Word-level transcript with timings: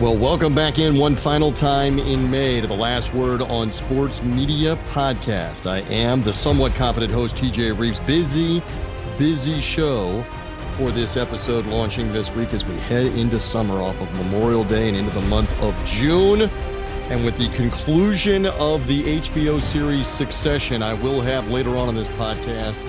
Well, 0.00 0.16
welcome 0.16 0.52
back 0.52 0.78
in 0.80 0.96
one 0.96 1.14
final 1.14 1.52
time 1.52 1.98
in 1.98 2.28
May 2.28 2.60
to 2.60 2.66
the 2.66 2.74
Last 2.74 3.14
Word 3.14 3.40
on 3.40 3.70
Sports 3.70 4.20
Media 4.22 4.76
podcast. 4.88 5.70
I 5.70 5.80
am 5.92 6.22
the 6.22 6.32
somewhat 6.32 6.74
competent 6.74 7.12
host, 7.12 7.36
TJ 7.36 7.78
Rives. 7.78 8.00
Busy, 8.00 8.62
busy 9.16 9.60
show 9.60 10.24
for 10.76 10.90
this 10.90 11.16
episode 11.16 11.66
launching 11.66 12.10
this 12.12 12.32
week 12.32 12.52
as 12.52 12.64
we 12.64 12.74
head 12.76 13.06
into 13.06 13.38
summer 13.38 13.80
off 13.80 14.00
of 14.00 14.12
Memorial 14.14 14.64
Day 14.64 14.88
and 14.88 14.96
into 14.96 15.12
the 15.12 15.26
month 15.26 15.62
of 15.62 15.76
June. 15.84 16.50
And 17.10 17.24
with 17.24 17.36
the 17.36 17.48
conclusion 17.50 18.46
of 18.46 18.84
the 18.88 19.18
HBO 19.20 19.60
series 19.60 20.08
Succession, 20.08 20.82
I 20.82 20.94
will 20.94 21.20
have 21.20 21.48
later 21.50 21.76
on 21.76 21.90
in 21.90 21.94
this 21.94 22.08
podcast 22.08 22.84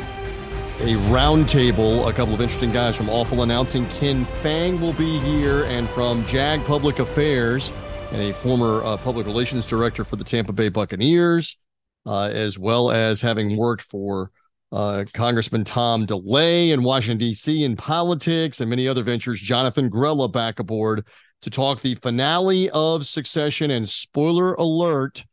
a 0.84 0.98
roundtable. 1.14 2.10
A 2.10 2.12
couple 2.12 2.34
of 2.34 2.42
interesting 2.42 2.74
guys 2.74 2.94
from 2.98 3.10
Awful 3.10 3.44
Announcing. 3.44 3.88
Ken 3.88 4.26
Fang 4.26 4.82
will 4.82 4.92
be 4.92 5.18
here, 5.20 5.64
and 5.64 5.88
from 5.88 6.26
JAG 6.26 6.62
Public 6.66 7.00
Affairs, 7.00 7.72
and 8.12 8.22
a 8.22 8.34
former 8.34 8.84
uh, 8.84 8.98
public 8.98 9.26
relations 9.26 9.66
director 9.66 10.04
for 10.04 10.18
the 10.18 10.26
Tampa 10.26 10.52
Bay 10.52 10.68
Buccaneers, 10.68 11.56
uh, 12.06 12.24
as 12.24 12.60
well 12.60 12.92
as 12.92 13.22
having 13.22 13.56
worked 13.56 13.84
for 13.84 14.30
uh, 14.74 15.06
Congressman 15.14 15.64
Tom 15.64 16.06
DeLay 16.06 16.72
in 16.72 16.84
Washington, 16.84 17.18
D.C. 17.18 17.64
in 17.64 17.78
politics 17.78 18.60
and 18.60 18.70
many 18.70 18.86
other 18.86 19.04
ventures. 19.04 19.40
Jonathan 19.40 19.90
Grella 19.90 20.30
back 20.30 20.60
aboard 20.60 21.08
to 21.44 21.50
talk 21.50 21.80
the 21.80 21.96
finale 21.96 22.70
of 22.72 23.06
Succession. 23.06 23.72
And 23.72 23.88
spoiler 23.88 24.56
alert, 24.56 25.24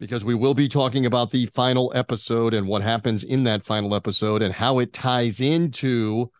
because 0.00 0.24
we 0.24 0.34
will 0.34 0.54
be 0.54 0.68
talking 0.68 1.06
about 1.06 1.30
the 1.30 1.46
final 1.46 1.92
episode 1.94 2.54
and 2.54 2.66
what 2.66 2.82
happens 2.82 3.24
in 3.24 3.44
that 3.44 3.64
final 3.64 3.94
episode 3.94 4.42
and 4.42 4.52
how 4.52 4.78
it 4.78 4.92
ties 4.92 5.40
into 5.40 6.30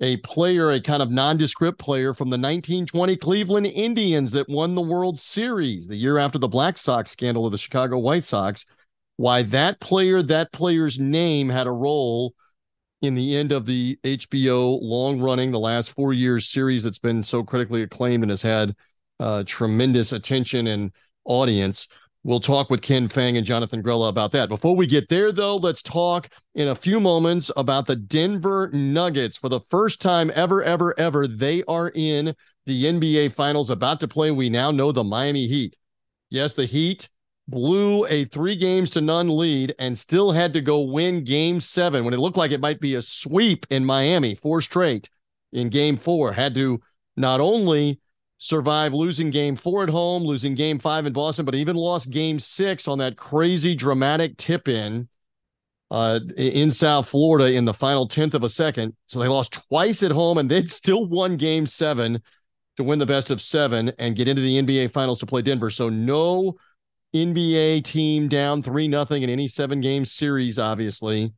a 0.00 0.16
player, 0.18 0.72
a 0.72 0.80
kind 0.80 1.00
of 1.00 1.10
nondescript 1.10 1.78
player 1.78 2.12
from 2.12 2.28
the 2.28 2.36
1920 2.36 3.16
Cleveland 3.16 3.66
Indians 3.66 4.32
that 4.32 4.48
won 4.48 4.74
the 4.74 4.80
World 4.80 5.18
Series 5.18 5.86
the 5.86 5.96
year 5.96 6.18
after 6.18 6.38
the 6.38 6.48
Black 6.48 6.76
Sox 6.76 7.10
scandal 7.10 7.46
of 7.46 7.52
the 7.52 7.58
Chicago 7.58 7.98
White 7.98 8.24
Sox. 8.24 8.66
Why 9.16 9.42
that 9.44 9.78
player, 9.78 10.20
that 10.22 10.50
player's 10.52 10.98
name 10.98 11.48
had 11.48 11.68
a 11.68 11.72
role 11.72 12.34
in 13.00 13.14
the 13.14 13.36
end 13.36 13.52
of 13.52 13.64
the 13.64 13.96
HBO 14.02 14.80
long 14.82 15.20
running, 15.20 15.52
the 15.52 15.58
last 15.58 15.92
four 15.92 16.12
years 16.12 16.48
series 16.48 16.82
that's 16.82 16.98
been 16.98 17.22
so 17.22 17.44
critically 17.44 17.82
acclaimed 17.82 18.24
and 18.24 18.30
has 18.30 18.42
had 18.42 18.74
uh, 19.20 19.44
tremendous 19.46 20.10
attention 20.12 20.66
and 20.66 20.92
audience. 21.24 21.86
We'll 22.24 22.40
talk 22.40 22.70
with 22.70 22.82
Ken 22.82 23.08
Fang 23.08 23.36
and 23.36 23.44
Jonathan 23.44 23.82
Grella 23.82 24.08
about 24.08 24.30
that. 24.32 24.48
Before 24.48 24.76
we 24.76 24.86
get 24.86 25.08
there, 25.08 25.32
though, 25.32 25.56
let's 25.56 25.82
talk 25.82 26.28
in 26.54 26.68
a 26.68 26.74
few 26.76 27.00
moments 27.00 27.50
about 27.56 27.86
the 27.86 27.96
Denver 27.96 28.70
Nuggets. 28.72 29.36
For 29.36 29.48
the 29.48 29.60
first 29.70 30.00
time 30.00 30.30
ever, 30.36 30.62
ever, 30.62 30.98
ever, 31.00 31.26
they 31.26 31.64
are 31.64 31.90
in 31.96 32.32
the 32.66 32.84
NBA 32.84 33.32
Finals 33.32 33.70
about 33.70 33.98
to 34.00 34.08
play. 34.08 34.30
We 34.30 34.50
now 34.50 34.70
know 34.70 34.92
the 34.92 35.02
Miami 35.02 35.48
Heat. 35.48 35.76
Yes, 36.30 36.54
the 36.54 36.64
Heat 36.64 37.08
blew 37.48 38.06
a 38.06 38.24
three 38.26 38.54
games 38.54 38.90
to 38.90 39.00
none 39.00 39.28
lead 39.28 39.74
and 39.80 39.98
still 39.98 40.30
had 40.30 40.52
to 40.52 40.60
go 40.60 40.80
win 40.80 41.24
game 41.24 41.58
seven 41.58 42.04
when 42.04 42.14
it 42.14 42.20
looked 42.20 42.36
like 42.36 42.52
it 42.52 42.60
might 42.60 42.78
be 42.78 42.94
a 42.94 43.02
sweep 43.02 43.66
in 43.68 43.84
Miami, 43.84 44.36
four 44.36 44.60
straight 44.60 45.10
in 45.52 45.70
game 45.70 45.96
four. 45.96 46.32
Had 46.32 46.54
to 46.54 46.80
not 47.16 47.40
only 47.40 48.00
survive 48.42 48.92
losing 48.92 49.30
game 49.30 49.54
four 49.54 49.84
at 49.84 49.88
home, 49.88 50.24
losing 50.24 50.56
game 50.56 50.76
five 50.76 51.06
in 51.06 51.12
Boston, 51.12 51.44
but 51.44 51.54
even 51.54 51.76
lost 51.76 52.10
game 52.10 52.40
six 52.40 52.88
on 52.88 52.98
that 52.98 53.16
crazy 53.16 53.72
dramatic 53.72 54.36
tip 54.36 54.66
in 54.66 55.08
uh, 55.92 56.18
in 56.36 56.68
South 56.68 57.08
Florida 57.08 57.52
in 57.52 57.64
the 57.64 57.72
final 57.72 58.08
tenth 58.08 58.34
of 58.34 58.42
a 58.42 58.48
second. 58.48 58.96
So 59.06 59.20
they 59.20 59.28
lost 59.28 59.52
twice 59.68 60.02
at 60.02 60.10
home 60.10 60.38
and 60.38 60.50
they'd 60.50 60.68
still 60.68 61.06
won 61.06 61.36
game 61.36 61.66
seven 61.66 62.20
to 62.78 62.82
win 62.82 62.98
the 62.98 63.06
best 63.06 63.30
of 63.30 63.40
seven 63.40 63.92
and 64.00 64.16
get 64.16 64.26
into 64.26 64.42
the 64.42 64.60
NBA 64.60 64.90
finals 64.90 65.20
to 65.20 65.26
play 65.26 65.42
Denver. 65.42 65.70
So 65.70 65.88
no 65.88 66.56
NBA 67.14 67.84
team 67.84 68.26
down 68.26 68.60
three 68.60 68.88
nothing 68.88 69.22
in 69.22 69.30
any 69.30 69.46
seven 69.46 69.80
game 69.80 70.04
series, 70.04 70.58
obviously, 70.58 71.32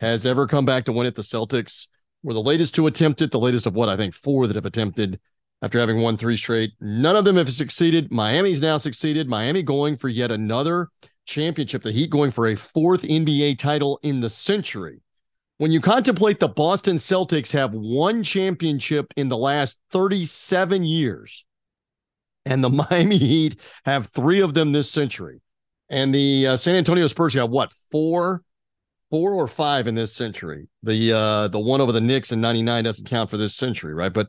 has 0.00 0.24
ever 0.24 0.46
come 0.46 0.64
back 0.64 0.86
to 0.86 0.92
win 0.92 1.06
it. 1.06 1.16
The 1.16 1.22
Celtics 1.22 1.88
were 2.22 2.32
the 2.32 2.40
latest 2.40 2.74
to 2.76 2.86
attempt 2.86 3.20
it, 3.20 3.30
the 3.30 3.38
latest 3.38 3.66
of 3.66 3.74
what 3.74 3.90
I 3.90 3.96
think 3.98 4.14
four 4.14 4.46
that 4.46 4.56
have 4.56 4.64
attempted 4.64 5.20
after 5.62 5.78
having 5.78 6.00
won 6.00 6.16
three 6.16 6.36
straight. 6.36 6.72
None 6.80 7.16
of 7.16 7.24
them 7.24 7.36
have 7.36 7.52
succeeded. 7.52 8.12
Miami's 8.12 8.60
now 8.60 8.76
succeeded. 8.76 9.28
Miami 9.28 9.62
going 9.62 9.96
for 9.96 10.08
yet 10.08 10.30
another 10.30 10.88
championship. 11.24 11.82
The 11.82 11.92
Heat 11.92 12.10
going 12.10 12.30
for 12.30 12.48
a 12.48 12.54
fourth 12.54 13.02
NBA 13.02 13.58
title 13.58 13.98
in 14.02 14.20
the 14.20 14.30
century. 14.30 15.00
When 15.58 15.70
you 15.70 15.80
contemplate 15.80 16.38
the 16.38 16.48
Boston 16.48 16.96
Celtics 16.96 17.50
have 17.52 17.72
one 17.72 18.22
championship 18.22 19.12
in 19.16 19.28
the 19.28 19.38
last 19.38 19.78
37 19.92 20.84
years, 20.84 21.44
and 22.44 22.62
the 22.62 22.68
Miami 22.90 23.16
Heat 23.16 23.58
have 23.84 24.08
three 24.08 24.40
of 24.40 24.52
them 24.52 24.72
this 24.72 24.90
century, 24.90 25.40
and 25.88 26.14
the 26.14 26.48
uh, 26.48 26.56
San 26.56 26.76
Antonio 26.76 27.06
Spurs 27.06 27.34
have 27.34 27.48
what 27.48 27.72
four, 27.90 28.42
four 29.10 29.32
or 29.32 29.48
five 29.48 29.86
in 29.86 29.94
this 29.94 30.14
century. 30.14 30.68
The 30.82 31.12
uh, 31.12 31.48
the 31.48 31.58
one 31.58 31.80
over 31.80 31.92
the 31.92 32.02
Knicks 32.02 32.32
in 32.32 32.40
'99 32.42 32.84
doesn't 32.84 33.08
count 33.08 33.30
for 33.30 33.38
this 33.38 33.54
century, 33.54 33.94
right? 33.94 34.12
But 34.12 34.28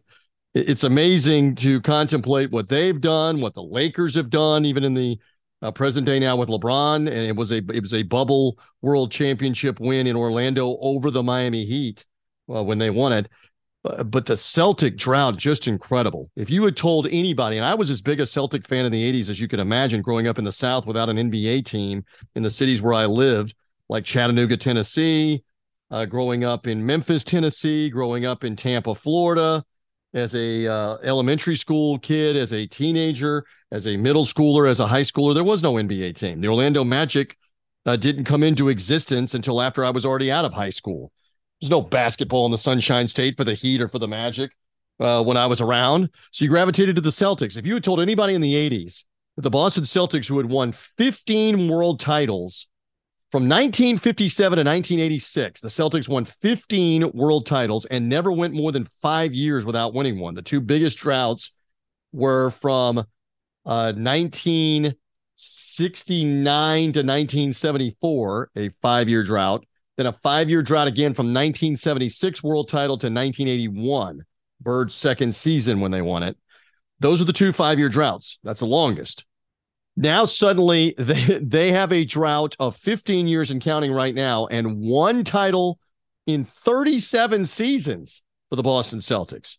it's 0.57 0.83
amazing 0.83 1.55
to 1.55 1.81
contemplate 1.81 2.51
what 2.51 2.69
they've 2.69 2.99
done, 2.99 3.41
what 3.41 3.53
the 3.53 3.63
Lakers 3.63 4.15
have 4.15 4.29
done, 4.29 4.65
even 4.65 4.83
in 4.83 4.93
the 4.93 5.19
uh, 5.61 5.71
present 5.71 6.05
day 6.05 6.19
now 6.19 6.35
with 6.35 6.49
LeBron, 6.49 7.07
and 7.07 7.09
it 7.09 7.35
was 7.35 7.51
a 7.51 7.57
it 7.57 7.81
was 7.81 7.93
a 7.93 8.03
bubble 8.03 8.59
World 8.81 9.11
Championship 9.11 9.79
win 9.79 10.07
in 10.07 10.15
Orlando 10.15 10.77
over 10.79 11.11
the 11.11 11.23
Miami 11.23 11.65
Heat 11.65 12.05
uh, 12.53 12.63
when 12.63 12.77
they 12.77 12.89
won 12.89 13.13
it. 13.13 13.29
Uh, 13.85 14.03
but 14.03 14.25
the 14.25 14.37
Celtic 14.37 14.97
drought 14.97 15.37
just 15.37 15.67
incredible. 15.67 16.29
If 16.35 16.49
you 16.49 16.63
had 16.65 16.77
told 16.77 17.07
anybody, 17.07 17.57
and 17.57 17.65
I 17.65 17.73
was 17.73 17.89
as 17.89 18.01
big 18.01 18.19
a 18.19 18.25
Celtic 18.25 18.65
fan 18.67 18.85
in 18.85 18.91
the 18.91 19.11
'80s 19.11 19.29
as 19.29 19.39
you 19.39 19.47
could 19.47 19.59
imagine, 19.59 20.01
growing 20.01 20.27
up 20.27 20.37
in 20.37 20.43
the 20.43 20.51
South 20.51 20.85
without 20.85 21.09
an 21.09 21.17
NBA 21.17 21.65
team 21.65 22.03
in 22.35 22.43
the 22.43 22.49
cities 22.49 22.81
where 22.81 22.93
I 22.93 23.05
lived, 23.05 23.55
like 23.89 24.05
Chattanooga, 24.05 24.57
Tennessee, 24.57 25.43
uh, 25.89 26.05
growing 26.05 26.43
up 26.43 26.67
in 26.67 26.85
Memphis, 26.85 27.23
Tennessee, 27.23 27.89
growing 27.89 28.25
up 28.25 28.43
in 28.43 28.55
Tampa, 28.55 28.93
Florida 28.93 29.63
as 30.13 30.35
a 30.35 30.67
uh, 30.67 30.97
elementary 31.03 31.55
school 31.55 31.99
kid, 31.99 32.35
as 32.35 32.53
a 32.53 32.65
teenager, 32.65 33.45
as 33.71 33.87
a 33.87 33.97
middle 33.97 34.25
schooler, 34.25 34.69
as 34.69 34.79
a 34.79 34.87
high 34.87 35.01
schooler, 35.01 35.33
there 35.33 35.43
was 35.43 35.61
no 35.61 35.73
NBA 35.73 36.15
team. 36.15 36.41
The 36.41 36.47
Orlando 36.47 36.83
Magic 36.83 37.37
uh, 37.85 37.95
didn't 37.95 38.25
come 38.25 38.43
into 38.43 38.69
existence 38.69 39.33
until 39.33 39.61
after 39.61 39.83
I 39.83 39.89
was 39.89 40.05
already 40.05 40.31
out 40.31 40.45
of 40.45 40.53
high 40.53 40.69
school. 40.69 41.11
There's 41.59 41.71
no 41.71 41.81
basketball 41.81 42.45
in 42.45 42.51
the 42.51 42.57
Sunshine 42.57 43.07
State 43.07 43.35
for 43.37 43.43
the 43.43 43.53
Heat 43.53 43.81
or 43.81 43.87
for 43.87 43.99
the 43.99 44.07
Magic 44.07 44.51
uh, 44.99 45.23
when 45.23 45.37
I 45.37 45.47
was 45.47 45.61
around. 45.61 46.09
So 46.31 46.45
you 46.45 46.49
gravitated 46.49 46.95
to 46.95 47.01
the 47.01 47.09
Celtics. 47.09 47.57
If 47.57 47.65
you 47.65 47.73
had 47.73 47.83
told 47.83 47.99
anybody 47.99 48.33
in 48.33 48.41
the 48.41 48.53
80s 48.53 49.03
that 49.35 49.41
the 49.41 49.49
Boston 49.49 49.83
Celtics, 49.83 50.27
who 50.27 50.37
had 50.37 50.47
won 50.47 50.71
15 50.71 51.67
world 51.67 51.99
titles 51.99 52.67
from 53.29 53.43
1957 53.43 54.55
to 54.55 54.63
1986, 54.63 55.59
the 55.59 55.67
Celtics 55.67 56.07
won 56.07 56.23
15 56.23 57.11
world 57.11 57.45
titles 57.45 57.83
and 57.85 58.07
never 58.07 58.31
went 58.31 58.53
more 58.53 58.71
than 58.71 58.87
five 59.01 59.33
years 59.33 59.65
without 59.65 59.93
winning 59.93 60.17
one. 60.17 60.33
The 60.33 60.41
two 60.41 60.61
biggest 60.61 60.99
droughts 60.99 61.51
were 62.13 62.51
from 62.51 62.99
uh, 62.99 63.91
1969 63.91 66.81
to 66.93 66.99
1974, 66.99 68.51
a 68.55 68.69
five 68.81 69.09
year 69.09 69.23
drought, 69.23 69.65
then 69.97 70.05
a 70.05 70.13
five 70.13 70.49
year 70.49 70.61
drought 70.61 70.87
again 70.87 71.13
from 71.13 71.25
1976 71.25 72.41
world 72.41 72.69
title 72.69 72.97
to 72.97 73.07
1981, 73.07 74.21
Bird's 74.61 74.95
second 74.95 75.35
season 75.35 75.81
when 75.81 75.91
they 75.91 76.01
won 76.01 76.23
it. 76.23 76.37
Those 77.01 77.21
are 77.21 77.25
the 77.25 77.33
two 77.33 77.51
five 77.51 77.77
year 77.77 77.89
droughts. 77.89 78.39
That's 78.41 78.61
the 78.61 78.67
longest. 78.67 79.25
Now 79.97 80.25
suddenly 80.25 80.93
they, 80.97 81.39
they 81.39 81.71
have 81.71 81.91
a 81.91 82.05
drought 82.05 82.55
of 82.59 82.77
15 82.77 83.27
years 83.27 83.51
and 83.51 83.61
counting 83.61 83.91
right 83.91 84.15
now, 84.15 84.47
and 84.47 84.79
one 84.79 85.25
title 85.25 85.79
in 86.27 86.45
37 86.45 87.45
seasons 87.45 88.21
for 88.49 88.55
the 88.55 88.63
Boston 88.63 88.99
Celtics. 88.99 89.57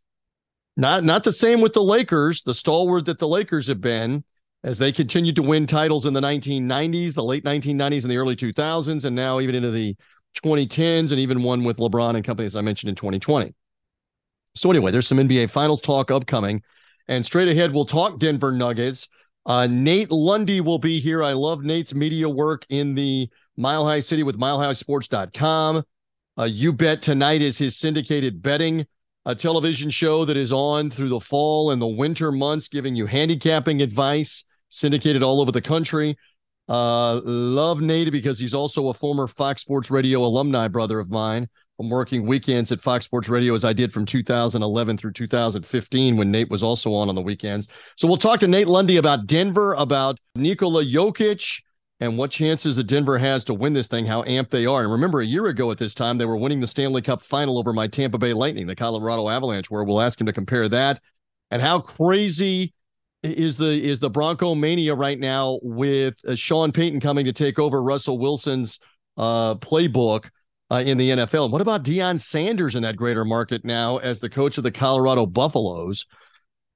Not 0.77 1.03
not 1.03 1.25
the 1.25 1.33
same 1.33 1.61
with 1.61 1.73
the 1.73 1.83
Lakers, 1.83 2.43
the 2.43 2.55
stalwart 2.55 3.07
that 3.07 3.19
the 3.19 3.27
Lakers 3.27 3.67
have 3.67 3.81
been 3.81 4.23
as 4.63 4.79
they 4.79 4.93
continued 4.93 5.35
to 5.37 5.43
win 5.43 5.67
titles 5.67 6.07
in 6.07 6.13
the 6.13 6.21
1990s, 6.21 7.15
the 7.15 7.23
late 7.23 7.45
1990s 7.45 8.03
and 8.03 8.11
the 8.11 8.17
early 8.17 8.37
2000s, 8.37 9.05
and 9.05 9.17
now 9.17 9.41
even 9.41 9.55
into 9.55 9.71
the 9.71 9.97
2010s, 10.45 11.11
and 11.11 11.21
even 11.21 11.43
one 11.43 11.65
with 11.65 11.79
LeBron 11.79 12.15
and 12.15 12.25
company, 12.25 12.47
as 12.47 12.55
I 12.55 12.61
mentioned 12.61 12.91
in 12.91 12.95
2020. 12.95 13.55
So 14.55 14.71
anyway, 14.71 14.93
there's 14.93 15.07
some 15.07 15.19
NBA 15.19 15.51
Finals 15.51 15.81
talk 15.81 16.11
upcoming, 16.11 16.63
and 17.09 17.25
straight 17.25 17.49
ahead 17.49 17.73
we'll 17.73 17.87
talk 17.87 18.19
Denver 18.19 18.53
Nuggets. 18.53 19.09
Uh, 19.47 19.67
Nate 19.67 20.11
Lundy 20.11 20.61
will 20.61 20.79
be 20.79 21.01
here. 21.01 21.23
I 21.23 21.33
love 21.33 21.63
Nate's 21.63 21.95
media 21.95 22.29
work 22.29 22.67
in 22.69 22.95
the 22.95 23.29
Mile 23.57 23.85
High 23.85 24.01
City 24.01 24.23
with 24.23 24.39
MileHighSports.com. 24.39 25.83
Uh, 26.39 26.45
you 26.45 26.73
Bet 26.73 27.03
Tonight 27.03 27.43
is 27.43 27.59
his 27.59 27.77
syndicated 27.77 28.43
betting 28.43 28.87
a 29.25 29.35
television 29.35 29.91
show 29.91 30.25
that 30.25 30.37
is 30.37 30.53
on 30.53 30.89
through 30.89 31.09
the 31.09 31.21
fall 31.21 31.71
and 31.71 31.83
the 31.83 31.87
winter 31.87 32.33
months, 32.33 32.69
giving 32.69 32.95
you 32.95 33.07
handicapping 33.07 33.83
advice, 33.83 34.45
syndicated 34.69 35.23
all 35.23 35.41
over 35.41 35.53
the 35.53 35.61
country. 35.61 36.17
Uh, 36.69 37.21
love 37.25 37.81
Nate 37.81 38.13
because 38.13 38.39
he's 38.39 38.55
also 38.55 38.89
a 38.89 38.95
former 38.95 39.27
Fox 39.27 39.63
Sports 39.63 39.91
Radio 39.91 40.23
alumni 40.23 40.69
brother 40.69 40.99
of 41.01 41.11
mine. 41.11 41.49
I'm 41.79 41.91
working 41.91 42.27
weekends 42.27 42.73
at 42.73 42.81
Fox 42.81 43.05
Sports 43.05 43.29
Radio 43.29 43.55
as 43.55 43.65
I 43.65 43.73
did 43.73 43.93
from 43.93 44.05
2011 44.05 44.97
through 44.97 45.13
2015 45.13 46.17
when 46.17 46.31
Nate 46.31 46.51
was 46.51 46.63
also 46.63 46.93
on 46.93 47.09
on 47.09 47.15
the 47.15 47.21
weekends. 47.21 47.69
So 47.97 48.09
we'll 48.09 48.17
talk 48.17 48.41
to 48.41 48.49
Nate 48.49 48.67
Lundy 48.67 48.97
about 48.97 49.27
Denver, 49.27 49.75
about 49.75 50.19
Nikola 50.35 50.85
Jokic, 50.85 51.63
and 52.01 52.19
what 52.19 52.31
chances 52.31 52.77
that 52.77 52.85
Denver 52.85 53.19
has 53.19 53.45
to 53.45 53.55
win 53.55 53.73
this 53.73 53.89
thing, 53.89 54.07
how 54.07 54.23
amped 54.23 54.51
they 54.51 54.67
are. 54.67 54.83
And 54.83 54.93
remember, 54.93 55.21
a 55.21 55.27
year 55.27 55.47
ago 55.47 55.71
at 55.71 55.79
this 55.79 55.95
time, 55.95 56.19
they 56.19 56.27
were 56.27 56.37
winning 56.37 56.61
the 56.61 56.67
Stanley 56.67 57.03
Cup 57.03 57.23
final 57.23 57.59
over 57.59 57.73
my 57.73 57.87
Tampa 57.87 58.19
Bay 58.19 58.33
Lightning, 58.33 58.67
the 58.67 58.77
Colorado 58.77 59.29
Avalanche, 59.29 59.71
where 59.71 59.85
we'll 59.85 60.01
ask 60.01 60.21
him 60.21 60.27
to 60.27 60.33
compare 60.33 60.69
that 60.69 61.01
and 61.51 61.63
how 61.63 61.81
crazy 61.81 62.75
is 63.23 63.57
the 63.57 63.67
is 63.67 63.99
the 63.99 64.11
Bronco 64.11 64.55
mania 64.55 64.95
right 64.95 65.19
now 65.19 65.59
with 65.63 66.15
uh, 66.27 66.35
Sean 66.35 66.71
Payton 66.71 67.01
coming 67.01 67.25
to 67.25 67.33
take 67.33 67.59
over 67.59 67.83
Russell 67.83 68.19
Wilson's 68.19 68.79
uh, 69.17 69.57
playbook 69.57 70.31
uh, 70.71 70.83
in 70.85 70.99
the 70.99 71.11
NFL. 71.11 71.45
And 71.45 71.53
what 71.53 71.63
about 71.63 71.85
Deion 71.85 72.21
Sanders 72.21 72.77
in 72.77 72.83
that 72.83 72.97
greater 72.97 73.25
market 73.25 73.65
now 73.65 73.99
as 73.99 74.21
the 74.21 74.29
coach 74.29 74.59
of 74.59 74.65
the 74.65 74.71
Colorado 74.71 75.27
Buffaloes? 75.27 76.07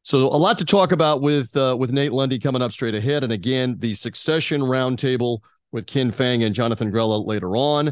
So 0.03 0.27
a 0.27 0.37
lot 0.37 0.59
to 0.59 0.65
talk 0.65 0.93
about 0.93 1.23
with 1.23 1.57
uh, 1.57 1.77
with 1.79 1.93
Nate 1.93 2.13
Lundy 2.13 2.39
coming 2.39 2.63
up 2.63 2.73
straight 2.73 2.95
ahead, 2.95 3.23
and 3.23 3.33
again 3.33 3.77
the 3.79 3.95
Succession 3.95 4.61
Roundtable 4.61 5.39
with 5.71 5.87
Ken 5.87 6.11
Fang 6.11 6.43
and 6.43 6.55
Jonathan 6.55 6.91
Grella 6.91 7.25
later 7.25 7.57
on. 7.57 7.89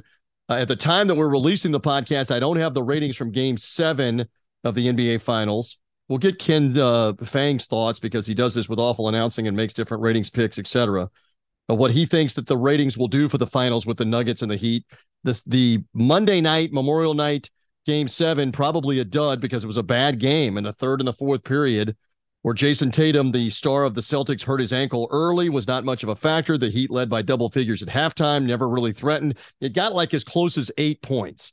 Uh, 0.48 0.54
at 0.54 0.68
the 0.68 0.74
time 0.74 1.06
that 1.06 1.14
we're 1.14 1.28
releasing 1.28 1.70
the 1.70 1.78
podcast, 1.78 2.34
I 2.34 2.40
don't 2.40 2.56
have 2.56 2.74
the 2.74 2.82
ratings 2.82 3.16
from 3.16 3.30
Game 3.30 3.56
Seven 3.56 4.26
of 4.64 4.74
the 4.74 4.88
NBA 4.88 5.20
Finals. 5.20 5.78
We'll 6.08 6.18
get 6.18 6.40
Ken 6.40 6.76
uh, 6.76 7.12
Fang's 7.22 7.66
thoughts 7.66 8.00
because 8.00 8.26
he 8.26 8.34
does 8.34 8.54
this 8.54 8.68
with 8.68 8.80
awful 8.80 9.08
announcing 9.08 9.46
and 9.46 9.56
makes 9.56 9.74
different 9.74 10.02
ratings 10.02 10.30
picks, 10.30 10.58
etc 10.58 11.08
what 11.66 11.92
he 11.92 12.06
thinks 12.06 12.34
that 12.34 12.46
the 12.46 12.56
ratings 12.56 12.98
will 12.98 13.08
do 13.08 13.28
for 13.28 13.38
the 13.38 13.46
finals 13.46 13.86
with 13.86 13.96
the 13.96 14.04
Nuggets 14.04 14.42
and 14.42 14.50
the 14.50 14.56
Heat. 14.56 14.84
This 15.22 15.42
the 15.42 15.84
Monday 15.94 16.40
night 16.40 16.72
Memorial 16.72 17.14
Night 17.14 17.50
Game 17.86 18.08
Seven 18.08 18.52
probably 18.52 18.98
a 18.98 19.04
dud 19.04 19.40
because 19.40 19.64
it 19.64 19.68
was 19.68 19.76
a 19.76 19.82
bad 19.82 20.18
game 20.18 20.56
in 20.56 20.64
the 20.64 20.72
third 20.72 21.00
and 21.00 21.08
the 21.08 21.12
fourth 21.12 21.44
period, 21.44 21.96
where 22.42 22.54
Jayson 22.54 22.90
Tatum, 22.90 23.32
the 23.32 23.50
star 23.50 23.84
of 23.84 23.94
the 23.94 24.00
Celtics, 24.00 24.42
hurt 24.42 24.60
his 24.60 24.72
ankle 24.72 25.08
early, 25.10 25.48
was 25.48 25.66
not 25.66 25.84
much 25.84 26.02
of 26.02 26.08
a 26.08 26.16
factor. 26.16 26.56
The 26.56 26.70
Heat 26.70 26.90
led 26.90 27.08
by 27.08 27.22
double 27.22 27.50
figures 27.50 27.82
at 27.82 27.88
halftime, 27.88 28.44
never 28.44 28.68
really 28.68 28.92
threatened. 28.92 29.36
It 29.60 29.72
got 29.72 29.94
like 29.94 30.14
as 30.14 30.24
close 30.24 30.58
as 30.58 30.70
eight 30.78 31.02
points. 31.02 31.52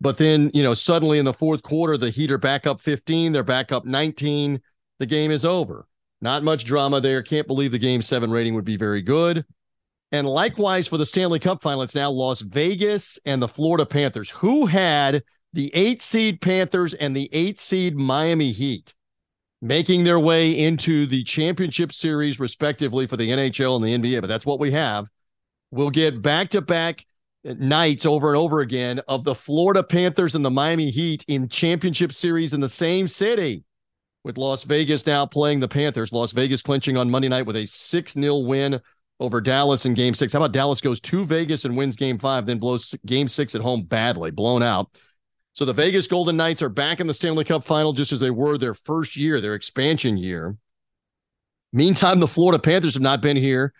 But 0.00 0.18
then, 0.18 0.50
you 0.52 0.62
know, 0.62 0.74
suddenly 0.74 1.18
in 1.18 1.24
the 1.24 1.32
fourth 1.32 1.62
quarter, 1.62 1.96
the 1.96 2.10
Heat 2.10 2.30
are 2.30 2.38
back 2.38 2.66
up 2.66 2.80
15, 2.80 3.32
they're 3.32 3.42
back 3.42 3.72
up 3.72 3.84
19. 3.84 4.60
The 4.98 5.06
game 5.06 5.30
is 5.30 5.44
over. 5.44 5.86
Not 6.24 6.42
much 6.42 6.64
drama 6.64 7.02
there. 7.02 7.22
Can't 7.22 7.46
believe 7.46 7.70
the 7.70 7.78
game 7.78 8.00
seven 8.00 8.30
rating 8.30 8.54
would 8.54 8.64
be 8.64 8.78
very 8.78 9.02
good. 9.02 9.44
And 10.10 10.26
likewise 10.26 10.88
for 10.88 10.96
the 10.96 11.04
Stanley 11.04 11.38
Cup 11.38 11.62
final, 11.62 11.82
it's 11.82 11.94
now 11.94 12.10
Las 12.10 12.40
Vegas 12.40 13.18
and 13.26 13.42
the 13.42 13.48
Florida 13.48 13.84
Panthers. 13.84 14.30
Who 14.30 14.64
had 14.64 15.22
the 15.52 15.70
eight 15.74 16.00
seed 16.00 16.40
Panthers 16.40 16.94
and 16.94 17.14
the 17.14 17.28
eight 17.34 17.58
seed 17.58 17.94
Miami 17.94 18.52
Heat 18.52 18.94
making 19.60 20.04
their 20.04 20.18
way 20.18 20.50
into 20.58 21.04
the 21.06 21.24
championship 21.24 21.92
series, 21.92 22.40
respectively, 22.40 23.06
for 23.06 23.18
the 23.18 23.28
NHL 23.28 23.76
and 23.76 23.84
the 23.84 24.08
NBA? 24.08 24.22
But 24.22 24.28
that's 24.28 24.46
what 24.46 24.58
we 24.58 24.70
have. 24.70 25.10
We'll 25.72 25.90
get 25.90 26.22
back 26.22 26.48
to 26.50 26.62
back 26.62 27.04
nights 27.44 28.06
over 28.06 28.28
and 28.28 28.38
over 28.38 28.60
again 28.60 28.98
of 29.08 29.24
the 29.24 29.34
Florida 29.34 29.82
Panthers 29.82 30.34
and 30.34 30.44
the 30.44 30.50
Miami 30.50 30.88
Heat 30.88 31.22
in 31.28 31.50
championship 31.50 32.14
series 32.14 32.54
in 32.54 32.60
the 32.60 32.68
same 32.70 33.08
city 33.08 33.62
with 34.24 34.38
Las 34.38 34.64
Vegas 34.64 35.06
now 35.06 35.26
playing 35.26 35.60
the 35.60 35.68
Panthers. 35.68 36.12
Las 36.12 36.32
Vegas 36.32 36.62
clinching 36.62 36.96
on 36.96 37.10
Monday 37.10 37.28
night 37.28 37.46
with 37.46 37.56
a 37.56 37.66
6 37.66 38.12
0 38.12 38.38
win 38.38 38.80
over 39.20 39.40
Dallas 39.40 39.86
in 39.86 39.94
game 39.94 40.14
six. 40.14 40.32
How 40.32 40.40
about 40.40 40.52
Dallas 40.52 40.80
goes 40.80 41.00
to 41.00 41.24
Vegas 41.24 41.64
and 41.64 41.76
wins 41.76 41.96
game 41.96 42.18
five, 42.18 42.46
then 42.46 42.58
blows 42.58 42.94
game 43.06 43.28
six 43.28 43.54
at 43.54 43.60
home 43.60 43.82
badly, 43.82 44.30
blown 44.30 44.62
out. 44.62 44.88
So 45.52 45.64
the 45.64 45.72
Vegas 45.72 46.08
Golden 46.08 46.36
Knights 46.36 46.62
are 46.62 46.68
back 46.68 46.98
in 46.98 47.06
the 47.06 47.14
Stanley 47.14 47.44
Cup 47.44 47.62
final 47.62 47.92
just 47.92 48.12
as 48.12 48.18
they 48.18 48.30
were 48.30 48.58
their 48.58 48.74
first 48.74 49.16
year, 49.16 49.40
their 49.40 49.54
expansion 49.54 50.16
year. 50.16 50.56
Meantime, 51.72 52.18
the 52.18 52.26
Florida 52.26 52.58
Panthers 52.58 52.94
have 52.94 53.02
not 53.02 53.20
been 53.20 53.36
here 53.36 53.72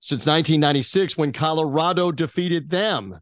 since 0.00 0.26
1996 0.26 1.16
when 1.16 1.32
Colorado 1.32 2.10
defeated 2.10 2.68
them. 2.68 3.20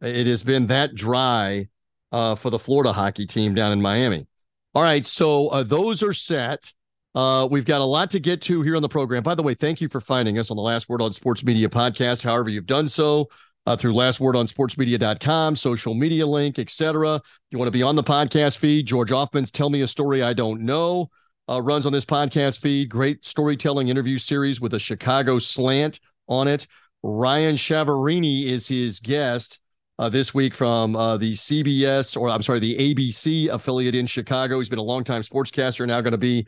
It 0.00 0.26
has 0.26 0.42
been 0.42 0.66
that 0.66 0.94
dry 0.94 1.68
uh, 2.12 2.34
for 2.34 2.50
the 2.50 2.58
Florida 2.58 2.92
hockey 2.92 3.26
team 3.26 3.54
down 3.54 3.72
in 3.72 3.80
Miami. 3.80 4.26
All 4.74 4.82
right, 4.82 5.04
so 5.04 5.48
uh, 5.48 5.62
those 5.62 6.02
are 6.02 6.12
set. 6.12 6.72
Uh, 7.14 7.48
we've 7.50 7.64
got 7.64 7.80
a 7.80 7.84
lot 7.84 8.10
to 8.10 8.20
get 8.20 8.42
to 8.42 8.62
here 8.62 8.76
on 8.76 8.82
the 8.82 8.88
program. 8.88 9.22
By 9.22 9.34
the 9.34 9.42
way, 9.42 9.54
thank 9.54 9.80
you 9.80 9.88
for 9.88 10.00
finding 10.00 10.38
us 10.38 10.50
on 10.50 10.56
the 10.56 10.62
Last 10.62 10.88
Word 10.88 11.00
on 11.00 11.12
Sports 11.12 11.42
Media 11.44 11.68
podcast. 11.68 12.22
However, 12.22 12.48
you've 12.48 12.66
done 12.66 12.86
so 12.86 13.28
uh, 13.66 13.76
through 13.76 13.94
lastwordonsportsmedia.com, 13.94 15.56
social 15.56 15.94
media 15.94 16.26
link, 16.26 16.58
etc. 16.58 17.20
You 17.50 17.58
want 17.58 17.66
to 17.66 17.72
be 17.72 17.82
on 17.82 17.96
the 17.96 18.04
podcast 18.04 18.58
feed? 18.58 18.86
George 18.86 19.10
Ofman's 19.10 19.50
"Tell 19.50 19.70
Me 19.70 19.80
a 19.80 19.86
Story 19.86 20.22
I 20.22 20.32
Don't 20.32 20.60
Know" 20.60 21.10
uh, 21.48 21.62
runs 21.62 21.86
on 21.86 21.92
this 21.92 22.04
podcast 22.04 22.58
feed. 22.58 22.90
Great 22.90 23.24
storytelling 23.24 23.88
interview 23.88 24.18
series 24.18 24.60
with 24.60 24.74
a 24.74 24.78
Chicago 24.78 25.38
slant 25.38 25.98
on 26.28 26.46
it. 26.46 26.66
Ryan 27.02 27.56
Chiaverini 27.56 28.44
is 28.46 28.68
his 28.68 29.00
guest 29.00 29.60
uh, 29.98 30.08
this 30.08 30.32
week 30.32 30.54
from 30.54 30.94
uh, 30.94 31.16
the 31.16 31.32
CBS, 31.32 32.16
or 32.16 32.28
I'm 32.28 32.42
sorry, 32.42 32.60
the 32.60 32.76
ABC 32.76 33.48
affiliate 33.48 33.94
in 33.94 34.06
Chicago. 34.06 34.58
He's 34.58 34.68
been 34.68 34.78
a 34.78 34.82
longtime 34.82 35.22
sportscaster, 35.22 35.86
now 35.86 36.00
going 36.00 36.12
to 36.12 36.18
be 36.18 36.46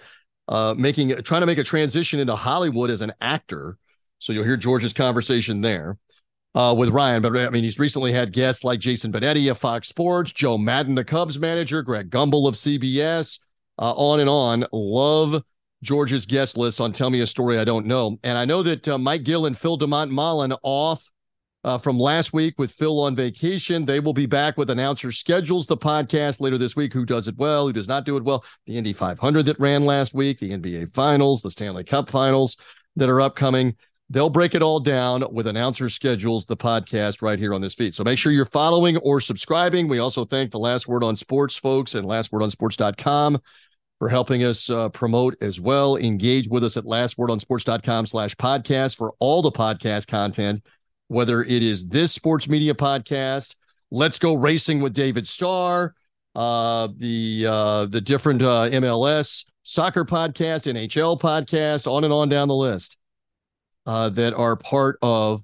uh, 0.49 0.75
making 0.76 1.11
trying 1.23 1.43
to 1.43 1.47
make 1.47 1.58
a 1.58 1.64
transition 1.64 2.20
into 2.20 2.37
Hollywood 2.37 2.91
as 2.91 3.02
an 3.02 3.12
actor. 3.20 3.76
So 4.19 4.32
you'll 4.32 4.44
hear 4.44 4.56
George's 4.56 4.93
conversation 4.93 5.61
there 5.61 5.97
uh, 6.55 6.75
with 6.76 6.91
Ryan. 6.91 7.23
But 7.23 7.37
I 7.37 7.50
mean, 7.50 7.64
he's 7.64 7.79
recently 7.79 8.12
had 8.12 8.32
guests 8.32 8.64
like 8.64 8.81
Jason 8.81 9.12
Benetti 9.12 9.50
of 9.50 9.58
Fox 9.58 9.88
Sports, 9.88 10.32
Joe 10.32 10.58
Maddon, 10.58 10.94
the 10.94 11.05
Cubs 11.05 11.38
manager, 11.38 11.82
Greg 11.82 12.11
Gumbel 12.11 12.49
of 12.49 12.55
CBS, 12.55 13.38
uh, 13.79 13.93
on 13.93 14.20
and 14.20 14.29
on. 14.29 14.67
Love 14.73 15.43
George's 15.82 16.26
guest 16.26 16.59
list 16.59 16.80
on 16.80 16.92
Tell 16.92 17.11
Me 17.11 17.21
a 17.21 17.26
Story 17.26 17.59
I 17.59 17.64
Don't 17.64 17.87
Know. 17.87 18.19
And 18.23 18.37
I 18.37 18.45
know 18.45 18.62
that 18.62 18.87
uh, 18.88 18.99
Mike 18.99 19.25
Gill 19.25 19.47
and 19.47 19.57
Phil 19.57 19.78
DeMont 19.78 20.11
Mullen 20.11 20.52
off 20.62 21.11
uh, 21.64 21.79
from 21.79 21.99
last 21.99 22.33
week 22.33 22.55
with 22.59 22.73
Phil 22.73 23.00
on 23.00 23.14
vacation. 23.14 23.85
They 23.85 24.00
will 24.00 24.12
be 24.12 24.26
back 24.26 24.57
with 24.57 24.71
announcer 24.71 25.12
schedules 25.12 25.67
the 25.67 25.76
podcast 25.76 26.40
later 26.40 26.59
this 26.59 26.76
week. 26.76 26.93
Who 26.93 27.05
does 27.05 27.29
it 27.29 27.37
well? 27.37 27.67
Who 27.67 27.73
does 27.73 27.88
not 27.88 28.05
do 28.05 28.17
it 28.17 28.25
well? 28.25 28.45
The 28.67 28.76
Indy 28.76 28.93
500 28.93 29.45
that 29.47 29.61
ran 29.61 29.85
last 29.85 30.14
week, 30.14 30.38
the 30.38 30.50
NBA 30.50 30.93
Finals, 30.93 31.43
the 31.43 31.50
Stanley 31.50 31.85
Cup 31.85 32.09
Finals 32.09 32.57
that 32.97 33.09
are 33.09 33.21
upcoming. 33.21 33.76
They'll 34.09 34.31
break 34.31 34.57
it 34.57 34.62
all 34.62 34.81
down 34.81 35.25
with 35.31 35.47
announcer 35.47 35.88
schedules, 35.88 36.45
the 36.45 36.57
podcast 36.57 37.23
right 37.23 37.38
here 37.38 37.55
on 37.55 37.61
this 37.61 37.75
feed. 37.75 37.95
So 37.95 38.02
make 38.02 38.19
sure 38.19 38.33
you're 38.33 38.45
following 38.45 38.97
or 38.99 39.21
subscribing. 39.21 39.87
We 39.87 40.00
also 40.00 40.25
thank 40.25 40.50
the 40.50 40.59
Last 40.59 40.88
Word 40.88 41.05
on 41.05 41.14
Sports 41.14 41.57
folks 41.57 41.95
and 41.95 42.07
lastwordonsports.com 42.07 43.38
for 44.00 44.09
helping 44.09 44.43
us 44.43 44.69
uh, 44.69 44.88
promote 44.88 45.37
as 45.40 45.61
well. 45.61 45.97
Engage 45.97 46.49
with 46.49 46.64
us 46.64 46.76
at 46.76 46.85
lastwordonsports.com 46.85 48.07
slash 48.07 48.35
podcast 48.35 48.97
for 48.97 49.14
all 49.21 49.43
the 49.43 49.52
podcast 49.52 50.09
content 50.09 50.64
whether 51.11 51.43
it 51.43 51.62
is 51.62 51.88
this 51.88 52.12
sports 52.12 52.49
media 52.49 52.73
podcast, 52.73 53.57
Let's 53.90 54.17
Go 54.17 54.35
Racing 54.35 54.81
with 54.81 54.95
David 54.95 55.26
Starr, 55.26 55.93
uh, 56.37 56.88
the 56.97 57.47
uh, 57.49 57.87
the 57.87 58.00
different 58.00 58.43
uh, 58.43 58.69
MLS 58.71 59.45
soccer 59.64 60.05
podcast, 60.05 60.73
NHL 60.73 61.21
podcast, 61.21 61.90
on 61.90 62.05
and 62.05 62.12
on 62.12 62.29
down 62.29 62.47
the 62.47 62.55
list 62.55 62.97
uh, 63.87 64.11
that 64.11 64.35
are 64.35 64.55
part 64.55 64.99
of 65.02 65.43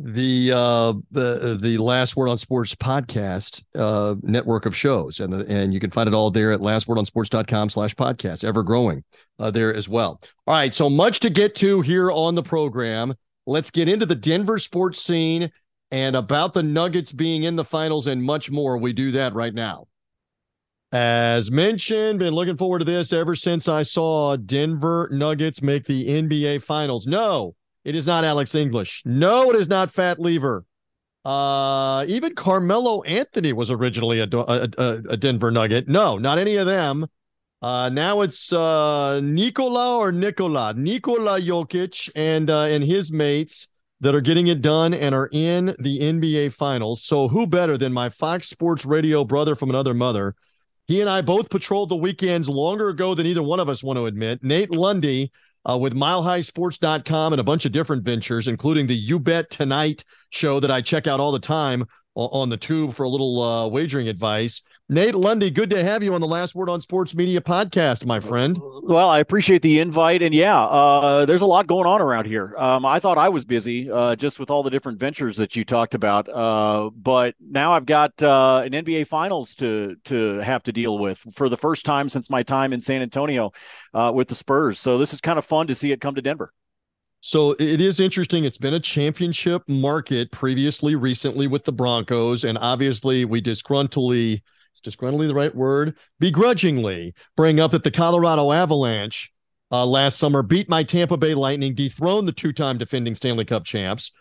the 0.00 0.50
uh, 0.52 0.94
the 1.12 1.56
the 1.62 1.78
last 1.78 2.16
word 2.16 2.28
on 2.28 2.36
sports 2.36 2.74
podcast 2.74 3.62
uh, 3.76 4.16
network 4.22 4.66
of 4.66 4.74
shows. 4.74 5.20
And 5.20 5.32
and 5.32 5.72
you 5.72 5.78
can 5.78 5.92
find 5.92 6.08
it 6.08 6.14
all 6.14 6.32
there 6.32 6.50
at 6.50 6.58
lastwordonsports.com 6.58 7.68
slash 7.68 7.94
podcast 7.94 8.42
ever 8.42 8.64
growing 8.64 9.04
there 9.38 9.72
as 9.72 9.88
well. 9.88 10.20
All 10.48 10.56
right 10.56 10.74
so 10.74 10.90
much 10.90 11.20
to 11.20 11.30
get 11.30 11.54
to 11.56 11.82
here 11.82 12.10
on 12.10 12.34
the 12.34 12.42
program 12.42 13.14
Let's 13.46 13.70
get 13.70 13.88
into 13.88 14.06
the 14.06 14.14
Denver 14.14 14.58
sports 14.58 15.02
scene 15.02 15.50
and 15.90 16.16
about 16.16 16.52
the 16.52 16.62
Nuggets 16.62 17.12
being 17.12 17.42
in 17.42 17.56
the 17.56 17.64
finals 17.64 18.06
and 18.06 18.22
much 18.22 18.50
more. 18.50 18.78
We 18.78 18.92
do 18.92 19.10
that 19.12 19.34
right 19.34 19.52
now. 19.52 19.86
As 20.92 21.50
mentioned, 21.50 22.18
been 22.18 22.34
looking 22.34 22.56
forward 22.56 22.80
to 22.80 22.84
this 22.84 23.12
ever 23.12 23.34
since 23.34 23.66
I 23.66 23.82
saw 23.82 24.36
Denver 24.36 25.08
Nuggets 25.10 25.62
make 25.62 25.86
the 25.86 26.06
NBA 26.06 26.62
finals. 26.62 27.06
No, 27.06 27.54
it 27.84 27.94
is 27.94 28.06
not 28.06 28.24
Alex 28.24 28.54
English. 28.54 29.02
No, 29.04 29.50
it 29.50 29.56
is 29.56 29.68
not 29.68 29.90
Fat 29.90 30.18
Lever. 30.20 30.64
Uh, 31.24 32.04
even 32.08 32.34
Carmelo 32.34 33.02
Anthony 33.02 33.52
was 33.52 33.70
originally 33.70 34.20
a, 34.20 34.28
a, 34.32 34.68
a 35.08 35.16
Denver 35.16 35.50
Nugget. 35.50 35.88
No, 35.88 36.18
not 36.18 36.38
any 36.38 36.56
of 36.56 36.66
them. 36.66 37.06
Uh, 37.62 37.88
now 37.88 38.22
it's 38.22 38.52
uh, 38.52 39.20
Nikola 39.22 39.96
or 39.96 40.10
Nikola, 40.10 40.74
Nikola 40.74 41.40
Jokic 41.40 42.10
and 42.16 42.50
uh, 42.50 42.62
and 42.62 42.82
his 42.82 43.12
mates 43.12 43.68
that 44.00 44.16
are 44.16 44.20
getting 44.20 44.48
it 44.48 44.60
done 44.60 44.92
and 44.92 45.14
are 45.14 45.28
in 45.30 45.66
the 45.78 46.00
NBA 46.00 46.52
Finals. 46.52 47.04
So 47.04 47.28
who 47.28 47.46
better 47.46 47.78
than 47.78 47.92
my 47.92 48.08
Fox 48.08 48.48
Sports 48.48 48.84
Radio 48.84 49.24
brother 49.24 49.54
from 49.54 49.70
another 49.70 49.94
mother? 49.94 50.34
He 50.88 51.00
and 51.00 51.08
I 51.08 51.22
both 51.22 51.50
patrolled 51.50 51.88
the 51.88 51.96
weekends 51.96 52.48
longer 52.48 52.88
ago 52.88 53.14
than 53.14 53.26
either 53.26 53.44
one 53.44 53.60
of 53.60 53.68
us 53.68 53.84
want 53.84 53.96
to 53.96 54.06
admit. 54.06 54.42
Nate 54.42 54.72
Lundy 54.72 55.30
uh, 55.64 55.78
with 55.78 55.94
milehighsports.com 55.94 57.32
and 57.32 57.38
a 57.40 57.44
bunch 57.44 57.64
of 57.64 57.70
different 57.70 58.02
ventures, 58.04 58.48
including 58.48 58.88
the 58.88 58.96
You 58.96 59.20
Bet 59.20 59.50
Tonight 59.50 60.04
show 60.30 60.58
that 60.58 60.72
I 60.72 60.80
check 60.80 61.06
out 61.06 61.20
all 61.20 61.30
the 61.30 61.38
time 61.38 61.86
on 62.16 62.48
the 62.48 62.56
tube 62.56 62.92
for 62.92 63.04
a 63.04 63.08
little 63.08 63.40
uh, 63.40 63.68
wagering 63.68 64.08
advice. 64.08 64.62
Nate 64.92 65.14
Lundy, 65.14 65.48
good 65.48 65.70
to 65.70 65.82
have 65.82 66.02
you 66.02 66.12
on 66.12 66.20
the 66.20 66.26
Last 66.26 66.54
Word 66.54 66.68
on 66.68 66.82
Sports 66.82 67.14
Media 67.14 67.40
podcast, 67.40 68.04
my 68.04 68.20
friend. 68.20 68.60
Well, 68.82 69.08
I 69.08 69.20
appreciate 69.20 69.62
the 69.62 69.78
invite, 69.78 70.20
and 70.20 70.34
yeah, 70.34 70.60
uh, 70.64 71.24
there's 71.24 71.40
a 71.40 71.46
lot 71.46 71.66
going 71.66 71.86
on 71.86 72.02
around 72.02 72.26
here. 72.26 72.54
Um, 72.58 72.84
I 72.84 73.00
thought 73.00 73.16
I 73.16 73.30
was 73.30 73.46
busy 73.46 73.90
uh, 73.90 74.16
just 74.16 74.38
with 74.38 74.50
all 74.50 74.62
the 74.62 74.68
different 74.68 74.98
ventures 74.98 75.38
that 75.38 75.56
you 75.56 75.64
talked 75.64 75.94
about, 75.94 76.28
uh, 76.28 76.90
but 76.94 77.34
now 77.40 77.72
I've 77.72 77.86
got 77.86 78.22
uh, 78.22 78.64
an 78.66 78.72
NBA 78.72 79.06
Finals 79.06 79.54
to 79.54 79.96
to 80.04 80.40
have 80.40 80.62
to 80.64 80.72
deal 80.72 80.98
with 80.98 81.24
for 81.32 81.48
the 81.48 81.56
first 81.56 81.86
time 81.86 82.10
since 82.10 82.28
my 82.28 82.42
time 82.42 82.74
in 82.74 82.80
San 82.82 83.00
Antonio 83.00 83.52
uh, 83.94 84.12
with 84.14 84.28
the 84.28 84.34
Spurs. 84.34 84.78
So 84.78 84.98
this 84.98 85.14
is 85.14 85.22
kind 85.22 85.38
of 85.38 85.46
fun 85.46 85.68
to 85.68 85.74
see 85.74 85.90
it 85.92 86.02
come 86.02 86.16
to 86.16 86.22
Denver. 86.22 86.52
So 87.20 87.52
it 87.52 87.80
is 87.80 87.98
interesting. 87.98 88.44
It's 88.44 88.58
been 88.58 88.74
a 88.74 88.80
championship 88.80 89.62
market 89.68 90.30
previously, 90.32 90.96
recently 90.96 91.46
with 91.46 91.64
the 91.64 91.72
Broncos, 91.72 92.44
and 92.44 92.58
obviously 92.58 93.24
we 93.24 93.40
disgruntledly 93.40 94.42
is 94.74 94.80
disgruntledly 94.80 95.28
the 95.28 95.34
right 95.34 95.54
word? 95.54 95.96
Begrudgingly 96.18 97.14
bring 97.36 97.60
up 97.60 97.72
that 97.72 97.84
the 97.84 97.90
Colorado 97.90 98.52
Avalanche 98.52 99.32
uh, 99.70 99.86
last 99.86 100.18
summer 100.18 100.42
beat 100.42 100.68
my 100.68 100.82
Tampa 100.82 101.16
Bay 101.16 101.34
Lightning, 101.34 101.74
dethroned 101.74 102.28
the 102.28 102.32
two-time 102.32 102.78
defending 102.78 103.14
Stanley 103.14 103.44
Cup 103.44 103.64
champs. 103.64 104.12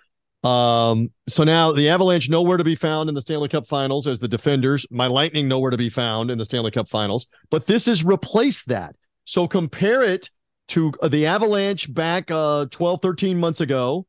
Um, 0.43 1.12
so 1.27 1.43
now 1.43 1.72
the 1.72 1.89
Avalanche 1.89 2.29
nowhere 2.29 2.58
to 2.58 2.63
be 2.63 2.75
found 2.75 3.10
in 3.10 3.15
the 3.15 3.22
Stanley 3.22 3.50
Cup 3.50 3.67
Finals 3.67 4.08
as 4.08 4.20
the 4.20 4.27
defenders. 4.27 4.86
My 4.89 5.08
Lightning 5.08 5.48
nowhere 5.48 5.72
to 5.72 5.77
be 5.77 5.89
found 5.89 6.31
in 6.31 6.38
the 6.38 6.46
Stanley 6.46 6.72
Cup 6.72 6.89
Finals. 6.89 7.27
But 7.50 7.67
this 7.67 7.86
has 7.86 8.03
replaced 8.03 8.67
that. 8.70 8.96
So 9.25 9.48
compare 9.48 10.01
it 10.01 10.29
to 10.70 10.93
uh, 11.01 11.10
the 11.10 11.27
Avalanche 11.27 11.93
back 11.93 12.31
uh, 12.31 12.65
12, 12.72 13.01
13 13.01 13.38
months 13.38 13.62
ago 13.62 14.08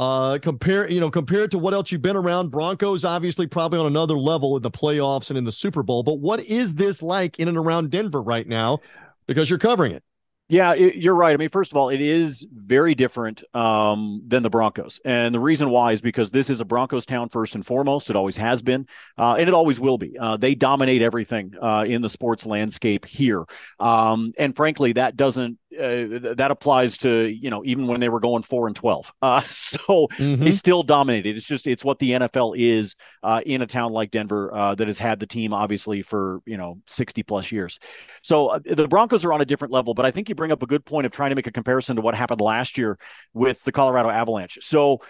uh, 0.00 0.38
compare, 0.38 0.90
you 0.90 0.98
know, 0.98 1.10
compare 1.10 1.44
it 1.44 1.50
to 1.50 1.58
what 1.58 1.74
else 1.74 1.92
you've 1.92 2.00
been 2.00 2.16
around. 2.16 2.50
Broncos, 2.50 3.04
obviously, 3.04 3.46
probably 3.46 3.78
on 3.78 3.86
another 3.86 4.16
level 4.16 4.56
in 4.56 4.62
the 4.62 4.70
playoffs 4.70 5.28
and 5.28 5.36
in 5.36 5.44
the 5.44 5.52
Super 5.52 5.82
Bowl. 5.82 6.02
But 6.02 6.20
what 6.20 6.40
is 6.40 6.74
this 6.74 7.02
like 7.02 7.38
in 7.38 7.48
and 7.48 7.58
around 7.58 7.90
Denver 7.90 8.22
right 8.22 8.48
now? 8.48 8.78
Because 9.26 9.50
you're 9.50 9.58
covering 9.58 9.92
it. 9.92 10.02
Yeah, 10.48 10.72
it, 10.72 10.96
you're 10.96 11.14
right. 11.14 11.34
I 11.34 11.36
mean, 11.36 11.50
first 11.50 11.70
of 11.70 11.76
all, 11.76 11.90
it 11.90 12.00
is 12.00 12.46
very 12.50 12.94
different 12.94 13.44
um, 13.54 14.22
than 14.26 14.42
the 14.42 14.50
Broncos, 14.50 15.00
and 15.04 15.32
the 15.32 15.38
reason 15.38 15.70
why 15.70 15.92
is 15.92 16.00
because 16.00 16.32
this 16.32 16.50
is 16.50 16.60
a 16.60 16.64
Broncos 16.64 17.06
town 17.06 17.28
first 17.28 17.54
and 17.54 17.64
foremost. 17.64 18.10
It 18.10 18.16
always 18.16 18.36
has 18.38 18.60
been, 18.60 18.88
uh, 19.16 19.34
and 19.34 19.48
it 19.48 19.54
always 19.54 19.78
will 19.78 19.96
be. 19.96 20.18
Uh, 20.18 20.38
they 20.38 20.56
dominate 20.56 21.02
everything 21.02 21.52
uh, 21.62 21.84
in 21.86 22.02
the 22.02 22.08
sports 22.08 22.46
landscape 22.46 23.04
here, 23.04 23.44
um, 23.78 24.32
and 24.38 24.56
frankly, 24.56 24.94
that 24.94 25.14
doesn't 25.14 25.59
uh, 25.78 26.34
that 26.34 26.50
applies 26.50 26.98
to 26.98 27.26
you 27.26 27.48
know 27.48 27.62
even 27.64 27.86
when 27.86 28.00
they 28.00 28.08
were 28.08 28.20
going 28.20 28.42
four 28.42 28.66
and 28.66 28.76
twelve. 28.76 29.12
Uh, 29.22 29.42
so 29.50 30.08
mm-hmm. 30.16 30.42
they 30.42 30.50
still 30.50 30.82
dominated. 30.82 31.36
It's 31.36 31.46
just 31.46 31.66
it's 31.66 31.84
what 31.84 31.98
the 31.98 32.12
NFL 32.12 32.58
is 32.58 32.96
uh, 33.22 33.42
in 33.46 33.62
a 33.62 33.66
town 33.66 33.92
like 33.92 34.10
Denver 34.10 34.52
uh, 34.52 34.74
that 34.74 34.88
has 34.88 34.98
had 34.98 35.20
the 35.20 35.26
team 35.26 35.52
obviously 35.52 36.02
for 36.02 36.40
you 36.46 36.56
know 36.56 36.80
sixty 36.88 37.22
plus 37.22 37.52
years. 37.52 37.78
So 38.22 38.48
uh, 38.48 38.60
the 38.64 38.88
Broncos 38.88 39.24
are 39.24 39.32
on 39.32 39.40
a 39.40 39.44
different 39.44 39.72
level, 39.72 39.94
but 39.94 40.04
I 40.04 40.10
think 40.10 40.28
you 40.28 40.34
bring 40.34 40.50
up 40.50 40.62
a 40.62 40.66
good 40.66 40.84
point 40.84 41.06
of 41.06 41.12
trying 41.12 41.30
to 41.30 41.36
make 41.36 41.46
a 41.46 41.52
comparison 41.52 41.96
to 41.96 42.02
what 42.02 42.14
happened 42.14 42.40
last 42.40 42.76
year 42.76 42.98
with 43.34 43.62
the 43.62 43.72
Colorado 43.72 44.08
Avalanche. 44.10 44.58
So 44.62 45.00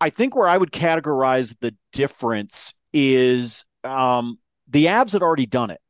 I 0.00 0.10
think 0.10 0.36
where 0.36 0.48
I 0.48 0.56
would 0.56 0.72
categorize 0.72 1.56
the 1.60 1.74
difference 1.92 2.74
is 2.92 3.64
um, 3.84 4.38
the 4.68 4.86
Avs 4.86 5.12
had 5.12 5.22
already 5.22 5.46
done 5.46 5.70
it 5.70 5.80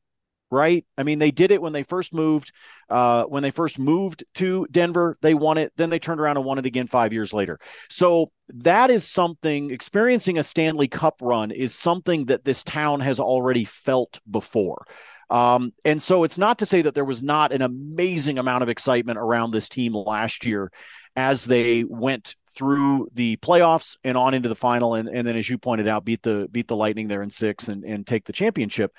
right? 0.50 0.84
I 0.96 1.02
mean, 1.02 1.18
they 1.18 1.30
did 1.30 1.50
it 1.50 1.60
when 1.60 1.72
they 1.72 1.82
first 1.82 2.14
moved. 2.14 2.52
Uh, 2.88 3.24
when 3.24 3.42
they 3.42 3.50
first 3.50 3.78
moved 3.78 4.24
to 4.34 4.66
Denver, 4.70 5.18
they 5.20 5.34
won 5.34 5.58
it. 5.58 5.72
Then 5.76 5.90
they 5.90 5.98
turned 5.98 6.20
around 6.20 6.36
and 6.36 6.46
won 6.46 6.58
it 6.58 6.66
again 6.66 6.86
five 6.86 7.12
years 7.12 7.32
later. 7.32 7.58
So 7.90 8.30
that 8.48 8.90
is 8.90 9.06
something. 9.06 9.70
Experiencing 9.70 10.38
a 10.38 10.42
Stanley 10.42 10.88
Cup 10.88 11.16
run 11.20 11.50
is 11.50 11.74
something 11.74 12.26
that 12.26 12.44
this 12.44 12.62
town 12.62 13.00
has 13.00 13.20
already 13.20 13.64
felt 13.64 14.20
before. 14.30 14.86
Um, 15.30 15.74
and 15.84 16.02
so 16.02 16.24
it's 16.24 16.38
not 16.38 16.60
to 16.60 16.66
say 16.66 16.82
that 16.82 16.94
there 16.94 17.04
was 17.04 17.22
not 17.22 17.52
an 17.52 17.60
amazing 17.60 18.38
amount 18.38 18.62
of 18.62 18.70
excitement 18.70 19.18
around 19.18 19.50
this 19.50 19.68
team 19.68 19.94
last 19.94 20.46
year 20.46 20.72
as 21.16 21.44
they 21.44 21.84
went 21.84 22.34
through 22.50 23.08
the 23.12 23.36
playoffs 23.38 23.96
and 24.04 24.16
on 24.16 24.34
into 24.34 24.48
the 24.48 24.54
final 24.54 24.94
and, 24.94 25.08
and 25.08 25.26
then 25.26 25.36
as 25.36 25.48
you 25.48 25.58
pointed 25.58 25.86
out 25.86 26.04
beat 26.04 26.22
the 26.22 26.48
beat 26.50 26.66
the 26.66 26.76
lightning 26.76 27.08
there 27.08 27.22
in 27.22 27.30
six 27.30 27.68
and, 27.68 27.84
and 27.84 28.06
take 28.06 28.24
the 28.24 28.32
championship 28.32 28.92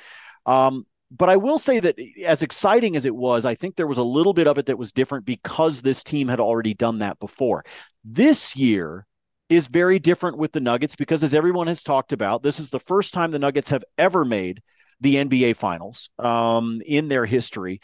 um, 0.45 0.85
but 1.11 1.29
I 1.29 1.37
will 1.37 1.57
say 1.57 1.79
that 1.79 1.97
as 2.23 2.43
exciting 2.43 2.95
as 2.95 3.05
it 3.05 3.15
was, 3.15 3.45
I 3.45 3.55
think 3.55 3.75
there 3.75 3.87
was 3.87 3.97
a 3.97 4.03
little 4.03 4.33
bit 4.33 4.47
of 4.47 4.57
it 4.57 4.67
that 4.67 4.77
was 4.77 4.91
different 4.91 5.25
because 5.25 5.81
this 5.81 6.03
team 6.03 6.27
had 6.27 6.39
already 6.39 6.73
done 6.73 6.99
that 6.99 7.19
before. 7.19 7.65
This 8.03 8.55
year 8.55 9.07
is 9.49 9.67
very 9.67 9.97
different 9.97 10.37
with 10.37 10.51
the 10.51 10.59
Nuggets 10.59 10.95
because, 10.95 11.23
as 11.23 11.33
everyone 11.33 11.67
has 11.67 11.81
talked 11.81 12.13
about, 12.13 12.43
this 12.43 12.59
is 12.59 12.69
the 12.69 12.79
first 12.79 13.13
time 13.13 13.31
the 13.31 13.39
Nuggets 13.39 13.71
have 13.71 13.83
ever 13.97 14.23
made 14.23 14.61
the 15.01 15.15
NBA 15.15 15.55
Finals 15.55 16.09
um, 16.19 16.81
in 16.85 17.07
their 17.07 17.25
history. 17.25 17.81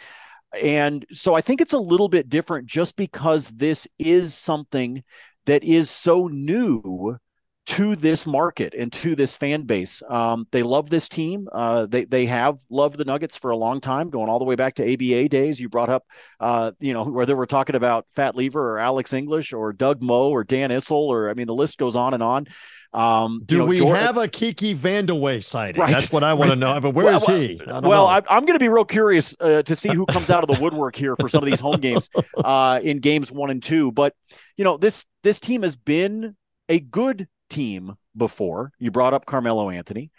And 0.61 1.05
so 1.11 1.33
I 1.33 1.41
think 1.41 1.61
it's 1.61 1.73
a 1.73 1.79
little 1.79 2.07
bit 2.07 2.29
different 2.29 2.67
just 2.67 2.95
because 2.95 3.49
this 3.49 3.87
is 3.97 4.35
something 4.35 5.03
that 5.45 5.63
is 5.63 5.89
so 5.89 6.27
new 6.27 7.17
to 7.65 7.95
this 7.95 8.25
market 8.25 8.73
and 8.77 8.91
to 8.93 9.15
this 9.15 9.35
fan 9.35 9.63
base. 9.63 10.03
Um, 10.07 10.47
they 10.51 10.63
love 10.63 10.89
this 10.89 11.09
team. 11.09 11.47
Uh, 11.51 11.85
they 11.87 12.05
they 12.05 12.25
have 12.27 12.59
loved 12.69 12.97
the 12.97 13.05
Nuggets 13.05 13.37
for 13.37 13.51
a 13.51 13.57
long 13.57 13.81
time, 13.81 14.09
going 14.09 14.29
all 14.29 14.39
the 14.39 14.45
way 14.45 14.55
back 14.55 14.75
to 14.75 14.93
ABA 14.93 15.29
days. 15.29 15.59
You 15.59 15.69
brought 15.69 15.89
up, 15.89 16.05
uh, 16.39 16.71
you 16.79 16.93
know, 16.93 17.05
whether 17.05 17.35
we're 17.35 17.45
talking 17.45 17.75
about 17.75 18.05
Fat 18.15 18.35
Lever 18.35 18.73
or 18.73 18.79
Alex 18.79 19.13
English 19.13 19.53
or 19.53 19.73
Doug 19.73 20.01
Moe 20.01 20.29
or 20.29 20.43
Dan 20.43 20.69
Issel 20.69 21.09
or 21.09 21.29
I 21.29 21.33
mean, 21.33 21.47
the 21.47 21.55
list 21.55 21.77
goes 21.77 21.95
on 21.95 22.13
and 22.13 22.21
on. 22.21 22.47
Um, 22.93 23.41
Do 23.45 23.55
you 23.55 23.59
know, 23.59 23.65
we 23.65 23.77
Jordan, 23.77 24.01
have 24.01 24.15
a 24.15 24.27
Kiki 24.27 24.73
VanDeWeghe 24.73 25.43
sighting? 25.43 25.81
Right, 25.81 25.91
That's 25.91 26.13
what 26.13 26.23
I 26.23 26.33
want 26.33 26.49
right. 26.49 26.53
to 26.55 26.59
know. 26.59 26.79
But 26.79 26.91
where 26.91 27.05
well, 27.05 27.17
is 27.17 27.25
he? 27.25 27.59
Well, 27.67 28.07
I, 28.07 28.19
am 28.29 28.45
going 28.45 28.57
to 28.57 28.59
be 28.59 28.69
real 28.69 28.85
curious 28.85 29.35
uh, 29.41 29.63
to 29.63 29.75
see 29.75 29.89
who 29.89 30.05
comes 30.05 30.29
out 30.29 30.49
of 30.49 30.55
the 30.55 30.63
woodwork 30.63 30.95
here 30.95 31.17
for 31.19 31.27
some 31.27 31.43
of 31.43 31.49
these 31.49 31.59
home 31.59 31.81
games 31.81 32.09
uh, 32.37 32.79
in 32.81 32.99
games 32.99 33.29
one 33.29 33.49
and 33.49 33.61
two. 33.61 33.91
But 33.91 34.13
you 34.55 34.63
know, 34.63 34.77
this 34.77 35.03
this 35.23 35.41
team 35.41 35.63
has 35.63 35.75
been 35.75 36.37
a 36.69 36.79
good 36.79 37.27
team 37.49 37.95
before. 38.15 38.71
You 38.79 38.91
brought 38.91 39.13
up 39.13 39.25
Carmelo 39.25 39.69
Anthony. 39.69 40.11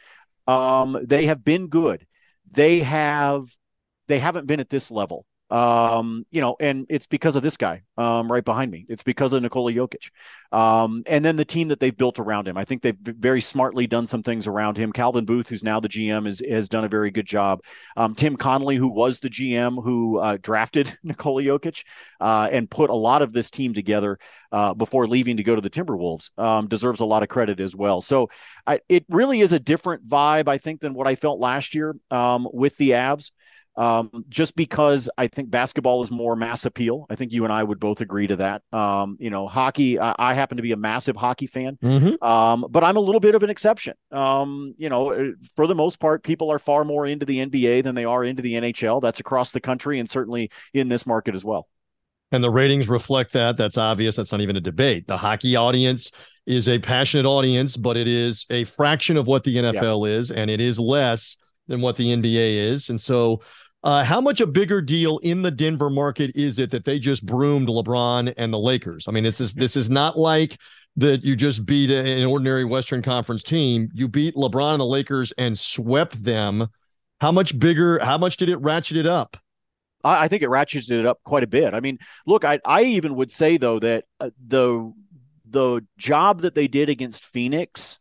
Um, 0.46 0.98
they 1.02 1.26
have 1.26 1.44
been 1.44 1.68
good. 1.68 2.06
They 2.50 2.80
have 2.80 3.54
they 4.08 4.18
haven't 4.18 4.46
been 4.46 4.60
at 4.60 4.70
this 4.70 4.90
level. 4.90 5.26
Um, 5.48 6.26
you 6.30 6.40
know, 6.40 6.56
and 6.58 6.86
it's 6.88 7.06
because 7.06 7.36
of 7.36 7.42
this 7.42 7.56
guy 7.56 7.82
um, 7.96 8.30
right 8.30 8.44
behind 8.44 8.70
me. 8.70 8.84
It's 8.88 9.04
because 9.04 9.32
of 9.32 9.42
Nikola 9.42 9.72
Jokic. 9.72 10.10
Um, 10.50 11.04
and 11.06 11.24
then 11.24 11.36
the 11.36 11.44
team 11.44 11.68
that 11.68 11.78
they've 11.78 11.96
built 11.96 12.18
around 12.18 12.48
him. 12.48 12.56
I 12.56 12.64
think 12.64 12.82
they've 12.82 12.96
very 12.98 13.40
smartly 13.40 13.86
done 13.86 14.06
some 14.06 14.22
things 14.22 14.46
around 14.46 14.76
him. 14.76 14.92
Calvin 14.92 15.24
Booth, 15.24 15.48
who's 15.48 15.62
now 15.62 15.78
the 15.78 15.88
GM, 15.88 16.26
is, 16.26 16.42
has 16.48 16.68
done 16.68 16.84
a 16.84 16.88
very 16.88 17.10
good 17.10 17.26
job. 17.26 17.60
Um, 17.96 18.14
Tim 18.14 18.36
Connolly, 18.36 18.76
who 18.76 18.88
was 18.88 19.20
the 19.20 19.30
GM 19.30 19.82
who 19.82 20.18
uh, 20.18 20.38
drafted 20.40 20.98
Nikola 21.04 21.42
Jokic 21.42 21.84
uh, 22.20 22.48
and 22.50 22.68
put 22.68 22.90
a 22.90 22.94
lot 22.94 23.22
of 23.22 23.32
this 23.32 23.50
team 23.50 23.72
together 23.72 24.18
uh, 24.50 24.74
before 24.74 25.06
leaving 25.06 25.36
to 25.36 25.42
go 25.42 25.54
to 25.54 25.60
the 25.60 25.70
Timberwolves, 25.70 26.36
um, 26.38 26.66
deserves 26.66 27.00
a 27.00 27.04
lot 27.04 27.22
of 27.22 27.28
credit 27.28 27.60
as 27.60 27.74
well. 27.74 28.00
So 28.00 28.30
I, 28.66 28.80
it 28.88 29.04
really 29.08 29.40
is 29.40 29.52
a 29.52 29.60
different 29.60 30.08
vibe, 30.08 30.48
I 30.48 30.58
think, 30.58 30.80
than 30.80 30.94
what 30.94 31.06
I 31.06 31.14
felt 31.14 31.38
last 31.38 31.74
year 31.74 31.94
um, 32.10 32.48
with 32.52 32.76
the 32.76 32.90
Avs 32.90 33.30
um, 33.76 34.24
just 34.28 34.56
because 34.56 35.08
I 35.18 35.28
think 35.28 35.50
basketball 35.50 36.02
is 36.02 36.10
more 36.10 36.36
mass 36.36 36.64
appeal. 36.64 37.06
I 37.10 37.14
think 37.14 37.32
you 37.32 37.44
and 37.44 37.52
I 37.52 37.62
would 37.62 37.78
both 37.78 38.00
agree 38.00 38.26
to 38.26 38.36
that. 38.36 38.62
Um, 38.72 39.16
you 39.20 39.30
know, 39.30 39.46
hockey, 39.46 39.98
I, 39.98 40.14
I, 40.18 40.34
happen 40.34 40.56
to 40.56 40.62
be 40.62 40.72
a 40.72 40.76
massive 40.76 41.16
hockey 41.16 41.46
fan, 41.46 41.78
mm-hmm. 41.82 42.22
um, 42.26 42.66
but 42.70 42.84
I'm 42.84 42.96
a 42.96 43.00
little 43.00 43.20
bit 43.20 43.34
of 43.34 43.42
an 43.42 43.50
exception. 43.50 43.94
Um, 44.10 44.74
you 44.78 44.88
know, 44.88 45.12
uh, 45.12 45.30
for 45.54 45.66
the 45.66 45.74
most 45.74 46.00
part, 46.00 46.22
people 46.22 46.50
are 46.50 46.58
far 46.58 46.84
more 46.84 47.06
into 47.06 47.26
the 47.26 47.44
NBA 47.44 47.82
than 47.84 47.94
they 47.94 48.04
are 48.04 48.24
into 48.24 48.42
the 48.42 48.54
NHL. 48.54 49.02
That's 49.02 49.20
across 49.20 49.50
the 49.50 49.60
country 49.60 49.98
and 49.98 50.08
certainly 50.08 50.50
in 50.72 50.88
this 50.88 51.06
market 51.06 51.34
as 51.34 51.44
well. 51.44 51.68
And 52.32 52.42
the 52.42 52.50
ratings 52.50 52.88
reflect 52.88 53.32
that. 53.34 53.56
That's 53.56 53.78
obvious. 53.78 54.16
That's 54.16 54.32
not 54.32 54.40
even 54.40 54.56
a 54.56 54.60
debate. 54.60 55.06
The 55.06 55.16
hockey 55.16 55.54
audience 55.54 56.10
is 56.46 56.68
a 56.68 56.78
passionate 56.78 57.26
audience, 57.26 57.76
but 57.76 57.96
it 57.96 58.08
is 58.08 58.46
a 58.50 58.64
fraction 58.64 59.16
of 59.16 59.26
what 59.26 59.44
the 59.44 59.56
NFL 59.56 60.06
yeah. 60.06 60.18
is, 60.18 60.30
and 60.30 60.50
it 60.50 60.60
is 60.60 60.78
less 60.78 61.36
than 61.68 61.80
what 61.80 61.96
the 61.96 62.06
NBA 62.06 62.70
is. 62.70 62.88
And 62.88 63.00
so, 63.00 63.42
uh, 63.86 64.02
how 64.02 64.20
much 64.20 64.40
a 64.40 64.46
bigger 64.48 64.82
deal 64.82 65.18
in 65.18 65.42
the 65.42 65.50
Denver 65.50 65.88
market 65.88 66.32
is 66.34 66.58
it 66.58 66.72
that 66.72 66.84
they 66.84 66.98
just 66.98 67.24
broomed 67.24 67.68
LeBron 67.68 68.34
and 68.36 68.52
the 68.52 68.58
Lakers? 68.58 69.06
I 69.06 69.12
mean, 69.12 69.22
this 69.22 69.40
is 69.40 69.54
this 69.54 69.76
is 69.76 69.88
not 69.88 70.18
like 70.18 70.58
that 70.96 71.22
you 71.22 71.36
just 71.36 71.64
beat 71.64 71.90
an 71.90 72.24
ordinary 72.24 72.64
Western 72.64 73.00
Conference 73.00 73.44
team. 73.44 73.88
You 73.94 74.08
beat 74.08 74.34
LeBron 74.34 74.72
and 74.72 74.80
the 74.80 74.84
Lakers 74.86 75.30
and 75.38 75.56
swept 75.56 76.24
them. 76.24 76.66
How 77.20 77.30
much 77.30 77.56
bigger? 77.60 78.00
How 78.00 78.18
much 78.18 78.38
did 78.38 78.48
it 78.48 78.56
ratchet 78.56 78.96
it 78.96 79.06
up? 79.06 79.36
I, 80.02 80.24
I 80.24 80.28
think 80.28 80.42
it 80.42 80.48
ratcheted 80.48 80.98
it 80.98 81.06
up 81.06 81.20
quite 81.22 81.44
a 81.44 81.46
bit. 81.46 81.72
I 81.72 81.78
mean, 81.78 81.98
look, 82.26 82.44
I 82.44 82.58
I 82.64 82.82
even 82.82 83.14
would 83.14 83.30
say 83.30 83.56
though 83.56 83.78
that 83.78 84.06
uh, 84.18 84.30
the 84.44 84.92
the 85.48 85.86
job 85.96 86.40
that 86.40 86.56
they 86.56 86.66
did 86.66 86.88
against 86.88 87.24
Phoenix, 87.24 88.00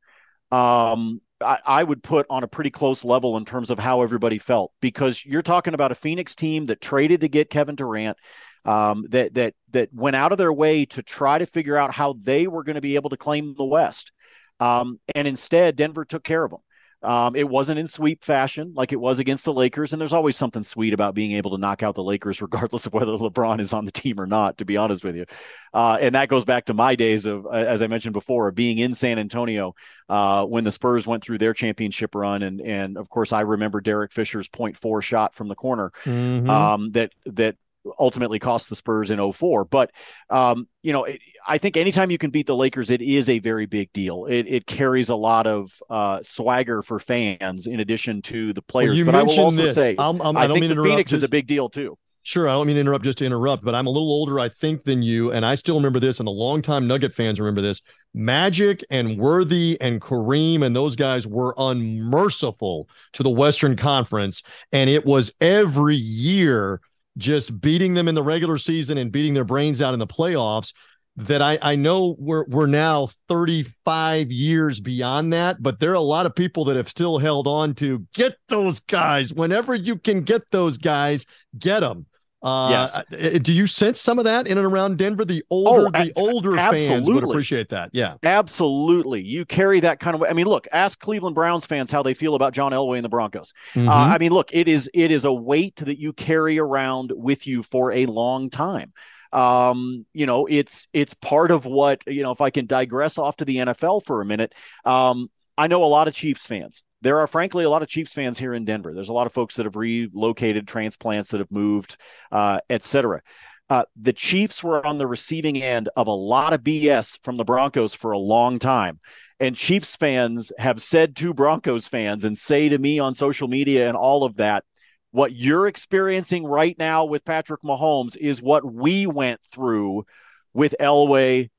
um, 0.52 1.22
I, 1.42 1.60
I, 1.66 1.84
would 1.84 2.02
put 2.02 2.26
on 2.30 2.44
a 2.44 2.48
pretty 2.48 2.70
close 2.70 3.04
level 3.04 3.36
in 3.38 3.46
terms 3.46 3.70
of 3.70 3.78
how 3.78 4.02
everybody 4.02 4.40
felt 4.40 4.72
because 4.82 5.26
you're 5.26 5.42
talking 5.42 5.74
about 5.74 5.92
a 5.92 5.96
Phoenix 5.96 6.36
team 6.36 6.68
that 6.68 6.82
traded 6.82 7.22
to 7.22 7.28
get 7.28 7.50
Kevin 7.50 7.76
Durant, 7.76 8.18
um, 8.64 9.06
that 9.10 9.34
that 9.36 9.54
that 9.72 9.90
went 9.94 10.16
out 10.16 10.32
of 10.32 10.38
their 10.38 10.54
way 10.54 10.86
to 10.86 11.04
try 11.04 11.38
to 11.38 11.46
figure 11.46 11.78
out 11.78 11.94
how 11.94 12.14
they 12.14 12.48
were 12.48 12.64
going 12.64 12.76
to 12.76 12.82
be 12.82 12.96
able 12.96 13.10
to 13.10 13.18
claim 13.18 13.54
the 13.58 13.66
West, 13.66 14.12
um, 14.60 15.00
and 15.14 15.28
instead 15.28 15.76
Denver 15.76 16.06
took 16.06 16.24
care 16.24 16.44
of 16.44 16.52
them. 16.52 16.62
Um, 17.06 17.36
it 17.36 17.48
wasn't 17.48 17.80
in 17.80 17.88
sweep 17.88 18.24
fashion 18.24 18.74
like 18.76 18.92
it 18.92 19.00
was 19.00 19.20
against 19.20 19.46
the 19.46 19.54
Lakers, 19.54 19.94
and 19.94 20.02
there's 20.02 20.14
always 20.14 20.36
something 20.36 20.64
sweet 20.64 20.94
about 20.94 21.14
being 21.16 21.34
able 21.34 21.52
to 21.52 21.58
knock 21.58 21.84
out 21.84 21.96
the 21.96 22.04
Lakers, 22.04 22.42
regardless 22.42 22.86
of 22.86 22.94
whether 22.94 23.12
LeBron 23.12 23.60
is 23.60 23.74
on 23.74 23.86
the 23.86 23.92
team 23.92 24.20
or 24.20 24.26
not. 24.26 24.58
To 24.58 24.66
be 24.66 24.78
honest 24.78 25.04
with 25.04 25.16
you, 25.16 25.26
uh, 25.74 25.98
and 26.02 26.16
that 26.16 26.30
goes 26.30 26.46
back 26.46 26.66
to 26.66 26.74
my 26.74 26.96
days 26.96 27.26
of, 27.26 27.46
as 27.52 27.82
I 27.82 27.88
mentioned 27.88 28.14
before, 28.14 28.48
of 28.48 28.56
being 28.56 28.78
in 28.78 28.94
San 28.94 29.20
Antonio 29.20 29.76
uh, 30.10 30.46
when 30.46 30.64
the 30.64 30.72
Spurs 30.72 31.06
went 31.06 31.24
through 31.24 31.38
their 31.38 31.54
championship 31.54 32.16
run, 32.16 32.44
and 32.44 32.60
and 32.60 32.98
of 32.98 33.10
course 33.10 33.32
I 33.32 33.42
remember 33.42 33.82
Derek 33.82 34.12
Fisher's 34.12 34.48
point 34.48 34.76
four 34.76 35.02
shot 35.02 35.36
from 35.36 35.48
the 35.48 35.56
corner 35.56 35.92
mm-hmm. 36.04 36.50
um, 36.50 36.92
that 36.92 37.14
that 37.26 37.56
ultimately 38.00 38.40
cost 38.40 38.70
the 38.70 38.76
Spurs 38.76 39.12
in 39.12 39.32
04. 39.32 39.66
But, 39.66 39.92
um, 40.30 40.68
you 40.82 40.94
know, 40.94 41.06
it, 41.06 41.22
I 41.48 41.58
think 41.58 41.78
anytime 41.78 42.12
you 42.12 42.18
can 42.18 42.32
beat 42.32 42.48
the 42.48 42.56
Lakers, 42.56 42.90
it 42.90 43.02
is 43.02 43.30
a 43.30 43.40
very 43.40 43.66
big 43.66 43.92
deal. 43.94 44.26
It, 44.26 44.48
it 44.48 44.66
carries 44.66 45.10
a 45.10 45.16
lot 45.16 45.48
of 45.48 45.72
uh, 45.90 46.20
swagger 46.24 46.82
for 46.82 47.00
fans 47.00 47.68
in 47.68 47.80
addition 47.80 48.22
to 48.24 48.54
the 48.54 48.62
players. 48.62 48.96
Well, 48.98 49.06
but 49.06 49.16
I 49.16 49.24
will 49.24 49.40
also 49.40 49.62
this. 49.64 49.76
say, 49.76 49.96
I'm, 49.98 50.22
I'm, 50.22 50.38
I, 50.38 50.48
think 50.48 50.68
the 50.68 50.76
Phoenix 50.76 51.12
just... 51.12 51.20
is 51.20 51.24
a 51.24 51.30
big 51.30 51.48
deal 51.48 51.70
too. 51.70 51.98
Sure, 52.28 52.50
I 52.50 52.54
don't 52.54 52.66
mean 52.66 52.78
to 52.78 52.80
interrupt 52.80 53.04
just 53.04 53.20
to 53.20 53.26
interrupt, 53.26 53.64
but 53.64 53.76
I'm 53.76 53.86
a 53.86 53.90
little 53.92 54.10
older, 54.10 54.40
I 54.40 54.50
think, 54.50 54.84
than 54.84 55.04
you, 55.04 55.32
and 55.32 55.46
I 55.46 55.54
still 55.54 55.76
remember 55.76 56.00
this, 56.00 56.20
and 56.20 56.26
the 56.26 56.32
longtime 56.32 56.88
Nugget 56.88 57.14
fans 57.14 57.40
remember 57.40 57.62
this. 57.62 57.84
Magic 58.16 58.84
and 58.90 59.20
Worthy 59.20 59.78
and 59.80 60.02
Kareem 60.02 60.66
and 60.66 60.76
those 60.76 60.96
guys 60.96 61.28
were 61.28 61.54
unmerciful 61.60 62.90
to 63.14 63.22
the 63.22 63.30
Western 63.30 63.76
Conference, 63.76 64.42
and 64.72 64.90
it 64.90 65.06
was 65.06 65.32
every 65.40 65.98
year 65.98 66.82
just 67.18 67.60
beating 67.62 67.94
them 67.94 68.08
in 68.08 68.16
the 68.16 68.24
regular 68.24 68.58
season 68.58 68.98
and 68.98 69.12
beating 69.12 69.34
their 69.34 69.44
brains 69.44 69.82
out 69.82 69.94
in 69.94 70.00
the 70.00 70.08
playoffs 70.08 70.74
that 71.18 71.42
I, 71.42 71.58
I 71.62 71.76
know 71.76 72.16
we're 72.20 72.46
we're 72.46 72.66
now 72.66 73.08
35 73.30 74.32
years 74.32 74.82
beyond 74.82 75.32
that, 75.32 75.64
but 75.64 75.80
there 75.80 75.92
are 75.92 75.96
a 75.96 76.02
lot 76.02 76.26
of 76.26 76.36
people 76.36 76.66
that 76.66 76.76
have 76.76 76.90
still 76.90 77.18
held 77.18 77.48
on 77.48 77.74
to 77.76 78.06
get 78.14 78.36
those 78.50 78.82
guys 78.82 79.34
whenever 79.34 79.76
you 79.76 79.96
can 79.98 80.24
get 80.24 80.44
those 80.52 80.78
guys, 80.78 81.26
get 81.58 81.80
them. 81.80 82.06
Uh, 82.46 82.70
yes. 82.70 82.96
Uh, 82.96 83.40
do 83.40 83.52
you 83.52 83.66
sense 83.66 84.00
some 84.00 84.20
of 84.20 84.26
that 84.26 84.46
in 84.46 84.60
and 84.60 84.68
around 84.68 85.00
Denver? 85.00 85.26
The 85.26 85.44
older, 85.50 85.88
oh, 85.88 86.04
the 86.04 86.14
older 86.16 86.56
absolutely. 86.56 86.88
fans 86.88 87.10
would 87.10 87.24
appreciate 87.24 87.70
that. 87.70 87.90
Yeah, 87.92 88.18
absolutely. 88.22 89.24
You 89.24 89.46
carry 89.46 89.80
that 89.80 90.00
kind 90.00 90.14
of. 90.14 90.22
I 90.22 90.34
mean, 90.34 90.46
look, 90.46 90.68
ask 90.72 91.00
Cleveland 91.00 91.34
Browns 91.34 91.66
fans 91.66 91.92
how 91.92 92.04
they 92.04 92.14
feel 92.14 92.36
about 92.36 92.54
John 92.54 92.72
Elway 92.72 92.98
and 92.98 93.04
the 93.04 93.10
Broncos. 93.10 93.52
Uh, 93.76 93.80
mm-hmm. 93.80 93.90
Uh, 93.90 93.94
I 93.94 94.20
mean, 94.20 94.32
look, 94.32 94.52
it 94.54 94.68
is 94.68 94.88
it 94.94 95.10
is 95.10 95.26
a 95.26 95.34
weight 95.34 95.78
that 95.78 96.00
you 96.00 96.14
carry 96.14 96.60
around 96.60 97.12
with 97.16 97.48
you 97.48 97.64
for 97.64 97.92
a 97.92 98.06
long 98.06 98.52
time. 98.52 98.94
Um, 99.34 100.06
you 100.14 100.28
know, 100.28 100.46
it's 100.46 100.88
it's 100.94 101.16
part 101.16 101.50
of 101.50 101.66
what 101.66 102.04
you 102.06 102.22
know. 102.22 102.32
If 102.32 102.42
I 102.42 102.52
can 102.52 102.68
digress 102.68 103.18
off 103.18 103.38
to 103.38 103.46
the 103.46 103.58
NFL 103.58 104.06
for 104.06 104.22
a 104.22 104.26
minute, 104.26 104.54
um, 104.86 105.32
I 105.58 105.66
know 105.66 105.84
a 105.84 105.86
lot 105.86 106.08
of 106.08 106.14
Chiefs 106.14 106.46
fans 106.46 106.84
there 107.06 107.20
are 107.20 107.28
frankly 107.28 107.64
a 107.64 107.70
lot 107.70 107.84
of 107.84 107.88
Chiefs 107.88 108.14
fans 108.14 108.40
here 108.40 108.56
in 108.56 108.66
Denver. 108.66 108.92
There's 108.92 109.10
a 109.10 109.14
lot 109.14 109.28
of 109.28 109.32
folks 109.32 109.56
that 109.56 109.68
have 109.68 109.76
relocated, 109.76 110.68
transplants 110.68 111.30
that 111.30 111.38
have 111.38 111.52
moved, 111.52 111.98
uh, 112.32 112.62
etc. 112.68 113.22
Uh, 113.70 113.84
the 113.96 114.12
Chiefs 114.12 114.64
were 114.64 114.84
on 114.84 114.98
the 114.98 115.06
receiving 115.06 115.62
end 115.62 115.88
of 115.96 116.08
a 116.08 116.12
lot 116.12 116.54
of 116.54 116.62
BS 116.62 117.20
from 117.22 117.38
the 117.38 117.44
Broncos 117.44 117.94
for 117.94 118.12
a 118.12 118.18
long 118.18 118.58
time. 118.58 119.00
And 119.40 119.56
Chiefs 119.56 119.96
fans 119.96 120.52
have 120.58 120.82
said 120.82 121.16
to 121.18 121.32
Broncos 121.32 121.88
fans 121.88 122.26
and 122.26 122.36
say 122.36 122.70
to 122.70 122.78
me 122.80 122.98
on 122.98 123.14
social 123.14 123.48
media 123.48 123.88
and 123.88 123.96
all 123.96 124.24
of 124.24 124.38
that, 124.38 124.64
what 125.12 125.32
you're 125.32 125.68
experiencing 125.68 126.44
right 126.44 126.76
now 126.80 127.06
with 127.06 127.24
Patrick 127.24 127.62
Mahomes 127.62 128.18
is 128.18 128.42
what 128.42 128.66
we 128.66 129.06
went 129.06 129.42
through 129.52 130.08
with 130.56 130.74
Elway 130.80 131.52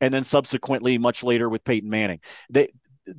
and 0.00 0.12
then 0.12 0.24
subsequently 0.24 0.98
much 0.98 1.22
later 1.22 1.48
with 1.48 1.62
Peyton 1.62 1.88
Manning. 1.88 2.18
They 2.50 2.70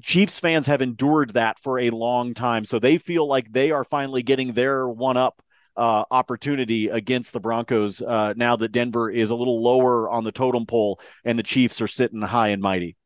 Chiefs 0.02 0.40
fans 0.40 0.68
have 0.68 0.82
endured 0.82 1.32
that 1.32 1.60
for 1.60 1.80
a 1.80 1.90
long 1.90 2.34
time. 2.34 2.66
So 2.66 2.80
they 2.80 2.98
feel 2.98 3.28
like 3.28 3.52
they 3.52 3.72
are 3.72 3.84
finally 3.84 4.24
getting 4.24 4.54
their 4.54 4.88
one 4.88 5.18
up 5.18 5.42
uh, 5.78 6.04
opportunity 6.12 6.90
against 6.90 7.32
the 7.32 7.40
Broncos 7.40 8.02
uh, 8.02 8.34
now 8.36 8.56
that 8.58 8.72
Denver 8.72 9.10
is 9.10 9.30
a 9.30 9.36
little 9.36 9.64
lower 9.64 10.10
on 10.10 10.24
the 10.24 10.32
totem 10.32 10.66
pole 10.66 11.00
and 11.24 11.40
the 11.40 11.44
Chiefs 11.44 11.82
are 11.82 11.88
sitting 11.88 12.22
high 12.22 12.50
and 12.50 12.62
mighty. 12.62 12.98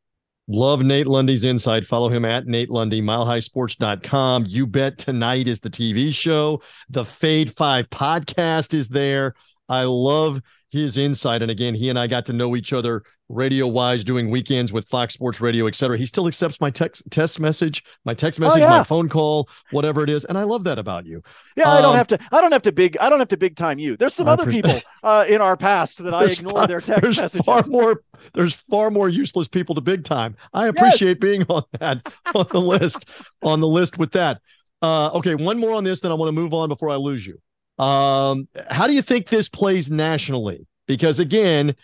Love 0.48 0.84
Nate 0.84 1.08
Lundy's 1.08 1.46
insight. 1.46 1.86
Follow 1.86 2.10
him 2.10 2.26
at 2.26 2.48
Nate 2.48 2.70
Lundy, 2.70 3.02
milehighsports.com. 3.02 4.46
You 4.48 4.68
bet 4.68 4.98
tonight 4.98 5.48
is 5.48 5.62
the 5.62 5.70
TV 5.70 6.14
show. 6.14 6.62
The 6.90 7.06
Fade 7.06 7.54
5 7.54 7.90
podcast 7.90 8.74
is 8.74 8.90
there. 8.90 9.36
I 9.70 9.84
love 9.84 10.42
his 10.70 10.98
insight. 10.98 11.44
And 11.44 11.52
again, 11.52 11.76
he 11.76 11.90
and 11.90 11.98
I 11.98 12.08
got 12.08 12.26
to 12.26 12.34
know 12.34 12.58
each 12.58 12.74
other 12.74 13.04
radio 13.34 13.68
wise, 13.68 14.04
doing 14.04 14.30
weekends 14.30 14.72
with 14.72 14.88
Fox 14.88 15.14
Sports 15.14 15.42
Radio, 15.42 15.68
etc. 15.68 15.98
He 15.98 16.06
still 16.06 16.28
accepts 16.28 16.62
my 16.62 16.70
text 16.70 17.04
test 17.10 17.40
message, 17.40 17.84
my 18.06 18.14
text 18.14 18.40
oh, 18.40 18.44
message, 18.46 18.62
oh, 18.62 18.66
yeah. 18.66 18.78
my 18.78 18.84
phone 18.84 19.10
call, 19.10 19.50
whatever 19.72 20.04
it 20.04 20.10
is, 20.10 20.26
and 20.26 20.38
I 20.38 20.44
love 20.44 20.64
that 20.66 20.80
about 20.80 21.06
you. 21.06 21.22
Yeah, 21.56 21.70
um, 21.70 21.78
I 21.78 21.82
don't 21.82 21.92
um, 21.92 21.98
have 21.98 22.08
to. 22.08 22.20
I 22.32 22.42
don't 22.42 22.52
have 22.52 22.62
to 22.64 22.72
big. 22.72 22.98
I 23.00 23.10
don't 23.10 23.20
have 23.20 23.28
to 23.30 23.38
big 23.38 23.56
time 23.56 23.80
you. 23.80 23.98
There's 23.98 24.14
some 24.14 24.28
I 24.28 24.32
other 24.34 24.46
people 24.46 24.80
uh, 25.04 25.26
in 25.28 25.42
our 25.42 25.58
past 25.58 26.04
that 26.04 26.14
I 26.14 26.26
ignore 26.26 26.54
far, 26.54 26.68
their 26.68 26.82
text 26.82 27.04
there's 27.04 27.20
messages. 27.20 27.46
Far 27.46 27.64
more. 27.68 28.04
There's 28.34 28.56
far 28.56 28.90
more 28.90 29.10
useless 29.10 29.48
people 29.48 29.76
to 29.76 29.82
big 29.82 30.06
time. 30.06 30.36
I 30.54 30.68
appreciate 30.68 31.18
yes. 31.18 31.20
being 31.20 31.44
on 31.50 31.64
that 31.80 32.14
on 32.36 32.46
the 32.52 32.62
list 32.62 33.10
on 33.42 33.60
the 33.60 33.68
list 33.68 33.98
with 33.98 34.12
that. 34.14 34.42
Uh, 34.82 35.10
okay, 35.14 35.36
one 35.36 35.58
more 35.58 35.74
on 35.74 35.84
this, 35.84 36.02
then 36.02 36.12
I 36.12 36.16
want 36.16 36.28
to 36.28 36.34
move 36.34 36.54
on 36.54 36.68
before 36.68 36.90
I 36.90 36.96
lose 36.96 37.26
you. 37.26 37.40
Um, 37.84 38.48
how 38.70 38.86
do 38.86 38.94
you 38.94 39.02
think 39.02 39.30
this 39.30 39.50
plays 39.50 39.90
nationally? 39.90 40.68
Because 40.88 41.20
again, 41.20 41.76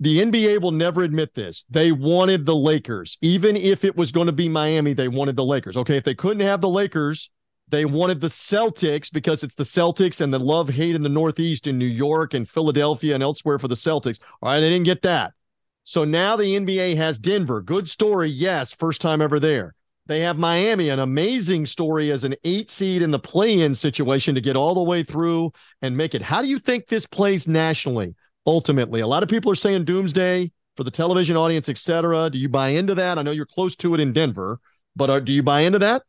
the 0.00 0.20
NBA 0.20 0.60
will 0.60 0.72
never 0.72 1.02
admit 1.02 1.34
this. 1.34 1.64
They 1.70 1.90
wanted 1.92 2.44
the 2.44 2.54
Lakers. 2.54 3.16
Even 3.22 3.56
if 3.56 3.84
it 3.84 3.96
was 3.96 4.12
going 4.12 4.26
to 4.26 4.32
be 4.32 4.48
Miami, 4.48 4.92
they 4.92 5.08
wanted 5.08 5.36
the 5.36 5.44
Lakers. 5.44 5.76
Okay, 5.76 5.96
if 5.96 6.04
they 6.04 6.14
couldn't 6.14 6.46
have 6.46 6.60
the 6.60 6.68
Lakers, 6.68 7.30
they 7.68 7.84
wanted 7.84 8.20
the 8.20 8.26
Celtics 8.26 9.10
because 9.10 9.42
it's 9.42 9.54
the 9.54 9.64
Celtics 9.64 10.20
and 10.20 10.32
the 10.32 10.38
love 10.38 10.68
hate 10.68 10.94
in 10.94 11.02
the 11.02 11.08
Northeast 11.08 11.66
in 11.66 11.78
New 11.78 11.86
York 11.86 12.34
and 12.34 12.48
Philadelphia 12.48 13.14
and 13.14 13.22
elsewhere 13.22 13.58
for 13.58 13.68
the 13.68 13.74
Celtics. 13.74 14.20
All 14.42 14.50
right, 14.50 14.60
they 14.60 14.68
didn't 14.68 14.84
get 14.84 15.02
that. 15.02 15.32
So 15.84 16.04
now 16.04 16.36
the 16.36 16.56
NBA 16.56 16.96
has 16.96 17.18
Denver. 17.18 17.62
Good 17.62 17.88
story. 17.88 18.28
Yes, 18.28 18.74
first 18.74 19.00
time 19.00 19.22
ever 19.22 19.40
there. 19.40 19.74
They 20.06 20.20
have 20.20 20.38
Miami, 20.38 20.90
an 20.90 21.00
amazing 21.00 21.66
story 21.66 22.12
as 22.12 22.22
an 22.22 22.36
eight 22.44 22.70
seed 22.70 23.02
in 23.02 23.10
the 23.10 23.18
play 23.18 23.60
in 23.60 23.74
situation 23.74 24.34
to 24.36 24.40
get 24.40 24.56
all 24.56 24.74
the 24.74 24.82
way 24.82 25.02
through 25.02 25.52
and 25.82 25.96
make 25.96 26.14
it. 26.14 26.22
How 26.22 26.42
do 26.42 26.48
you 26.48 26.60
think 26.60 26.86
this 26.86 27.06
plays 27.06 27.48
nationally? 27.48 28.14
Ultimately, 28.46 29.00
a 29.00 29.06
lot 29.06 29.22
of 29.22 29.28
people 29.28 29.50
are 29.50 29.56
saying 29.56 29.84
doomsday 29.84 30.52
for 30.76 30.84
the 30.84 30.90
television 30.90 31.36
audience, 31.36 31.68
etc. 31.68 32.30
Do 32.30 32.38
you 32.38 32.48
buy 32.48 32.68
into 32.68 32.94
that? 32.94 33.18
I 33.18 33.22
know 33.22 33.32
you're 33.32 33.46
close 33.46 33.74
to 33.76 33.94
it 33.94 34.00
in 34.00 34.12
Denver, 34.12 34.60
but 34.94 35.10
are, 35.10 35.20
do 35.20 35.32
you 35.32 35.42
buy 35.42 35.62
into 35.62 35.78
that? 35.80 36.02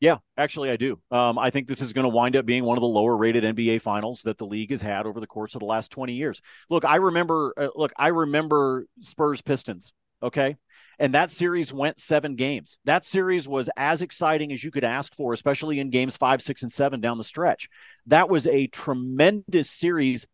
Yeah, 0.00 0.18
actually, 0.36 0.70
I 0.70 0.76
do. 0.76 1.00
Um, 1.10 1.38
I 1.38 1.50
think 1.50 1.66
this 1.66 1.82
is 1.82 1.92
going 1.92 2.04
to 2.04 2.08
wind 2.08 2.36
up 2.36 2.46
being 2.46 2.64
one 2.64 2.78
of 2.78 2.82
the 2.82 2.88
lower 2.88 3.16
rated 3.16 3.42
NBA 3.42 3.82
finals 3.82 4.22
that 4.22 4.38
the 4.38 4.46
league 4.46 4.70
has 4.70 4.80
had 4.80 5.06
over 5.06 5.18
the 5.18 5.26
course 5.26 5.54
of 5.54 5.58
the 5.60 5.66
last 5.66 5.90
20 5.90 6.12
years. 6.12 6.40
Look, 6.70 6.84
I 6.84 6.96
remember, 6.96 7.52
uh, 7.56 7.68
look, 7.74 7.92
I 7.96 8.08
remember 8.08 8.86
Spurs 9.00 9.42
Pistons. 9.42 9.92
Okay. 10.22 10.56
And 11.00 11.14
that 11.14 11.30
series 11.30 11.72
went 11.72 12.00
seven 12.00 12.34
games. 12.34 12.78
That 12.84 13.04
series 13.04 13.46
was 13.46 13.70
as 13.76 14.02
exciting 14.02 14.52
as 14.52 14.62
you 14.62 14.70
could 14.70 14.84
ask 14.84 15.14
for, 15.14 15.32
especially 15.32 15.78
in 15.78 15.90
games 15.90 16.16
five, 16.16 16.42
six, 16.42 16.62
and 16.62 16.72
seven 16.72 17.00
down 17.00 17.18
the 17.18 17.24
stretch. 17.24 17.68
That 18.06 18.28
was 18.28 18.46
a 18.46 18.66
tremendous 18.68 19.70
series 19.70 20.26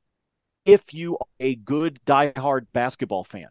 if 0.65 0.95
you 0.95 1.17
are 1.19 1.27
a 1.41 1.55
good 1.55 2.01
diehard 2.07 2.67
basketball 2.73 3.25
fan. 3.25 3.49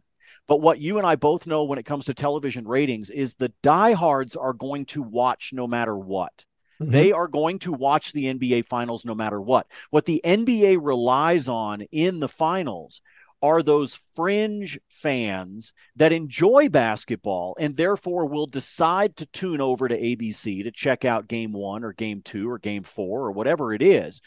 But 0.47 0.62
what 0.62 0.80
you 0.80 0.97
and 0.97 1.08
I 1.08 1.15
both 1.15 1.47
know 1.47 1.63
when 1.63 1.80
it 1.80 1.86
comes 1.86 2.06
to 2.06 2.13
television 2.13 2.67
ratings 2.67 3.10
is 3.10 3.36
the 3.36 3.54
diehards 3.62 4.36
are 4.36 4.54
going 4.54 4.86
to 4.88 5.02
watch 5.02 5.52
no 5.54 5.67
matter 5.67 5.97
what. 5.97 6.45
Mm-hmm. 6.82 6.91
They 6.91 7.12
are 7.12 7.28
going 7.28 7.60
to 7.60 7.71
watch 7.71 8.12
the 8.12 8.26
NBA 8.26 8.65
finals 8.65 9.06
no 9.06 9.15
matter 9.15 9.39
what. 9.39 9.67
What 9.89 10.06
the 10.06 10.21
NBA 10.23 10.80
relies 10.82 11.47
on 11.47 11.82
in 11.91 12.19
the 12.19 12.28
finals 12.28 13.02
are 13.41 13.62
those 13.62 13.99
fringe 14.15 14.80
fans 14.88 15.73
that 15.97 16.13
enjoy 16.13 16.69
basketball 16.69 17.56
and 17.60 17.76
therefore 17.76 18.26
will 18.26 18.47
decide 18.47 19.17
to 19.17 19.26
tune 19.28 19.60
over 19.60 19.88
to 19.88 19.99
ABC 19.99 20.63
to 20.63 20.71
check 20.71 21.04
out 21.04 21.28
game 21.28 21.52
one 21.52 21.84
or 21.84 21.91
game 21.91 22.21
two 22.21 22.49
or 22.49 22.58
game 22.58 22.84
four 22.84 23.26
or 23.26 23.32
whatever 23.32 23.73
it 23.73 23.82
is. 23.82 24.21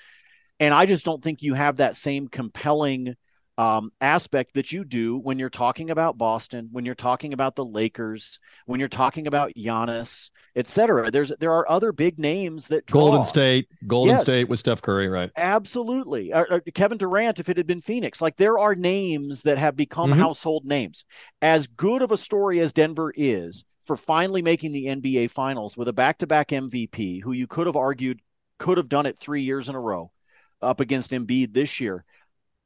And 0.58 0.72
I 0.72 0.86
just 0.86 1.04
don't 1.04 1.22
think 1.22 1.42
you 1.42 1.54
have 1.54 1.76
that 1.76 1.96
same 1.96 2.28
compelling 2.28 3.16
um, 3.58 3.90
aspect 4.00 4.54
that 4.54 4.70
you 4.70 4.84
do 4.84 5.16
when 5.16 5.38
you're 5.38 5.48
talking 5.48 5.90
about 5.90 6.18
Boston, 6.18 6.68
when 6.72 6.84
you're 6.84 6.94
talking 6.94 7.32
about 7.32 7.56
the 7.56 7.64
Lakers, 7.64 8.38
when 8.66 8.80
you're 8.80 8.88
talking 8.88 9.26
about 9.26 9.52
Giannis, 9.56 10.30
et 10.54 10.66
cetera. 10.66 11.10
There's 11.10 11.32
there 11.40 11.52
are 11.52 11.68
other 11.70 11.92
big 11.92 12.18
names 12.18 12.66
that 12.68 12.86
draw. 12.86 13.02
Golden 13.02 13.24
State, 13.24 13.68
Golden 13.86 14.14
yes, 14.14 14.22
State 14.22 14.48
with 14.48 14.58
Steph 14.58 14.82
Curry, 14.82 15.08
right? 15.08 15.30
Absolutely. 15.36 16.32
Uh, 16.32 16.44
uh, 16.50 16.60
Kevin 16.74 16.98
Durant, 16.98 17.40
if 17.40 17.48
it 17.48 17.56
had 17.56 17.66
been 17.66 17.80
Phoenix, 17.80 18.20
like 18.20 18.36
there 18.36 18.58
are 18.58 18.74
names 18.74 19.42
that 19.42 19.56
have 19.56 19.74
become 19.74 20.10
mm-hmm. 20.10 20.20
household 20.20 20.66
names. 20.66 21.06
As 21.40 21.66
good 21.66 22.02
of 22.02 22.12
a 22.12 22.16
story 22.18 22.60
as 22.60 22.74
Denver 22.74 23.12
is 23.16 23.64
for 23.84 23.96
finally 23.96 24.42
making 24.42 24.72
the 24.72 24.86
NBA 24.86 25.30
Finals 25.30 25.76
with 25.76 25.88
a 25.88 25.92
back-to-back 25.92 26.48
MVP, 26.48 27.22
who 27.22 27.32
you 27.32 27.46
could 27.46 27.66
have 27.66 27.76
argued 27.76 28.20
could 28.58 28.78
have 28.78 28.88
done 28.88 29.06
it 29.06 29.18
three 29.18 29.42
years 29.42 29.68
in 29.68 29.74
a 29.74 29.80
row 29.80 30.10
up 30.62 30.80
against 30.80 31.10
Embiid 31.10 31.52
this 31.52 31.80
year 31.80 32.04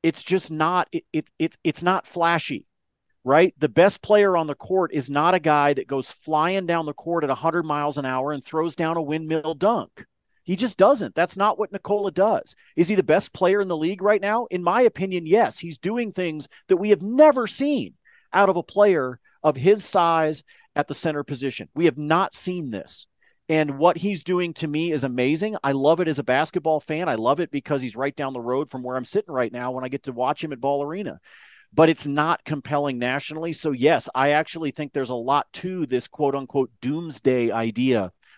it's 0.03 0.23
just 0.23 0.51
not 0.51 0.89
it, 0.93 1.05
it, 1.13 1.31
it 1.39 1.57
it's 1.65 1.83
not 1.83 2.07
flashy 2.07 2.67
right? 3.25 3.55
The 3.59 3.69
best 3.69 4.03
player 4.03 4.37
on 4.37 4.47
the 4.47 4.55
court 4.55 4.93
is 4.95 5.11
not 5.11 5.35
a 5.35 5.41
guy 5.41 5.75
that 5.75 5.87
goes 5.87 6.11
flying 6.11 6.67
down 6.67 6.87
the 6.87 6.95
court 6.95 7.25
at 7.25 7.31
100 7.31 7.65
miles 7.65 7.99
an 7.99 8.07
hour 8.07 8.33
and 8.33 8.43
throws 8.43 8.75
down 8.75 8.97
a 8.97 9.03
windmill 9.03 9.55
dunk. 9.55 10.05
He 10.43 10.57
just 10.57 10.79
doesn't. 10.79 11.15
That's 11.15 11.37
not 11.37 11.59
what 11.59 11.71
nikola 11.71 12.13
does. 12.13 12.57
Is 12.77 12.89
he 12.89 12.95
the 12.95 13.03
best 13.03 13.33
player 13.33 13.61
in 13.61 13.69
the 13.69 13.77
league 13.77 14.03
right 14.03 14.21
now? 14.21 14.47
In 14.51 14.63
my 14.63 14.83
opinion 14.83 15.27
yes. 15.27 15.59
He's 15.59 15.79
doing 15.79 16.13
things 16.13 16.49
that 16.69 16.79
we 16.79 16.91
have 16.91 17.03
never 17.03 17.47
seen 17.47 17.95
out 18.33 18.49
of 18.49 18.57
a 18.57 18.63
player 18.63 19.21
of 19.43 19.57
his 19.57 19.85
size 19.85 20.43
at 20.75 20.89
the 20.89 20.95
center 20.95 21.23
position. 21.23 21.69
We 21.75 21.85
have 21.85 21.99
not 21.99 22.35
seen 22.35 22.71
this 22.71 23.07
and 23.51 23.79
what 23.79 23.97
he's 23.97 24.23
doing 24.23 24.55
to 24.55 24.69
me 24.69 24.93
is 24.93 25.03
amazing. 25.03 25.57
I 25.65 25.73
love 25.73 25.99
it 25.99 26.07
as 26.07 26.21
a 26.21 26.23
basketball 26.23 26.79
fan. 26.79 27.09
I 27.09 27.17
love 27.17 27.41
it 27.41 27.51
because 27.51 27.83
he's 27.83 27.97
right 27.97 28.15
down 28.15 28.33
the 28.33 28.41
road 28.41 28.71
from 28.71 28.85
where 28.85 28.97
I'm 28.97 29.05
sitting 29.05 29.35
right 29.35 29.53
now 29.53 29.73
when 29.73 29.83
I 29.85 29.89
get 29.89 30.05
to 30.05 30.13
watch 30.13 30.45
him 30.45 30.53
at 30.53 30.61
Ball 30.61 30.85
Arena. 30.85 31.19
But 31.75 31.89
it's 31.89 32.07
not 32.07 32.45
compelling 32.45 32.99
nationally. 32.99 33.53
So, 33.53 33.73
yes, 33.73 34.09
I 34.15 34.31
actually 34.31 34.71
think 34.71 34.93
there's 34.93 35.11
a 35.11 35.17
lot 35.17 35.53
to 35.55 35.85
this 35.87 36.07
quote 36.07 36.37
unquote 36.37 36.71
doomsday 36.81 37.51
idea 37.51 38.13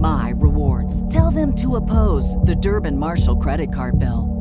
my 0.00 0.32
rewards. 0.36 1.06
Tell 1.12 1.30
them 1.30 1.54
to 1.56 1.76
oppose 1.76 2.36
the 2.44 2.56
Durbin 2.56 2.98
Marshall 2.98 3.36
credit 3.36 3.72
card 3.72 3.98
bill. 3.98 4.40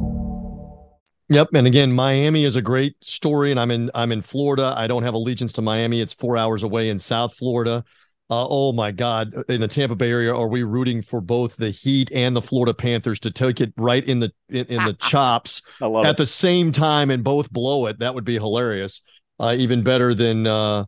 Yep, 1.31 1.49
and 1.53 1.67
again, 1.67 1.91
Miami 1.91 2.43
is 2.43 2.55
a 2.55 2.61
great 2.61 2.95
story, 3.01 3.51
and 3.51 3.59
I'm 3.59 3.69
in 3.69 3.91
I'm 3.93 4.11
in 4.11 4.23
Florida. 4.23 4.73
I 4.75 4.87
don't 4.87 5.03
have 5.03 5.13
allegiance 5.13 5.53
to 5.53 5.61
Miami; 5.61 6.01
it's 6.01 6.13
four 6.13 6.37
hours 6.37 6.63
away 6.63 6.89
in 6.89 6.97
South 6.97 7.35
Florida. 7.35 7.83
Uh, 8.31 8.47
oh 8.49 8.71
my 8.71 8.91
God! 8.91 9.35
In 9.47 9.61
the 9.61 9.67
Tampa 9.67 9.95
Bay 9.95 10.09
area, 10.09 10.35
are 10.35 10.47
we 10.47 10.63
rooting 10.63 11.03
for 11.03 11.21
both 11.21 11.55
the 11.55 11.69
Heat 11.69 12.11
and 12.11 12.35
the 12.35 12.41
Florida 12.41 12.73
Panthers 12.73 13.19
to 13.19 13.31
take 13.31 13.61
it 13.61 13.71
right 13.77 14.03
in 14.03 14.19
the 14.19 14.31
in, 14.49 14.65
in 14.65 14.83
the 14.85 14.93
chops 15.01 15.61
at 15.81 16.05
it. 16.05 16.17
the 16.17 16.25
same 16.25 16.71
time 16.71 17.11
and 17.11 17.23
both 17.23 17.51
blow 17.51 17.85
it? 17.85 17.99
That 17.99 18.15
would 18.15 18.25
be 18.25 18.35
hilarious. 18.35 19.03
Uh, 19.39 19.55
even 19.55 19.83
better 19.83 20.15
than 20.15 20.47
uh, 20.47 20.85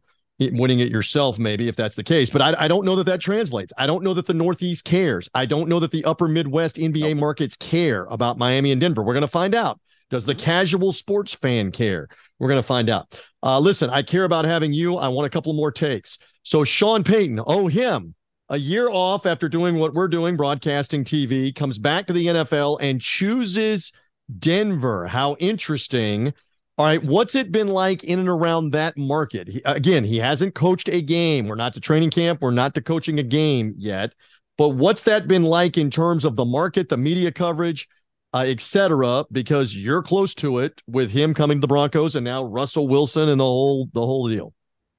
winning 0.49 0.79
it 0.79 0.89
yourself, 0.89 1.37
maybe 1.37 1.67
if 1.67 1.75
that's 1.75 1.95
the 1.95 2.03
case. 2.03 2.29
But 2.29 2.41
I, 2.41 2.55
I, 2.65 2.67
don't 2.67 2.85
know 2.85 2.95
that 2.95 3.05
that 3.05 3.21
translates. 3.21 3.71
I 3.77 3.85
don't 3.85 4.03
know 4.03 4.13
that 4.13 4.25
the 4.25 4.33
Northeast 4.33 4.83
cares. 4.85 5.29
I 5.33 5.45
don't 5.45 5.69
know 5.69 5.79
that 5.79 5.91
the 5.91 6.03
upper 6.05 6.27
Midwest 6.27 6.77
NBA 6.77 7.17
markets 7.17 7.55
care 7.55 8.05
about 8.05 8.37
Miami 8.37 8.71
and 8.71 8.81
Denver. 8.81 9.03
We're 9.03 9.13
going 9.13 9.21
to 9.21 9.27
find 9.27 9.53
out. 9.53 9.79
Does 10.09 10.25
the 10.25 10.35
casual 10.35 10.91
sports 10.91 11.33
fan 11.33 11.71
care? 11.71 12.07
We're 12.39 12.49
going 12.49 12.59
to 12.59 12.67
find 12.67 12.89
out. 12.89 13.19
Uh, 13.43 13.59
listen, 13.59 13.89
I 13.89 14.01
care 14.01 14.25
about 14.25 14.45
having 14.45 14.73
you. 14.73 14.97
I 14.97 15.07
want 15.07 15.25
a 15.25 15.29
couple 15.29 15.53
more 15.53 15.71
takes. 15.71 16.17
So, 16.43 16.63
Sean 16.63 17.03
Payton, 17.03 17.39
oh, 17.45 17.67
him, 17.67 18.15
a 18.49 18.57
year 18.57 18.89
off 18.89 19.25
after 19.25 19.47
doing 19.47 19.77
what 19.77 19.93
we're 19.93 20.07
doing, 20.07 20.35
broadcasting 20.35 21.03
TV, 21.03 21.55
comes 21.55 21.77
back 21.77 22.07
to 22.07 22.13
the 22.13 22.27
NFL 22.27 22.79
and 22.81 22.99
chooses 22.99 23.91
Denver. 24.39 25.07
How 25.07 25.35
interesting 25.39 26.33
all 26.81 26.87
right, 26.87 27.03
what's 27.03 27.35
it 27.35 27.51
been 27.51 27.67
like 27.67 28.03
in 28.03 28.17
and 28.17 28.27
around 28.27 28.71
that 28.71 28.97
market? 28.97 29.47
He, 29.47 29.61
again, 29.65 30.03
he 30.03 30.17
hasn't 30.17 30.55
coached 30.55 30.89
a 30.89 30.99
game. 30.99 31.45
We're 31.47 31.53
not 31.53 31.75
to 31.75 31.79
training 31.79 32.09
camp. 32.09 32.41
We're 32.41 32.49
not 32.49 32.73
to 32.73 32.81
coaching 32.81 33.19
a 33.19 33.23
game 33.23 33.75
yet. 33.77 34.13
But 34.57 34.69
what's 34.69 35.03
that 35.03 35.27
been 35.27 35.43
like 35.43 35.77
in 35.77 35.91
terms 35.91 36.25
of 36.25 36.35
the 36.35 36.43
market, 36.43 36.89
the 36.89 36.97
media 36.97 37.31
coverage, 37.31 37.87
uh, 38.33 38.45
etc.? 38.47 39.25
Because 39.31 39.75
you're 39.75 40.01
close 40.01 40.33
to 40.35 40.57
it 40.57 40.81
with 40.87 41.11
him 41.11 41.35
coming 41.35 41.59
to 41.59 41.61
the 41.61 41.67
Broncos 41.67 42.15
and 42.15 42.23
now 42.23 42.45
Russell 42.45 42.87
Wilson 42.87 43.29
and 43.29 43.39
the 43.39 43.43
whole 43.43 43.87
the 43.93 44.03
whole 44.03 44.27
deal. 44.27 44.51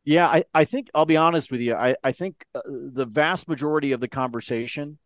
Yeah, 0.05 0.29
I, 0.29 0.45
I 0.55 0.65
think 0.65 0.89
I'll 0.95 1.05
be 1.05 1.17
honest 1.17 1.51
with 1.51 1.63
you. 1.63 1.75
I, 1.75 1.97
I 2.05 2.13
think 2.13 2.45
uh, 2.55 2.61
the 2.65 3.07
vast 3.07 3.49
majority 3.49 3.91
of 3.91 3.99
the 3.99 4.07
conversation 4.07 4.99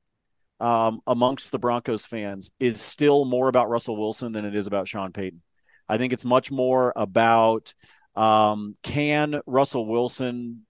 um, 0.60 1.00
amongst 1.06 1.52
the 1.52 1.58
Broncos 1.58 2.04
fans 2.04 2.50
is 2.60 2.82
still 2.82 3.24
more 3.24 3.48
about 3.48 3.70
Russell 3.70 3.96
Wilson 3.96 4.32
than 4.32 4.44
it 4.44 4.54
is 4.54 4.66
about 4.66 4.88
Sean 4.88 5.10
Payton. 5.10 5.40
I 5.88 5.98
think 5.98 6.12
it's 6.12 6.24
much 6.24 6.50
more 6.50 6.92
about 6.96 7.72
um, 8.14 8.74
can 8.82 9.40
Russell 9.46 9.86
Wilson 9.86 10.66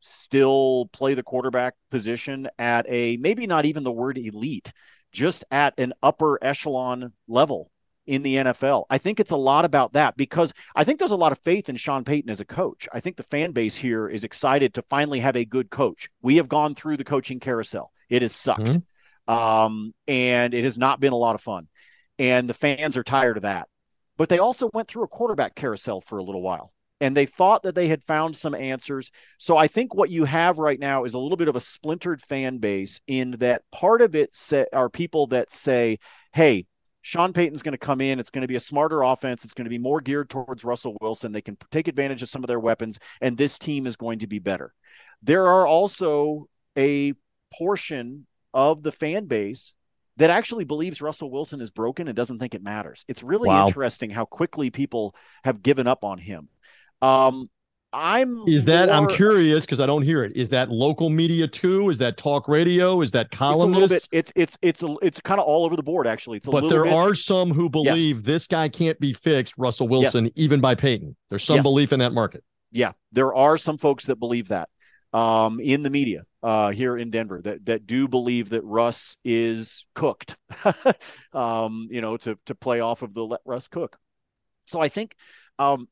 still 0.00 0.88
play 0.92 1.14
the 1.14 1.22
quarterback 1.22 1.74
position 1.90 2.48
at 2.58 2.86
a 2.88 3.16
maybe 3.16 3.46
not 3.46 3.64
even 3.64 3.84
the 3.84 3.92
word 3.92 4.18
elite, 4.18 4.72
just 5.12 5.44
at 5.50 5.78
an 5.78 5.92
upper 6.02 6.38
echelon 6.42 7.12
level 7.28 7.70
in 8.06 8.22
the 8.22 8.36
NFL. 8.36 8.84
I 8.90 8.98
think 8.98 9.18
it's 9.18 9.30
a 9.30 9.36
lot 9.36 9.64
about 9.64 9.94
that 9.94 10.16
because 10.16 10.52
I 10.76 10.84
think 10.84 10.98
there's 10.98 11.10
a 11.10 11.16
lot 11.16 11.32
of 11.32 11.38
faith 11.44 11.68
in 11.68 11.76
Sean 11.76 12.04
Payton 12.04 12.30
as 12.30 12.40
a 12.40 12.44
coach. 12.44 12.86
I 12.92 13.00
think 13.00 13.16
the 13.16 13.22
fan 13.22 13.52
base 13.52 13.76
here 13.76 14.08
is 14.08 14.24
excited 14.24 14.74
to 14.74 14.82
finally 14.82 15.20
have 15.20 15.36
a 15.36 15.44
good 15.44 15.70
coach. 15.70 16.08
We 16.22 16.36
have 16.36 16.48
gone 16.48 16.74
through 16.74 16.98
the 16.98 17.04
coaching 17.04 17.40
carousel. 17.40 17.92
It 18.10 18.22
has 18.22 18.34
sucked. 18.34 18.62
Mm-hmm. 18.62 19.34
Um, 19.34 19.94
and 20.06 20.52
it 20.52 20.64
has 20.64 20.76
not 20.76 21.00
been 21.00 21.14
a 21.14 21.18
lot 21.18 21.34
of 21.34 21.40
fun. 21.40 21.68
And 22.18 22.48
the 22.48 22.54
fans 22.54 22.96
are 22.98 23.02
tired 23.02 23.38
of 23.38 23.44
that 23.44 23.68
but 24.16 24.28
they 24.28 24.38
also 24.38 24.70
went 24.72 24.88
through 24.88 25.04
a 25.04 25.08
quarterback 25.08 25.54
carousel 25.54 26.00
for 26.00 26.18
a 26.18 26.22
little 26.22 26.42
while 26.42 26.72
and 27.00 27.16
they 27.16 27.26
thought 27.26 27.64
that 27.64 27.74
they 27.74 27.88
had 27.88 28.02
found 28.02 28.36
some 28.36 28.54
answers. 28.54 29.10
So 29.38 29.56
I 29.56 29.68
think 29.68 29.94
what 29.94 30.10
you 30.10 30.24
have 30.24 30.58
right 30.58 30.78
now 30.78 31.04
is 31.04 31.14
a 31.14 31.18
little 31.18 31.36
bit 31.36 31.48
of 31.48 31.56
a 31.56 31.60
splintered 31.60 32.22
fan 32.22 32.58
base 32.58 33.00
in 33.06 33.32
that 33.40 33.62
part 33.72 34.00
of 34.00 34.14
it 34.14 34.34
say, 34.34 34.66
are 34.72 34.88
people 34.88 35.26
that 35.28 35.50
say, 35.50 35.98
hey, 36.32 36.66
Sean 37.02 37.34
Payton's 37.34 37.62
going 37.62 37.72
to 37.72 37.78
come 37.78 38.00
in. 38.00 38.18
It's 38.18 38.30
going 38.30 38.42
to 38.42 38.48
be 38.48 38.56
a 38.56 38.60
smarter 38.60 39.02
offense. 39.02 39.44
It's 39.44 39.52
going 39.52 39.66
to 39.66 39.70
be 39.70 39.76
more 39.76 40.00
geared 40.00 40.30
towards 40.30 40.64
Russell 40.64 40.96
Wilson. 41.02 41.32
They 41.32 41.42
can 41.42 41.58
take 41.70 41.88
advantage 41.88 42.22
of 42.22 42.30
some 42.30 42.42
of 42.42 42.48
their 42.48 42.58
weapons, 42.58 42.98
and 43.20 43.36
this 43.36 43.58
team 43.58 43.86
is 43.86 43.96
going 43.96 44.20
to 44.20 44.26
be 44.26 44.38
better. 44.38 44.72
There 45.22 45.46
are 45.46 45.66
also 45.66 46.48
a 46.78 47.12
portion 47.52 48.26
of 48.54 48.82
the 48.82 48.92
fan 48.92 49.26
base 49.26 49.74
that 50.16 50.30
actually 50.30 50.64
believes 50.64 51.00
Russell 51.02 51.30
Wilson 51.30 51.60
is 51.60 51.70
broken 51.70 52.08
and 52.08 52.16
doesn't 52.16 52.38
think 52.38 52.54
it 52.54 52.62
matters. 52.62 53.04
It's 53.08 53.22
really 53.22 53.48
wow. 53.48 53.66
interesting 53.66 54.10
how 54.10 54.24
quickly 54.24 54.70
people 54.70 55.14
have 55.42 55.62
given 55.62 55.86
up 55.86 56.04
on 56.04 56.18
him. 56.18 56.48
Um, 57.02 57.50
I'm 57.94 58.42
is 58.48 58.64
that 58.64 58.88
more, 58.88 58.96
I'm 58.96 59.08
curious 59.08 59.64
because 59.64 59.78
I 59.78 59.86
don't 59.86 60.02
hear 60.02 60.24
it. 60.24 60.32
Is 60.34 60.48
that 60.48 60.68
local 60.68 61.08
media 61.08 61.46
too? 61.46 61.88
Is 61.90 61.98
that 61.98 62.16
talk 62.16 62.48
radio? 62.48 63.00
Is 63.00 63.12
that 63.12 63.30
columnists? 63.30 64.08
It's 64.10 64.32
it's 64.34 64.58
it's 64.62 64.82
it's, 64.82 64.98
it's 65.00 65.20
kind 65.20 65.40
of 65.40 65.46
all 65.46 65.64
over 65.64 65.76
the 65.76 65.82
board 65.82 66.06
actually. 66.06 66.40
but 66.40 66.68
there 66.68 66.84
bit, 66.84 66.92
are 66.92 67.14
some 67.14 67.50
who 67.50 67.70
believe 67.70 68.16
yes. 68.16 68.24
this 68.26 68.46
guy 68.48 68.68
can't 68.68 68.98
be 68.98 69.12
fixed, 69.12 69.54
Russell 69.56 69.86
Wilson, 69.86 70.24
yes. 70.24 70.32
even 70.34 70.60
by 70.60 70.74
Payton. 70.74 71.14
There's 71.30 71.44
some 71.44 71.56
yes. 71.56 71.62
belief 71.62 71.92
in 71.92 72.00
that 72.00 72.12
market. 72.12 72.42
Yeah, 72.72 72.92
there 73.12 73.32
are 73.32 73.56
some 73.56 73.78
folks 73.78 74.06
that 74.06 74.16
believe 74.16 74.48
that 74.48 74.68
um, 75.14 75.60
in 75.60 75.84
the 75.84 75.90
media 75.90 76.24
uh, 76.42 76.72
here 76.72 76.98
in 76.98 77.10
Denver 77.10 77.40
that 77.42 77.64
that 77.66 77.86
do 77.86 78.08
believe 78.08 78.50
that 78.50 78.64
Russ 78.64 79.16
is 79.24 79.86
cooked, 79.94 80.36
um, 81.32 81.88
you 81.90 82.00
know, 82.00 82.16
to 82.18 82.36
to 82.46 82.54
play 82.54 82.80
off 82.80 83.02
of 83.02 83.14
the 83.14 83.22
let 83.22 83.40
Russ 83.46 83.68
cook. 83.68 83.96
So 84.66 84.80
I 84.80 84.88
think 84.88 85.14
um, 85.58 85.88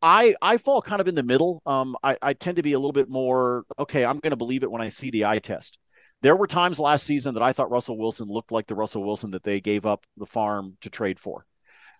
I 0.00 0.34
I 0.40 0.56
fall 0.56 0.80
kind 0.80 1.02
of 1.02 1.06
in 1.06 1.14
the 1.14 1.22
middle. 1.22 1.62
Um, 1.66 1.96
I, 2.02 2.16
I 2.22 2.32
tend 2.32 2.56
to 2.56 2.62
be 2.62 2.72
a 2.72 2.78
little 2.78 2.92
bit 2.92 3.10
more 3.10 3.64
okay. 3.78 4.04
I'm 4.04 4.18
going 4.20 4.30
to 4.30 4.36
believe 4.36 4.62
it 4.62 4.70
when 4.70 4.82
I 4.82 4.88
see 4.88 5.10
the 5.10 5.26
eye 5.26 5.38
test. 5.38 5.78
There 6.22 6.34
were 6.34 6.46
times 6.46 6.80
last 6.80 7.04
season 7.04 7.34
that 7.34 7.42
I 7.42 7.52
thought 7.52 7.70
Russell 7.70 7.98
Wilson 7.98 8.26
looked 8.26 8.50
like 8.50 8.66
the 8.66 8.74
Russell 8.74 9.04
Wilson 9.04 9.32
that 9.32 9.42
they 9.42 9.60
gave 9.60 9.84
up 9.84 10.06
the 10.16 10.24
farm 10.24 10.78
to 10.80 10.88
trade 10.88 11.20
for. 11.20 11.44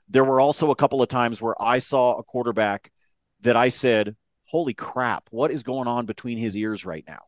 There 0.09 0.25
were 0.25 0.41
also 0.41 0.71
a 0.71 0.77
couple 0.77 1.03
of 1.03 1.09
times 1.09 1.43
where 1.43 1.61
I 1.61 1.79
saw 1.79 2.15
a 2.15 2.23
quarterback 2.23 2.91
that 3.43 3.57
I 3.57 3.69
said, 3.69 4.17
holy 4.47 4.75
crap, 4.75 5.25
what 5.31 5.51
is 5.51 5.63
going 5.63 5.89
on 5.89 6.07
between 6.07 6.39
his 6.39 6.57
ears 6.57 6.85
right 6.85 7.05
now? 7.07 7.21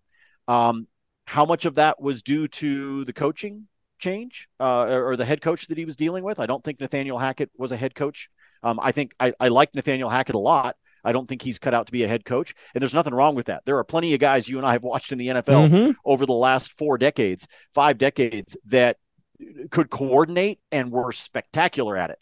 Um, 0.53 0.87
how 1.27 1.45
much 1.45 1.67
of 1.67 1.75
that 1.75 2.01
was 2.01 2.23
due 2.23 2.49
to 2.49 3.05
the 3.05 3.13
coaching 3.13 3.69
change 3.99 4.49
uh, 4.59 4.87
or 4.87 5.17
the 5.17 5.25
head 5.25 5.43
coach 5.43 5.67
that 5.67 5.79
he 5.79 5.85
was 5.85 5.97
dealing 5.97 6.25
with? 6.25 6.39
I 6.39 6.47
don't 6.47 6.65
think 6.65 6.81
Nathaniel 6.81 7.19
Hackett 7.19 7.51
was 7.57 7.73
a 7.73 7.77
head 7.77 7.95
coach. 7.95 8.31
Um, 8.63 8.81
I 8.83 8.93
think 8.93 9.13
I, 9.21 9.35
I 9.39 9.49
like 9.49 9.75
Nathaniel 9.75 10.09
Hackett 10.09 10.35
a 10.35 10.41
lot. 10.41 10.77
I 11.05 11.13
don't 11.13 11.29
think 11.29 11.43
he's 11.43 11.59
cut 11.59 11.75
out 11.75 11.87
to 11.87 11.93
be 11.93 12.03
a 12.03 12.09
head 12.09 12.25
coach. 12.25 12.55
And 12.75 12.83
there's 12.83 12.95
nothing 12.95 13.15
wrong 13.15 13.35
with 13.35 13.47
that. 13.47 13.63
There 13.65 13.79
are 13.79 13.85
plenty 13.85 14.15
of 14.15 14.21
guys 14.21 14.49
you 14.49 14.59
and 14.59 14.67
I 14.67 14.73
have 14.73 14.83
watched 14.83 15.13
in 15.13 15.19
the 15.19 15.29
NFL 15.29 15.71
mm-hmm. 15.71 15.91
over 16.05 16.27
the 16.27 16.33
last 16.33 16.77
four 16.77 16.99
decades, 16.99 17.47
five 17.75 17.99
decades, 17.99 18.57
that 18.67 18.97
could 19.71 19.91
coordinate 19.91 20.59
and 20.73 20.91
were 20.91 21.13
spectacular 21.13 21.97
at 21.97 22.11
it 22.11 22.19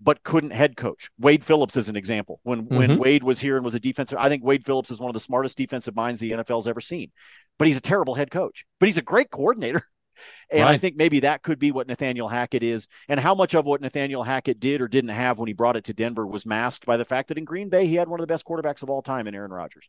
but 0.00 0.22
couldn't 0.22 0.50
head 0.50 0.76
coach. 0.76 1.10
Wade 1.18 1.44
Phillips 1.44 1.76
is 1.76 1.88
an 1.88 1.96
example. 1.96 2.40
When 2.42 2.62
mm-hmm. 2.62 2.76
when 2.76 2.98
Wade 2.98 3.22
was 3.22 3.40
here 3.40 3.56
and 3.56 3.64
was 3.64 3.74
a 3.74 3.80
defensive, 3.80 4.18
I 4.18 4.28
think 4.28 4.44
Wade 4.44 4.64
Phillips 4.64 4.90
is 4.90 5.00
one 5.00 5.10
of 5.10 5.14
the 5.14 5.20
smartest 5.20 5.56
defensive 5.56 5.94
minds 5.94 6.20
the 6.20 6.32
NFL's 6.32 6.66
ever 6.66 6.80
seen. 6.80 7.10
But 7.58 7.68
he's 7.68 7.76
a 7.76 7.82
terrible 7.82 8.14
head 8.14 8.30
coach. 8.30 8.64
But 8.78 8.86
he's 8.86 8.98
a 8.98 9.02
great 9.02 9.30
coordinator. 9.30 9.82
And 10.50 10.64
right. 10.64 10.72
I 10.72 10.76
think 10.76 10.96
maybe 10.96 11.20
that 11.20 11.42
could 11.42 11.58
be 11.58 11.72
what 11.72 11.86
Nathaniel 11.86 12.28
Hackett 12.28 12.62
is. 12.62 12.88
And 13.08 13.18
how 13.18 13.34
much 13.34 13.54
of 13.54 13.64
what 13.64 13.80
Nathaniel 13.80 14.22
Hackett 14.22 14.60
did 14.60 14.82
or 14.82 14.88
didn't 14.88 15.10
have 15.10 15.38
when 15.38 15.46
he 15.46 15.54
brought 15.54 15.76
it 15.76 15.84
to 15.84 15.94
Denver 15.94 16.26
was 16.26 16.44
masked 16.44 16.84
by 16.84 16.98
the 16.98 17.06
fact 17.06 17.28
that 17.28 17.38
in 17.38 17.46
Green 17.46 17.70
Bay 17.70 17.86
he 17.86 17.94
had 17.94 18.06
one 18.06 18.20
of 18.20 18.26
the 18.26 18.30
best 18.30 18.44
quarterbacks 18.44 18.82
of 18.82 18.90
all 18.90 19.00
time 19.00 19.26
in 19.26 19.34
Aaron 19.34 19.50
Rodgers. 19.50 19.88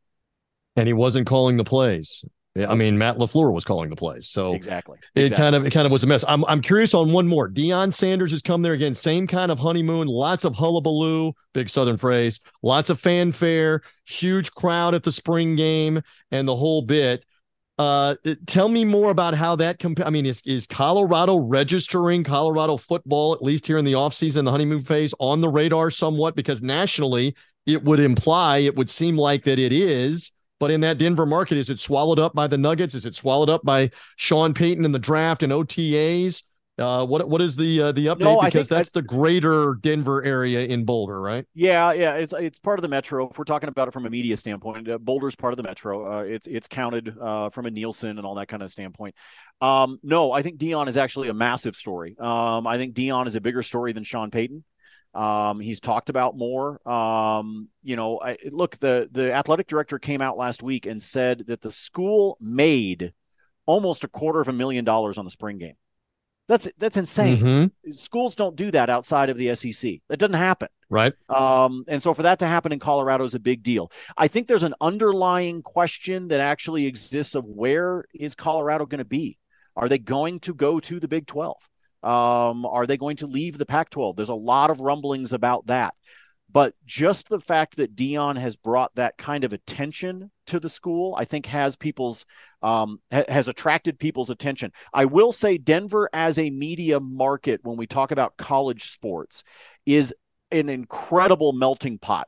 And 0.78 0.88
he 0.88 0.94
wasn't 0.94 1.28
calling 1.28 1.58
the 1.58 1.66
plays. 1.66 2.24
I 2.58 2.76
mean, 2.76 2.98
Matt 2.98 3.18
LaFleur 3.18 3.54
was 3.54 3.64
calling 3.64 3.90
the 3.90 3.96
plays. 3.96 4.28
So 4.28 4.54
exactly. 4.54 4.98
It 5.16 5.24
exactly. 5.24 5.42
kind 5.42 5.56
of 5.56 5.66
it 5.66 5.72
kind 5.72 5.86
of 5.86 5.92
was 5.92 6.04
a 6.04 6.08
mess. 6.08 6.26
I'm 6.28 6.44
I'm 6.46 6.62
curious 6.62 6.94
on 6.94 7.14
one 7.14 7.26
more. 7.26 7.50
Deion 7.50 7.94
Sanders 7.94 8.32
has 8.32 8.42
come 8.42 8.62
there 8.62 8.74
again. 8.74 8.94
Same 8.94 9.26
kind 9.26 9.52
of 9.52 9.60
honeymoon, 9.60 10.08
lots 10.08 10.44
of 10.44 10.54
hullabaloo, 10.54 11.32
big 11.54 11.70
southern 11.70 11.96
phrase, 11.96 12.42
lots 12.62 12.90
of 12.90 13.00
fanfare, 13.00 13.82
huge 14.04 14.52
crowd 14.52 14.94
at 14.94 15.04
the 15.04 15.14
spring 15.14 15.56
game, 15.56 16.02
and 16.32 16.48
the 16.48 16.56
whole 16.56 16.82
bit. 16.82 17.24
Uh, 17.80 18.16
tell 18.46 18.68
me 18.68 18.84
more 18.84 19.12
about 19.12 19.34
how 19.34 19.56
that 19.56 19.80
comp- 19.80 20.06
I 20.06 20.10
mean, 20.10 20.26
is 20.26 20.42
is 20.46 20.68
Colorado 20.68 21.38
registering 21.38 22.22
Colorado 22.24 22.76
football, 22.76 23.34
at 23.34 23.42
least 23.42 23.66
here 23.66 23.78
in 23.78 23.86
the 23.86 23.94
offseason, 23.94 24.44
the 24.44 24.52
honeymoon 24.52 24.82
phase, 24.82 25.16
on 25.20 25.40
the 25.40 25.48
radar 25.48 25.90
somewhat? 25.90 26.36
Because 26.36 26.62
nationally, 26.62 27.34
it 27.66 27.82
would 27.86 28.02
imply, 28.02 28.58
it 28.58 28.76
would 28.76 28.90
seem 28.90 29.18
like 29.18 29.46
that 29.46 29.58
it 29.58 29.72
is 29.72 30.34
but 30.62 30.70
in 30.70 30.80
that 30.82 31.00
Denver 31.00 31.26
market, 31.26 31.58
is 31.58 31.72
it 31.72 31.80
swallowed 31.80 32.20
up 32.20 32.36
by 32.36 32.46
the 32.46 32.58
Nuggets? 32.58 32.94
Is 32.94 33.08
it 33.08 33.16
swallowed 33.16 33.50
up 33.50 33.66
by 33.66 33.90
Sean 34.18 34.54
Payton 34.54 34.86
in 34.86 34.92
the 34.92 35.00
draft 35.00 35.42
and 35.42 35.52
OTAs? 35.52 36.44
Uh, 36.78 37.04
what 37.04 37.28
what 37.28 37.42
is 37.42 37.56
the 37.56 37.82
uh, 37.82 37.92
the 37.92 38.06
update? 38.06 38.20
No, 38.20 38.40
because 38.40 38.70
that's 38.70 38.90
I, 38.90 38.92
the 38.94 39.02
greater 39.02 39.76
Denver 39.82 40.24
area 40.24 40.62
in 40.62 40.86
Boulder, 40.86 41.20
right? 41.20 41.46
Yeah, 41.56 41.94
yeah, 41.94 42.14
it's 42.14 42.32
it's 42.38 42.60
part 42.60 42.78
of 42.78 42.84
the 42.84 42.90
metro. 42.90 43.28
If 43.30 43.40
we're 43.40 43.44
talking 43.44 43.70
about 43.70 43.88
it 43.88 43.92
from 43.92 44.06
a 44.06 44.10
media 44.12 44.38
standpoint, 44.38 44.88
uh, 44.88 45.00
Boulder's 45.00 45.36
part 45.36 45.52
of 45.52 45.58
the 45.58 45.64
metro. 45.64 46.20
Uh, 46.20 46.22
it's 46.22 46.48
it's 46.48 46.68
counted 46.68 47.18
uh, 47.20 47.50
from 47.50 47.66
a 47.66 47.72
Nielsen 47.72 48.18
and 48.18 48.26
all 48.26 48.36
that 48.36 48.48
kind 48.48 48.62
of 48.62 48.72
standpoint. 48.72 49.16
Um, 49.62 50.00
no, 50.04 50.32
I 50.32 50.44
think 50.44 50.60
Deion 50.60 50.88
is 50.88 50.96
actually 50.96 51.30
a 51.30 51.34
massive 51.34 51.76
story. 51.76 52.16
Um, 52.20 52.68
I 52.68 52.78
think 52.78 52.94
Deion 52.94 53.26
is 53.26 53.34
a 53.34 53.42
bigger 53.42 53.64
story 53.64 53.94
than 53.94 54.04
Sean 54.04 54.30
Payton. 54.30 54.64
Um, 55.14 55.60
he's 55.60 55.80
talked 55.80 56.10
about 56.10 56.38
more. 56.38 56.86
Um, 56.88 57.68
you 57.84 57.96
know, 57.96 58.20
I, 58.22 58.38
look, 58.50 58.78
the 58.78 59.10
the 59.12 59.34
athletic 59.34 59.68
director 59.68 60.00
came 60.00 60.22
out 60.22 60.38
last 60.38 60.64
week 60.64 60.86
and 60.86 61.02
said 61.02 61.46
that 61.48 61.62
the 61.62 61.72
school 61.72 62.38
made 62.40 63.14
almost 63.66 64.04
a 64.04 64.08
quarter 64.08 64.42
of 64.42 64.48
a 64.48 64.54
million 64.54 64.86
dollars 64.86 65.18
on 65.18 65.26
the 65.26 65.32
spring 65.32 65.58
game. 65.58 65.76
That's 66.48 66.68
that's 66.78 66.98
insane. 66.98 67.38
Mm-hmm. 67.38 67.92
Schools 67.94 68.36
don't 68.36 68.56
do 68.56 68.72
that 68.72 68.90
outside 68.90 69.30
of 69.30 69.38
the 69.38 69.54
SEC. 69.56 70.00
That 70.10 70.18
doesn't 70.18 70.34
happen. 70.34 70.70
Right. 70.90 71.14
Um, 71.30 71.86
and 71.88 72.04
so 72.04 72.14
for 72.14 72.24
that 72.24 72.40
to 72.40 72.48
happen 72.48 72.74
in 72.74 72.80
Colorado 72.80 73.24
is 73.24 73.36
a 73.36 73.40
big 73.40 73.64
deal. 73.64 73.92
I 74.18 74.28
think 74.28 74.48
there's 74.48 74.64
an 74.64 74.76
underlying 74.82 75.62
question 75.62 76.28
that 76.30 76.42
actually 76.42 76.88
exists 76.88 77.36
of 77.36 77.46
where 77.46 78.04
is 78.14 78.36
Colorado 78.36 78.86
going 78.86 79.00
to 79.00 79.06
be? 79.06 79.38
Are 79.76 79.88
they 79.88 80.00
going 80.00 80.42
to 80.42 80.54
go 80.54 80.80
to 80.82 81.00
the 81.00 81.08
Big 81.08 81.28
12? 81.28 81.56
Um, 82.04 82.66
are 82.66 82.88
they 82.88 82.98
going 82.98 83.18
to 83.18 83.28
leave 83.28 83.58
the 83.58 83.66
Pac 83.66 83.90
12? 83.90 84.16
There's 84.16 84.30
a 84.30 84.36
lot 84.36 84.72
of 84.72 84.82
rumblings 84.82 85.34
about 85.34 85.68
that. 85.68 85.94
But 86.52 86.76
just 86.86 87.30
the 87.30 87.40
fact 87.40 87.78
that 87.78 87.96
Deion 87.96 88.38
has 88.38 88.58
brought 88.58 88.94
that 88.96 89.18
kind 89.18 89.44
of 89.44 89.54
attention 89.54 90.32
to 90.48 90.60
the 90.60 90.68
school, 90.68 91.16
I 91.18 91.24
think 91.24 91.46
has 91.46 91.78
people's 91.78 92.26
um, 92.62 93.00
ha- 93.12 93.24
has 93.30 93.48
attracted 93.48 94.00
people's 94.00 94.30
attention. 94.30 94.74
I 94.94 95.06
will 95.06 95.32
say 95.32 95.58
Denver 95.58 96.10
as 96.12 96.38
a 96.38 96.50
media 96.50 97.00
market, 97.00 97.62
when 97.64 97.78
we 97.78 97.88
talk 97.88 98.12
about 98.12 98.36
college 98.38 98.92
sports, 98.92 99.44
is 99.86 100.14
an 100.52 100.68
incredible 100.68 101.54
melting 101.54 102.00
pot 102.00 102.28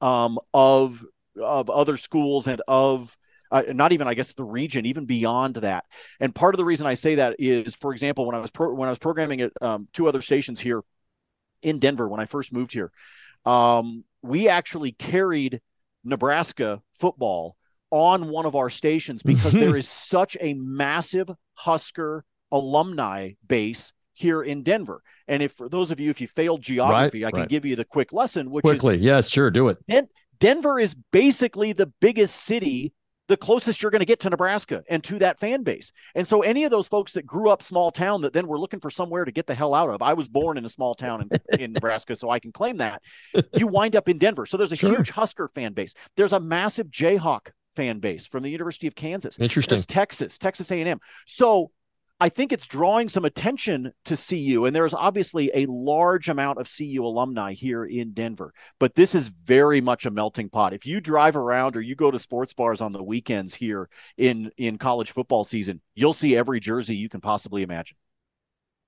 um, 0.00 0.38
of 0.54 1.04
of 1.42 1.68
other 1.68 1.96
schools 1.96 2.46
and 2.46 2.62
of 2.68 3.16
uh, 3.50 3.62
not 3.68 3.92
even 3.92 4.08
I 4.08 4.14
guess 4.14 4.32
the 4.32 4.44
region, 4.44 4.86
even 4.86 5.06
beyond 5.06 5.56
that. 5.56 5.84
And 6.20 6.34
part 6.34 6.54
of 6.54 6.58
the 6.58 6.64
reason 6.64 6.86
I 6.86 6.94
say 6.94 7.16
that 7.16 7.36
is, 7.38 7.74
for 7.74 7.92
example, 7.92 8.26
when 8.26 8.34
I 8.34 8.38
was 8.38 8.50
pro- 8.50 8.74
when 8.74 8.88
I 8.88 8.92
was 8.92 8.98
programming 8.98 9.40
at 9.40 9.52
um, 9.60 9.88
two 9.92 10.08
other 10.08 10.20
stations 10.20 10.60
here 10.60 10.82
in 11.62 11.78
Denver 11.78 12.08
when 12.08 12.20
I 12.20 12.26
first 12.26 12.52
moved 12.52 12.72
here, 12.72 12.90
um, 13.44 14.04
we 14.22 14.48
actually 14.48 14.92
carried 14.92 15.60
Nebraska 16.04 16.82
football 16.94 17.56
on 17.90 18.28
one 18.28 18.46
of 18.46 18.54
our 18.54 18.70
stations 18.70 19.22
because 19.22 19.52
there 19.52 19.76
is 19.76 19.88
such 19.88 20.36
a 20.40 20.54
massive 20.54 21.30
Husker 21.54 22.24
alumni 22.50 23.32
base 23.46 23.92
here 24.14 24.42
in 24.42 24.62
Denver. 24.62 25.02
And 25.28 25.42
if 25.42 25.52
for 25.52 25.68
those 25.68 25.90
of 25.90 26.00
you, 26.00 26.10
if 26.10 26.20
you 26.20 26.28
failed 26.28 26.62
geography, 26.62 27.22
right, 27.22 27.28
I 27.28 27.30
can 27.30 27.40
right. 27.40 27.48
give 27.48 27.64
you 27.64 27.76
the 27.76 27.84
quick 27.84 28.12
lesson, 28.12 28.50
which 28.50 28.62
quickly, 28.62 28.96
is, 28.96 29.02
yes, 29.02 29.28
sure, 29.28 29.50
do 29.50 29.68
it. 29.68 29.78
Den- 29.88 30.08
Denver 30.38 30.78
is 30.78 30.94
basically 31.12 31.72
the 31.72 31.86
biggest 32.00 32.36
city 32.36 32.92
the 33.28 33.36
closest 33.36 33.82
you're 33.82 33.90
going 33.90 34.00
to 34.00 34.06
get 34.06 34.20
to 34.20 34.30
Nebraska 34.30 34.82
and 34.88 35.02
to 35.04 35.18
that 35.18 35.38
fan 35.38 35.62
base. 35.62 35.92
And 36.14 36.26
so 36.26 36.42
any 36.42 36.64
of 36.64 36.70
those 36.70 36.88
folks 36.88 37.12
that 37.12 37.26
grew 37.26 37.50
up 37.50 37.62
small 37.62 37.90
town 37.90 38.22
that 38.22 38.32
then 38.32 38.46
were 38.46 38.58
looking 38.58 38.80
for 38.80 38.90
somewhere 38.90 39.24
to 39.24 39.32
get 39.32 39.46
the 39.46 39.54
hell 39.54 39.74
out 39.74 39.90
of. 39.90 40.02
I 40.02 40.12
was 40.12 40.28
born 40.28 40.58
in 40.58 40.64
a 40.64 40.68
small 40.68 40.94
town 40.94 41.28
in, 41.30 41.60
in 41.60 41.72
Nebraska, 41.72 42.16
so 42.16 42.30
I 42.30 42.38
can 42.38 42.52
claim 42.52 42.78
that. 42.78 43.02
You 43.54 43.66
wind 43.66 43.96
up 43.96 44.08
in 44.08 44.18
Denver. 44.18 44.46
So 44.46 44.56
there's 44.56 44.72
a 44.72 44.76
sure. 44.76 44.96
huge 44.96 45.10
Husker 45.10 45.48
fan 45.54 45.72
base. 45.72 45.94
There's 46.16 46.32
a 46.32 46.40
massive 46.40 46.88
Jayhawk 46.88 47.48
fan 47.74 47.98
base 47.98 48.26
from 48.26 48.42
the 48.42 48.50
University 48.50 48.86
of 48.86 48.94
Kansas. 48.94 49.38
Interesting. 49.38 49.82
Texas, 49.82 50.38
Texas 50.38 50.70
A&M. 50.70 50.98
So 51.26 51.70
I 52.18 52.30
think 52.30 52.50
it's 52.50 52.66
drawing 52.66 53.10
some 53.10 53.26
attention 53.26 53.92
to 54.06 54.16
CU, 54.16 54.64
and 54.64 54.74
there's 54.74 54.94
obviously 54.94 55.50
a 55.54 55.66
large 55.66 56.30
amount 56.30 56.58
of 56.58 56.70
CU 56.74 57.04
alumni 57.04 57.52
here 57.52 57.84
in 57.84 58.12
Denver. 58.12 58.54
But 58.80 58.94
this 58.94 59.14
is 59.14 59.28
very 59.28 59.82
much 59.82 60.06
a 60.06 60.10
melting 60.10 60.48
pot. 60.48 60.72
If 60.72 60.86
you 60.86 61.02
drive 61.02 61.36
around 61.36 61.76
or 61.76 61.82
you 61.82 61.94
go 61.94 62.10
to 62.10 62.18
sports 62.18 62.54
bars 62.54 62.80
on 62.80 62.92
the 62.92 63.02
weekends 63.02 63.54
here 63.54 63.90
in 64.16 64.50
in 64.56 64.78
college 64.78 65.10
football 65.10 65.44
season, 65.44 65.82
you'll 65.94 66.14
see 66.14 66.34
every 66.34 66.58
jersey 66.58 66.96
you 66.96 67.10
can 67.10 67.20
possibly 67.20 67.62
imagine. 67.62 67.98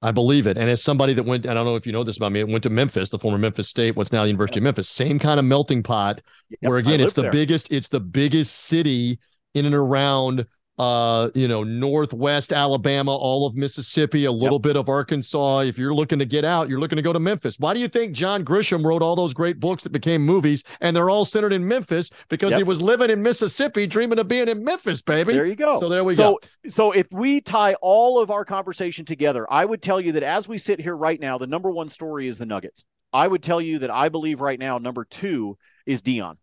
I 0.01 0.13
believe 0.13 0.47
it. 0.47 0.57
And 0.57 0.71
as 0.71 0.83
somebody 0.83 1.13
that 1.15 1.25
went, 1.25 1.47
I 1.47 1.55
don't 1.55 1.67
know 1.67 1.75
if 1.75 1.85
you 1.85 1.93
know 1.93 2.05
this 2.05 2.17
about 2.17 2.33
me, 2.33 2.41
it 2.41 2.49
went 2.49 2.63
to 2.63 2.71
Memphis, 2.71 3.11
the 3.11 3.19
former 3.19 3.37
Memphis 3.37 3.69
State, 3.69 3.97
what's 3.97 4.13
now 4.13 4.23
the 4.23 4.29
University 4.29 4.59
yes. 4.59 4.63
of 4.63 4.65
Memphis, 4.65 4.89
same 4.89 5.19
kind 5.19 5.41
of 5.41 5.45
melting 5.45 5.83
pot, 5.83 6.23
yep, 6.49 6.59
where 6.61 6.79
again, 6.79 7.01
it's 7.01 7.15
the 7.15 7.23
there. 7.23 7.33
biggest, 7.33 7.73
it's 7.73 7.89
the 7.89 8.01
biggest 8.01 8.55
city 8.55 9.19
in 9.55 9.67
and 9.67 9.75
around 9.75 10.47
uh, 10.79 11.31
you 11.35 11.49
know, 11.49 11.65
Northwest 11.65 12.53
Alabama, 12.53 13.15
all 13.15 13.47
of 13.47 13.57
Mississippi, 13.57 14.27
a 14.27 14.33
little 14.33 14.59
yep. 14.59 14.63
bit 14.63 14.77
of 14.77 14.89
Arkansas. 14.89 15.61
If 15.61 15.77
you're 15.77 15.95
looking 15.95 16.19
to 16.21 16.25
get 16.25 16.45
out, 16.45 16.69
you're 16.69 16.79
looking 16.79 16.97
to 16.97 17.03
go 17.03 17.13
to 17.13 17.19
Memphis. 17.19 17.59
Why 17.59 17.75
do 17.75 17.81
you 17.81 17.89
think 17.89 18.13
John 18.13 18.45
Grisham 18.45 18.85
wrote 18.85 19.03
all 19.03 19.17
those 19.17 19.35
great 19.35 19.59
books 19.59 19.83
that 19.83 19.91
became 19.91 20.25
movies 20.25 20.63
and 20.81 20.95
they're 20.95 21.11
all 21.11 21.25
centered 21.25 21.53
in 21.53 21.67
Memphis 21.67 22.11
because 22.29 22.53
yep. 22.53 22.59
he 22.59 22.65
was 22.65 22.81
living 22.81 23.11
in 23.11 23.23
Mississippi, 23.23 23.87
dreaming 23.87 24.19
of 24.19 24.29
being 24.29 24.49
in 24.49 24.63
Memphis, 24.63 25.03
baby. 25.03 25.33
There 25.33 25.47
you 25.47 25.57
go. 25.57 25.81
So 25.81 25.89
there 25.89 26.05
we 26.05 26.15
so, 26.15 26.39
go. 26.65 26.71
So 26.71 26.93
if 26.93 27.11
we 27.11 27.41
tie 27.41 27.75
all 27.75 28.21
of 28.21 28.31
our 28.31 28.45
conversation 28.45 29.05
together, 29.05 29.51
I 29.51 29.65
would 29.65 29.83
tell 29.83 30.01
you 30.01 30.13
that 30.13 30.23
as 30.23 30.47
we 30.47 30.59
sit 30.59 30.81
here 30.81 30.97
right 30.97 31.21
now, 31.21 31.39
the 31.39 31.47
number 31.47 31.71
one 31.71 31.89
story 31.89 32.29
is 32.29 32.39
the 32.39 32.47
Nuggets. 32.47 32.85
I 33.13 33.27
would 33.27 33.43
tell 33.43 33.61
you 33.61 33.81
that 33.81 33.91
I 33.91 34.11
believe 34.11 34.41
right 34.41 34.59
now, 34.59 34.79
number 34.79 35.05
two 35.05 35.57
is 35.87 36.03
Deion. 36.03 36.37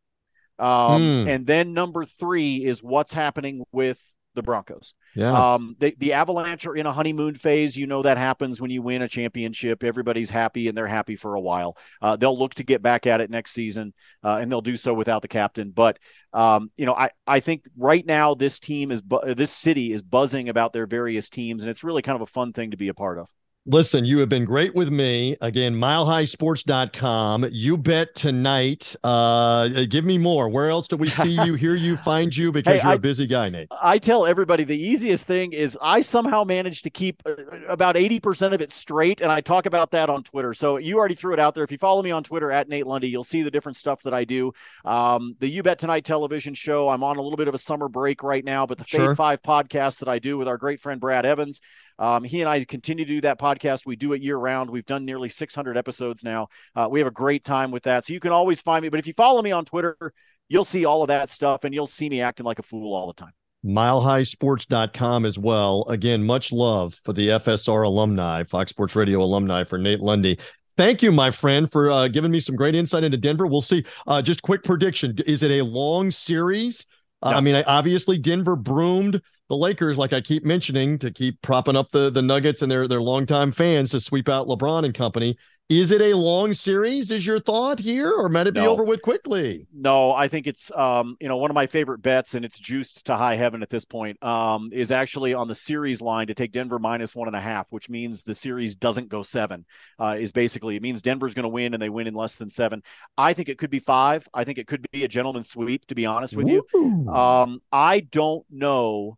Um, 0.58 1.26
mm. 1.26 1.30
And 1.30 1.45
then 1.45 1.74
number 1.74 2.06
three 2.06 2.65
is 2.65 2.82
what's 2.82 3.13
happening 3.13 3.63
with 3.71 4.02
the 4.36 4.43
Broncos. 4.43 4.93
Yeah. 5.15 5.54
Um, 5.54 5.76
the, 5.80 5.95
the 5.98 6.13
Avalanche 6.13 6.67
are 6.67 6.76
in 6.76 6.86
a 6.86 6.91
honeymoon 6.91 7.36
phase. 7.36 7.76
You 7.76 7.88
know 7.88 8.04
that 8.04 8.17
happens 8.17 8.62
when 8.62 8.69
you 8.69 8.82
win 8.82 9.02
a 9.02 9.08
championship. 9.08 9.84
Everybody's 9.84 10.30
happy 10.30 10.67
and 10.67 10.78
they're 10.78 10.88
happy 10.88 11.15
for 11.15 11.36
a 11.36 11.41
while. 11.41 11.78
Uh, 12.02 12.15
they'll 12.15 12.38
look 12.38 12.54
to 12.56 12.63
get 12.63 12.82
back 12.82 13.08
at 13.08 13.21
it 13.21 13.30
next 13.30 13.52
season, 13.52 13.93
uh, 14.24 14.38
and 14.41 14.52
they'll 14.52 14.62
do 14.62 14.76
so 14.76 14.93
without 14.93 15.21
the 15.21 15.28
captain. 15.28 15.71
But 15.71 15.98
um, 16.34 16.69
you 16.78 16.86
know, 16.86 16.93
I, 16.93 17.12
I 17.26 17.39
think 17.39 17.65
right 17.78 18.06
now 18.06 18.36
this 18.36 18.60
team 18.60 18.91
is 18.91 19.02
bu- 19.02 19.34
this 19.34 19.52
city 19.52 19.91
is 19.93 20.02
buzzing 20.02 20.50
about 20.50 20.74
their 20.74 20.86
various 20.86 21.30
teams, 21.30 21.63
and 21.63 21.71
it's 21.71 21.84
really 21.84 22.02
kind 22.02 22.15
of 22.15 22.21
a 22.21 22.28
fun 22.28 22.54
thing 22.54 22.71
to 22.71 22.78
be 22.78 22.89
a 22.89 22.93
part 22.93 23.17
of. 23.17 23.30
Listen, 23.67 24.06
you 24.06 24.19
have 24.19 24.30
been 24.30 24.45
great 24.45 24.75
with 24.75 24.91
me. 24.91 25.36
Again, 25.41 25.73
milehighsports.com. 25.73 27.47
You 27.49 27.78
bet 27.78 28.13
tonight. 28.13 28.95
Uh, 29.04 29.86
give 29.89 30.06
me 30.06 30.19
more. 30.19 30.49
Where 30.49 30.69
else 30.69 30.88
do 30.88 30.97
we 30.97 31.10
see 31.10 31.32
you, 31.43 31.54
hear 31.56 31.73
you, 31.73 31.97
find 31.97 32.36
you? 32.36 32.51
Because 32.51 32.75
hey, 32.80 32.84
you're 32.84 32.91
I, 32.91 32.95
a 32.95 32.99
busy 32.99 33.25
guy, 33.25 33.49
Nate. 33.49 33.67
I 33.82 33.97
tell 33.97 34.28
everybody 34.28 34.65
the 34.65 34.78
easiest 34.78 35.25
thing 35.25 35.54
is 35.54 35.75
I 35.82 36.01
somehow 36.01 36.43
managed 36.43 36.84
to 36.84 36.91
keep 36.91 37.23
uh, 37.25 37.34
about 37.67 37.95
80% 37.95 38.54
of 38.54 38.62
it 38.62 38.71
straight. 38.71 39.21
And 39.21 39.32
I 39.32 39.41
talk 39.41 39.65
about 39.65 39.89
that 39.91 40.12
on 40.12 40.21
Twitter. 40.21 40.54
So 40.54 40.78
you 40.78 40.99
already 40.99 41.15
threw 41.15 41.34
it 41.34 41.39
out 41.39 41.56
there. 41.56 41.63
If 41.63 41.71
you 41.71 41.80
follow 41.80 42.04
me 42.04 42.12
on 42.12 42.23
Twitter 42.23 42.51
at 42.51 42.69
Nate 42.69 42.86
Lundy, 42.86 43.10
you'll 43.10 43.23
see 43.23 43.41
the 43.41 43.49
different 43.49 43.78
stuff 43.78 44.04
that 44.04 44.13
I 44.13 44.25
do. 44.25 44.54
Um, 44.84 45.38
the 45.39 45.49
You 45.49 45.63
Bet 45.63 45.80
Tonight 45.80 46.06
television 46.06 46.54
show. 46.54 46.88
I'm 46.88 47.01
on 47.01 47.17
a 47.17 47.21
little 47.23 47.38
bit 47.38 47.47
of 47.47 47.56
a 47.56 47.60
summer 47.60 47.88
break 47.88 48.21
right 48.21 48.45
now, 48.45 48.67
but 48.67 48.78
the 48.78 48.84
sure. 48.84 49.08
Fade 49.08 49.17
5 49.17 49.41
podcast 49.41 49.99
that 49.99 50.08
I 50.08 50.19
do 50.19 50.38
with 50.38 50.47
our 50.47 50.58
great 50.60 50.80
friend 50.80 51.01
Brad 51.01 51.25
Evans 51.25 51.62
Um, 51.98 52.24
he 52.24 52.42
and 52.42 52.50
I 52.50 52.64
continue 52.64 53.06
to 53.06 53.14
do 53.16 53.22
that 53.22 53.40
podcast. 53.40 53.86
We 53.86 53.96
do 53.96 54.14
it 54.14 54.22
year 54.22 54.38
round. 54.38 54.70
We've 54.70 54.86
done 54.86 55.06
nearly 55.06 55.30
600 55.30 55.78
episodes 55.78 56.24
now. 56.24 56.48
Uh, 56.76 56.88
we 56.90 57.00
have 57.00 57.08
a 57.08 57.12
great 57.12 57.44
time 57.44 57.72
with 57.72 57.84
that. 57.84 58.06
So 58.06 58.14
you 58.14 58.20
can 58.20 58.32
always 58.32 58.62
find 58.62 58.84
me. 58.84 58.90
But 58.90 59.00
if 59.00 59.08
you 59.08 59.14
follow 59.14 59.42
me 59.42 59.52
on 59.52 59.66
Twitter, 59.66 60.14
you'll 60.48 60.66
see 60.66 60.86
all 60.86 61.02
of 61.02 61.08
that 61.08 61.30
stuff 61.30 61.64
and 61.64 61.74
you'll 61.74 61.88
see 61.88 62.10
me 62.10 62.22
acting 62.22 62.46
like 62.46 62.60
a 62.60 62.64
fool 62.64 62.94
all 62.94 63.08
the 63.08 63.14
time. 63.14 63.32
MileHighSports.com 63.66 65.26
as 65.26 65.40
well. 65.40 65.86
Again, 65.90 66.24
much 66.24 66.52
love 66.52 67.00
for 67.04 67.14
the 67.14 67.30
FSR 67.30 67.86
alumni, 67.86 68.44
Fox 68.44 68.70
Sports 68.70 68.96
Radio 68.96 69.22
alumni 69.22 69.64
for 69.64 69.78
Nate 69.78 70.02
Lundy. 70.02 70.38
Thank 70.78 71.02
you, 71.02 71.12
my 71.12 71.32
friend, 71.32 71.72
for 71.72 71.90
uh, 71.90 72.08
giving 72.10 72.32
me 72.32 72.40
some 72.40 72.56
great 72.56 72.76
insight 72.76 73.04
into 73.04 73.18
Denver. 73.18 73.48
We'll 73.48 73.62
see. 73.62 73.86
Uh, 74.06 74.22
just 74.22 74.42
quick 74.42 74.64
prediction: 74.64 75.18
Is 75.26 75.42
it 75.42 75.52
a 75.52 75.64
long 75.64 76.12
series? 76.12 76.86
Uh, 77.22 77.32
no. 77.32 77.38
I 77.38 77.42
mean, 77.42 77.56
obviously 77.66 78.20
Denver 78.20 78.56
broomed 78.56 79.22
the 79.50 79.56
Lakers, 79.56 79.98
like 79.98 80.14
I 80.14 80.22
keep 80.22 80.44
mentioning, 80.44 80.98
to 81.00 81.12
keep 81.12 81.42
propping 81.42 81.76
up 81.76 81.92
the 81.92 82.10
the 82.10 82.22
Nuggets 82.22 82.62
and 82.62 82.72
their 82.72 82.88
their 82.88 83.02
longtime 83.02 83.52
fans 83.52 83.92
to 83.92 84.00
sweep 84.00 84.30
out 84.30 84.48
LeBron 84.48 84.86
and 84.86 84.94
company. 84.94 85.38
Is 85.68 85.90
it 85.90 86.00
a 86.00 86.16
long 86.16 86.54
series? 86.54 87.10
Is 87.10 87.26
your 87.26 87.40
thought 87.40 87.80
here, 87.80 88.12
or 88.12 88.30
might 88.30 88.46
it 88.46 88.54
be 88.54 88.62
no. 88.62 88.70
over 88.70 88.84
with 88.84 89.02
quickly? 89.02 89.66
No, 89.74 90.12
I 90.12 90.28
think 90.28 90.46
it's 90.46 90.72
um, 90.76 91.18
you 91.20 91.28
know 91.28 91.38
one 91.38 91.50
of 91.50 91.56
my 91.56 91.66
favorite 91.66 92.04
bets, 92.04 92.36
and 92.36 92.46
it's 92.46 92.60
juiced 92.60 93.06
to 93.06 93.16
high 93.16 93.36
heaven 93.36 93.64
at 93.64 93.72
this 93.72 93.84
point. 93.84 94.22
Um, 94.24 94.70
is 94.72 94.92
actually 94.92 95.34
on 95.34 95.48
the 95.48 95.56
series 95.56 96.02
line 96.02 96.28
to 96.28 96.36
take 96.36 96.52
Denver 96.52 96.78
minus 96.78 97.16
one 97.16 97.28
and 97.28 97.36
a 97.36 97.40
half, 97.42 97.72
which 97.72 97.90
means 97.90 98.22
the 98.22 98.36
series 98.36 98.76
doesn't 98.76 99.10
go 99.10 99.24
seven. 99.24 99.66
Uh, 99.98 100.18
is 100.20 100.32
basically 100.32 100.76
it 100.76 100.84
means 100.84 101.02
Denver's 101.02 101.34
going 101.34 101.44
to 101.44 101.50
win, 101.50 101.74
and 101.74 101.82
they 101.82 101.90
win 101.90 102.06
in 102.06 102.14
less 102.14 102.36
than 102.36 102.50
seven. 102.50 102.84
I 103.18 103.34
think 103.34 103.50
it 103.50 103.58
could 103.58 103.72
be 103.72 103.80
five. 103.80 104.28
I 104.36 104.44
think 104.44 104.60
it 104.60 104.68
could 104.68 104.86
be 104.92 105.04
a 105.04 105.08
gentleman's 105.08 105.50
sweep. 105.50 105.88
To 105.88 105.96
be 105.96 106.06
honest 106.06 106.36
with 106.36 106.48
you, 106.48 106.64
um, 107.10 107.60
I 107.72 108.02
don't 108.02 108.46
know 108.52 109.18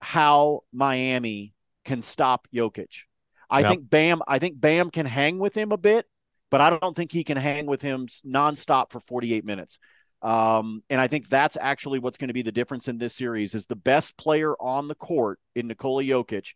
how 0.00 0.60
Miami 0.72 1.54
can 1.84 2.00
stop 2.00 2.46
Jokic. 2.54 3.04
I 3.48 3.60
yep. 3.60 3.70
think 3.70 3.90
Bam. 3.90 4.22
I 4.26 4.38
think 4.38 4.60
Bam 4.60 4.90
can 4.90 5.06
hang 5.06 5.38
with 5.38 5.56
him 5.56 5.72
a 5.72 5.76
bit, 5.76 6.06
but 6.50 6.60
I 6.60 6.70
don't 6.70 6.96
think 6.96 7.12
he 7.12 7.24
can 7.24 7.36
hang 7.36 7.66
with 7.66 7.82
him 7.82 8.08
nonstop 8.26 8.90
for 8.90 9.00
48 9.00 9.44
minutes. 9.44 9.78
Um, 10.22 10.82
and 10.90 11.00
I 11.00 11.06
think 11.06 11.28
that's 11.28 11.56
actually 11.60 11.98
what's 11.98 12.18
going 12.18 12.28
to 12.28 12.34
be 12.34 12.42
the 12.42 12.52
difference 12.52 12.88
in 12.88 12.98
this 12.98 13.14
series 13.14 13.54
is 13.54 13.66
the 13.66 13.76
best 13.76 14.16
player 14.16 14.54
on 14.60 14.88
the 14.88 14.94
court 14.94 15.38
in 15.54 15.68
Nikola 15.68 16.02
Jokic 16.02 16.54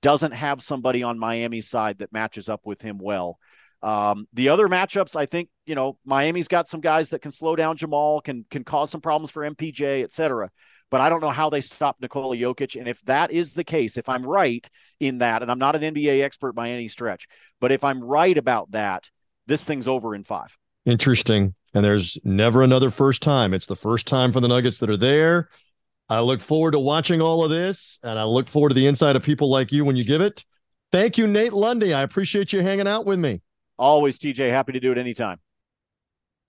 doesn't 0.00 0.32
have 0.32 0.62
somebody 0.62 1.04
on 1.04 1.18
Miami's 1.18 1.68
side 1.68 1.98
that 1.98 2.12
matches 2.12 2.48
up 2.48 2.62
with 2.64 2.82
him 2.82 2.98
well. 2.98 3.38
Um, 3.82 4.26
the 4.32 4.48
other 4.48 4.68
matchups, 4.68 5.14
I 5.14 5.26
think, 5.26 5.48
you 5.66 5.74
know, 5.74 5.98
Miami's 6.04 6.48
got 6.48 6.68
some 6.68 6.80
guys 6.80 7.10
that 7.10 7.20
can 7.20 7.30
slow 7.30 7.54
down 7.54 7.76
Jamal, 7.76 8.20
can 8.20 8.44
can 8.50 8.64
cause 8.64 8.90
some 8.90 9.00
problems 9.00 9.30
for 9.30 9.48
MPJ, 9.48 10.02
et 10.02 10.12
cetera 10.12 10.50
but 10.92 11.00
I 11.00 11.08
don't 11.08 11.22
know 11.22 11.30
how 11.30 11.48
they 11.48 11.62
stop 11.62 11.96
Nikola 12.02 12.36
Jokic. 12.36 12.78
And 12.78 12.86
if 12.86 13.00
that 13.06 13.30
is 13.30 13.54
the 13.54 13.64
case, 13.64 13.96
if 13.96 14.10
I'm 14.10 14.26
right 14.26 14.68
in 15.00 15.18
that, 15.18 15.40
and 15.40 15.50
I'm 15.50 15.58
not 15.58 15.74
an 15.74 15.94
NBA 15.94 16.22
expert 16.22 16.52
by 16.52 16.68
any 16.68 16.86
stretch, 16.86 17.28
but 17.62 17.72
if 17.72 17.82
I'm 17.82 18.04
right 18.04 18.36
about 18.36 18.72
that, 18.72 19.08
this 19.46 19.64
thing's 19.64 19.88
over 19.88 20.14
in 20.14 20.22
five. 20.22 20.54
Interesting. 20.84 21.54
And 21.72 21.82
there's 21.82 22.18
never 22.24 22.60
another 22.60 22.90
first 22.90 23.22
time. 23.22 23.54
It's 23.54 23.64
the 23.64 23.74
first 23.74 24.06
time 24.06 24.34
for 24.34 24.40
the 24.40 24.48
Nuggets 24.48 24.80
that 24.80 24.90
are 24.90 24.98
there. 24.98 25.48
I 26.10 26.20
look 26.20 26.42
forward 26.42 26.72
to 26.72 26.78
watching 26.78 27.22
all 27.22 27.42
of 27.42 27.48
this, 27.48 27.98
and 28.02 28.18
I 28.18 28.24
look 28.24 28.46
forward 28.46 28.68
to 28.68 28.74
the 28.74 28.86
insight 28.86 29.16
of 29.16 29.22
people 29.22 29.48
like 29.48 29.72
you 29.72 29.86
when 29.86 29.96
you 29.96 30.04
give 30.04 30.20
it. 30.20 30.44
Thank 30.90 31.16
you, 31.16 31.26
Nate 31.26 31.54
Lundy. 31.54 31.94
I 31.94 32.02
appreciate 32.02 32.52
you 32.52 32.60
hanging 32.60 32.86
out 32.86 33.06
with 33.06 33.18
me. 33.18 33.40
Always, 33.78 34.18
TJ. 34.18 34.50
Happy 34.50 34.72
to 34.72 34.80
do 34.80 34.92
it 34.92 34.98
anytime. 34.98 35.40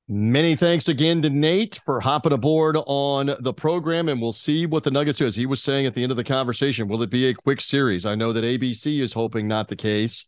Many 0.09 0.57
thanks 0.57 0.89
again 0.89 1.21
to 1.21 1.29
Nate 1.29 1.79
for 1.85 2.01
hopping 2.01 2.33
aboard 2.33 2.77
on 2.87 3.33
the 3.39 3.53
program, 3.53 4.09
and 4.09 4.21
we'll 4.21 4.33
see 4.33 4.65
what 4.65 4.83
the 4.83 4.91
Nuggets 4.91 5.19
do. 5.19 5.25
As 5.25 5.35
he 5.35 5.45
was 5.45 5.63
saying 5.63 5.85
at 5.85 5.95
the 5.95 6.03
end 6.03 6.11
of 6.11 6.17
the 6.17 6.25
conversation, 6.25 6.89
will 6.89 7.01
it 7.03 7.09
be 7.09 7.27
a 7.27 7.33
quick 7.33 7.61
series? 7.61 8.05
I 8.05 8.15
know 8.15 8.33
that 8.33 8.43
ABC 8.43 8.99
is 8.99 9.13
hoping 9.13 9.47
not 9.47 9.69
the 9.69 9.77
case. 9.77 10.25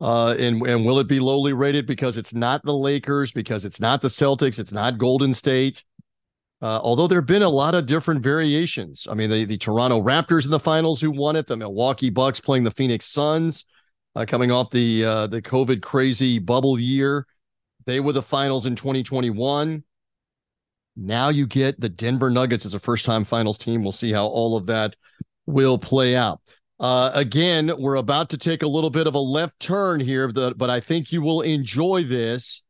Uh, 0.00 0.34
and 0.38 0.66
and 0.66 0.84
will 0.84 0.98
it 0.98 1.08
be 1.08 1.20
lowly 1.20 1.52
rated 1.52 1.86
because 1.86 2.16
it's 2.16 2.34
not 2.34 2.62
the 2.64 2.72
Lakers, 2.72 3.32
because 3.32 3.64
it's 3.64 3.80
not 3.80 4.00
the 4.00 4.08
Celtics, 4.08 4.58
it's 4.58 4.72
not 4.72 4.98
Golden 4.98 5.32
State. 5.34 5.84
Uh, 6.62 6.80
although 6.82 7.06
there 7.06 7.20
have 7.20 7.26
been 7.26 7.42
a 7.42 7.48
lot 7.48 7.74
of 7.74 7.84
different 7.84 8.22
variations. 8.22 9.06
I 9.10 9.14
mean, 9.14 9.28
the, 9.28 9.44
the 9.44 9.58
Toronto 9.58 10.02
Raptors 10.02 10.46
in 10.46 10.50
the 10.50 10.58
finals 10.58 11.02
who 11.02 11.10
won 11.10 11.36
it, 11.36 11.46
the 11.46 11.56
Milwaukee 11.56 12.08
Bucks 12.08 12.40
playing 12.40 12.64
the 12.64 12.70
Phoenix 12.70 13.06
Suns, 13.06 13.66
uh, 14.14 14.24
coming 14.26 14.50
off 14.50 14.70
the 14.70 15.04
uh, 15.04 15.26
the 15.26 15.42
COVID 15.42 15.82
crazy 15.82 16.38
bubble 16.38 16.78
year. 16.78 17.26
They 17.86 18.00
were 18.00 18.12
the 18.12 18.22
finals 18.22 18.66
in 18.66 18.76
2021. 18.76 19.82
Now 20.96 21.28
you 21.28 21.46
get 21.46 21.80
the 21.80 21.88
Denver 21.88 22.30
Nuggets 22.30 22.66
as 22.66 22.74
a 22.74 22.78
first 22.78 23.04
time 23.04 23.24
finals 23.24 23.58
team. 23.58 23.82
We'll 23.82 23.92
see 23.92 24.12
how 24.12 24.26
all 24.26 24.56
of 24.56 24.66
that 24.66 24.96
will 25.46 25.78
play 25.78 26.16
out. 26.16 26.40
Uh, 26.78 27.10
again, 27.14 27.72
we're 27.78 27.96
about 27.96 28.28
to 28.30 28.38
take 28.38 28.62
a 28.62 28.68
little 28.68 28.90
bit 28.90 29.06
of 29.06 29.14
a 29.14 29.18
left 29.20 29.58
turn 29.60 30.00
here, 30.00 30.30
but 30.30 30.68
I 30.68 30.80
think 30.80 31.12
you 31.12 31.22
will 31.22 31.40
enjoy 31.42 32.04
this 32.04 32.62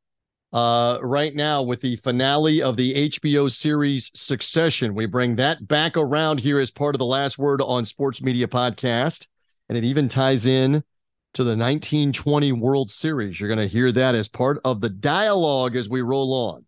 uh, 0.52 0.98
right 1.02 1.34
now 1.34 1.62
with 1.62 1.80
the 1.80 1.96
finale 1.96 2.62
of 2.62 2.76
the 2.76 3.08
HBO 3.10 3.50
series 3.50 4.10
Succession. 4.14 4.94
We 4.94 5.06
bring 5.06 5.36
that 5.36 5.66
back 5.66 5.96
around 5.96 6.38
here 6.38 6.58
as 6.58 6.70
part 6.70 6.94
of 6.94 6.98
the 6.98 7.06
last 7.06 7.38
word 7.38 7.60
on 7.62 7.84
Sports 7.84 8.22
Media 8.22 8.46
Podcast. 8.46 9.26
And 9.68 9.76
it 9.76 9.84
even 9.84 10.06
ties 10.08 10.46
in 10.46 10.84
to 11.34 11.44
the 11.44 11.50
1920 11.50 12.52
World 12.52 12.90
Series. 12.90 13.38
You're 13.38 13.48
going 13.48 13.58
to 13.58 13.72
hear 13.72 13.92
that 13.92 14.14
as 14.14 14.28
part 14.28 14.60
of 14.64 14.80
the 14.80 14.88
dialogue 14.88 15.76
as 15.76 15.88
we 15.88 16.00
roll 16.00 16.32
on. 16.32 16.64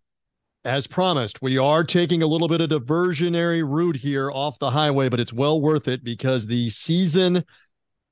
As 0.64 0.86
promised, 0.86 1.40
we 1.40 1.56
are 1.56 1.84
taking 1.84 2.22
a 2.22 2.26
little 2.26 2.48
bit 2.48 2.60
of 2.60 2.68
diversionary 2.68 3.62
route 3.66 3.96
here 3.96 4.30
off 4.30 4.58
the 4.58 4.70
highway, 4.70 5.08
but 5.08 5.20
it's 5.20 5.32
well 5.32 5.60
worth 5.60 5.88
it 5.88 6.04
because 6.04 6.46
the 6.46 6.68
season 6.70 7.44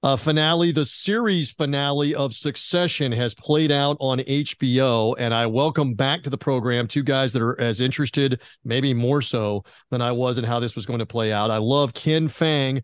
uh, 0.02 0.14
finale, 0.14 0.70
the 0.70 0.84
series 0.84 1.50
finale 1.50 2.14
of 2.14 2.34
Succession 2.34 3.10
has 3.12 3.34
played 3.34 3.72
out 3.72 3.96
on 3.98 4.18
HBO. 4.20 5.16
And 5.18 5.34
I 5.34 5.46
welcome 5.46 5.94
back 5.94 6.22
to 6.22 6.30
the 6.30 6.38
program 6.38 6.86
two 6.86 7.02
guys 7.02 7.32
that 7.32 7.42
are 7.42 7.60
as 7.60 7.80
interested, 7.80 8.40
maybe 8.64 8.94
more 8.94 9.20
so, 9.20 9.64
than 9.90 10.00
I 10.00 10.12
was 10.12 10.38
in 10.38 10.44
how 10.44 10.60
this 10.60 10.76
was 10.76 10.86
going 10.86 11.00
to 11.00 11.06
play 11.06 11.32
out. 11.32 11.50
I 11.50 11.56
love 11.56 11.92
Ken 11.92 12.28
Fang 12.28 12.82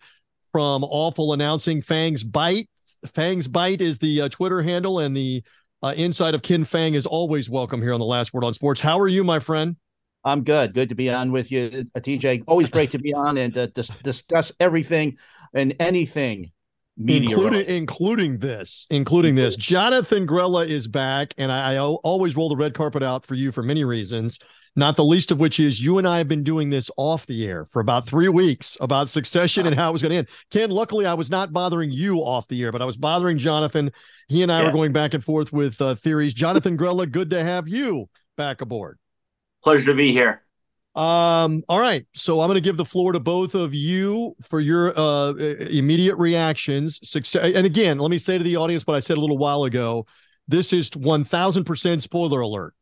from 0.51 0.85
Awful 0.85 1.33
Announcing 1.33 1.81
Fang's 1.81 2.25
Bite. 2.25 2.69
Fang's 3.07 3.49
Bite 3.49 3.81
is 3.81 3.99
the 3.99 4.23
uh, 4.23 4.29
Twitter 4.29 4.63
handle, 4.63 4.99
and 5.01 5.17
the 5.17 5.43
uh, 5.83 5.95
inside 5.97 6.35
of 6.35 6.43
Ken 6.43 6.65
Fang 6.65 6.95
is 6.95 7.07
always 7.07 7.51
welcome 7.51 7.83
here 7.83 7.93
on 7.93 8.01
the 8.01 8.07
Last 8.07 8.33
Word 8.33 8.45
on 8.45 8.55
Sports. 8.55 8.81
How 8.81 8.99
are 9.01 9.09
you, 9.09 9.25
my 9.25 9.39
friend? 9.39 9.77
I'm 10.25 10.45
good. 10.45 10.75
Good 10.75 10.89
to 10.91 10.95
be 10.95 11.11
on 11.11 11.33
with 11.33 11.51
you, 11.51 11.87
uh, 11.95 12.01
TJ. 12.01 12.45
Always 12.47 12.71
great 12.71 12.93
to 12.93 12.99
be 12.99 13.13
on 13.13 13.39
and 13.39 13.57
uh, 13.59 13.67
dis- 13.67 13.91
discuss 14.05 14.53
everything 14.61 15.17
and 15.53 15.75
anything 15.81 16.53
media, 16.97 17.31
including 17.31 17.67
including 17.67 18.39
this, 18.39 18.87
including 18.91 19.35
this. 19.35 19.57
Jonathan 19.57 20.27
Grella 20.27 20.69
is 20.69 20.87
back, 20.87 21.35
and 21.39 21.51
I, 21.51 21.75
I 21.75 21.79
always 21.79 22.37
roll 22.37 22.49
the 22.49 22.57
red 22.57 22.75
carpet 22.75 23.03
out 23.03 23.27
for 23.27 23.35
you 23.35 23.51
for 23.51 23.63
many 23.63 23.83
reasons 23.83 24.39
not 24.75 24.97
the 24.97 25.05
least 25.05 25.31
of 25.31 25.39
which 25.39 25.61
is 25.61 25.81
you 25.81 25.99
and 25.99 26.09
I 26.09 26.19
have 26.19 26.29
been 26.29 26.43
doing 26.43 26.71
this 26.71 26.91
off 26.97 27.27
the 27.27 27.47
air 27.47 27.67
for 27.67 27.81
about 27.81 28.07
three 28.07 28.29
weeks 28.29 28.77
about 28.81 29.09
succession 29.09 29.67
and 29.67 29.77
how 29.77 29.91
it 29.91 29.93
was 29.93 30.03
going 30.03 30.11
to 30.11 30.19
end. 30.19 30.29
Ken, 30.51 30.71
luckily, 30.71 31.05
I 31.05 31.15
was 31.15 31.31
not 31.31 31.53
bothering 31.53 31.91
you 31.91 32.19
off 32.19 32.49
the 32.49 32.63
air, 32.63 32.73
but 32.73 32.81
I 32.81 32.87
was 32.87 32.97
bothering 32.97 33.39
Jonathan. 33.39 33.91
He 34.29 34.43
and 34.43 34.51
I 34.51 34.61
yeah. 34.61 34.67
were 34.67 34.73
going 34.73 34.93
back 34.93 35.15
and 35.15 35.23
forth 35.23 35.53
with 35.53 35.81
uh, 35.81 35.95
theories. 35.95 36.33
Jonathan 36.33 36.79
Grella, 36.79 37.11
good 37.11 37.31
to 37.31 37.43
have 37.43 37.69
you 37.69 38.09
back 38.37 38.63
aboard. 38.63 38.99
Pleasure 39.63 39.87
to 39.87 39.95
be 39.95 40.11
here. 40.11 40.43
Um, 40.95 41.63
all 41.69 41.81
right. 41.81 42.07
So 42.15 42.41
I'm 42.41 42.49
going 42.49 42.57
to 42.57 42.61
give 42.61 42.77
the 42.77 42.85
floor 42.85 43.13
to 43.13 43.21
both 43.21 43.55
of 43.55 43.75
you 43.75 44.35
for 44.43 44.61
your 44.61 44.99
uh, 44.99 45.33
immediate 45.35 46.17
reactions. 46.17 46.99
Success. 47.03 47.53
And 47.55 47.67
again, 47.67 47.99
let 47.99 48.11
me 48.11 48.19
say 48.19 48.39
to 48.39 48.45
the 48.45 48.57
audience 48.57 48.87
what 48.87 48.97
I 48.97 49.01
said 49.01 49.17
a 49.19 49.21
little 49.21 49.39
while 49.39 49.65
ago. 49.65 50.07
This 50.49 50.73
is 50.73 50.91
1000% 50.91 52.03
spoiler 52.03 52.41
alert 52.41 52.75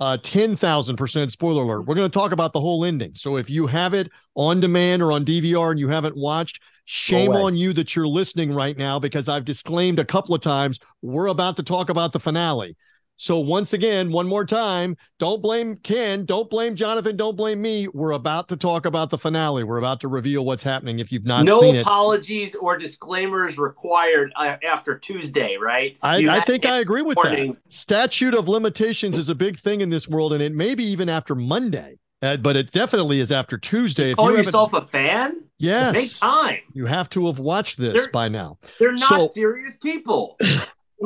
uh, 0.00 0.18
10,000% 0.18 1.30
spoiler 1.30 1.62
alert. 1.62 1.82
We're 1.82 1.94
going 1.94 2.10
to 2.10 2.18
talk 2.18 2.32
about 2.32 2.52
the 2.52 2.60
whole 2.60 2.84
ending. 2.84 3.14
So 3.14 3.36
if 3.36 3.48
you 3.48 3.66
have 3.66 3.94
it 3.94 4.10
on 4.34 4.60
demand 4.60 5.02
or 5.02 5.12
on 5.12 5.24
DVR 5.24 5.70
and 5.70 5.78
you 5.78 5.88
haven't 5.88 6.16
watched, 6.16 6.60
shame 6.84 7.32
on 7.32 7.56
you 7.56 7.72
that 7.74 7.94
you're 7.94 8.06
listening 8.06 8.52
right 8.52 8.76
now 8.76 8.98
because 8.98 9.28
I've 9.28 9.44
disclaimed 9.44 9.98
a 9.98 10.04
couple 10.04 10.34
of 10.34 10.40
times 10.40 10.78
we're 11.02 11.28
about 11.28 11.56
to 11.56 11.62
talk 11.62 11.88
about 11.90 12.12
the 12.12 12.20
finale. 12.20 12.76
So 13.16 13.38
once 13.38 13.72
again, 13.72 14.10
one 14.10 14.26
more 14.26 14.44
time, 14.44 14.96
don't 15.18 15.40
blame 15.40 15.76
Ken, 15.76 16.24
don't 16.24 16.50
blame 16.50 16.74
Jonathan, 16.74 17.16
don't 17.16 17.36
blame 17.36 17.62
me. 17.62 17.86
We're 17.88 18.12
about 18.12 18.48
to 18.48 18.56
talk 18.56 18.86
about 18.86 19.10
the 19.10 19.18
finale. 19.18 19.62
We're 19.62 19.78
about 19.78 20.00
to 20.00 20.08
reveal 20.08 20.44
what's 20.44 20.64
happening. 20.64 20.98
If 20.98 21.12
you've 21.12 21.24
not 21.24 21.44
no 21.44 21.60
seen 21.60 21.76
it, 21.76 21.78
no 21.78 21.82
apologies 21.82 22.54
or 22.56 22.76
disclaimers 22.76 23.56
required 23.56 24.32
uh, 24.36 24.56
after 24.66 24.98
Tuesday, 24.98 25.56
right? 25.56 25.96
I, 26.02 26.26
I 26.28 26.40
think 26.40 26.66
I 26.66 26.78
agree 26.78 27.02
with 27.02 27.16
that. 27.22 27.56
Statute 27.68 28.34
of 28.34 28.48
limitations 28.48 29.16
is 29.16 29.28
a 29.28 29.34
big 29.34 29.58
thing 29.58 29.80
in 29.80 29.90
this 29.90 30.08
world, 30.08 30.32
and 30.32 30.42
it 30.42 30.52
may 30.52 30.74
be 30.74 30.84
even 30.84 31.08
after 31.08 31.34
Monday. 31.34 31.98
Uh, 32.22 32.38
but 32.38 32.56
it 32.56 32.70
definitely 32.72 33.20
is 33.20 33.30
after 33.30 33.58
Tuesday. 33.58 34.08
You 34.08 34.14
call 34.14 34.30
you 34.30 34.38
yourself 34.38 34.72
a 34.72 34.80
fan? 34.80 35.44
Yes. 35.58 35.94
Make 35.94 36.30
time. 36.30 36.60
You 36.72 36.86
have 36.86 37.10
to 37.10 37.26
have 37.26 37.38
watched 37.38 37.76
this 37.76 37.94
they're, 37.94 38.12
by 38.12 38.28
now. 38.28 38.58
They're 38.78 38.92
not 38.92 39.08
so, 39.08 39.28
serious 39.28 39.76
people. 39.76 40.38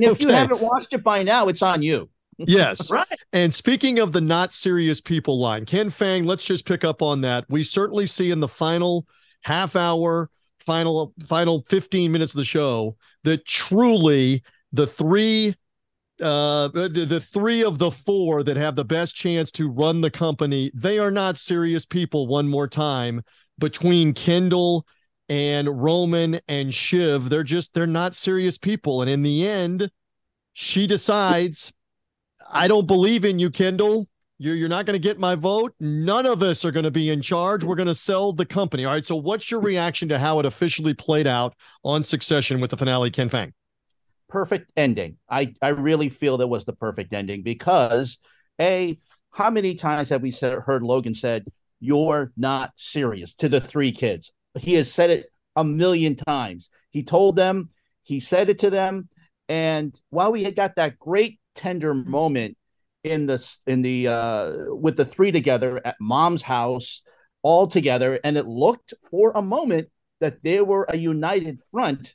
And 0.03 0.13
if 0.13 0.19
okay. 0.19 0.25
you 0.25 0.31
haven't 0.31 0.61
watched 0.61 0.93
it 0.93 1.03
by 1.03 1.23
now, 1.23 1.49
it's 1.49 1.63
on 1.63 1.83
you. 1.83 2.09
yes. 2.39 2.91
right. 2.91 3.07
And 3.33 3.53
speaking 3.53 3.99
of 3.99 4.13
the 4.13 4.21
not 4.21 4.53
serious 4.53 5.01
people 5.01 5.41
line, 5.41 5.65
Ken 5.65 5.91
Fang, 5.91 6.25
let's 6.25 6.45
just 6.45 6.67
pick 6.67 6.85
up 6.85 7.03
on 7.03 7.21
that. 7.23 7.45
We 7.49 7.65
certainly 7.65 8.07
see 8.07 8.31
in 8.31 8.41
the 8.41 8.49
final 8.49 9.07
half 9.43 9.75
hour, 9.75 10.31
final 10.61 11.15
final 11.27 11.65
15 11.69 12.13
minutes 12.13 12.35
of 12.35 12.39
the 12.39 12.45
show 12.45 12.97
that 13.25 13.47
truly 13.47 14.43
the 14.73 14.87
three 14.87 15.55
uh 16.21 16.69
the, 16.69 17.07
the 17.09 17.21
three 17.21 17.65
of 17.65 17.79
the 17.79 17.91
four 17.91 18.43
that 18.43 18.57
have 18.57 18.77
the 18.77 18.85
best 18.85 19.15
chance 19.15 19.51
to 19.51 19.71
run 19.71 20.03
the 20.03 20.11
company 20.11 20.71
they 20.75 20.99
are 20.99 21.11
not 21.11 21.39
serious 21.39 21.87
people 21.87 22.27
one 22.27 22.47
more 22.47 22.69
time 22.69 23.23
between 23.59 24.13
kendall 24.13 24.85
and 25.29 25.83
roman 25.83 26.41
and 26.49 26.73
shiv 26.75 27.29
they're 27.29 27.43
just 27.43 27.75
they're 27.75 27.87
not 27.87 28.15
serious 28.15 28.57
people 28.59 29.03
and 29.03 29.11
in 29.11 29.23
the 29.23 29.47
end 29.47 29.91
she 30.53 30.87
decides 30.87 31.73
i 32.51 32.67
don't 32.67 32.87
believe 32.87 33.25
in 33.25 33.39
you 33.39 33.51
kendall 33.51 34.09
you're, 34.39 34.55
you're 34.55 34.69
not 34.69 34.87
going 34.87 34.95
to 34.95 35.01
get 35.01 35.19
my 35.19 35.35
vote. 35.35 35.75
None 35.81 36.25
of 36.25 36.43
us 36.43 36.65
are 36.65 36.71
going 36.71 36.85
to 36.85 36.93
be 36.93 37.11
in 37.11 37.21
charge. 37.21 37.65
We're 37.65 37.75
going 37.75 37.89
to 37.89 37.95
sell 37.95 38.33
the 38.33 38.47
company. 38.47 38.85
All 38.85 38.93
right. 38.93 39.05
So, 39.05 39.17
what's 39.17 39.51
your 39.51 39.61
reaction 39.61 40.09
to 40.11 40.19
how 40.19 40.39
it 40.39 40.47
officially 40.47 40.95
played 40.95 41.27
out 41.27 41.55
on 41.83 42.05
Succession 42.05 42.61
with 42.61 42.71
the 42.71 42.77
finale, 42.77 43.11
Ken 43.11 43.29
Fang? 43.29 43.53
Perfect 44.29 44.73
ending. 44.77 45.17
I, 45.29 45.55
I 45.61 45.69
really 45.69 46.09
feel 46.09 46.39
that 46.39 46.47
was 46.47 46.65
the 46.65 46.73
perfect 46.73 47.13
ending 47.13 47.43
because, 47.43 48.19
A, 48.61 48.99
how 49.33 49.51
many 49.51 49.75
times 49.75 50.11
have 50.11 50.23
we 50.23 50.31
said, 50.31 50.59
heard 50.61 50.85
Logan 50.85 51.15
said, 51.15 51.45
You're 51.81 52.33
not 52.37 52.73
serious 52.77 53.35
to 53.35 53.49
the 53.49 53.61
three 53.61 53.91
kids? 53.91 54.33
He 54.59 54.75
has 54.75 54.93
said 54.93 55.11
it 55.11 55.33
a 55.57 55.65
million 55.65 56.15
times. 56.15 56.71
He 56.91 57.03
told 57.03 57.37
them, 57.37 57.71
he 58.03 58.21
said 58.21 58.49
it 58.49 58.61
to 58.61 58.71
them. 58.71 59.09
And 59.49 59.99
while 60.11 60.33
we 60.33 60.45
had 60.45 60.55
got 60.55 60.77
that 60.77 60.99
great 60.99 61.41
tender 61.55 61.95
moment 61.95 62.57
in 63.05 63.27
the 63.27 63.57
in 63.67 63.83
the 63.83 64.09
uh 64.09 64.53
with 64.69 64.97
the 64.97 65.05
three 65.05 65.33
together 65.33 65.81
at 65.85 65.97
mom's 66.01 66.43
house 66.43 67.03
all 67.43 67.67
together 67.67 68.19
and 68.25 68.37
it 68.37 68.47
looked 68.47 68.95
for 69.11 69.33
a 69.35 69.43
moment 69.43 69.89
that 70.21 70.43
they 70.43 70.61
were 70.61 70.85
a 70.89 70.97
united 70.97 71.61
front 71.71 72.15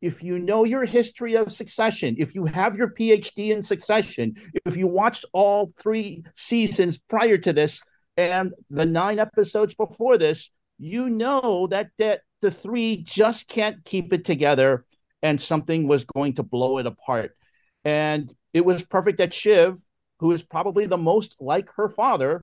if 0.00 0.22
you 0.22 0.38
know 0.38 0.64
your 0.64 0.84
history 0.84 1.34
of 1.34 1.52
succession 1.52 2.16
if 2.18 2.34
you 2.34 2.46
have 2.46 2.76
your 2.76 2.88
phd 2.88 3.32
in 3.36 3.62
succession 3.62 4.34
if 4.64 4.76
you 4.76 4.86
watched 4.86 5.24
all 5.32 5.72
three 5.80 6.24
seasons 6.34 6.98
prior 6.98 7.36
to 7.36 7.52
this 7.52 7.82
and 8.16 8.52
the 8.70 8.86
nine 8.86 9.18
episodes 9.18 9.74
before 9.74 10.16
this 10.16 10.50
you 10.78 11.08
know 11.08 11.66
that 11.68 11.90
that 11.98 12.22
the 12.40 12.50
three 12.50 13.02
just 13.02 13.46
can't 13.48 13.84
keep 13.84 14.12
it 14.12 14.24
together 14.24 14.84
and 15.22 15.40
something 15.40 15.88
was 15.88 16.04
going 16.04 16.34
to 16.34 16.42
blow 16.42 16.78
it 16.78 16.86
apart 16.86 17.36
and 17.84 18.34
it 18.52 18.64
was 18.64 18.82
perfect 18.82 19.18
that 19.18 19.34
Shiv, 19.34 19.78
who 20.20 20.32
is 20.32 20.42
probably 20.42 20.86
the 20.86 20.96
most 20.96 21.36
like 21.38 21.68
her 21.76 21.88
father, 21.88 22.40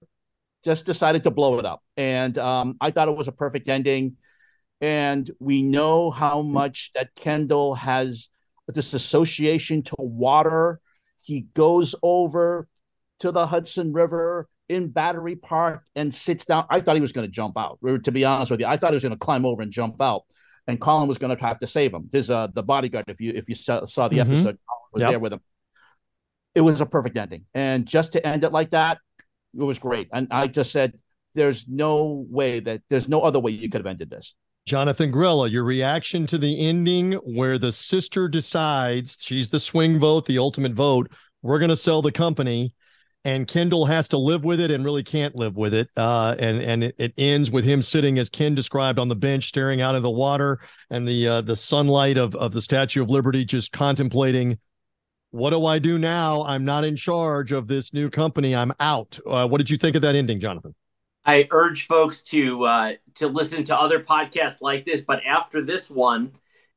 just 0.64 0.86
decided 0.86 1.24
to 1.24 1.32
blow 1.32 1.58
it 1.58 1.66
up. 1.66 1.82
And 1.98 2.38
um, 2.38 2.78
I 2.80 2.92
thought 2.92 3.08
it 3.08 3.18
was 3.18 3.28
a 3.28 3.34
perfect 3.34 3.68
ending. 3.68 4.18
And 4.82 5.30
we 5.40 5.64
know 5.64 6.12
how 6.12 6.42
much 6.42 6.92
that 6.94 7.16
Kendall 7.16 7.76
has 7.76 8.30
this 8.68 8.94
association 8.94 9.84
to 9.84 9.96
water. 9.98 10.80
He 11.22 11.42
goes 11.54 11.96
over 12.04 12.68
to 13.20 13.32
the 13.32 13.48
Hudson 13.48 13.94
River 13.94 14.48
in 14.72 14.90
Battery 14.90 15.36
Park 15.36 15.84
and 15.96 16.14
sits 16.14 16.46
down. 16.46 16.66
I 16.70 16.82
thought 16.82 16.96
he 16.96 17.02
was 17.02 17.12
going 17.12 17.28
to 17.28 17.32
jump 17.32 17.58
out. 17.58 17.80
To 18.04 18.12
be 18.12 18.26
honest 18.26 18.52
with 18.52 18.60
you, 18.60 18.66
I 18.66 18.78
thought 18.78 18.92
he 18.92 18.96
was 18.96 19.04
going 19.04 19.14
to 19.14 19.20
climb 19.20 19.46
over 19.46 19.62
and 19.62 19.72
jump 19.72 20.02
out, 20.02 20.24
and 20.68 20.80
Colin 20.80 21.08
was 21.08 21.18
going 21.18 21.36
to 21.36 21.44
have 21.44 21.60
to 21.60 21.68
save 21.68 21.94
him. 21.94 22.10
His 22.12 22.30
uh, 22.30 22.48
the 22.54 22.64
bodyguard. 22.64 23.06
If 23.08 23.22
you 23.22 23.34
if 23.36 23.50
you 23.50 23.56
saw, 23.56 23.86
saw 23.86 24.08
the 24.08 24.18
mm-hmm. 24.18 24.32
episode, 24.32 24.58
Colin 24.68 24.90
was 24.94 25.02
yep. 25.02 25.12
there 25.12 25.20
with 25.20 25.34
him 25.34 25.42
it 26.56 26.62
was 26.62 26.82
a 26.82 26.86
perfect 26.86 27.18
ending. 27.18 27.46
And 27.54 27.86
just 27.86 28.14
to 28.14 28.26
end 28.26 28.44
it 28.44 28.52
like 28.52 28.72
that, 28.72 29.00
it 29.58 29.64
was 29.64 29.80
great. 29.80 30.10
And 30.14 30.28
I 30.32 30.48
just 30.48 30.72
said, 30.72 30.98
there's 31.34 31.66
no 31.68 32.26
way 32.30 32.60
that 32.60 32.82
there's 32.90 33.08
no 33.08 33.22
other 33.22 33.40
way 33.40 33.52
you 33.52 33.70
could 33.70 33.80
have 33.80 33.88
ended 33.88 34.10
this. 34.10 34.36
Jonathan 34.68 35.12
Grella, 35.12 35.50
your 35.50 35.64
reaction 35.64 36.28
to 36.28 36.38
the 36.38 36.68
ending 36.68 37.14
where 37.14 37.58
the 37.58 37.72
sister 37.72 38.28
decides 38.28 39.18
she's 39.20 39.50
the 39.50 39.60
swing 39.60 40.00
vote, 40.00 40.26
the 40.26 40.38
ultimate 40.38 40.74
vote. 40.74 41.12
We're 41.42 41.58
going 41.58 41.70
to 41.70 41.76
sell 41.76 42.02
the 42.02 42.12
company, 42.12 42.74
and 43.24 43.48
Kendall 43.48 43.86
has 43.86 44.08
to 44.10 44.18
live 44.18 44.44
with 44.44 44.60
it 44.60 44.72
and 44.72 44.84
really 44.84 45.04
can't 45.04 45.36
live 45.36 45.56
with 45.56 45.74
it. 45.74 45.90
Uh, 45.96 46.36
and 46.40 46.62
and 46.62 46.84
it, 46.84 46.96
it, 46.98 47.14
ends 47.18 47.52
with 47.52 47.64
him 47.64 47.82
sitting, 47.82 48.18
as 48.18 48.30
Ken 48.30 48.56
described, 48.56 49.00
on 49.00 49.10
the 49.10 49.16
bench, 49.16 49.48
staring 49.48 49.82
out 49.82 49.96
of 49.96 50.04
the 50.04 50.10
water 50.10 50.60
and 50.90 51.08
the 51.08 51.28
uh, 51.28 51.42
the 51.42 51.56
sunlight 51.56 52.18
of 52.18 52.36
of 52.36 52.52
the 52.52 52.62
Statue 52.62 53.04
of 53.04 53.10
Liberty, 53.10 53.46
just 53.46 53.72
contemplating 53.72 54.58
what 55.32 55.52
do 55.52 55.66
I 55.66 55.80
do 55.80 55.98
now? 55.98 56.44
I'm 56.44 56.66
not 56.66 56.84
in 56.84 56.96
charge 56.96 57.54
of 57.54 57.68
this 57.68 57.94
new 57.94 58.10
company. 58.10 58.54
I'm 58.54 58.74
out. 58.80 59.18
Uh, 59.26 59.48
what 59.48 59.60
did 59.60 59.70
you 59.70 59.78
think 59.78 59.96
of 59.96 60.02
that 60.02 60.14
ending, 60.14 60.40
Jonathan? 60.40 60.76
I 61.26 61.48
urge 61.52 61.88
folks 61.88 62.22
to 62.24 62.66
uh, 62.66 62.94
to 63.16 63.28
listen 63.28 63.64
to 63.66 63.78
other 63.78 64.00
podcasts 64.00 64.62
like 64.62 64.86
this, 64.86 65.02
but 65.02 65.24
after 65.26 65.64
this 65.64 65.90
one, 65.90 66.34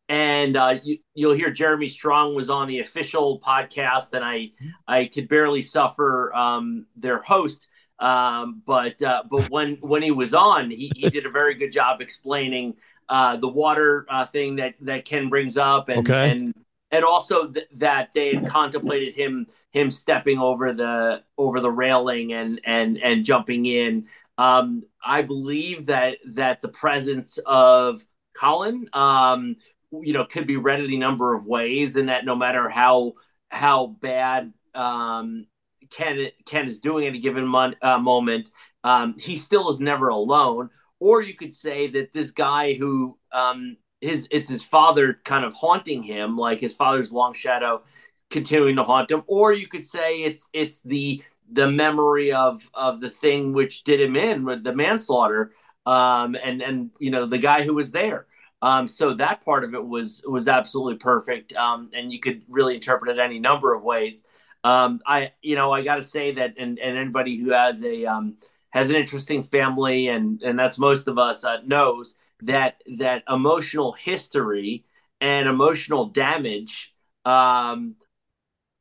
and 0.09 0.57
uh, 0.57 0.77
you, 0.83 0.99
will 1.17 1.35
hear 1.35 1.51
Jeremy 1.51 1.89
Strong 1.89 2.35
was 2.35 2.51
on 2.51 2.69
the 2.69 2.81
official 2.81 3.41
podcast, 3.41 4.13
and 4.13 4.25
I 4.25 4.53
I 4.87 5.07
could 5.07 5.29
barely 5.29 5.63
suffer 5.63 6.35
um, 6.35 6.87
their 6.97 7.19
host. 7.19 7.71
Um, 7.99 8.63
but 8.67 9.03
uh, 9.03 9.23
but 9.31 9.51
when 9.51 9.77
when 9.77 10.03
he 10.03 10.11
was 10.11 10.35
on, 10.35 10.71
he, 10.71 10.93
he 10.95 11.09
did 11.09 11.27
a 11.27 11.31
very 11.31 11.55
good 11.55 11.73
job 11.73 12.01
explaining 12.01 12.75
uh, 13.09 13.37
the 13.37 13.49
water 13.49 14.07
uh, 14.09 14.27
thing 14.27 14.57
that 14.57 14.75
that 14.83 15.05
Ken 15.05 15.29
brings 15.29 15.57
up, 15.57 15.89
and 15.89 16.09
okay. 16.09 16.31
and 16.31 16.55
and 16.91 17.05
also 17.05 17.49
th- 17.49 17.67
that 17.77 18.13
they 18.13 18.35
had 18.35 18.47
contemplated 18.47 19.15
him 19.15 19.47
him 19.73 19.91
stepping 19.91 20.39
over 20.39 20.73
the 20.73 21.23
over 21.39 21.61
the 21.61 21.71
railing 21.71 22.33
and 22.33 22.61
and 22.65 22.99
and 22.99 23.25
jumping 23.25 23.65
in. 23.65 24.07
Um, 24.37 24.83
I 25.05 25.23
believe 25.23 25.87
that 25.87 26.19
that 26.27 26.61
the 26.61 26.69
presence 26.69 27.39
of 27.47 28.05
Colin, 28.35 28.89
um, 28.93 29.57
you 30.03 30.13
know, 30.13 30.25
could 30.25 30.47
be 30.47 30.57
read 30.57 30.81
any 30.81 30.97
number 30.97 31.35
of 31.35 31.47
ways, 31.47 31.97
and 31.97 32.09
that 32.09 32.25
no 32.25 32.35
matter 32.35 32.69
how 32.69 33.15
how 33.51 33.87
bad 33.87 34.53
um, 34.75 35.47
Ken 35.91 36.29
Ken 36.47 36.69
is 36.69 36.81
doing 36.81 37.07
at 37.07 37.15
a 37.15 37.19
given 37.19 37.47
mon- 37.47 37.77
uh, 37.83 37.99
moment, 37.99 38.51
um, 38.83 39.17
he 39.19 39.37
still 39.37 39.71
is 39.71 39.81
never 39.81 40.09
alone. 40.09 40.71
Or 41.01 41.23
you 41.23 41.35
could 41.35 41.53
say 41.53 41.89
that 41.89 42.13
this 42.13 42.31
guy 42.31 42.75
who 42.75 43.19
um, 43.33 43.77
his 44.01 44.29
it's 44.31 44.49
his 44.49 44.63
father 44.63 45.21
kind 45.25 45.45
of 45.45 45.55
haunting 45.55 46.03
him, 46.03 46.37
like 46.37 46.61
his 46.61 46.75
father's 46.75 47.13
long 47.13 47.33
shadow 47.33 47.83
continuing 48.31 48.77
to 48.77 48.85
haunt 48.85 49.11
him, 49.11 49.23
or 49.27 49.53
you 49.53 49.67
could 49.67 49.85
say 49.85 50.23
it's 50.23 50.49
it's 50.53 50.81
the 50.83 51.23
the 51.51 51.71
memory 51.71 52.33
of 52.33 52.69
of 52.75 53.01
the 53.01 53.11
thing 53.11 53.53
which 53.53 53.85
did 53.85 54.01
him 54.01 54.17
in 54.17 54.45
with 54.45 54.65
the 54.65 54.75
manslaughter, 54.75 55.53
um, 55.87 56.37
and 56.43 56.63
and 56.63 56.91
you 56.99 57.11
know 57.11 57.27
the 57.27 57.39
guy 57.39 57.63
who 57.63 57.75
was 57.75 57.93
there. 57.93 58.27
Um, 58.63 58.87
so 58.89 59.15
that 59.15 59.45
part 59.45 59.65
of 59.65 59.75
it 59.75 59.87
was 59.87 60.25
was 60.27 60.49
absolutely 60.49 60.97
perfect, 60.97 61.55
um, 61.55 61.91
and 61.93 62.13
you 62.13 62.21
could 62.21 62.43
really 62.49 62.77
interpret 62.77 63.11
it 63.11 63.21
any 63.21 63.39
number 63.39 63.75
of 63.75 63.83
ways. 63.83 64.25
Um, 64.63 65.01
I 65.07 65.33
you 65.43 65.57
know 65.57 65.73
I 65.73 65.83
got 65.83 65.97
to 65.97 66.03
say 66.03 66.33
that, 66.33 66.55
and 66.59 66.79
and 66.79 66.97
anybody 66.97 67.39
who 67.39 67.53
has 67.53 67.85
a 67.85 68.07
um, 68.07 68.37
has 68.71 68.91
an 68.91 68.97
interesting 68.97 69.43
family, 69.43 70.09
and 70.09 70.43
and 70.43 70.59
that's 70.59 70.79
most 70.79 71.09
of 71.09 71.19
us 71.19 71.45
uh, 71.45 71.59
knows 71.65 72.17
that 72.43 72.83
that 72.99 73.23
emotional 73.29 73.93
history 73.93 74.85
and 75.21 75.49
emotional 75.49 76.07
damage 76.07 76.95
um, 77.25 77.97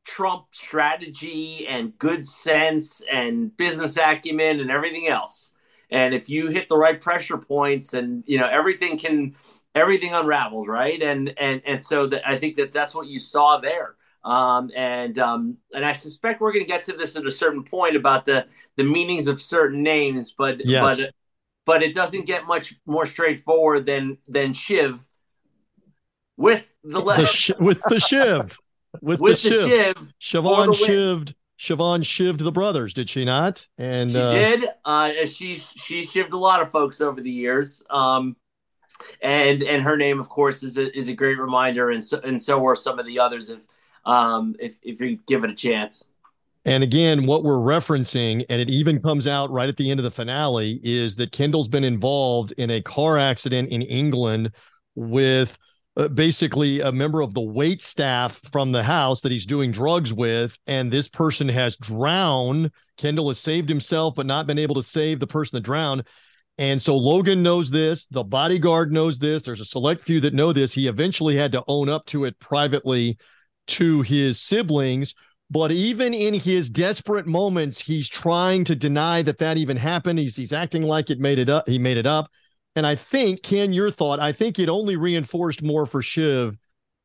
trump 0.06 0.48
strategy 0.52 1.66
and 1.68 1.98
good 1.98 2.26
sense 2.26 3.02
and 3.12 3.56
business 3.56 3.98
acumen 3.98 4.60
and 4.60 4.70
everything 4.70 5.08
else 5.08 5.53
and 5.94 6.14
if 6.14 6.28
you 6.28 6.48
hit 6.50 6.68
the 6.68 6.78
right 6.78 7.00
pressure 7.00 7.38
points 7.38 7.94
and 7.94 8.24
you 8.28 8.38
know 8.38 8.48
everything 8.48 8.98
can 8.98 9.36
everything 9.76 10.14
unravels 10.14 10.68
right 10.68 11.02
and 11.02 11.34
and 11.38 11.62
and 11.66 11.82
so 11.82 12.08
that 12.08 12.28
i 12.28 12.38
think 12.38 12.56
that 12.56 12.74
that's 12.74 12.94
what 12.94 13.08
you 13.08 13.20
saw 13.20 13.58
there 13.58 13.96
um, 14.24 14.72
and 14.74 15.20
um, 15.20 15.58
and 15.74 15.84
I 15.84 15.92
suspect 15.92 16.40
we're 16.40 16.54
going 16.54 16.64
to 16.64 16.72
get 16.72 16.86
to 16.86 16.94
this 16.94 17.18
at 17.18 17.26
a 17.26 17.32
certain 17.32 17.64
point 17.64 17.96
about 17.96 18.26
the 18.26 18.48
the 18.78 18.84
meanings 18.84 19.28
of 19.28 19.42
certain 19.42 19.84
names, 19.84 20.34
but 20.38 20.66
yes. 20.66 21.02
but 21.02 21.14
but 21.66 21.84
it 21.84 21.94
doesn't 21.94 22.26
get 22.26 22.46
much 22.46 22.76
more 22.86 23.06
straightforward 23.06 23.86
than 23.86 24.18
than 24.28 24.54
Shiv 24.54 25.06
with 26.38 26.74
the 26.84 27.00
left 27.00 27.22
the 27.22 27.28
sh- 27.28 27.52
with 27.60 27.82
the 27.90 28.00
Shiv 28.00 28.58
with, 29.02 29.20
with 29.20 29.42
the, 29.44 29.50
the 29.50 29.56
Shiv. 29.56 29.68
Shiv. 29.68 30.14
Siobhan 30.22 30.74
shived 30.74 31.36
Siobhan 31.64 32.06
shived 32.06 32.42
the 32.42 32.52
brothers, 32.52 32.94
did 32.94 33.10
she 33.10 33.24
not? 33.24 33.66
And 33.78 34.12
she 34.12 34.18
uh, 34.18 34.32
did. 34.32 34.66
Uh, 34.84 35.12
she's 35.26 35.72
she 35.72 36.04
shived 36.04 36.34
a 36.34 36.38
lot 36.38 36.62
of 36.62 36.70
folks 36.70 37.00
over 37.00 37.22
the 37.22 37.32
years. 37.32 37.82
Um, 37.90 38.36
and 39.22 39.64
and 39.64 39.82
her 39.82 39.96
name, 39.96 40.20
of 40.20 40.28
course, 40.28 40.62
is 40.62 40.78
a, 40.78 40.96
is 40.96 41.08
a 41.08 41.14
great 41.14 41.40
reminder, 41.40 41.90
and 41.90 42.04
so 42.04 42.20
and 42.20 42.42
so 42.42 42.66
are 42.68 42.76
some 42.76 43.00
of 43.00 43.06
the 43.06 43.18
others 43.20 43.50
if 43.50 43.64
um 44.04 44.58
if 44.60 44.78
if 44.84 45.00
you 45.00 45.18
give 45.26 45.46
it 45.46 45.52
a 45.52 45.56
chance. 45.56 46.04
And 46.66 46.84
again, 46.84 47.26
what 47.26 47.44
we're 47.44 47.56
referencing, 47.56 48.46
and 48.50 48.62
it 48.62 48.70
even 48.70 49.02
comes 49.02 49.26
out 49.26 49.50
right 49.50 49.68
at 49.68 49.78
the 49.78 49.90
end 49.90 50.02
of 50.02 50.04
the 50.04 50.12
finale, 50.12 50.82
is 50.84 51.16
that 51.16 51.32
Kendall's 51.32 51.70
been 51.70 51.84
involved 51.86 52.54
in 52.58 52.72
a 52.72 52.82
car 52.82 53.18
accident 53.18 53.70
in 53.70 53.82
England 53.82 54.52
with 54.96 55.58
uh, 55.96 56.08
basically 56.08 56.80
a 56.80 56.92
member 56.92 57.22
of 57.22 57.34
the 57.34 57.42
wait 57.42 57.82
staff 57.82 58.40
from 58.52 58.72
the 58.72 58.84
house 58.84 59.22
that 59.22 59.32
he's 59.32 59.46
doing 59.46 59.72
drugs 59.72 60.14
with. 60.14 60.58
And 60.68 60.92
this 60.92 61.08
person 61.08 61.48
has 61.50 61.78
drowned. 61.78 62.72
Kendall 62.98 63.28
has 63.28 63.40
saved 63.40 63.70
himself, 63.70 64.16
but 64.16 64.26
not 64.26 64.48
been 64.48 64.60
able 64.60 64.76
to 64.76 64.84
save 64.84 65.20
the 65.20 65.28
person 65.28 65.58
that 65.58 65.64
drowned. 65.64 66.04
And 66.58 66.82
so 66.82 66.96
Logan 66.96 67.42
knows 67.42 67.70
this. 67.72 68.06
The 68.06 68.24
bodyguard 68.24 68.92
knows 68.92 69.18
this. 69.18 69.42
There's 69.42 69.62
a 69.62 69.66
select 69.66 70.02
few 70.02 70.20
that 70.22 70.34
know 70.34 70.54
this. 70.54 70.74
He 70.74 70.88
eventually 70.88 71.36
had 71.36 71.52
to 71.54 71.64
own 71.68 71.90
up 71.90 72.06
to 72.08 72.26
it 72.26 72.40
privately 72.40 73.18
to 73.68 74.02
his 74.02 74.40
siblings. 74.40 75.16
But 75.50 75.72
even 75.72 76.14
in 76.14 76.34
his 76.34 76.70
desperate 76.70 77.28
moments, 77.28 77.80
he's 77.80 78.10
trying 78.10 78.64
to 78.66 78.76
deny 78.76 79.22
that 79.24 79.38
that 79.40 79.58
even 79.58 79.78
happened. 79.78 80.20
He's 80.20 80.36
he's 80.36 80.54
acting 80.54 80.84
like 80.84 81.10
it 81.10 81.20
made 81.20 81.40
it 81.40 81.50
up. 81.50 81.68
He 81.68 81.78
made 81.78 81.98
it 81.98 82.08
up. 82.08 82.30
And 82.76 82.88
I 82.88 82.96
think, 82.96 83.44
Ken, 83.44 83.72
your 83.72 83.92
thought, 83.92 84.20
I 84.20 84.32
think 84.32 84.58
it 84.58 84.70
only 84.70 84.96
reinforced 84.96 85.62
more 85.62 85.86
for 85.86 86.02
Shiv. 86.02 86.58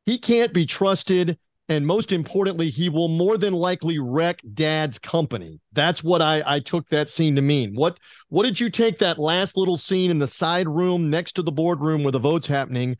He 0.05 0.17
can't 0.17 0.53
be 0.53 0.65
trusted. 0.65 1.37
And 1.67 1.85
most 1.85 2.11
importantly, 2.11 2.71
he 2.71 2.89
will 2.89 3.09
more 3.09 3.37
than 3.37 3.53
likely 3.53 3.99
wreck 3.99 4.39
dad's 4.55 4.97
company. 4.97 5.59
That's 5.73 6.03
what 6.03 6.19
I, 6.19 6.41
I 6.43 6.59
took 6.59 6.89
that 6.89 7.11
scene 7.11 7.35
to 7.35 7.43
mean. 7.43 7.75
What 7.75 7.99
what 8.29 8.45
did 8.45 8.59
you 8.59 8.71
take 8.71 8.97
that 8.97 9.19
last 9.19 9.55
little 9.55 9.77
scene 9.77 10.09
in 10.09 10.17
the 10.17 10.25
side 10.25 10.67
room 10.67 11.11
next 11.11 11.33
to 11.33 11.43
the 11.43 11.51
boardroom 11.51 12.01
where 12.01 12.11
the 12.11 12.17
vote's 12.17 12.47
happening 12.47 12.97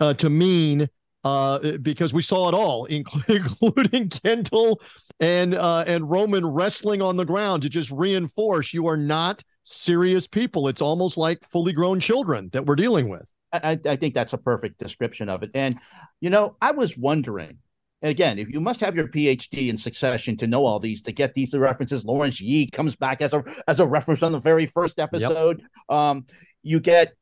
uh, 0.00 0.12
to 0.14 0.28
mean? 0.28 0.90
Uh, 1.24 1.78
because 1.78 2.12
we 2.12 2.20
saw 2.20 2.48
it 2.48 2.54
all, 2.54 2.84
including 3.28 4.10
Kendall 4.10 4.82
and 5.20 5.54
uh, 5.54 5.84
and 5.86 6.10
Roman 6.10 6.44
wrestling 6.44 7.00
on 7.00 7.16
the 7.16 7.24
ground 7.24 7.62
to 7.62 7.70
just 7.70 7.90
reinforce 7.90 8.74
you 8.74 8.86
are 8.86 8.98
not 8.98 9.42
serious 9.64 10.26
people. 10.26 10.68
It's 10.68 10.80
almost 10.80 11.16
like 11.16 11.48
fully 11.50 11.72
grown 11.72 11.98
children 11.98 12.50
that 12.52 12.64
we're 12.64 12.76
dealing 12.76 13.08
with. 13.08 13.26
I, 13.52 13.78
I 13.86 13.96
think 13.96 14.14
that's 14.14 14.32
a 14.32 14.38
perfect 14.38 14.78
description 14.78 15.28
of 15.28 15.42
it. 15.42 15.50
And, 15.54 15.78
you 16.20 16.30
know, 16.30 16.56
I 16.60 16.72
was 16.72 16.96
wondering, 16.96 17.58
again, 18.02 18.38
if 18.38 18.48
you 18.48 18.60
must 18.60 18.80
have 18.80 18.96
your 18.96 19.08
PhD 19.08 19.68
in 19.68 19.78
succession 19.78 20.36
to 20.38 20.46
know 20.46 20.64
all 20.64 20.78
these, 20.78 21.02
to 21.02 21.12
get 21.12 21.34
these 21.34 21.54
references, 21.54 22.04
Lawrence 22.04 22.40
Yee 22.40 22.70
comes 22.70 22.96
back 22.96 23.22
as 23.22 23.32
a 23.32 23.42
as 23.66 23.80
a 23.80 23.86
reference 23.86 24.22
on 24.22 24.32
the 24.32 24.40
very 24.40 24.66
first 24.66 24.98
episode. 24.98 25.60
Yep. 25.88 25.98
Um, 25.98 26.26
you 26.62 26.80
get 26.80 27.14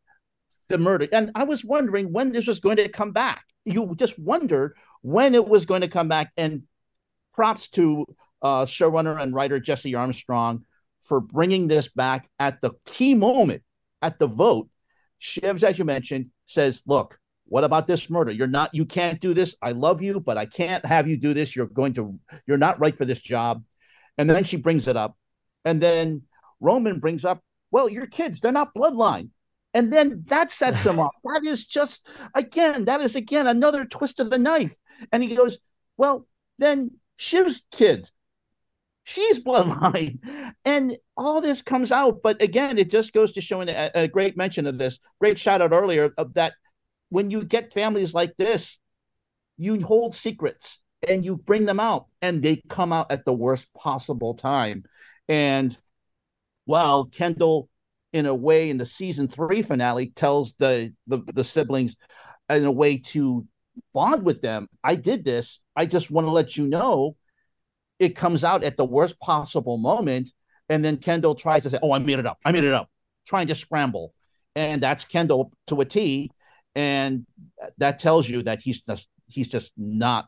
the 0.69 0.79
murder. 0.79 1.07
And 1.13 1.31
I 1.35 1.45
was 1.45 1.65
wondering 1.65 2.13
when 2.13 2.33
this 2.33 2.47
was 2.47 2.61
going 2.61 2.77
to 2.77 2.89
come 2.89 3.13
back. 3.13 3.45
You 3.65 3.95
just 3.97 4.19
wondered 4.19 4.77
when 5.03 5.35
it 5.35 5.47
was 5.47 5.67
going 5.67 5.83
to 5.83 5.89
come 5.89 6.09
back. 6.09 6.33
And 6.37 6.63
props 7.35 7.69
to 7.69 8.07
uh, 8.43 8.65
showrunner 8.65 9.21
and 9.21 9.35
writer 9.35 9.59
Jesse 9.61 9.95
Armstrong 9.95 10.65
for 11.05 11.21
bringing 11.21 11.69
this 11.69 11.89
back 11.89 12.29
at 12.39 12.61
the 12.61 12.73
key 12.85 13.15
moment 13.15 13.63
at 14.01 14.19
the 14.19 14.27
vote. 14.27 14.69
Shivs, 15.21 15.63
as 15.63 15.79
you 15.79 15.85
mentioned, 15.85 16.31
says, 16.47 16.83
"Look, 16.87 17.19
what 17.47 17.65
about 17.65 17.87
this 17.87 18.11
murder? 18.11 18.33
You're 18.33 18.47
not, 18.47 18.75
you 18.75 18.87
can't 18.87 19.21
do 19.21 19.35
this. 19.35 19.57
I 19.63 19.73
love 19.73 20.03
you, 20.03 20.21
but 20.21 20.37
I 20.37 20.47
can't 20.47 20.85
have 20.85 21.09
you 21.09 21.17
do 21.17 21.35
this. 21.35 21.55
You're 21.55 21.67
going 21.67 21.95
to, 21.95 22.19
you're 22.47 22.59
not 22.59 22.81
right 22.81 22.97
for 22.97 23.05
this 23.05 23.21
job." 23.21 23.63
And 24.19 24.29
then 24.29 24.45
she 24.45 24.57
brings 24.57 24.89
it 24.89 24.97
up, 24.97 25.17
and 25.65 25.81
then 25.81 26.23
Roman 26.61 26.99
brings 26.99 27.25
up, 27.25 27.41
"Well, 27.71 27.89
your 27.89 28.07
kids, 28.07 28.41
they're 28.41 28.53
not 28.53 28.75
bloodline." 28.75 29.31
And 29.75 29.93
then 29.93 30.25
that 30.27 30.51
sets 30.51 30.85
him 30.85 30.99
up. 31.01 31.13
That 31.25 31.45
is 31.45 31.67
just, 31.67 32.07
again, 32.35 32.87
that 32.87 33.01
is 33.01 33.17
again 33.17 33.47
another 33.47 33.85
twist 33.85 34.21
of 34.21 34.31
the 34.31 34.39
knife. 34.39 34.77
And 35.11 35.23
he 35.23 35.35
goes, 35.35 35.59
Well, 35.97 36.27
then 36.59 36.93
Shiv's 37.19 37.63
kids, 37.73 38.13
she's 39.05 39.39
bloodline. 39.39 40.19
And 40.65 40.97
all 41.17 41.41
this 41.41 41.61
comes 41.61 41.91
out 41.91 42.23
but 42.23 42.41
again 42.41 42.79
it 42.79 42.91
just 42.91 43.13
goes 43.13 43.33
to 43.33 43.41
showing 43.41 43.69
a, 43.69 43.91
a, 43.95 44.09
great 44.09 44.37
mention 44.37 44.67
of 44.67 44.79
this 44.79 45.01
great 45.21 45.39
shout 45.39 45.61
out 45.61 45.73
earlier 45.73 46.13
of 46.17 46.35
that 46.35 46.55
when 47.09 47.31
you 47.31 47.43
get 47.43 47.73
families 47.73 48.15
like 48.15 48.37
this 48.37 48.79
you 49.57 49.81
hold 49.81 50.15
secrets 50.15 50.79
and 51.07 51.25
you 51.25 51.37
bring 51.37 51.65
them 51.65 51.81
out 51.81 52.07
and 52.21 52.43
they 52.43 52.63
come 52.69 52.93
out 52.93 53.11
at 53.11 53.25
the 53.25 53.33
worst 53.33 53.67
possible 53.75 54.35
time. 54.35 54.85
And 55.29 55.77
while 56.65 57.07
kendall 57.07 57.69
in 58.13 58.27
a 58.27 58.35
way 58.35 58.71
in 58.71 58.79
the 58.79 58.87
season 58.87 59.27
three 59.27 59.63
finale 59.63 60.11
tells 60.11 60.55
the 60.59 60.93
the, 61.09 61.23
the 61.35 61.45
siblings 61.45 61.97
in 62.49 62.65
a 62.65 62.71
way 62.71 62.99
to 62.99 63.47
bond 63.95 64.23
with 64.23 64.43
them 64.43 64.69
i 64.85 64.95
did 64.95 65.25
this. 65.25 65.61
I 65.75 65.87
just 65.87 66.11
want 66.11 66.27
to 66.27 66.31
let 66.31 66.57
you 66.57 66.69
know 66.69 67.17
it 68.03 68.17
comes 68.17 68.43
out 68.43 68.65
at 68.65 68.77
the 68.77 68.85
worst 68.85 69.19
possible 69.21 69.79
moment. 69.79 70.31
And 70.69 70.85
then 70.85 70.97
Kendall 70.97 71.35
tries 71.35 71.63
to 71.63 71.71
say, 71.71 71.79
Oh, 71.83 71.93
I 71.93 71.99
made 71.99 72.19
it 72.19 72.27
up. 72.27 72.39
I 72.45 72.53
made 72.53 72.65
it 72.65 72.73
up, 72.73 72.91
trying 73.27 73.47
to 73.47 73.55
scramble. 73.55 74.13
And 74.57 74.83
that's 74.83 75.05
Kendall 75.05 75.53
to 75.69 75.81
a 75.81 75.85
T. 75.85 76.31
And 76.75 77.27
that 77.79 77.99
tells 77.99 78.29
you 78.29 78.43
that 78.43 78.61
he's 78.61 78.81
just, 78.81 79.09
he's 79.27 79.49
just 79.49 79.73
not 79.77 80.27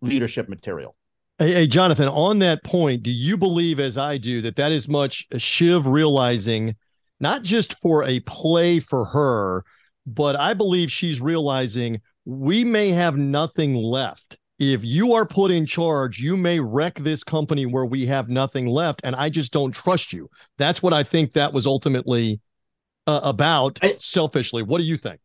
leadership 0.00 0.48
material. 0.48 0.96
Hey, 1.38 1.52
hey, 1.52 1.66
Jonathan, 1.66 2.08
on 2.08 2.38
that 2.38 2.62
point, 2.64 3.02
do 3.02 3.10
you 3.10 3.36
believe, 3.36 3.80
as 3.80 3.98
I 3.98 4.18
do, 4.18 4.40
that 4.42 4.56
that 4.56 4.70
is 4.72 4.88
much 4.88 5.26
Shiv 5.36 5.86
realizing, 5.86 6.76
not 7.18 7.42
just 7.42 7.78
for 7.80 8.04
a 8.04 8.20
play 8.20 8.78
for 8.78 9.04
her, 9.06 9.64
but 10.06 10.36
I 10.36 10.54
believe 10.54 10.92
she's 10.92 11.20
realizing 11.20 12.00
we 12.24 12.64
may 12.64 12.90
have 12.90 13.16
nothing 13.16 13.74
left 13.74 14.38
if 14.58 14.84
you 14.84 15.14
are 15.14 15.26
put 15.26 15.50
in 15.50 15.66
charge, 15.66 16.18
you 16.18 16.36
may 16.36 16.60
wreck 16.60 16.98
this 16.98 17.24
company 17.24 17.66
where 17.66 17.84
we 17.84 18.06
have 18.06 18.28
nothing 18.28 18.66
left. 18.66 19.00
And 19.04 19.16
I 19.16 19.28
just 19.28 19.52
don't 19.52 19.72
trust 19.72 20.12
you. 20.12 20.30
That's 20.58 20.82
what 20.82 20.92
I 20.92 21.02
think 21.02 21.32
that 21.32 21.52
was 21.52 21.66
ultimately 21.66 22.40
uh, 23.06 23.20
about 23.22 23.78
I, 23.82 23.96
selfishly. 23.98 24.62
What 24.62 24.78
do 24.78 24.84
you 24.84 24.96
think? 24.96 25.20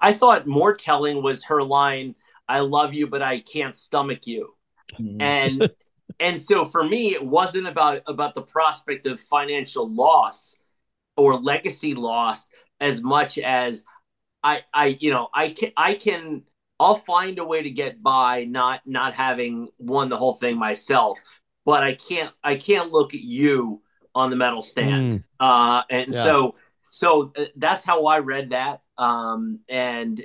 I 0.00 0.12
thought 0.12 0.46
more 0.46 0.74
telling 0.74 1.22
was 1.22 1.44
her 1.44 1.62
line, 1.62 2.14
I 2.48 2.60
love 2.60 2.94
you, 2.94 3.08
but 3.08 3.22
I 3.22 3.40
can't 3.40 3.74
stomach 3.74 4.26
you. 4.26 4.54
Mm. 4.98 5.22
And 5.22 5.70
and 6.20 6.40
so 6.40 6.64
for 6.64 6.84
me, 6.84 7.12
it 7.14 7.24
wasn't 7.24 7.66
about 7.66 8.02
about 8.06 8.34
the 8.34 8.42
prospect 8.42 9.06
of 9.06 9.18
financial 9.18 9.92
loss 9.92 10.58
or 11.16 11.38
legacy 11.38 11.94
loss 11.94 12.48
as 12.80 13.02
much 13.02 13.38
as 13.38 13.84
I 14.42 14.62
I 14.72 14.98
you 15.00 15.10
know 15.10 15.28
I 15.32 15.50
can 15.50 15.72
I 15.76 15.94
can 15.94 16.42
I'll 16.82 16.96
find 16.96 17.38
a 17.38 17.44
way 17.44 17.62
to 17.62 17.70
get 17.70 18.02
by 18.02 18.44
not 18.44 18.80
not 18.86 19.14
having 19.14 19.68
won 19.78 20.08
the 20.08 20.16
whole 20.16 20.34
thing 20.34 20.58
myself, 20.58 21.20
but 21.64 21.82
I 21.82 21.94
can't 21.94 22.32
I 22.42 22.56
can't 22.56 22.90
look 22.90 23.14
at 23.14 23.20
you 23.20 23.82
on 24.14 24.30
the 24.30 24.36
medal 24.36 24.62
stand. 24.62 25.12
Mm. 25.12 25.24
Uh, 25.38 25.82
and 25.88 26.12
yeah. 26.12 26.24
so 26.24 26.56
so 26.90 27.32
uh, 27.36 27.44
that's 27.56 27.84
how 27.84 28.06
I 28.06 28.18
read 28.18 28.50
that. 28.50 28.82
Um, 28.98 29.60
and 29.68 30.20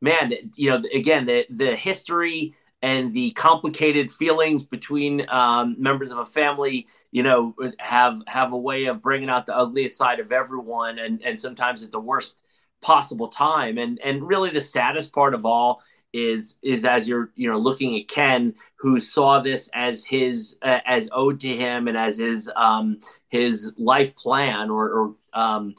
man, 0.00 0.32
you 0.56 0.70
know, 0.70 0.82
again, 0.94 1.26
the 1.26 1.46
the 1.50 1.76
history 1.76 2.54
and 2.80 3.12
the 3.12 3.32
complicated 3.32 4.10
feelings 4.10 4.64
between 4.64 5.28
um, 5.28 5.76
members 5.78 6.10
of 6.10 6.18
a 6.18 6.24
family 6.24 6.86
you 7.10 7.22
know 7.22 7.54
have 7.78 8.20
have 8.26 8.52
a 8.52 8.58
way 8.58 8.86
of 8.86 9.02
bringing 9.02 9.30
out 9.30 9.46
the 9.46 9.56
ugliest 9.56 9.96
side 9.96 10.20
of 10.20 10.32
everyone 10.32 10.98
and 10.98 11.22
and 11.22 11.40
sometimes 11.40 11.82
at 11.82 11.90
the 11.90 12.00
worst 12.00 12.40
possible 12.80 13.28
time 13.28 13.78
and 13.78 13.98
and 14.04 14.26
really 14.26 14.50
the 14.50 14.60
saddest 14.60 15.12
part 15.12 15.34
of 15.34 15.44
all 15.44 15.82
is 16.26 16.58
is 16.62 16.84
as 16.84 17.08
you're 17.08 17.30
you 17.34 17.50
know 17.50 17.58
looking 17.58 17.98
at 17.98 18.08
Ken 18.08 18.54
who 18.78 19.00
saw 19.00 19.40
this 19.40 19.68
as 19.74 20.04
his 20.04 20.56
uh, 20.62 20.80
as 20.84 21.08
owed 21.12 21.40
to 21.40 21.54
him 21.54 21.88
and 21.88 21.96
as 21.96 22.18
his 22.18 22.50
um 22.56 22.98
his 23.28 23.72
life 23.76 24.14
plan 24.16 24.70
or, 24.70 24.90
or 24.90 25.14
um 25.32 25.74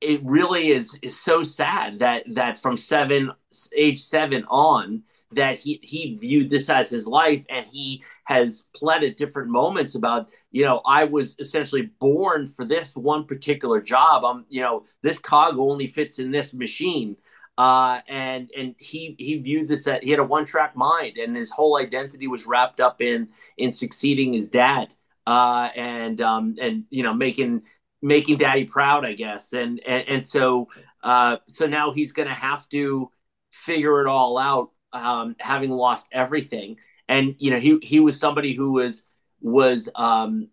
it 0.00 0.20
really 0.24 0.70
is 0.70 0.98
is 1.02 1.18
so 1.18 1.42
sad 1.42 1.98
that 2.00 2.22
that 2.34 2.58
from 2.58 2.76
seven 2.76 3.30
age 3.76 4.00
seven 4.00 4.44
on 4.48 5.02
that 5.32 5.58
he 5.58 5.80
he 5.82 6.16
viewed 6.16 6.50
this 6.50 6.68
as 6.70 6.90
his 6.90 7.06
life 7.06 7.44
and 7.48 7.66
he 7.66 8.02
has 8.24 8.66
pled 8.74 9.02
at 9.02 9.16
different 9.16 9.50
moments 9.50 9.94
about 9.94 10.28
you 10.50 10.64
know 10.64 10.80
i 10.86 11.04
was 11.04 11.36
essentially 11.38 11.90
born 11.98 12.46
for 12.46 12.64
this 12.64 12.94
one 12.94 13.24
particular 13.24 13.80
job. 13.80 14.24
I'm 14.24 14.44
you 14.48 14.60
know 14.60 14.84
this 15.02 15.18
cog 15.18 15.58
only 15.58 15.86
fits 15.86 16.18
in 16.18 16.30
this 16.30 16.54
machine 16.54 17.16
uh, 17.56 18.00
and 18.08 18.50
and 18.56 18.74
he 18.78 19.14
he 19.18 19.38
viewed 19.38 19.68
this 19.68 19.86
at 19.86 20.02
he 20.02 20.10
had 20.10 20.18
a 20.18 20.24
one 20.24 20.44
track 20.44 20.76
mind, 20.76 21.18
and 21.18 21.36
his 21.36 21.50
whole 21.50 21.76
identity 21.76 22.26
was 22.26 22.46
wrapped 22.46 22.80
up 22.80 23.00
in 23.00 23.28
in 23.56 23.72
succeeding 23.72 24.32
his 24.32 24.48
dad, 24.48 24.92
uh, 25.26 25.68
and 25.76 26.20
um, 26.20 26.56
and 26.60 26.84
you 26.90 27.02
know 27.02 27.12
making 27.12 27.62
making 28.02 28.36
daddy 28.36 28.64
proud, 28.64 29.04
I 29.06 29.12
guess, 29.12 29.52
and 29.52 29.80
and, 29.86 30.08
and 30.08 30.26
so 30.26 30.68
uh, 31.02 31.36
so 31.46 31.66
now 31.66 31.92
he's 31.92 32.12
going 32.12 32.28
to 32.28 32.34
have 32.34 32.68
to 32.70 33.10
figure 33.52 34.00
it 34.00 34.08
all 34.08 34.36
out, 34.36 34.70
um, 34.92 35.36
having 35.38 35.70
lost 35.70 36.08
everything, 36.10 36.78
and 37.08 37.36
you 37.38 37.52
know 37.52 37.60
he 37.60 37.78
he 37.82 38.00
was 38.00 38.18
somebody 38.18 38.52
who 38.52 38.72
was 38.72 39.04
was 39.40 39.88
um, 39.94 40.48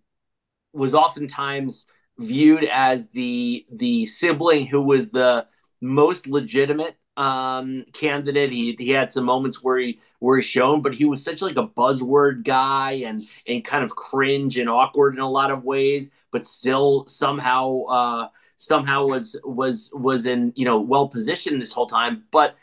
was 0.71 0.93
oftentimes 0.93 1.87
viewed 2.19 2.63
as 2.65 3.09
the 3.09 3.65
the 3.71 4.05
sibling 4.05 4.67
who 4.67 4.83
was 4.83 5.09
the 5.09 5.47
most 5.81 6.27
legitimate 6.27 6.95
um, 7.17 7.85
candidate. 7.93 8.51
He 8.51 8.75
he 8.79 8.89
had 8.91 9.11
some 9.11 9.25
moments 9.25 9.63
where 9.63 9.77
he 9.79 9.99
were 10.19 10.41
shown, 10.41 10.81
but 10.81 10.93
he 10.93 11.05
was 11.05 11.23
such 11.23 11.41
like 11.41 11.57
a 11.57 11.67
buzzword 11.67 12.43
guy 12.43 12.91
and 13.05 13.27
and 13.47 13.63
kind 13.63 13.83
of 13.83 13.95
cringe 13.95 14.57
and 14.57 14.69
awkward 14.69 15.15
in 15.15 15.21
a 15.21 15.29
lot 15.29 15.51
of 15.51 15.63
ways, 15.63 16.11
but 16.31 16.45
still 16.45 17.05
somehow 17.07 17.83
uh, 17.85 18.27
somehow 18.57 19.05
was 19.07 19.39
was 19.43 19.91
was 19.93 20.25
in 20.25 20.53
you 20.55 20.65
know 20.65 20.79
well 20.81 21.07
positioned 21.09 21.61
this 21.61 21.73
whole 21.73 21.87
time. 21.87 22.23
But 22.31 22.55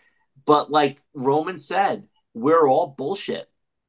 but 0.47 0.71
like 0.71 1.01
Roman 1.15 1.59
said, 1.59 2.09
we're 2.35 2.69
all 2.69 2.95
bullshit. 2.97 3.48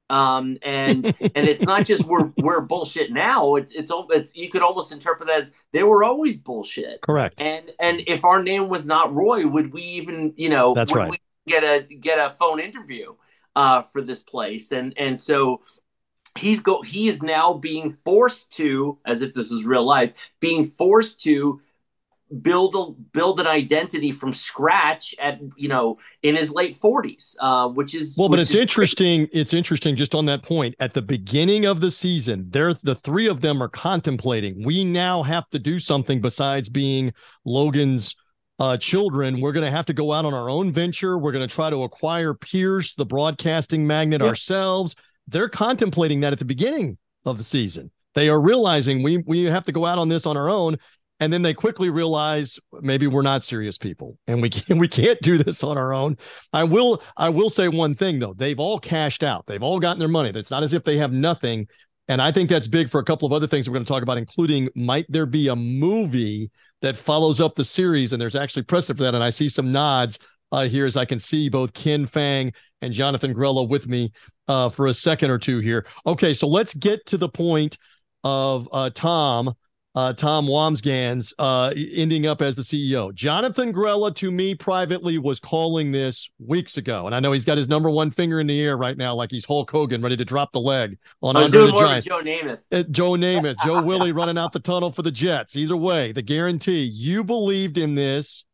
Um, 0.10 0.58
and 0.64 1.06
and 1.06 1.48
it's 1.48 1.64
not 1.64 1.86
just 1.86 2.06
we're 2.06 2.32
we're 2.38 2.62
bullshit 2.62 3.12
now. 3.12 3.56
It's 3.56 3.74
it's 3.74 3.92
it's 4.10 4.36
you 4.36 4.50
could 4.50 4.62
almost 4.62 4.92
interpret 4.92 5.28
that 5.28 5.40
as 5.40 5.54
they 5.72 5.84
were 5.84 6.04
always 6.04 6.38
bullshit. 6.38 7.02
Correct. 7.02 7.40
And 7.42 7.72
and 7.80 8.02
if 8.08 8.26
our 8.26 8.42
name 8.42 8.70
was 8.70 8.86
not 8.86 9.14
Roy, 9.14 9.48
would 9.48 9.72
we 9.74 9.82
even 9.82 10.34
you 10.36 10.50
know 10.50 10.74
That's 10.74 10.92
would 10.92 11.00
right. 11.00 11.12
we 11.12 11.18
get 11.48 11.64
a 11.64 11.84
get 11.96 12.18
a 12.18 12.32
phone 12.32 12.60
interview 12.60 13.16
uh, 13.56 13.84
for 13.84 14.02
this 14.02 14.22
place? 14.22 14.72
And 14.72 14.94
and 14.98 15.20
so 15.20 15.62
he's 16.38 16.60
go 16.60 16.82
he 16.82 17.08
is 17.08 17.22
now 17.22 17.54
being 17.54 17.92
forced 17.92 18.52
to 18.54 18.98
as 19.06 19.22
if 19.22 19.34
this 19.34 19.52
is 19.52 19.64
real 19.64 19.86
life 19.86 20.14
being 20.40 20.64
forced 20.64 21.22
to 21.22 21.62
build 22.42 22.76
a 22.76 22.92
build 23.12 23.40
an 23.40 23.48
identity 23.48 24.12
from 24.12 24.34
scratch 24.34 25.16
at 25.20 25.40
you 25.56 25.68
know 25.68 25.98
in 26.22 26.36
his 26.36 26.52
late 26.52 26.78
40s 26.78 27.36
uh 27.40 27.68
which 27.70 27.96
is 27.96 28.16
Well, 28.18 28.30
but 28.30 28.40
it's 28.40 28.54
interesting. 28.54 29.28
It's 29.34 29.54
interesting 29.54 29.96
just 29.96 30.14
on 30.14 30.26
that 30.28 30.44
point. 30.44 30.76
At 30.80 30.94
the 30.94 31.02
beginning 31.02 31.66
of 31.66 31.82
the 31.82 31.90
season, 31.90 32.46
there 32.50 32.74
the 32.74 32.96
three 32.96 33.28
of 33.28 33.42
them 33.42 33.62
are 33.64 33.68
contemplating. 33.70 34.64
We 34.64 34.84
now 34.84 35.24
have 35.24 35.50
to 35.50 35.60
do 35.60 35.80
something 35.80 36.22
besides 36.22 36.70
being 36.70 37.14
Logan's 37.46 38.16
uh, 38.60 38.78
children. 38.78 39.40
We're 39.42 39.54
going 39.54 39.66
to 39.66 39.72
have 39.72 39.86
to 39.86 39.94
go 39.94 40.12
out 40.12 40.26
on 40.26 40.34
our 40.34 40.50
own 40.50 40.72
venture. 40.72 41.18
We're 41.18 41.32
going 41.32 41.48
to 41.48 41.54
try 41.54 41.70
to 41.70 41.84
acquire 41.84 42.34
Pierce, 42.34 42.94
the 42.94 43.06
broadcasting 43.06 43.88
magnet, 43.88 44.22
Yeah. 44.22 44.28
ourselves. 44.28 44.96
They're 45.28 45.50
contemplating 45.50 46.20
that 46.22 46.34
at 46.34 46.40
the 46.40 46.46
beginning 46.46 46.98
of 47.26 47.38
the 47.38 47.44
season. 47.44 47.90
They 48.16 48.28
are 48.28 48.42
realizing 48.42 49.02
we 49.04 49.18
we 49.26 49.44
have 49.44 49.64
to 49.66 49.72
go 49.72 49.86
out 49.86 49.98
on 49.98 50.10
this 50.10 50.26
on 50.26 50.36
our 50.36 50.50
own. 50.50 50.78
And 51.20 51.34
then 51.34 51.42
they 51.42 51.54
quickly 51.54 51.90
realize 51.90 52.60
maybe 52.82 53.08
we're 53.08 53.22
not 53.22 53.44
serious 53.44 53.78
people 53.78 54.18
and 54.28 54.42
we 54.42 54.50
can't, 54.50 54.80
we 54.80 54.88
can't 54.88 55.20
do 55.22 55.38
this 55.38 55.64
on 55.64 55.78
our 55.78 55.94
own. 55.94 56.18
I 56.54 56.64
will 56.64 57.02
I 57.18 57.30
will 57.30 57.50
say 57.50 57.68
one 57.68 57.96
thing 57.96 58.20
though. 58.20 58.34
They've 58.34 58.60
all 58.60 58.80
cashed 58.80 59.24
out. 59.24 59.46
They've 59.48 59.64
all 59.64 59.80
gotten 59.80 60.00
their 60.00 60.08
money. 60.08 60.32
It's 60.34 60.52
not 60.52 60.64
as 60.64 60.74
if 60.74 60.84
they 60.84 60.98
have 60.98 61.12
nothing. 61.12 61.68
And 62.08 62.22
I 62.22 62.32
think 62.32 62.50
that's 62.50 62.68
big 62.68 62.90
for 62.90 63.00
a 63.00 63.06
couple 63.06 63.28
of 63.28 63.34
other 63.34 63.48
things 63.48 63.70
we're 63.70 63.74
going 63.74 63.86
to 63.86 63.92
talk 63.92 64.02
about, 64.02 64.18
including 64.18 64.68
might 64.76 65.06
there 65.10 65.28
be 65.28 65.50
a 65.50 65.56
movie 65.56 66.50
that 66.82 66.98
follows 66.98 67.40
up 67.40 67.56
the 67.56 67.64
series? 67.64 68.14
And 68.14 68.22
there's 68.22 68.36
actually 68.36 68.64
precedent 68.64 68.98
for 68.98 69.04
that. 69.04 69.14
And 69.14 69.24
I 69.24 69.30
see 69.30 69.50
some 69.50 69.72
nods 69.72 70.18
uh, 70.52 70.68
here 70.68 70.86
as 70.86 70.98
I 70.98 71.06
can 71.06 71.20
see 71.20 71.50
both 71.50 71.74
Ken 71.74 72.06
Fang 72.06 72.52
and 72.82 72.94
Jonathan 72.94 73.34
Grella 73.34 73.68
with 73.68 73.88
me 73.88 74.12
uh, 74.48 74.70
for 74.70 74.88
a 74.88 74.94
second 74.94 75.30
or 75.30 75.38
two 75.38 75.60
here. 75.60 75.86
Okay, 76.06 76.34
so 76.34 76.48
let's 76.48 76.74
get 76.74 77.06
to 77.08 77.18
the 77.18 77.30
point 77.30 77.78
of 78.24 78.68
uh, 78.72 78.90
Tom 78.94 79.54
uh, 79.96 80.14
Tom 80.14 80.46
Wambsgans 80.46 81.34
uh, 81.40 81.74
ending 81.76 82.28
up 82.28 82.42
as 82.42 82.56
the 82.56 82.62
CEO. 82.62 83.14
Jonathan 83.14 83.74
Grella, 83.74 84.16
to 84.16 84.30
me 84.30 84.54
privately, 84.54 85.18
was 85.18 85.40
calling 85.40 85.92
this 85.92 86.30
weeks 86.40 86.78
ago, 86.78 87.08
and 87.08 87.16
I 87.16 87.20
know 87.20 87.32
he's 87.32 87.46
got 87.46 87.58
his 87.58 87.68
number 87.68 87.90
one 87.90 88.12
finger 88.12 88.40
in 88.40 88.48
the 88.48 88.62
air 88.62 88.78
right 88.78 88.98
now, 88.98 89.16
like 89.16 89.32
he's 89.32 89.46
Hulk 89.46 89.70
Hogan, 89.70 90.02
ready 90.02 90.16
to 90.18 90.26
drop 90.26 90.52
the 90.52 90.60
leg 90.60 90.98
on 91.22 91.36
I 91.36 91.40
was 91.40 91.48
Andre 91.48 91.60
doing 91.60 91.68
the 91.68 91.74
more 91.74 91.84
Giant. 91.84 92.06
Joe 92.06 92.22
Namath. 92.22 92.64
Uh, 92.72 92.84
Joe 92.92 93.12
Namath, 93.12 93.56
Joe 93.66 93.82
Willie 93.86 94.12
running 94.12 94.38
out 94.38 94.52
the 94.52 94.60
tunnel 94.60 94.92
for 94.92 95.02
the 95.02 95.12
Jets. 95.12 95.56
Either 95.56 95.78
way, 95.78 96.12
the 96.12 96.22
guarantee 96.22 96.84
you 96.84 97.24
believed 97.24 97.78
in 97.78 97.96
this 97.96 98.46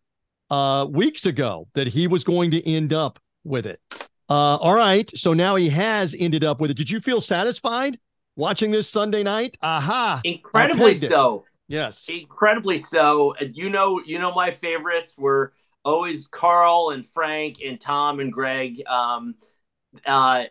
uh, 0.50 0.88
weeks 0.90 1.26
ago 1.26 1.68
that 1.74 1.88
he 1.88 2.08
was 2.08 2.24
going 2.24 2.52
to 2.52 2.66
end 2.70 2.94
up 2.94 3.20
with 3.44 3.66
it. 3.66 3.82
Uh, 4.30 4.56
all 4.58 4.74
right, 4.74 5.12
so 5.16 5.34
now 5.34 5.56
he 5.56 5.70
has 5.70 6.16
ended 6.18 6.44
up 6.44 6.60
with 6.62 6.72
it. 6.72 6.78
Did 6.78 6.90
you 6.90 7.02
feel 7.02 7.20
satisfied 7.22 8.00
watching 8.36 8.72
this 8.72 8.90
Sunday 8.90 9.24
night? 9.24 9.58
Aha! 9.62 10.22
Incredibly 10.24 10.94
so. 10.94 11.46
Yes. 11.68 12.08
Incredibly 12.10 12.78
so. 12.78 13.36
You 13.54 13.70
know, 13.70 14.02
you 14.06 14.20
know, 14.20 14.34
my 14.34 14.52
favorites 14.52 15.16
were 15.18 15.54
always 15.84 16.28
Carl 16.28 16.90
and 16.90 17.06
Frank 17.06 17.58
and 17.66 17.80
Tom 17.80 18.20
and 18.20 18.32
Greg. 18.32 18.82
Um, 18.88 19.36
uh, 20.06 20.46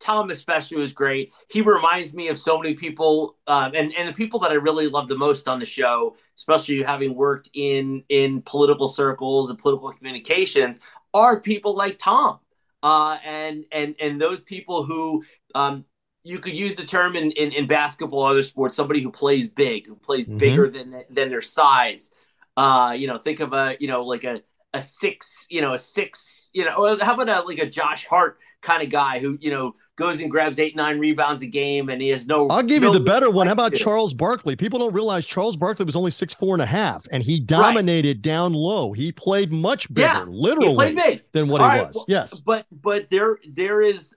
Tom 0.00 0.30
especially 0.30 0.76
was 0.76 0.92
great. 0.92 1.32
He 1.48 1.62
reminds 1.62 2.14
me 2.14 2.28
of 2.28 2.36
so 2.38 2.58
many 2.58 2.74
people, 2.74 3.38
um, 3.46 3.72
and 3.74 3.92
and 3.96 4.08
the 4.08 4.12
people 4.12 4.38
that 4.40 4.50
I 4.50 4.54
really 4.54 4.88
love 4.88 5.08
the 5.08 5.16
most 5.16 5.48
on 5.48 5.58
the 5.58 5.64
show, 5.64 6.16
especially 6.36 6.82
having 6.82 7.14
worked 7.14 7.48
in 7.54 8.04
in 8.10 8.42
political 8.42 8.86
circles 8.86 9.48
and 9.48 9.58
political 9.58 9.90
communications, 9.92 10.80
are 11.14 11.40
people 11.40 11.74
like 11.74 11.96
Tom, 11.98 12.38
uh, 12.82 13.16
and 13.24 13.64
and 13.72 13.94
and 13.98 14.20
those 14.20 14.42
people 14.42 14.84
who 14.84 15.24
um, 15.54 15.86
you 16.24 16.38
could 16.38 16.54
use 16.54 16.76
the 16.76 16.84
term 16.84 17.16
in, 17.16 17.30
in, 17.32 17.52
in 17.52 17.66
basketball 17.66 18.20
or 18.20 18.30
other 18.30 18.42
sports, 18.42 18.74
somebody 18.74 19.02
who 19.02 19.10
plays 19.10 19.48
big, 19.48 19.86
who 19.86 19.94
plays 19.96 20.26
Mhm. 20.26 20.38
bigger 20.38 20.68
than 20.70 21.04
than 21.10 21.28
their 21.30 21.42
size. 21.42 22.10
Uh, 22.56 22.94
you 22.96 23.06
know, 23.06 23.18
think 23.18 23.40
of 23.40 23.52
a 23.52 23.76
you 23.80 23.88
know 23.88 24.04
like 24.04 24.24
a 24.24 24.42
a 24.72 24.82
six, 24.82 25.46
you 25.50 25.60
know, 25.60 25.74
a 25.74 25.78
six, 25.78 26.50
you 26.52 26.64
know, 26.64 26.74
or 26.76 26.98
how 27.04 27.14
about 27.14 27.28
a 27.28 27.46
like 27.46 27.58
a 27.58 27.66
Josh 27.66 28.06
Hart 28.06 28.38
kind 28.60 28.82
of 28.82 28.88
guy 28.90 29.18
who 29.20 29.36
you 29.40 29.50
know 29.50 29.74
goes 29.96 30.20
and 30.20 30.30
grabs 30.30 30.58
eight 30.58 30.74
nine 30.74 30.98
rebounds 30.98 31.42
a 31.42 31.46
game 31.46 31.88
and 31.90 32.00
he 32.02 32.08
has 32.08 32.26
no. 32.26 32.48
I'll 32.48 32.62
give 32.62 32.82
no 32.82 32.88
you 32.92 32.98
the 32.98 33.04
better 33.04 33.30
one. 33.30 33.46
How 33.46 33.52
about 33.52 33.72
to. 33.72 33.78
Charles 33.78 34.14
Barkley? 34.14 34.56
People 34.56 34.78
don't 34.80 34.92
realize 34.94 35.26
Charles 35.26 35.56
Barkley 35.56 35.84
was 35.84 35.94
only 35.96 36.10
six 36.10 36.32
four 36.34 36.54
and 36.54 36.62
a 36.62 36.66
half, 36.66 37.06
and 37.12 37.22
he 37.22 37.38
dominated 37.38 38.22
down 38.22 38.52
low. 38.54 38.92
He 38.92 39.12
played 39.12 39.52
much 39.52 39.92
bigger, 39.92 40.06
Yeah, 40.08 40.24
literally, 40.26 40.68
He 40.70 40.74
played 40.74 40.96
big. 40.96 41.22
than 41.32 41.48
what 41.48 41.60
All 41.60 41.70
he 41.70 41.78
right, 41.78 41.86
was. 41.88 41.96
well, 41.96 42.06
yes. 42.08 42.40
but 42.40 42.66
but 42.72 43.10
there 43.10 43.38
there 43.48 43.82
is 43.82 44.16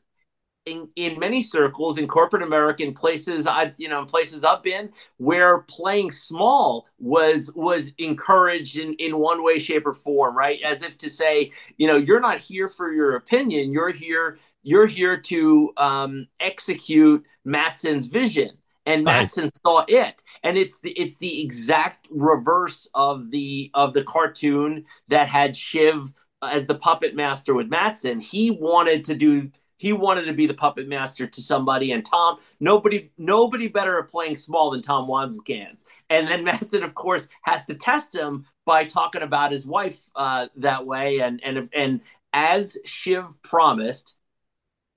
in 0.67 0.89
in 0.95 1.19
many 1.19 1.41
circles 1.41 1.97
in 1.97 2.07
corporate 2.07 2.43
America 2.43 2.83
in 2.83 2.93
places 2.93 3.47
I 3.47 3.73
you 3.77 3.89
know 3.89 4.01
in 4.01 4.05
places 4.05 4.43
I've 4.43 4.63
been 4.63 4.91
where 5.17 5.59
playing 5.63 6.11
small 6.11 6.87
was 6.99 7.51
was 7.55 7.93
encouraged 7.97 8.77
in 8.77 8.93
in 8.95 9.17
one 9.17 9.43
way 9.43 9.59
shape 9.59 9.87
or 9.87 9.93
form 9.93 10.37
right 10.37 10.61
as 10.61 10.83
if 10.83 10.97
to 10.99 11.09
say 11.09 11.51
you 11.77 11.87
know 11.87 11.97
you're 11.97 12.19
not 12.19 12.39
here 12.39 12.67
for 12.69 12.91
your 12.91 13.15
opinion 13.15 13.71
you're 13.71 13.91
here 13.91 14.39
you're 14.63 14.87
here 14.87 15.17
to 15.17 15.71
um, 15.77 16.27
execute 16.39 17.25
Matsson's 17.45 18.07
vision 18.07 18.51
and 18.85 19.05
Right. 19.05 19.29
Matsson 19.29 19.49
saw 19.65 19.85
it 19.87 20.23
and 20.43 20.57
it's 20.57 20.81
the 20.81 20.91
it's 20.91 21.17
the 21.19 21.41
exact 21.41 22.07
reverse 22.11 22.87
of 22.93 23.31
the 23.31 23.71
of 23.73 23.93
the 23.93 24.03
cartoon 24.03 24.85
that 25.07 25.27
had 25.27 25.55
Shiv 25.55 26.13
as 26.41 26.67
the 26.67 26.75
puppet 26.75 27.15
master 27.15 27.53
with 27.53 27.67
Matsson. 27.67 28.19
He 28.19 28.51
wanted 28.51 29.03
to 29.05 29.15
do 29.15 29.51
he 29.77 29.93
wanted 29.93 30.25
to 30.25 30.33
be 30.33 30.45
the 30.47 30.53
puppet 30.53 30.87
master 30.87 31.27
to 31.27 31.41
somebody 31.41 31.91
and 31.91 32.05
Tom 32.05 32.37
nobody 32.59 33.11
nobody 33.17 33.67
better 33.67 33.99
at 33.99 34.09
playing 34.09 34.35
small 34.35 34.71
than 34.71 34.81
Tom 34.81 35.07
Wambsgans. 35.07 35.85
And 36.09 36.27
then 36.27 36.43
Matsson 36.43 36.83
of 36.83 36.93
course 36.93 37.29
has 37.43 37.65
to 37.65 37.75
test 37.75 38.15
him 38.15 38.45
by 38.65 38.85
talking 38.85 39.21
about 39.21 39.51
his 39.51 39.65
wife 39.65 40.09
uh, 40.15 40.47
that 40.57 40.85
way 40.85 41.19
and 41.19 41.41
and 41.43 41.69
and 41.73 42.01
as 42.33 42.77
Shiv 42.85 43.41
promised 43.41 44.17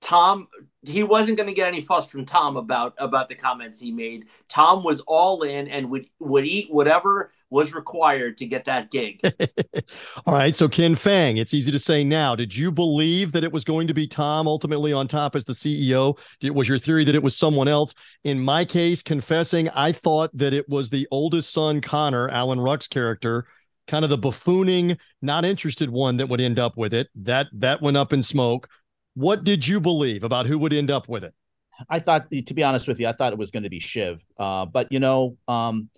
Tom 0.00 0.48
he 0.82 1.02
wasn't 1.02 1.36
going 1.36 1.48
to 1.48 1.54
get 1.54 1.68
any 1.68 1.82
fuss 1.82 2.10
from 2.10 2.24
Tom 2.24 2.56
about 2.56 2.94
about 2.98 3.28
the 3.28 3.34
comments 3.34 3.80
he 3.80 3.92
made. 3.92 4.26
Tom 4.48 4.82
was 4.82 5.00
all 5.00 5.42
in 5.42 5.68
and 5.68 5.90
would 5.90 6.06
would 6.18 6.46
eat 6.46 6.72
whatever 6.72 7.32
was 7.50 7.74
required 7.74 8.38
to 8.38 8.46
get 8.46 8.64
that 8.64 8.90
gig. 8.90 9.20
All 10.26 10.34
right. 10.34 10.54
So 10.54 10.68
Ken 10.68 10.94
Fang, 10.94 11.36
it's 11.36 11.52
easy 11.52 11.72
to 11.72 11.78
say 11.78 12.04
now. 12.04 12.34
Did 12.36 12.56
you 12.56 12.70
believe 12.70 13.32
that 13.32 13.44
it 13.44 13.52
was 13.52 13.64
going 13.64 13.88
to 13.88 13.94
be 13.94 14.06
Tom 14.06 14.46
ultimately 14.46 14.92
on 14.92 15.08
top 15.08 15.34
as 15.34 15.44
the 15.44 15.52
CEO? 15.52 16.16
Did, 16.38 16.52
was 16.52 16.68
your 16.68 16.78
theory 16.78 17.04
that 17.04 17.14
it 17.14 17.22
was 17.22 17.36
someone 17.36 17.68
else? 17.68 17.94
In 18.24 18.38
my 18.38 18.64
case, 18.64 19.02
confessing, 19.02 19.68
I 19.70 19.92
thought 19.92 20.30
that 20.34 20.54
it 20.54 20.68
was 20.68 20.90
the 20.90 21.08
oldest 21.10 21.52
son, 21.52 21.80
Connor, 21.80 22.28
Alan 22.28 22.60
Ruck's 22.60 22.86
character, 22.86 23.46
kind 23.88 24.04
of 24.04 24.10
the 24.10 24.18
buffooning, 24.18 24.96
not 25.20 25.44
interested 25.44 25.90
one 25.90 26.16
that 26.18 26.28
would 26.28 26.40
end 26.40 26.58
up 26.58 26.76
with 26.76 26.94
it. 26.94 27.08
That 27.16 27.48
that 27.54 27.82
went 27.82 27.96
up 27.96 28.12
in 28.12 28.22
smoke. 28.22 28.68
What 29.14 29.42
did 29.42 29.66
you 29.66 29.80
believe 29.80 30.22
about 30.22 30.46
who 30.46 30.58
would 30.58 30.72
end 30.72 30.90
up 30.90 31.08
with 31.08 31.24
it? 31.24 31.34
I 31.88 31.98
thought, 31.98 32.30
to 32.30 32.54
be 32.54 32.62
honest 32.62 32.86
with 32.86 33.00
you, 33.00 33.08
I 33.08 33.12
thought 33.12 33.32
it 33.32 33.38
was 33.38 33.50
going 33.50 33.62
to 33.62 33.70
be 33.70 33.80
Shiv. 33.80 34.22
Uh, 34.38 34.66
but 34.66 34.92
you 34.92 35.00
know, 35.00 35.36
um, 35.48 35.88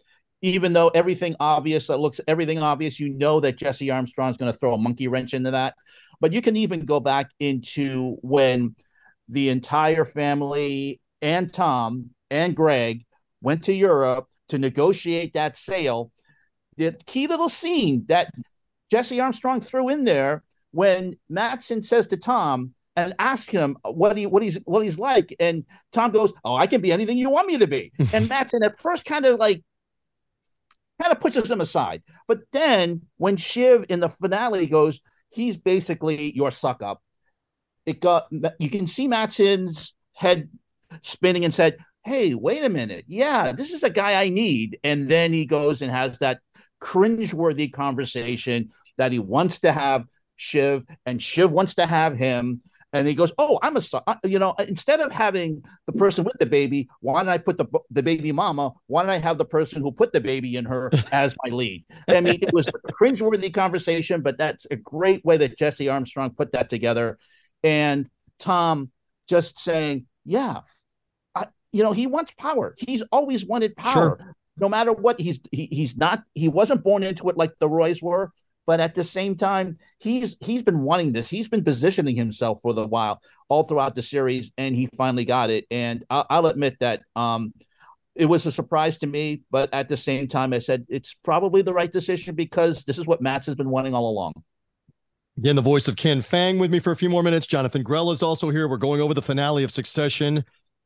even 0.43 0.72
though 0.72 0.88
everything 0.88 1.36
obvious, 1.40 1.86
that 1.86 1.99
looks 2.01 2.20
everything 2.26 2.59
obvious, 2.59 3.01
you 3.01 3.09
know 3.11 3.40
that 3.40 3.57
Jesse 3.57 3.90
Armstrong's 3.90 4.36
going 4.36 4.53
to 4.53 4.59
throw 4.59 4.74
a 4.74 4.78
monkey 4.78 5.09
wrench 5.09 5.34
into 5.34 5.53
that. 5.53 5.74
But 6.20 6.32
you 6.32 6.43
can 6.43 6.57
even 6.57 6.84
go 6.84 7.01
back 7.01 7.30
into 7.40 8.16
when 8.22 8.74
the 9.28 9.49
entire 9.49 10.05
family 10.05 11.01
and 11.20 11.53
Tom 11.53 12.11
and 12.30 12.55
Greg 12.55 13.07
went 13.40 13.64
to 13.64 13.72
Europe 13.72 14.26
to 14.49 14.59
negotiate 14.59 15.34
that 15.34 15.57
sale. 15.57 16.11
The 16.76 16.97
key 17.07 17.28
little 17.28 17.49
scene 17.49 18.05
that 18.09 18.30
Jesse 18.90 19.20
Armstrong 19.20 19.61
threw 19.61 19.88
in 19.88 20.05
there 20.05 20.43
when 20.72 21.16
Matsson 21.28 21.82
says 21.82 22.09
to 22.09 22.16
Tom, 22.16 22.74
and 22.97 23.14
ask 23.18 23.49
him 23.49 23.76
what 23.84 24.16
he 24.16 24.26
what 24.26 24.43
he's 24.43 24.59
what 24.64 24.84
he's 24.84 24.99
like. 24.99 25.34
And 25.40 25.64
Tom 25.93 26.11
goes, 26.11 26.32
"Oh, 26.45 26.55
I 26.55 26.66
can 26.66 26.80
be 26.80 26.93
anything 26.93 27.16
you 27.16 27.30
want 27.30 27.47
me 27.47 27.59
to 27.59 27.66
be." 27.66 27.93
and 28.12 28.28
Matsson 28.28 28.62
at 28.62 28.76
first 28.76 29.05
kind 29.05 29.24
of 29.24 29.38
like 29.38 29.62
kind 31.01 31.12
of 31.12 31.20
pushes 31.20 31.51
him 31.51 31.61
aside, 31.61 32.03
but 32.28 32.40
then 32.53 33.03
when 33.16 33.36
Shiv 33.36 33.84
in 33.88 34.01
the 34.01 34.09
finale 34.09 34.66
goes, 34.66 35.01
he's 35.30 35.57
basically 35.57 36.34
your 36.34 36.51
suck 36.51 36.82
up. 36.82 37.03
It 37.86 38.01
got 38.01 38.28
you 38.59 38.70
can 38.70 38.86
see 38.86 39.09
Matsson's 39.09 39.95
head 40.14 40.49
spinning 41.01 41.45
and 41.45 41.53
said, 41.53 41.78
"Hey, 42.05 42.34
wait 42.34 42.64
a 42.64 42.68
minute, 42.68 43.05
yeah, 43.09 43.53
this 43.53 43.72
is 43.72 43.82
a 43.82 43.90
guy 43.90 44.22
I 44.22 44.28
need." 44.28 44.78
And 44.84 45.09
then 45.09 45.32
he 45.32 45.47
goes 45.47 45.82
and 45.82 45.90
has 45.90 46.18
that 46.18 46.40
cringeworthy 46.80 47.72
conversation 47.72 48.70
that 48.99 49.12
he 49.12 49.18
wants 49.18 49.61
to 49.61 49.72
have 49.72 50.05
Shiv, 50.36 50.84
and 51.07 51.22
Shiv 51.22 51.51
wants 51.51 51.74
to 51.76 51.86
have 51.86 52.16
him 52.16 52.62
And 52.93 53.09
he 53.09 53.14
goes, 53.14 53.32
"Oh, 53.38 53.59
I'm 53.62 53.76
a. 53.76 53.82
You 54.24 54.38
know, 54.38 54.55
instead 54.59 55.01
of 55.01 55.12
having 55.12 55.62
the 55.86 55.93
person 55.93 56.24
with 56.24 56.36
the 56.38 56.47
baby, 56.47 56.88
why 57.01 57.22
don't 57.22 57.32
I 57.32 57.38
put 57.38 57.57
the 57.57 57.66
the 57.90 58.03
baby 58.03 58.32
mama? 58.32 58.72
Why 58.86 59.03
don't 59.03 59.11
I 59.11 59.18
have 59.18 59.38
the 59.38 59.45
person 59.45 59.80
who 59.80 59.93
put 59.93 60.12
the 60.12 60.20
baby 60.20 60.57
in 60.57 60.66
her 60.66 60.90
as 61.12 61.34
my 61.45 61.51
lead?" 61.51 61.84
I 62.09 62.20
mean, 62.20 62.38
it 62.43 62.53
was 62.53 62.68
a 62.68 62.93
cringeworthy 62.93 63.53
conversation, 63.53 64.20
but 64.20 64.36
that's 64.38 64.66
a 64.70 64.76
great 64.76 65.24
way 65.24 65.38
that 65.38 65.57
Jesse 65.57 65.88
Armstrong 65.88 66.30
put 66.30 66.53
that 66.53 66.68
together. 66.68 67.18
And 67.62 68.09
Tom 68.38 68.90
just 69.28 69.59
saying, 69.59 70.07
"Yeah, 70.24 70.61
I, 71.34 71.47
you 71.72 71.82
know, 71.82 71.93
he 71.93 72.07
wants 72.07 72.32
power. 72.32 72.74
He's 72.78 73.03
always 73.11 73.47
wanted 73.47 73.76
power." 73.76 74.18
Sure 74.18 74.34
no 74.61 74.68
matter 74.68 74.93
what 74.93 75.18
he's 75.18 75.40
he, 75.51 75.66
he's 75.70 75.97
not 75.97 76.22
he 76.34 76.49
wasn't 76.49 76.84
born 76.84 77.03
into 77.03 77.28
it 77.30 77.36
like 77.36 77.53
the 77.59 77.68
roys 77.68 78.03
were 78.03 78.32
but 78.66 78.80
at 78.80 78.94
the 78.94 79.04
same 79.04 79.36
time 79.36 79.78
he's 79.98 80.36
he's 80.40 80.62
been 80.62 80.80
wanting 80.80 81.12
this 81.12 81.28
he's 81.28 81.48
been 81.48 81.64
positioning 81.64 82.16
himself 82.16 82.60
for 82.62 82.72
the 82.74 82.86
while 82.86 83.20
all 83.48 83.64
throughout 83.64 83.94
the 83.94 84.02
series 84.02 84.52
and 84.58 84.74
he 84.74 84.88
finally 84.96 85.24
got 85.24 85.50
it 85.50 85.64
and 85.70 86.04
i'll, 86.10 86.26
I'll 86.30 86.46
admit 86.46 86.76
that 86.80 87.02
um 87.16 87.52
it 88.14 88.26
was 88.26 88.44
a 88.46 88.52
surprise 88.52 88.98
to 88.98 89.06
me 89.06 89.42
but 89.50 89.72
at 89.72 89.88
the 89.88 89.96
same 89.96 90.28
time 90.28 90.52
i 90.52 90.58
said 90.58 90.86
it's 90.88 91.14
probably 91.24 91.62
the 91.62 91.74
right 91.74 91.92
decision 91.92 92.34
because 92.34 92.84
this 92.84 92.98
is 92.98 93.06
what 93.06 93.22
Matt's 93.22 93.46
has 93.46 93.56
been 93.56 93.70
wanting 93.70 93.94
all 93.94 94.10
along 94.10 94.32
Again, 95.38 95.56
the 95.56 95.62
voice 95.62 95.88
of 95.88 95.96
Ken 95.96 96.20
Fang 96.20 96.58
with 96.58 96.70
me 96.70 96.78
for 96.78 96.90
a 96.90 96.96
few 96.96 97.08
more 97.08 97.22
minutes. 97.22 97.46
Jonathan 97.46 97.82
Grella 97.82 98.12
is 98.12 98.22
also 98.22 98.50
here. 98.50 98.68
We're 98.68 98.76
going 98.76 99.00
over 99.00 99.14
the 99.14 99.22
finale 99.22 99.64
of 99.64 99.70
Succession 99.70 100.44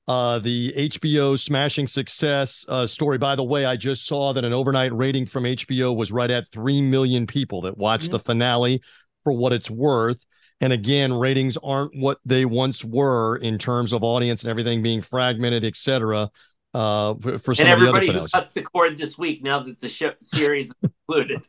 uh, 0.09 0.39
the 0.39 0.73
HBO 0.73 1.39
smashing 1.39 1.87
success 1.87 2.65
uh, 2.69 2.87
story. 2.87 3.19
By 3.19 3.35
the 3.35 3.45
way, 3.45 3.65
I 3.65 3.77
just 3.77 4.07
saw 4.07 4.33
that 4.33 4.45
an 4.45 4.53
overnight 4.53 4.95
rating 4.95 5.27
from 5.27 5.45
HBO 5.45 5.97
was 5.97 6.13
right 6.13 6.31
at 6.31 6.49
3 6.49 6.81
million 6.83 7.27
people 7.27 7.63
that 7.63 7.77
watched 7.77 8.05
mm-hmm. 8.05 8.13
the 8.13 8.21
finale 8.21 8.83
for 9.25 9.33
what 9.33 9.53
it's 9.53 9.71
worth. 9.71 10.25
And 10.61 10.73
again, 10.73 11.13
ratings 11.13 11.57
aren't 11.57 11.97
what 11.97 12.19
they 12.25 12.45
once 12.45 12.85
were 12.85 13.37
in 13.37 13.59
terms 13.59 13.93
of 13.93 14.03
audience 14.03 14.43
and 14.43 14.51
everything 14.51 14.83
being 14.83 15.03
fragmented, 15.03 15.65
et 15.65 15.77
cetera. 15.77 16.31
Uh, 16.73 17.15
for 17.39 17.55
some 17.55 17.67
and 17.67 17.73
everybody 17.73 18.13
who 18.13 18.27
cuts 18.27 18.53
the 18.53 18.61
cord 18.61 18.99
this 18.99 19.17
week 19.17 19.43
now 19.43 19.61
that 19.61 19.81
the 19.81 19.89
show, 19.89 20.13
series 20.21 20.67
is 20.67 20.75
concluded. 21.09 21.43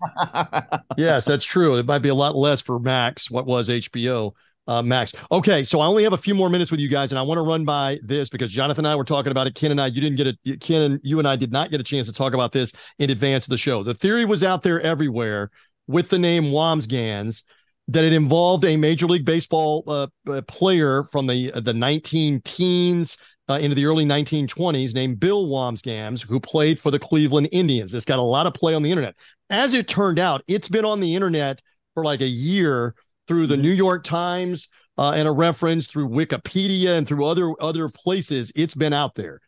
yes, 0.98 1.26
that's 1.26 1.44
true. 1.44 1.76
It 1.76 1.86
might 1.86 2.00
be 2.00 2.10
a 2.10 2.16
lot 2.16 2.36
less 2.36 2.62
for 2.62 2.80
Max. 2.80 3.30
What 3.30 3.46
was 3.46 3.70
HBO? 3.70 4.32
Uh, 4.68 4.82
Max. 4.82 5.14
Okay, 5.32 5.64
so 5.64 5.80
I 5.80 5.86
only 5.86 6.04
have 6.04 6.12
a 6.12 6.18
few 6.18 6.36
more 6.36 6.50
minutes 6.50 6.72
with 6.72 6.82
you 6.82 6.90
guys, 6.90 7.14
and 7.14 7.18
I 7.18 7.22
want 7.22 7.38
to 7.38 7.42
run 7.42 7.64
by 7.64 8.00
this 8.04 8.30
because 8.30 8.52
Jonathan 8.52 8.86
and 8.86 8.92
I 8.92 8.98
were 8.98 9.06
talking 9.06 9.32
about 9.32 9.48
it. 9.48 9.56
Ken 9.56 9.72
and 9.72 9.80
I, 9.80 9.88
you 9.88 10.02
didn't 10.02 10.18
get 10.18 10.28
it. 10.28 10.60
Ken 10.60 10.82
and 10.82 11.00
you 11.04 11.20
and 11.20 11.28
I 11.28 11.38
did 11.38 11.54
not 11.54 11.72
get 11.72 11.80
a 11.80 11.84
chance 11.84 12.08
to 12.08 12.14
talk 12.14 12.34
about 12.34 12.52
this 12.52 12.74
in 13.00 13.10
advance 13.10 13.46
of 13.46 13.52
the 13.52 13.58
show. 13.58 13.82
The 13.82 13.94
theory 13.94 14.26
was 14.26 14.44
out 14.44 14.64
there 14.64 14.82
everywhere 14.82 15.52
with 15.88 16.10
the 16.10 16.20
name 16.20 16.46
Wambsgans 16.46 17.44
that 17.88 18.04
it 18.04 18.12
involved 18.12 18.66
a 18.66 18.76
Major 18.76 19.08
League 19.08 19.24
Baseball 19.24 19.86
uh, 19.88 20.08
uh 20.30 20.42
player 20.42 21.06
from 21.06 21.28
the 21.28 21.54
uh, 21.54 21.62
the 21.62 21.74
19 21.74 22.42
teens 22.42 23.18
uh, 23.50 23.60
into 23.62 23.76
the 23.76 23.86
early 23.86 24.06
1920s 24.06 24.94
named 24.94 25.20
Bill 25.20 25.48
Wambsgans, 25.48 26.22
who 26.22 26.40
played 26.40 26.80
for 26.80 26.92
the 26.92 27.00
Cleveland 27.00 27.48
Indians. 27.54 27.94
This 27.94 28.04
got 28.04 28.20
a 28.20 28.22
lot 28.22 28.46
of 28.46 28.54
play 28.54 28.74
on 28.74 28.84
the 28.84 28.92
internet. 28.92 29.16
As 29.50 29.74
it 29.74 29.88
turned 29.88 30.20
out, 30.20 30.44
it's 30.48 30.68
been 30.68 30.84
on 30.84 31.00
the 31.00 31.16
internet 31.16 31.62
for 31.94 32.04
like 32.04 32.20
a 32.20 32.28
year 32.28 32.96
through 33.28 33.48
the 33.48 33.56
mm-hmm. 33.56 33.64
New 33.64 33.74
York 33.74 34.04
Times 34.04 34.70
uh, 34.98 35.12
and 35.12 35.28
a 35.28 35.32
reference 35.32 35.88
through 35.88 36.10
Wikipedia 36.10 36.98
and 36.98 37.08
through 37.08 37.26
other 37.26 37.54
other 37.62 37.90
places. 37.90 38.52
It's 38.56 38.76
been 38.76 38.94
out 38.94 39.16
there 39.16 39.42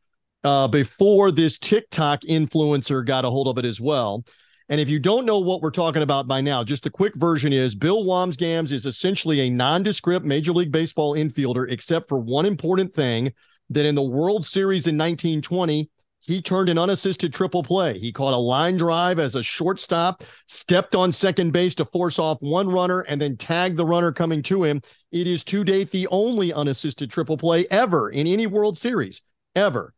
uh, 0.43 0.67
before 0.67 1.31
this 1.31 1.57
TikTok 1.57 2.21
influencer 2.21 3.05
got 3.05 3.25
a 3.25 3.29
hold 3.29 3.47
of 3.47 3.57
it 3.57 3.65
as 3.65 3.81
well. 3.81 4.23
And 4.69 4.79
if 4.79 4.87
you 4.87 4.99
don't 4.99 5.25
know 5.25 5.39
what 5.39 5.61
we're 5.61 5.71
talking 5.71 6.03
about 6.03 6.27
by 6.27 6.41
now, 6.41 6.63
just 6.63 6.83
the 6.83 6.91
quick 6.91 7.15
version 7.15 7.51
is 7.51 7.73
Bill 7.73 8.05
Wambsgans 8.05 8.71
is 8.71 8.85
essentially 8.85 9.41
a 9.41 9.49
nondescript 9.49 10.25
Major 10.25 10.53
League 10.53 10.71
Baseball 10.71 11.15
infielder, 11.15 11.71
except 11.71 12.07
for 12.07 12.19
one 12.19 12.45
important 12.45 12.93
thing 12.93 13.33
that 13.71 13.87
in 13.87 13.95
the 13.95 14.03
World 14.03 14.45
Series 14.45 14.85
in 14.85 14.95
1920, 14.95 15.89
he 16.21 16.41
turned 16.41 16.69
an 16.69 16.77
unassisted 16.77 17.33
triple 17.33 17.63
play. 17.63 17.97
He 17.97 18.11
caught 18.11 18.33
a 18.33 18.37
line 18.37 18.77
drive 18.77 19.19
as 19.19 19.35
a 19.35 19.43
shortstop, 19.43 20.23
stepped 20.45 20.95
on 20.95 21.11
second 21.11 21.51
base 21.51 21.75
to 21.75 21.85
force 21.85 22.19
off 22.19 22.37
one 22.41 22.69
runner, 22.69 23.01
and 23.01 23.21
then 23.21 23.37
tagged 23.37 23.77
the 23.77 23.85
runner 23.85 24.11
coming 24.11 24.41
to 24.43 24.63
him. 24.63 24.81
It 25.11 25.27
is 25.27 25.43
to 25.45 25.63
date 25.63 25.91
the 25.91 26.07
only 26.07 26.53
unassisted 26.53 27.09
triple 27.09 27.37
play 27.37 27.65
ever 27.71 28.09
in 28.09 28.27
any 28.27 28.47
World 28.47 28.77
Series, 28.77 29.21
ever. 29.55 29.93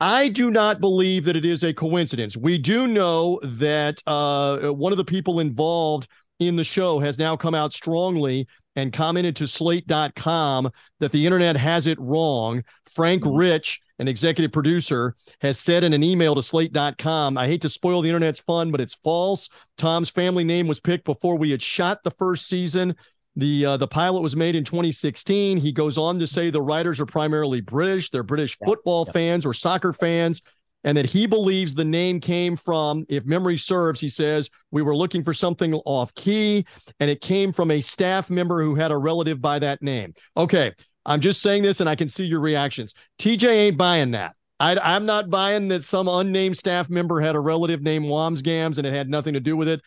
I 0.00 0.28
do 0.28 0.50
not 0.50 0.80
believe 0.80 1.24
that 1.24 1.36
it 1.36 1.44
is 1.44 1.64
a 1.64 1.74
coincidence. 1.74 2.36
We 2.36 2.56
do 2.56 2.86
know 2.86 3.40
that 3.42 4.02
uh, 4.06 4.70
one 4.70 4.92
of 4.92 4.98
the 4.98 5.04
people 5.04 5.40
involved 5.40 6.08
in 6.38 6.56
the 6.56 6.64
show 6.64 7.00
has 7.00 7.18
now 7.18 7.36
come 7.36 7.54
out 7.54 7.72
strongly 7.72 8.46
and 8.76 8.92
commented 8.92 9.34
to 9.36 9.46
slate.com 9.46 10.70
that 11.00 11.10
the 11.10 11.26
internet 11.26 11.56
has 11.56 11.88
it 11.88 11.98
wrong. 12.00 12.62
Frank 12.86 13.22
mm-hmm. 13.22 13.36
Rich 13.36 13.80
an 13.98 14.08
executive 14.08 14.52
producer, 14.52 15.14
has 15.40 15.58
said 15.58 15.84
in 15.84 15.92
an 15.92 16.02
email 16.02 16.34
to 16.34 16.42
slate.com, 16.42 17.36
I 17.36 17.46
hate 17.46 17.62
to 17.62 17.68
spoil 17.68 18.00
the 18.00 18.08
internet's 18.08 18.40
fun, 18.40 18.70
but 18.70 18.80
it's 18.80 18.94
false. 19.02 19.48
Tom's 19.76 20.10
family 20.10 20.44
name 20.44 20.66
was 20.66 20.80
picked 20.80 21.04
before 21.04 21.36
we 21.36 21.50
had 21.50 21.62
shot 21.62 22.02
the 22.04 22.10
first 22.12 22.46
season. 22.46 22.94
The 23.36 23.64
uh, 23.64 23.76
the 23.76 23.86
pilot 23.86 24.20
was 24.20 24.34
made 24.34 24.56
in 24.56 24.64
2016. 24.64 25.58
He 25.58 25.70
goes 25.70 25.96
on 25.96 26.18
to 26.18 26.26
say 26.26 26.50
the 26.50 26.60
writers 26.60 26.98
are 26.98 27.06
primarily 27.06 27.60
British. 27.60 28.10
They're 28.10 28.24
British 28.24 28.56
yeah. 28.60 28.66
football 28.66 29.04
yeah. 29.06 29.12
fans 29.12 29.46
or 29.46 29.52
soccer 29.52 29.92
fans, 29.92 30.42
and 30.84 30.96
that 30.96 31.06
he 31.06 31.26
believes 31.26 31.74
the 31.74 31.84
name 31.84 32.20
came 32.20 32.56
from, 32.56 33.04
if 33.08 33.24
memory 33.26 33.56
serves, 33.56 34.00
he 34.00 34.08
says 34.08 34.50
we 34.70 34.82
were 34.82 34.96
looking 34.96 35.22
for 35.22 35.32
something 35.32 35.74
off 35.74 36.14
key, 36.14 36.64
and 36.98 37.10
it 37.10 37.20
came 37.20 37.52
from 37.52 37.70
a 37.70 37.80
staff 37.80 38.30
member 38.30 38.62
who 38.62 38.74
had 38.74 38.90
a 38.90 38.96
relative 38.96 39.40
by 39.40 39.58
that 39.58 39.82
name. 39.82 40.14
Okay, 40.36 40.72
I'm 41.08 41.20
just 41.20 41.40
saying 41.40 41.62
this 41.62 41.80
and 41.80 41.88
I 41.88 41.96
can 41.96 42.08
see 42.08 42.26
your 42.26 42.40
reactions. 42.40 42.92
TJ 43.18 43.48
ain't 43.48 43.78
buying 43.78 44.10
that. 44.10 44.36
I, 44.60 44.96
am 44.96 45.06
not 45.06 45.30
buying 45.30 45.68
that 45.68 45.84
some 45.84 46.06
unnamed 46.06 46.56
staff 46.56 46.90
member 46.90 47.20
had 47.20 47.34
a 47.34 47.40
relative 47.40 47.80
named 47.80 48.04
Wambsgans 48.04 48.76
and 48.76 48.86
it 48.86 48.92
had 48.92 49.08
nothing 49.08 49.32
to 49.34 49.40
do 49.40 49.56
with 49.56 49.68
it. 49.68 49.80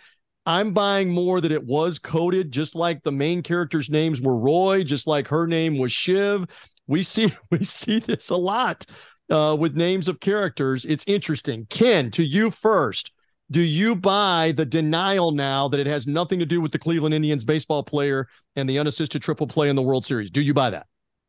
I'm 0.47 0.73
buying 0.73 1.09
more 1.09 1.39
that 1.39 1.51
it 1.51 1.63
was 1.63 1.99
coded, 1.99 2.51
just 2.51 2.75
like 2.75 3.03
the 3.03 3.11
main 3.11 3.43
characters' 3.43 3.91
names 3.91 4.19
were 4.19 4.37
Roy, 4.37 4.83
just 4.83 5.05
like 5.05 5.27
her 5.27 5.45
name 5.45 5.77
was 5.77 5.91
Shiv. 5.91 6.45
We 6.87 7.03
see 7.03 7.31
we 7.51 7.63
see 7.63 7.99
this 7.99 8.31
a 8.31 8.35
lot 8.35 8.85
uh, 9.29 9.55
with 9.59 9.75
names 9.75 10.07
of 10.07 10.19
characters. 10.19 10.85
It's 10.85 11.05
interesting. 11.05 11.67
Ken, 11.69 12.09
to 12.11 12.23
you 12.23 12.49
first. 12.49 13.11
Do 13.51 13.61
you 13.61 13.97
buy 13.97 14.53
the 14.55 14.65
denial 14.65 15.33
now 15.33 15.67
that 15.67 15.79
it 15.79 15.85
has 15.85 16.07
nothing 16.07 16.39
to 16.39 16.45
do 16.45 16.61
with 16.61 16.71
the 16.71 16.79
Cleveland 16.79 17.13
Indians 17.13 17.43
baseball 17.43 17.83
player 17.83 18.29
and 18.55 18.67
the 18.67 18.79
unassisted 18.79 19.21
triple 19.21 19.45
play 19.45 19.67
in 19.67 19.75
the 19.75 19.81
World 19.81 20.05
Series? 20.05 20.31
Do 20.31 20.39
you 20.39 20.53
buy 20.53 20.69
that? 20.69 20.87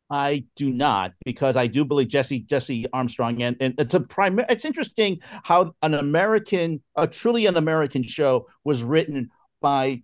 I 0.09 0.45
do 0.55 0.71
not 0.71 1.13
because 1.25 1.57
I 1.57 1.67
do 1.67 1.85
believe 1.85 2.09
Jesse 2.09 2.39
Jesse 2.41 2.85
Armstrong 2.93 3.41
and, 3.41 3.55
and 3.59 3.73
it's 3.77 3.93
a 3.93 3.99
prime. 3.99 4.39
It's 4.49 4.65
interesting 4.65 5.19
how 5.43 5.73
an 5.81 5.93
American, 5.93 6.81
a 6.95 7.07
truly 7.07 7.45
an 7.45 7.57
American 7.57 8.03
show 8.03 8.47
was 8.63 8.83
written 8.83 9.31
by 9.61 10.03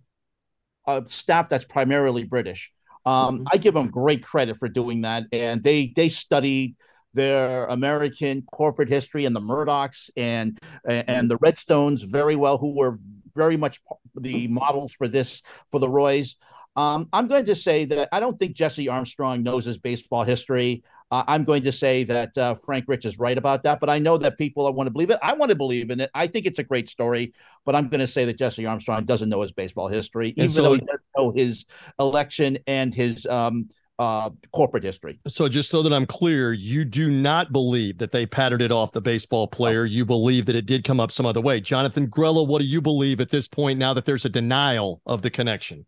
a 0.87 1.03
staff 1.05 1.49
that's 1.49 1.65
primarily 1.65 2.23
British. 2.23 2.71
Um, 3.05 3.39
mm-hmm. 3.39 3.43
I 3.53 3.57
give 3.57 3.73
them 3.73 3.89
great 3.89 4.23
credit 4.23 4.57
for 4.57 4.67
doing 4.67 5.01
that, 5.01 5.23
and 5.31 5.63
they 5.63 5.93
they 5.95 6.09
studied 6.09 6.75
their 7.13 7.65
American 7.65 8.43
corporate 8.51 8.89
history 8.89 9.25
and 9.25 9.35
the 9.35 9.41
Murdochs 9.41 10.09
and 10.15 10.59
and 10.85 11.29
the 11.29 11.37
Redstones 11.39 12.03
very 12.03 12.35
well, 12.35 12.57
who 12.57 12.75
were 12.75 12.97
very 13.35 13.57
much 13.57 13.79
the 14.15 14.47
models 14.47 14.93
for 14.93 15.07
this 15.07 15.41
for 15.71 15.79
the 15.79 15.89
Roys. 15.89 16.35
Um, 16.75 17.09
I'm 17.11 17.27
going 17.27 17.45
to 17.45 17.55
say 17.55 17.85
that 17.85 18.09
I 18.11 18.19
don't 18.19 18.39
think 18.39 18.55
Jesse 18.55 18.87
Armstrong 18.87 19.43
knows 19.43 19.65
his 19.65 19.77
baseball 19.77 20.23
history. 20.23 20.83
Uh, 21.11 21.23
I'm 21.27 21.43
going 21.43 21.63
to 21.63 21.71
say 21.71 22.03
that 22.03 22.37
uh, 22.37 22.53
Frank 22.55 22.85
Rich 22.87 23.05
is 23.05 23.17
right 23.17 23.37
about 23.37 23.63
that, 23.63 23.79
but 23.79 23.89
I 23.89 23.97
know 23.97 24.17
that 24.17 24.37
people 24.37 24.71
want 24.73 24.87
to 24.87 24.91
believe 24.91 25.09
it. 25.09 25.17
I 25.23 25.33
want 25.33 25.49
to 25.49 25.55
believe 25.55 25.89
in 25.89 25.99
it. 25.99 26.11
I 26.13 26.27
think 26.27 26.45
it's 26.45 26.59
a 26.59 26.63
great 26.63 26.87
story, 26.87 27.33
but 27.65 27.75
I'm 27.75 27.89
going 27.89 27.99
to 27.99 28.07
say 28.07 28.25
that 28.25 28.37
Jesse 28.37 28.65
Armstrong 28.65 29.05
doesn't 29.05 29.27
know 29.27 29.41
his 29.41 29.51
baseball 29.51 29.87
history, 29.87 30.33
even 30.37 30.49
so, 30.49 30.61
though 30.61 30.73
he 30.73 30.79
does 30.79 30.99
know 31.17 31.31
his 31.31 31.65
election 31.97 32.59
and 32.67 32.93
his 32.93 33.25
um, 33.25 33.69
uh, 33.97 34.29
corporate 34.53 34.83
history. 34.83 35.19
So, 35.27 35.49
just 35.49 35.71
so 35.71 35.81
that 35.81 35.91
I'm 35.91 36.05
clear, 36.05 36.53
you 36.53 36.85
do 36.85 37.09
not 37.09 37.51
believe 37.51 37.97
that 37.97 38.11
they 38.11 38.27
patterned 38.27 38.61
it 38.61 38.71
off 38.71 38.91
the 38.91 39.01
baseball 39.01 39.47
player. 39.47 39.85
You 39.85 40.05
believe 40.05 40.45
that 40.45 40.55
it 40.55 40.67
did 40.67 40.83
come 40.83 40.99
up 40.99 41.11
some 41.11 41.25
other 41.25 41.41
way. 41.41 41.59
Jonathan 41.59 42.07
Grella, 42.07 42.47
what 42.47 42.59
do 42.59 42.65
you 42.65 42.81
believe 42.81 43.19
at 43.19 43.31
this 43.31 43.47
point 43.47 43.79
now 43.79 43.95
that 43.95 44.05
there's 44.05 44.25
a 44.25 44.29
denial 44.29 45.01
of 45.07 45.23
the 45.23 45.31
connection? 45.31 45.85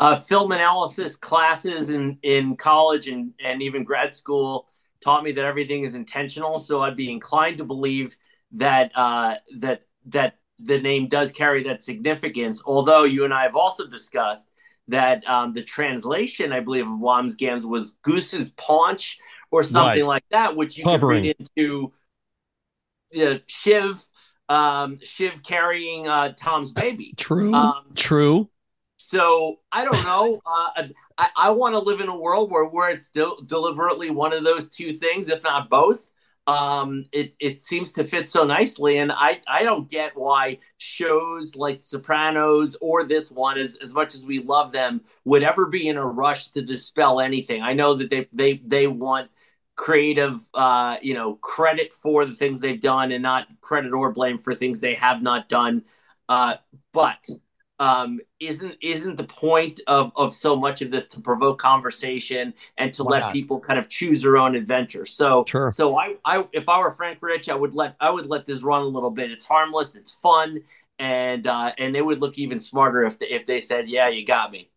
Uh, 0.00 0.18
film 0.18 0.50
analysis 0.50 1.16
classes 1.16 1.90
in 1.90 2.18
in 2.22 2.56
college 2.56 3.06
and 3.06 3.32
and 3.44 3.62
even 3.62 3.84
grad 3.84 4.14
school 4.14 4.66
taught 5.00 5.22
me 5.22 5.32
that 5.32 5.44
everything 5.44 5.84
is 5.84 5.94
intentional. 5.94 6.58
So 6.58 6.82
I'd 6.82 6.96
be 6.96 7.12
inclined 7.12 7.58
to 7.58 7.64
believe 7.64 8.16
that 8.52 8.90
uh, 8.96 9.36
that 9.58 9.82
that 10.06 10.38
the 10.58 10.80
name 10.80 11.08
does 11.08 11.30
carry 11.30 11.62
that 11.64 11.82
significance. 11.82 12.62
Although 12.64 13.04
you 13.04 13.24
and 13.24 13.32
I 13.32 13.42
have 13.42 13.56
also 13.56 13.86
discussed 13.86 14.48
that 14.88 15.26
um, 15.28 15.52
the 15.52 15.62
translation, 15.62 16.52
I 16.52 16.60
believe, 16.60 16.86
of 16.86 16.98
Wambsgans 16.98 17.64
was 17.64 17.94
Goose's 18.02 18.50
paunch 18.50 19.18
or 19.50 19.62
something 19.62 20.02
right. 20.02 20.08
like 20.08 20.24
that, 20.30 20.56
which 20.56 20.78
you 20.78 20.84
Hovering. 20.84 21.24
could 21.24 21.36
read 21.38 21.48
into 21.56 21.92
the 23.12 23.42
Shiv, 23.46 24.02
um, 24.48 24.98
Shiv 25.02 25.42
carrying 25.42 26.08
uh, 26.08 26.32
Tom's 26.36 26.72
baby. 26.72 27.14
True. 27.16 27.54
Um, 27.54 27.92
True 27.94 28.50
so 29.02 29.60
I 29.72 29.86
don't 29.86 30.04
know. 30.04 30.40
Uh, 30.44 30.82
I, 31.16 31.28
I 31.34 31.50
want 31.50 31.74
to 31.74 31.78
live 31.78 32.00
in 32.00 32.08
a 32.08 32.16
world 32.16 32.50
where 32.50 32.66
where 32.68 32.90
it's 32.90 33.06
still 33.06 33.40
deliberately 33.40 34.10
one 34.10 34.34
of 34.34 34.44
those 34.44 34.68
two 34.68 34.92
things, 34.92 35.30
if 35.30 35.42
not 35.42 35.70
both. 35.70 36.04
Um, 36.46 37.06
it 37.10 37.34
it 37.40 37.62
seems 37.62 37.94
to 37.94 38.04
fit 38.04 38.28
so 38.28 38.44
nicely, 38.44 38.98
and 38.98 39.10
I 39.10 39.40
I 39.48 39.62
don't 39.62 39.88
get 39.88 40.12
why 40.16 40.58
shows 40.76 41.56
like 41.56 41.80
Sopranos 41.80 42.76
or 42.82 43.04
this 43.04 43.30
one, 43.30 43.56
as 43.56 43.78
as 43.82 43.94
much 43.94 44.14
as 44.14 44.26
we 44.26 44.40
love 44.42 44.70
them, 44.70 45.00
would 45.24 45.42
ever 45.42 45.66
be 45.68 45.88
in 45.88 45.96
a 45.96 46.04
rush 46.04 46.50
to 46.50 46.62
dispel 46.62 47.20
anything. 47.20 47.62
I 47.62 47.72
know 47.72 47.94
that 47.94 48.10
they 48.10 48.28
they 48.34 48.58
they 48.58 48.86
want 48.86 49.30
creative 49.76 50.38
uh 50.52 50.98
you 51.00 51.14
know 51.14 51.36
credit 51.36 51.94
for 51.94 52.26
the 52.26 52.34
things 52.34 52.60
they've 52.60 52.82
done 52.82 53.12
and 53.12 53.22
not 53.22 53.46
credit 53.62 53.94
or 53.94 54.12
blame 54.12 54.36
for 54.36 54.54
things 54.54 54.80
they 54.80 54.92
have 54.92 55.22
not 55.22 55.48
done 55.48 55.82
uh 56.28 56.56
but 56.92 57.26
um, 57.80 58.20
isn't 58.40 58.76
isn't 58.82 59.16
the 59.16 59.24
point 59.24 59.80
of 59.88 60.12
of 60.16 60.34
so 60.34 60.56
much 60.56 60.82
of 60.82 60.92
this 60.92 61.08
to 61.08 61.20
provoke 61.20 61.58
conversation 61.58 62.54
and 62.78 62.94
to 62.94 63.02
Why 63.02 63.14
let 63.14 63.28
not? 63.28 63.28
people 63.28 63.60
kind 63.60 63.78
of 63.78 63.88
choose 63.88 64.22
their 64.22 64.38
own 64.38 64.54
adventure. 64.54 65.06
So 65.06 65.48
sure. 65.48 65.70
so 65.70 65.96
I, 65.98 66.16
I 66.24 66.46
if 66.52 66.68
I 66.68 66.78
were 66.80 66.92
Frank 66.92 67.18
Rich, 67.22 67.48
I 67.48 67.56
would 67.56 67.74
let 67.74 67.96
I 68.00 68.10
would 68.10 68.26
let 68.26 68.46
this 68.46 68.62
run 68.62 68.82
a 68.82 68.86
little 68.86 69.10
bit. 69.10 69.32
It's 69.32 69.46
harmless, 69.46 69.96
it's 69.96 70.12
fun, 70.12 70.62
and 71.00 71.46
uh, 71.46 71.72
and 71.78 71.96
it 71.96 72.02
would 72.04 72.20
look 72.20 72.38
even 72.38 72.60
smarter 72.60 73.04
if 73.04 73.18
they, 73.18 73.28
if 73.28 73.46
they 73.46 73.60
said, 73.60 73.88
"Yeah, 73.88 74.08
you 74.10 74.26
got 74.26 74.52
me." 74.52 74.70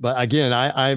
But 0.00 0.20
again, 0.20 0.52
I 0.52 0.92
I 0.92 0.96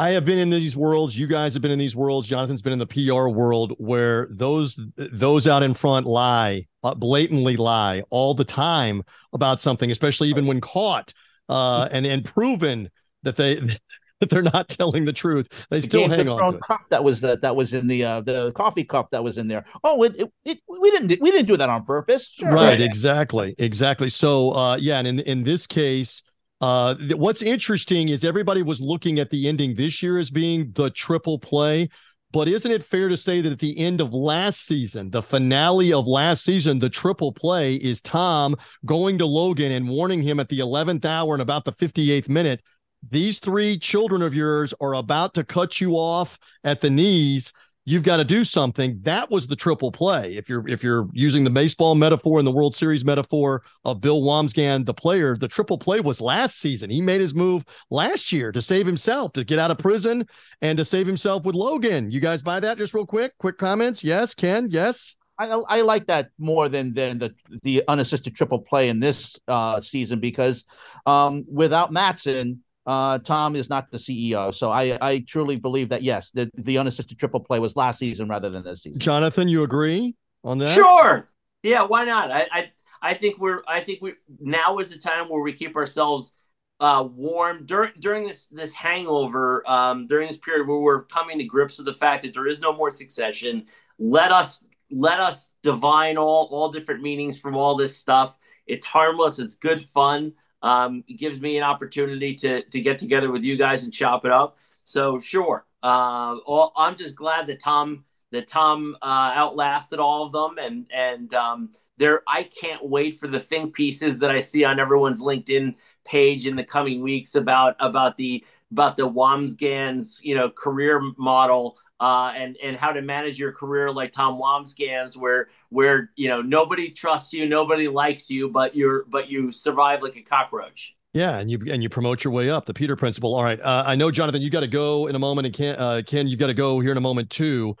I 0.00 0.12
have 0.12 0.24
been 0.24 0.38
in 0.38 0.48
these 0.48 0.74
worlds. 0.74 1.18
You 1.18 1.26
guys 1.26 1.52
have 1.52 1.60
been 1.60 1.70
in 1.70 1.78
these 1.78 1.94
worlds. 1.94 2.26
Jonathan's 2.26 2.62
been 2.62 2.72
in 2.72 2.78
the 2.78 2.86
PR 2.86 3.28
world 3.28 3.74
where 3.76 4.28
those 4.30 4.80
those 4.96 5.46
out 5.46 5.62
in 5.62 5.74
front 5.74 6.06
lie, 6.06 6.66
uh, 6.82 6.94
blatantly 6.94 7.58
lie 7.58 8.02
all 8.08 8.32
the 8.32 8.44
time 8.44 9.02
about 9.34 9.60
something, 9.60 9.90
especially 9.90 10.30
even 10.30 10.46
when 10.46 10.58
caught 10.58 11.12
uh, 11.50 11.86
and 11.92 12.06
and 12.06 12.24
proven 12.24 12.88
that 13.24 13.36
they 13.36 13.56
that 14.20 14.30
they're 14.30 14.40
not 14.40 14.70
telling 14.70 15.04
the 15.04 15.12
truth. 15.12 15.48
They 15.68 15.80
the 15.80 15.82
still 15.82 16.08
hang 16.08 16.30
on 16.30 16.54
to. 16.54 16.58
Cup 16.60 16.80
that 16.88 17.04
was 17.04 17.20
the, 17.20 17.36
that 17.42 17.54
was 17.54 17.74
in 17.74 17.86
the 17.86 18.02
uh, 18.02 18.20
the 18.22 18.52
coffee 18.52 18.84
cup 18.84 19.10
that 19.10 19.22
was 19.22 19.36
in 19.36 19.48
there. 19.48 19.66
Oh, 19.84 20.02
it, 20.04 20.18
it, 20.18 20.32
it 20.46 20.58
we 20.66 20.90
didn't 20.92 21.20
we 21.20 21.30
didn't 21.30 21.46
do 21.46 21.58
that 21.58 21.68
on 21.68 21.84
purpose. 21.84 22.30
Sure. 22.30 22.50
Right, 22.50 22.80
exactly, 22.80 23.54
exactly. 23.58 24.08
So 24.08 24.52
uh, 24.52 24.76
yeah, 24.76 24.98
and 24.98 25.06
in 25.06 25.20
in 25.20 25.42
this 25.42 25.66
case 25.66 26.22
uh, 26.60 26.94
what's 27.16 27.42
interesting 27.42 28.10
is 28.10 28.24
everybody 28.24 28.62
was 28.62 28.80
looking 28.80 29.18
at 29.18 29.30
the 29.30 29.48
ending 29.48 29.74
this 29.74 30.02
year 30.02 30.18
as 30.18 30.30
being 30.30 30.72
the 30.72 30.90
triple 30.90 31.38
play. 31.38 31.88
But 32.32 32.46
isn't 32.46 32.70
it 32.70 32.84
fair 32.84 33.08
to 33.08 33.16
say 33.16 33.40
that 33.40 33.50
at 33.50 33.58
the 33.58 33.76
end 33.76 34.00
of 34.00 34.14
last 34.14 34.64
season, 34.64 35.10
the 35.10 35.22
finale 35.22 35.92
of 35.92 36.06
last 36.06 36.44
season, 36.44 36.78
the 36.78 36.90
triple 36.90 37.32
play 37.32 37.74
is 37.74 38.00
Tom 38.00 38.54
going 38.86 39.18
to 39.18 39.26
Logan 39.26 39.72
and 39.72 39.88
warning 39.88 40.22
him 40.22 40.38
at 40.38 40.48
the 40.48 40.60
11th 40.60 41.04
hour 41.04 41.34
and 41.34 41.42
about 41.42 41.64
the 41.64 41.72
58th 41.72 42.28
minute, 42.28 42.60
these 43.08 43.40
three 43.40 43.78
children 43.78 44.22
of 44.22 44.34
yours 44.34 44.72
are 44.80 44.94
about 44.94 45.34
to 45.34 45.44
cut 45.44 45.80
you 45.80 45.94
off 45.94 46.38
at 46.62 46.80
the 46.80 46.90
knees 46.90 47.52
you've 47.84 48.02
got 48.02 48.18
to 48.18 48.24
do 48.24 48.44
something. 48.44 48.98
That 49.02 49.30
was 49.30 49.46
the 49.46 49.56
triple 49.56 49.90
play. 49.90 50.36
If 50.36 50.48
you're 50.48 50.66
if 50.68 50.82
you're 50.82 51.08
using 51.12 51.44
the 51.44 51.50
baseball 51.50 51.94
metaphor 51.94 52.38
and 52.38 52.46
the 52.46 52.52
World 52.52 52.74
Series 52.74 53.04
metaphor 53.04 53.62
of 53.84 54.00
Bill 54.00 54.22
Wambsgans, 54.22 54.86
the 54.86 54.94
player, 54.94 55.36
the 55.36 55.48
triple 55.48 55.78
play 55.78 56.00
was 56.00 56.20
last 56.20 56.58
season. 56.58 56.90
He 56.90 57.00
made 57.00 57.20
his 57.20 57.34
move 57.34 57.64
last 57.90 58.32
year 58.32 58.52
to 58.52 58.62
save 58.62 58.86
himself, 58.86 59.32
to 59.32 59.44
get 59.44 59.58
out 59.58 59.70
of 59.70 59.78
prison, 59.78 60.26
and 60.62 60.76
to 60.78 60.84
save 60.84 61.06
himself 61.06 61.44
with 61.44 61.54
Logan. 61.54 62.10
You 62.10 62.20
guys 62.20 62.42
buy 62.42 62.60
that? 62.60 62.78
Just 62.78 62.94
real 62.94 63.06
quick, 63.06 63.36
quick 63.38 63.58
comments. 63.58 64.04
Yes, 64.04 64.34
Ken. 64.34 64.68
Yes. 64.70 65.16
I, 65.38 65.46
I 65.46 65.80
like 65.80 66.06
that 66.08 66.28
more 66.38 66.68
than 66.68 66.92
than 66.92 67.18
the 67.18 67.34
the 67.62 67.82
unassisted 67.88 68.36
triple 68.36 68.58
play 68.58 68.90
in 68.90 69.00
this 69.00 69.38
uh, 69.48 69.80
season 69.80 70.20
because 70.20 70.64
um, 71.06 71.46
without 71.50 71.92
Matsson, 71.92 72.62
uh, 72.86 73.18
Tom 73.18 73.56
is 73.56 73.68
not 73.68 73.90
the 73.90 73.98
CEO. 73.98 74.54
So 74.54 74.70
I, 74.70 74.98
I 75.00 75.24
truly 75.26 75.56
believe 75.56 75.90
that 75.90 76.02
yes, 76.02 76.30
the, 76.30 76.50
the 76.56 76.78
unassisted 76.78 77.18
triple 77.18 77.40
play 77.40 77.58
was 77.58 77.76
last 77.76 77.98
season 77.98 78.28
rather 78.28 78.50
than 78.50 78.64
this 78.64 78.82
season. 78.82 79.00
Jonathan, 79.00 79.48
you 79.48 79.62
agree 79.62 80.14
on 80.44 80.58
that? 80.58 80.70
Sure. 80.70 81.30
Yeah, 81.62 81.82
why 81.82 82.04
not? 82.04 82.30
I, 82.30 82.46
I, 82.50 82.72
I 83.02 83.14
think 83.14 83.38
we're 83.38 83.62
I 83.66 83.80
think 83.80 84.00
we 84.02 84.14
now 84.40 84.78
is 84.78 84.90
the 84.90 84.98
time 84.98 85.28
where 85.28 85.42
we 85.42 85.52
keep 85.52 85.76
ourselves 85.76 86.32
uh, 86.80 87.06
warm 87.10 87.66
during 87.66 87.92
during 87.98 88.26
this 88.26 88.46
this 88.48 88.74
hangover 88.74 89.68
um, 89.70 90.06
during 90.06 90.28
this 90.28 90.38
period 90.38 90.66
where 90.66 90.78
we're 90.78 91.04
coming 91.04 91.38
to 91.38 91.44
grips 91.44 91.78
with 91.78 91.86
the 91.86 91.92
fact 91.92 92.22
that 92.22 92.34
there 92.34 92.46
is 92.46 92.60
no 92.60 92.74
more 92.74 92.90
succession. 92.90 93.66
Let 93.98 94.32
us 94.32 94.64
let 94.90 95.20
us 95.20 95.50
divine 95.62 96.18
all 96.18 96.48
all 96.50 96.72
different 96.72 97.02
meanings 97.02 97.38
from 97.38 97.56
all 97.56 97.76
this 97.76 97.96
stuff. 97.96 98.36
It's 98.66 98.86
harmless. 98.86 99.38
It's 99.38 99.56
good 99.56 99.82
fun. 99.82 100.32
Um, 100.62 101.04
it 101.08 101.14
gives 101.14 101.40
me 101.40 101.56
an 101.56 101.62
opportunity 101.62 102.34
to 102.36 102.62
to 102.62 102.80
get 102.80 102.98
together 102.98 103.30
with 103.30 103.44
you 103.44 103.56
guys 103.56 103.84
and 103.84 103.92
chop 103.92 104.24
it 104.24 104.32
up. 104.32 104.58
So 104.84 105.20
sure, 105.20 105.64
uh, 105.82 106.36
all, 106.46 106.72
I'm 106.76 106.96
just 106.96 107.14
glad 107.14 107.46
that 107.46 107.60
Tom 107.60 108.04
that 108.32 108.46
Tom 108.46 108.96
uh, 109.02 109.32
outlasted 109.34 109.98
all 109.98 110.26
of 110.26 110.32
them, 110.32 110.58
and 110.58 110.86
and 110.94 111.32
um, 111.34 111.72
there 111.96 112.22
I 112.28 112.44
can't 112.44 112.84
wait 112.86 113.16
for 113.16 113.26
the 113.26 113.40
think 113.40 113.74
pieces 113.74 114.18
that 114.20 114.30
I 114.30 114.40
see 114.40 114.64
on 114.64 114.78
everyone's 114.78 115.22
LinkedIn 115.22 115.74
page 116.04 116.46
in 116.46 116.56
the 116.56 116.64
coming 116.64 117.02
weeks 117.02 117.34
about 117.34 117.76
about 117.80 118.16
the 118.16 118.44
about 118.70 118.96
the 118.96 119.08
Wambsgans 119.08 120.22
you 120.22 120.34
know 120.34 120.50
career 120.50 121.00
model 121.16 121.78
uh, 122.00 122.32
and 122.34 122.56
and 122.62 122.76
how 122.76 122.92
to 122.92 123.02
manage 123.02 123.38
your 123.38 123.52
career 123.52 123.92
like 123.92 124.12
Tom 124.12 124.38
Wambsgans, 124.38 125.16
where 125.16 125.48
where 125.68 126.10
you 126.16 126.28
know 126.28 126.40
nobody 126.40 126.90
trusts 126.90 127.32
you, 127.32 127.46
nobody 127.46 127.88
likes 127.88 128.30
you, 128.30 128.48
but 128.48 128.74
you're 128.74 129.04
but 129.04 129.28
you 129.28 129.52
survive 129.52 130.02
like 130.02 130.16
a 130.16 130.22
cockroach. 130.22 130.96
Yeah, 131.12 131.38
and 131.38 131.50
you 131.50 131.58
and 131.68 131.82
you 131.82 131.88
promote 131.88 132.24
your 132.24 132.32
way 132.32 132.50
up. 132.50 132.64
The 132.64 132.74
Peter 132.74 132.96
Principle. 132.96 133.34
All 133.34 133.44
right, 133.44 133.60
uh, 133.60 133.84
I 133.86 133.96
know 133.96 134.10
Jonathan, 134.10 134.40
you 134.40 134.50
got 134.50 134.60
to 134.60 134.68
go 134.68 135.08
in 135.08 135.14
a 135.14 135.18
moment, 135.18 135.46
and 135.46 135.54
Ken, 135.54 135.76
uh, 135.76 136.02
Ken, 136.06 136.26
you 136.26 136.36
got 136.36 136.46
to 136.46 136.54
go 136.54 136.80
here 136.80 136.92
in 136.92 136.96
a 136.96 137.02
moment 137.02 137.30
too. 137.30 137.76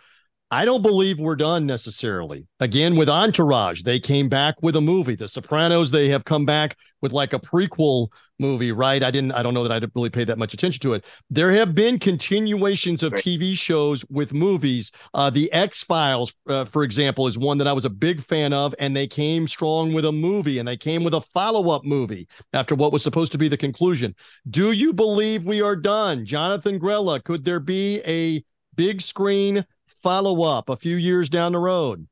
I 0.52 0.64
don't 0.64 0.82
believe 0.82 1.20
we're 1.20 1.36
done 1.36 1.64
necessarily. 1.64 2.48
Again, 2.58 2.96
with 2.96 3.08
Entourage, 3.08 3.82
they 3.82 4.00
came 4.00 4.28
back 4.28 4.56
with 4.62 4.74
a 4.74 4.80
movie. 4.80 5.14
The 5.14 5.28
Sopranos, 5.28 5.92
they 5.92 6.08
have 6.08 6.24
come 6.24 6.44
back 6.44 6.76
with 7.00 7.12
like 7.12 7.32
a 7.32 7.38
prequel 7.38 8.08
movie, 8.40 8.72
right? 8.72 9.02
I 9.02 9.10
didn't, 9.10 9.32
I 9.32 9.42
don't 9.42 9.54
know 9.54 9.62
that 9.62 9.72
I 9.72 9.86
really 9.94 10.10
paid 10.10 10.26
that 10.28 10.38
much 10.38 10.54
attention 10.54 10.80
to 10.82 10.94
it. 10.94 11.04
There 11.28 11.52
have 11.52 11.74
been 11.74 11.98
continuations 11.98 13.02
of 13.02 13.12
right. 13.12 13.22
TV 13.22 13.56
shows 13.56 14.04
with 14.10 14.32
movies. 14.32 14.90
Uh, 15.14 15.30
the 15.30 15.52
X 15.52 15.84
Files, 15.84 16.32
uh, 16.48 16.64
for 16.64 16.82
example, 16.82 17.26
is 17.26 17.38
one 17.38 17.58
that 17.58 17.68
I 17.68 17.72
was 17.72 17.84
a 17.84 17.90
big 17.90 18.20
fan 18.22 18.52
of, 18.52 18.74
and 18.78 18.96
they 18.96 19.06
came 19.06 19.46
strong 19.46 19.92
with 19.92 20.04
a 20.04 20.12
movie 20.12 20.58
and 20.58 20.66
they 20.66 20.76
came 20.76 21.04
with 21.04 21.14
a 21.14 21.20
follow 21.20 21.70
up 21.70 21.84
movie 21.84 22.26
after 22.52 22.74
what 22.74 22.92
was 22.92 23.02
supposed 23.02 23.32
to 23.32 23.38
be 23.38 23.48
the 23.48 23.56
conclusion. 23.56 24.14
Do 24.48 24.72
you 24.72 24.92
believe 24.92 25.44
we 25.44 25.60
are 25.60 25.76
done? 25.76 26.24
Jonathan 26.24 26.80
Grella, 26.80 27.22
could 27.22 27.44
there 27.44 27.60
be 27.60 28.00
a 28.06 28.42
big 28.74 29.00
screen 29.00 29.64
follow 30.02 30.42
up 30.42 30.68
a 30.68 30.76
few 30.76 30.96
years 30.96 31.28
down 31.28 31.52
the 31.52 31.58
road? 31.58 32.06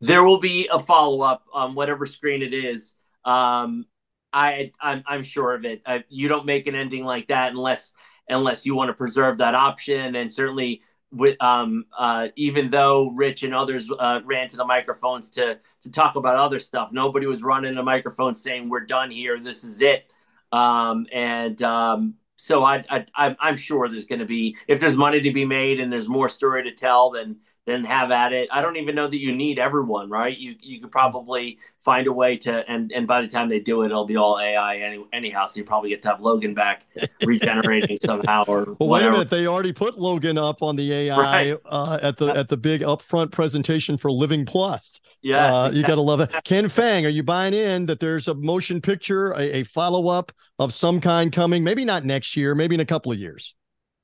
There 0.00 0.24
will 0.24 0.40
be 0.40 0.68
a 0.70 0.78
follow 0.78 1.22
up 1.22 1.44
on 1.52 1.74
whatever 1.74 2.06
screen 2.06 2.42
it 2.42 2.52
is. 2.52 2.96
Um, 3.24 3.86
I 4.32 4.72
I'm, 4.80 5.02
I'm 5.06 5.22
sure 5.22 5.54
of 5.54 5.64
it. 5.64 5.82
Uh, 5.86 6.00
you 6.08 6.28
don't 6.28 6.46
make 6.46 6.66
an 6.66 6.74
ending 6.74 7.04
like 7.04 7.28
that 7.28 7.52
unless 7.52 7.92
unless 8.28 8.64
you 8.66 8.74
want 8.74 8.88
to 8.88 8.94
preserve 8.94 9.38
that 9.38 9.54
option, 9.54 10.16
and 10.16 10.32
certainly 10.32 10.82
with 11.10 11.40
um 11.42 11.84
uh 11.98 12.28
even 12.36 12.70
though 12.70 13.10
Rich 13.10 13.42
and 13.42 13.54
others 13.54 13.90
uh, 13.98 14.20
ran 14.24 14.48
to 14.48 14.56
the 14.56 14.64
microphones 14.64 15.30
to 15.30 15.58
to 15.82 15.90
talk 15.90 16.16
about 16.16 16.36
other 16.36 16.58
stuff, 16.58 16.90
nobody 16.92 17.26
was 17.26 17.42
running 17.42 17.74
the 17.74 17.82
microphone 17.82 18.34
saying 18.34 18.68
we're 18.68 18.80
done 18.80 19.10
here, 19.10 19.38
this 19.40 19.64
is 19.64 19.82
it. 19.82 20.10
Um, 20.52 21.06
and 21.12 21.60
um, 21.62 22.14
so 22.36 22.64
I, 22.64 22.84
I 22.90 23.36
I'm 23.40 23.56
sure 23.56 23.88
there's 23.88 24.04
going 24.06 24.18
to 24.20 24.24
be 24.26 24.56
if 24.68 24.80
there's 24.80 24.96
money 24.96 25.20
to 25.20 25.32
be 25.32 25.44
made 25.44 25.80
and 25.80 25.92
there's 25.92 26.08
more 26.08 26.28
story 26.28 26.64
to 26.64 26.72
tell, 26.72 27.10
then 27.10 27.36
then 27.66 27.84
have 27.84 28.10
at 28.10 28.32
it. 28.32 28.48
I 28.50 28.60
don't 28.60 28.76
even 28.76 28.94
know 28.94 29.06
that 29.06 29.18
you 29.18 29.32
need 29.32 29.58
everyone, 29.58 30.10
right? 30.10 30.36
You 30.36 30.56
you 30.60 30.80
could 30.80 30.90
probably 30.90 31.58
find 31.80 32.06
a 32.06 32.12
way 32.12 32.36
to, 32.38 32.68
and 32.68 32.90
and 32.92 33.06
by 33.06 33.22
the 33.22 33.28
time 33.28 33.48
they 33.48 33.60
do 33.60 33.82
it, 33.82 33.86
it'll 33.86 34.04
be 34.04 34.16
all 34.16 34.40
AI 34.40 34.76
any, 34.76 35.04
anyhow. 35.12 35.46
So 35.46 35.58
you 35.58 35.64
probably 35.64 35.90
get 35.90 36.02
to 36.02 36.08
have 36.08 36.20
Logan 36.20 36.54
back 36.54 36.86
regenerating 37.24 37.98
somehow 38.02 38.44
or 38.48 38.64
well, 38.64 38.88
whatever. 38.88 38.88
Wait 38.88 39.08
a 39.08 39.12
minute, 39.12 39.30
they 39.30 39.46
already 39.46 39.72
put 39.72 39.96
Logan 39.96 40.38
up 40.38 40.62
on 40.62 40.74
the 40.74 40.92
AI 40.92 41.16
right. 41.16 41.56
uh, 41.66 41.98
at 42.02 42.16
the 42.16 42.26
at 42.36 42.48
the 42.48 42.56
big 42.56 42.80
upfront 42.80 43.30
presentation 43.30 43.96
for 43.96 44.10
Living 44.10 44.44
Plus. 44.44 45.00
Yeah, 45.22 45.36
uh, 45.36 45.48
exactly. 45.66 45.78
you 45.78 45.86
got 45.86 45.94
to 45.94 46.00
love 46.00 46.20
it. 46.20 46.32
Ken 46.42 46.68
Fang, 46.68 47.06
are 47.06 47.10
you 47.10 47.22
buying 47.22 47.54
in 47.54 47.86
that 47.86 48.00
there's 48.00 48.26
a 48.26 48.34
motion 48.34 48.80
picture, 48.80 49.30
a, 49.34 49.58
a 49.58 49.62
follow 49.62 50.08
up 50.08 50.32
of 50.58 50.74
some 50.74 51.00
kind 51.00 51.32
coming? 51.32 51.62
Maybe 51.62 51.84
not 51.84 52.04
next 52.04 52.36
year, 52.36 52.56
maybe 52.56 52.74
in 52.74 52.80
a 52.80 52.86
couple 52.86 53.12
of 53.12 53.18
years. 53.18 53.54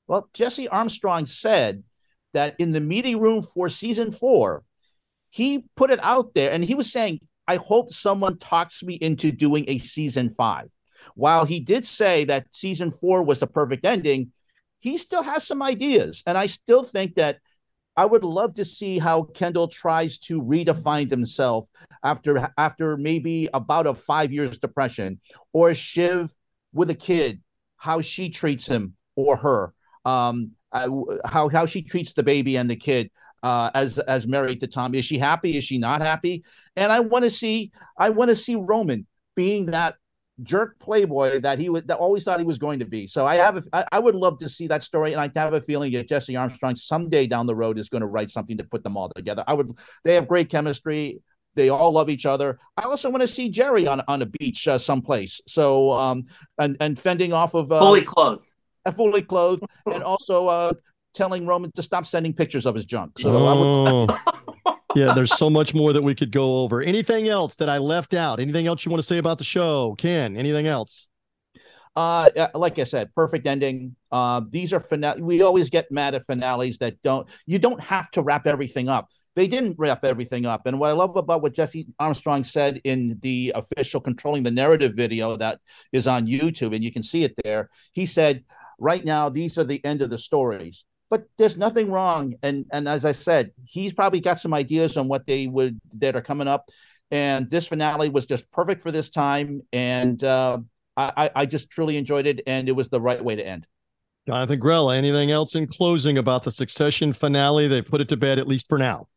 Well, 0.07 0.29
Jesse 0.33 0.69
Armstrong 0.69 1.25
said 1.25 1.83
that 2.33 2.55
in 2.59 2.71
the 2.71 2.79
meeting 2.79 3.19
room 3.19 3.41
for 3.41 3.69
season 3.69 4.11
four, 4.11 4.63
he 5.29 5.65
put 5.75 5.91
it 5.91 5.99
out 6.01 6.33
there 6.33 6.51
and 6.51 6.63
he 6.63 6.75
was 6.75 6.91
saying, 6.91 7.19
I 7.47 7.55
hope 7.55 7.93
someone 7.93 8.37
talks 8.37 8.83
me 8.83 8.95
into 8.95 9.31
doing 9.31 9.65
a 9.67 9.77
season 9.79 10.29
five. 10.29 10.69
While 11.15 11.45
he 11.45 11.59
did 11.59 11.85
say 11.85 12.25
that 12.25 12.47
season 12.51 12.91
four 12.91 13.23
was 13.23 13.39
the 13.39 13.47
perfect 13.47 13.85
ending, 13.85 14.31
he 14.79 14.97
still 14.97 15.23
has 15.23 15.45
some 15.45 15.61
ideas. 15.61 16.23
And 16.25 16.37
I 16.37 16.45
still 16.45 16.83
think 16.83 17.15
that 17.15 17.39
I 17.95 18.05
would 18.05 18.23
love 18.23 18.53
to 18.55 18.65
see 18.65 18.97
how 18.97 19.23
Kendall 19.23 19.67
tries 19.67 20.19
to 20.19 20.41
redefine 20.41 21.09
himself 21.09 21.67
after 22.03 22.49
after 22.57 22.95
maybe 22.95 23.49
about 23.53 23.87
a 23.87 23.93
five 23.93 24.31
years 24.31 24.57
depression, 24.57 25.19
or 25.51 25.73
Shiv 25.73 26.33
with 26.71 26.89
a 26.89 26.95
kid, 26.95 27.41
how 27.75 27.99
she 27.99 28.29
treats 28.29 28.67
him 28.67 28.95
or 29.15 29.35
her, 29.35 29.73
um, 30.05 30.51
uh, 30.71 30.89
how 31.25 31.49
how 31.49 31.65
she 31.65 31.81
treats 31.81 32.13
the 32.13 32.23
baby 32.23 32.57
and 32.57 32.69
the 32.69 32.75
kid 32.75 33.11
uh, 33.43 33.69
as 33.73 33.97
as 33.99 34.27
married 34.27 34.61
to 34.61 34.67
Tom. 34.67 34.95
Is 34.95 35.05
she 35.05 35.17
happy? 35.17 35.57
Is 35.57 35.63
she 35.63 35.77
not 35.77 36.01
happy? 36.01 36.43
And 36.75 36.91
I 36.91 36.99
want 36.99 37.23
to 37.23 37.29
see 37.29 37.71
I 37.97 38.09
want 38.09 38.29
to 38.29 38.35
see 38.35 38.55
Roman 38.55 39.07
being 39.35 39.67
that 39.67 39.95
jerk 40.43 40.79
playboy 40.79 41.41
that 41.41 41.59
he 41.59 41.69
would 41.69 41.87
that 41.87 41.97
always 41.97 42.23
thought 42.23 42.39
he 42.39 42.45
was 42.45 42.57
going 42.57 42.79
to 42.79 42.85
be. 42.85 43.07
So 43.07 43.25
I 43.25 43.35
have 43.37 43.57
a, 43.57 43.63
I, 43.73 43.85
I 43.93 43.99
would 43.99 44.15
love 44.15 44.39
to 44.39 44.49
see 44.49 44.67
that 44.67 44.83
story, 44.83 45.13
and 45.13 45.21
I 45.21 45.31
have 45.39 45.53
a 45.53 45.61
feeling 45.61 45.91
that 45.93 46.07
Jesse 46.07 46.35
Armstrong 46.35 46.75
someday 46.75 47.27
down 47.27 47.47
the 47.47 47.55
road 47.55 47.79
is 47.79 47.89
going 47.89 48.01
to 48.01 48.07
write 48.07 48.31
something 48.31 48.57
to 48.57 48.63
put 48.63 48.83
them 48.83 48.97
all 48.97 49.09
together. 49.15 49.43
I 49.47 49.53
would. 49.53 49.71
They 50.03 50.15
have 50.15 50.27
great 50.27 50.49
chemistry. 50.49 51.21
They 51.55 51.69
all 51.69 51.91
love 51.91 52.09
each 52.09 52.25
other. 52.25 52.59
I 52.77 52.83
also 52.83 53.09
want 53.09 53.21
to 53.21 53.27
see 53.27 53.51
Gerri 53.51 53.89
on 53.89 54.01
on 54.07 54.21
a 54.21 54.25
beach 54.25 54.67
uh, 54.67 54.77
someplace. 54.77 55.41
So 55.47 55.91
um 55.91 56.25
and 56.57 56.77
and 56.79 56.97
fending 56.97 57.33
off 57.33 57.53
of 57.53 57.71
uh, 57.71 57.79
fully 57.79 58.01
clothed, 58.01 58.48
fully 58.95 59.21
clothed, 59.21 59.63
and 59.85 60.03
also 60.03 60.47
uh 60.47 60.73
telling 61.13 61.45
Roman 61.45 61.71
to 61.73 61.83
stop 61.83 62.05
sending 62.05 62.33
pictures 62.33 62.65
of 62.65 62.75
his 62.75 62.85
junk. 62.85 63.19
So 63.19 63.31
oh. 63.31 64.07
yeah, 64.95 65.13
there's 65.13 65.35
so 65.35 65.49
much 65.49 65.73
more 65.73 65.93
that 65.93 66.01
we 66.01 66.15
could 66.15 66.31
go 66.31 66.59
over. 66.59 66.81
Anything 66.81 67.29
else 67.29 67.55
that 67.55 67.69
I 67.69 67.77
left 67.77 68.13
out? 68.13 68.39
Anything 68.39 68.67
else 68.67 68.85
you 68.85 68.91
want 68.91 68.99
to 68.99 69.07
say 69.07 69.17
about 69.17 69.37
the 69.37 69.43
show, 69.43 69.95
Ken? 69.97 70.35
Anything 70.35 70.67
else? 70.67 71.07
Uh, 71.95 72.29
like 72.53 72.79
I 72.79 72.83
said, 72.83 73.13
perfect 73.15 73.45
ending. 73.45 73.95
Uh, 74.11 74.41
these 74.49 74.71
are 74.73 74.79
finale. 74.79 75.21
We 75.21 75.41
always 75.41 75.69
get 75.69 75.91
mad 75.91 76.15
at 76.15 76.25
finales 76.25 76.77
that 76.77 77.01
don't. 77.01 77.27
You 77.45 77.59
don't 77.59 77.81
have 77.81 78.09
to 78.11 78.21
wrap 78.21 78.47
everything 78.47 78.87
up. 78.87 79.09
They 79.35 79.47
didn't 79.47 79.75
wrap 79.77 80.03
everything 80.03 80.45
up. 80.45 80.65
And 80.65 80.79
what 80.79 80.89
I 80.89 80.93
love 80.93 81.15
about 81.15 81.41
what 81.41 81.53
Jesse 81.53 81.87
Armstrong 81.99 82.43
said 82.43 82.81
in 82.83 83.17
the 83.21 83.53
official 83.55 84.01
controlling 84.01 84.43
the 84.43 84.51
narrative 84.51 84.93
video 84.95 85.37
that 85.37 85.59
is 85.91 86.07
on 86.07 86.27
YouTube, 86.27 86.75
and 86.75 86.83
you 86.83 86.91
can 86.91 87.03
see 87.03 87.23
it 87.23 87.33
there. 87.43 87.69
He 87.93 88.05
said, 88.05 88.43
"Right 88.79 89.03
now, 89.03 89.29
these 89.29 89.57
are 89.57 89.63
the 89.63 89.83
end 89.85 90.01
of 90.01 90.09
the 90.09 90.17
stories." 90.17 90.85
but 91.09 91.23
there's 91.37 91.57
nothing 91.57 91.89
wrong. 91.89 92.35
And 92.43 92.65
and 92.71 92.87
as 92.87 93.03
I 93.03 93.11
said, 93.13 93.51
he's 93.65 93.93
probably 93.93 94.19
got 94.19 94.39
some 94.39 94.53
ideas 94.53 94.95
on 94.97 95.07
what 95.07 95.25
they 95.25 95.47
would 95.47 95.79
that 95.95 96.15
are 96.15 96.21
coming 96.21 96.47
up. 96.47 96.69
And 97.11 97.49
this 97.49 97.65
finale 97.65 98.09
was 98.09 98.27
just 98.27 98.49
perfect 98.51 98.81
for 98.81 98.91
this 98.91 99.09
time. 99.09 99.61
And 99.73 100.23
uh, 100.23 100.59
I, 100.95 101.31
I 101.35 101.45
just 101.45 101.69
truly 101.69 101.97
enjoyed 101.97 102.27
it, 102.27 102.41
and 102.45 102.67
it 102.67 102.73
was 102.73 102.89
the 102.89 103.01
right 103.01 103.23
way 103.23 103.35
to 103.35 103.45
end. 103.45 103.65
Jonathan 104.27 104.59
Grella, 104.59 104.95
anything 104.97 105.31
else 105.31 105.55
in 105.55 105.65
closing 105.65 106.17
about 106.17 106.43
the 106.43 106.51
Succession 106.51 107.13
finale? 107.13 107.67
They 107.67 107.81
put 107.81 108.01
it 108.01 108.09
to 108.09 108.17
bed 108.17 108.37
at 108.37 108.47
least 108.47 108.67
for 108.67 108.77
now. 108.77 109.07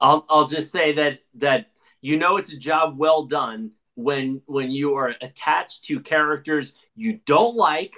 I'll 0.00 0.24
I'll 0.28 0.46
just 0.46 0.72
say 0.72 0.92
that 0.92 1.18
that 1.34 1.66
you 2.00 2.18
know 2.18 2.36
it's 2.36 2.52
a 2.52 2.56
job 2.56 2.96
well 2.96 3.24
done 3.24 3.72
when 3.94 4.42
when 4.46 4.70
you 4.70 4.94
are 4.94 5.14
attached 5.20 5.84
to 5.84 6.00
characters 6.00 6.74
you 6.96 7.20
don't 7.26 7.54
like 7.54 7.94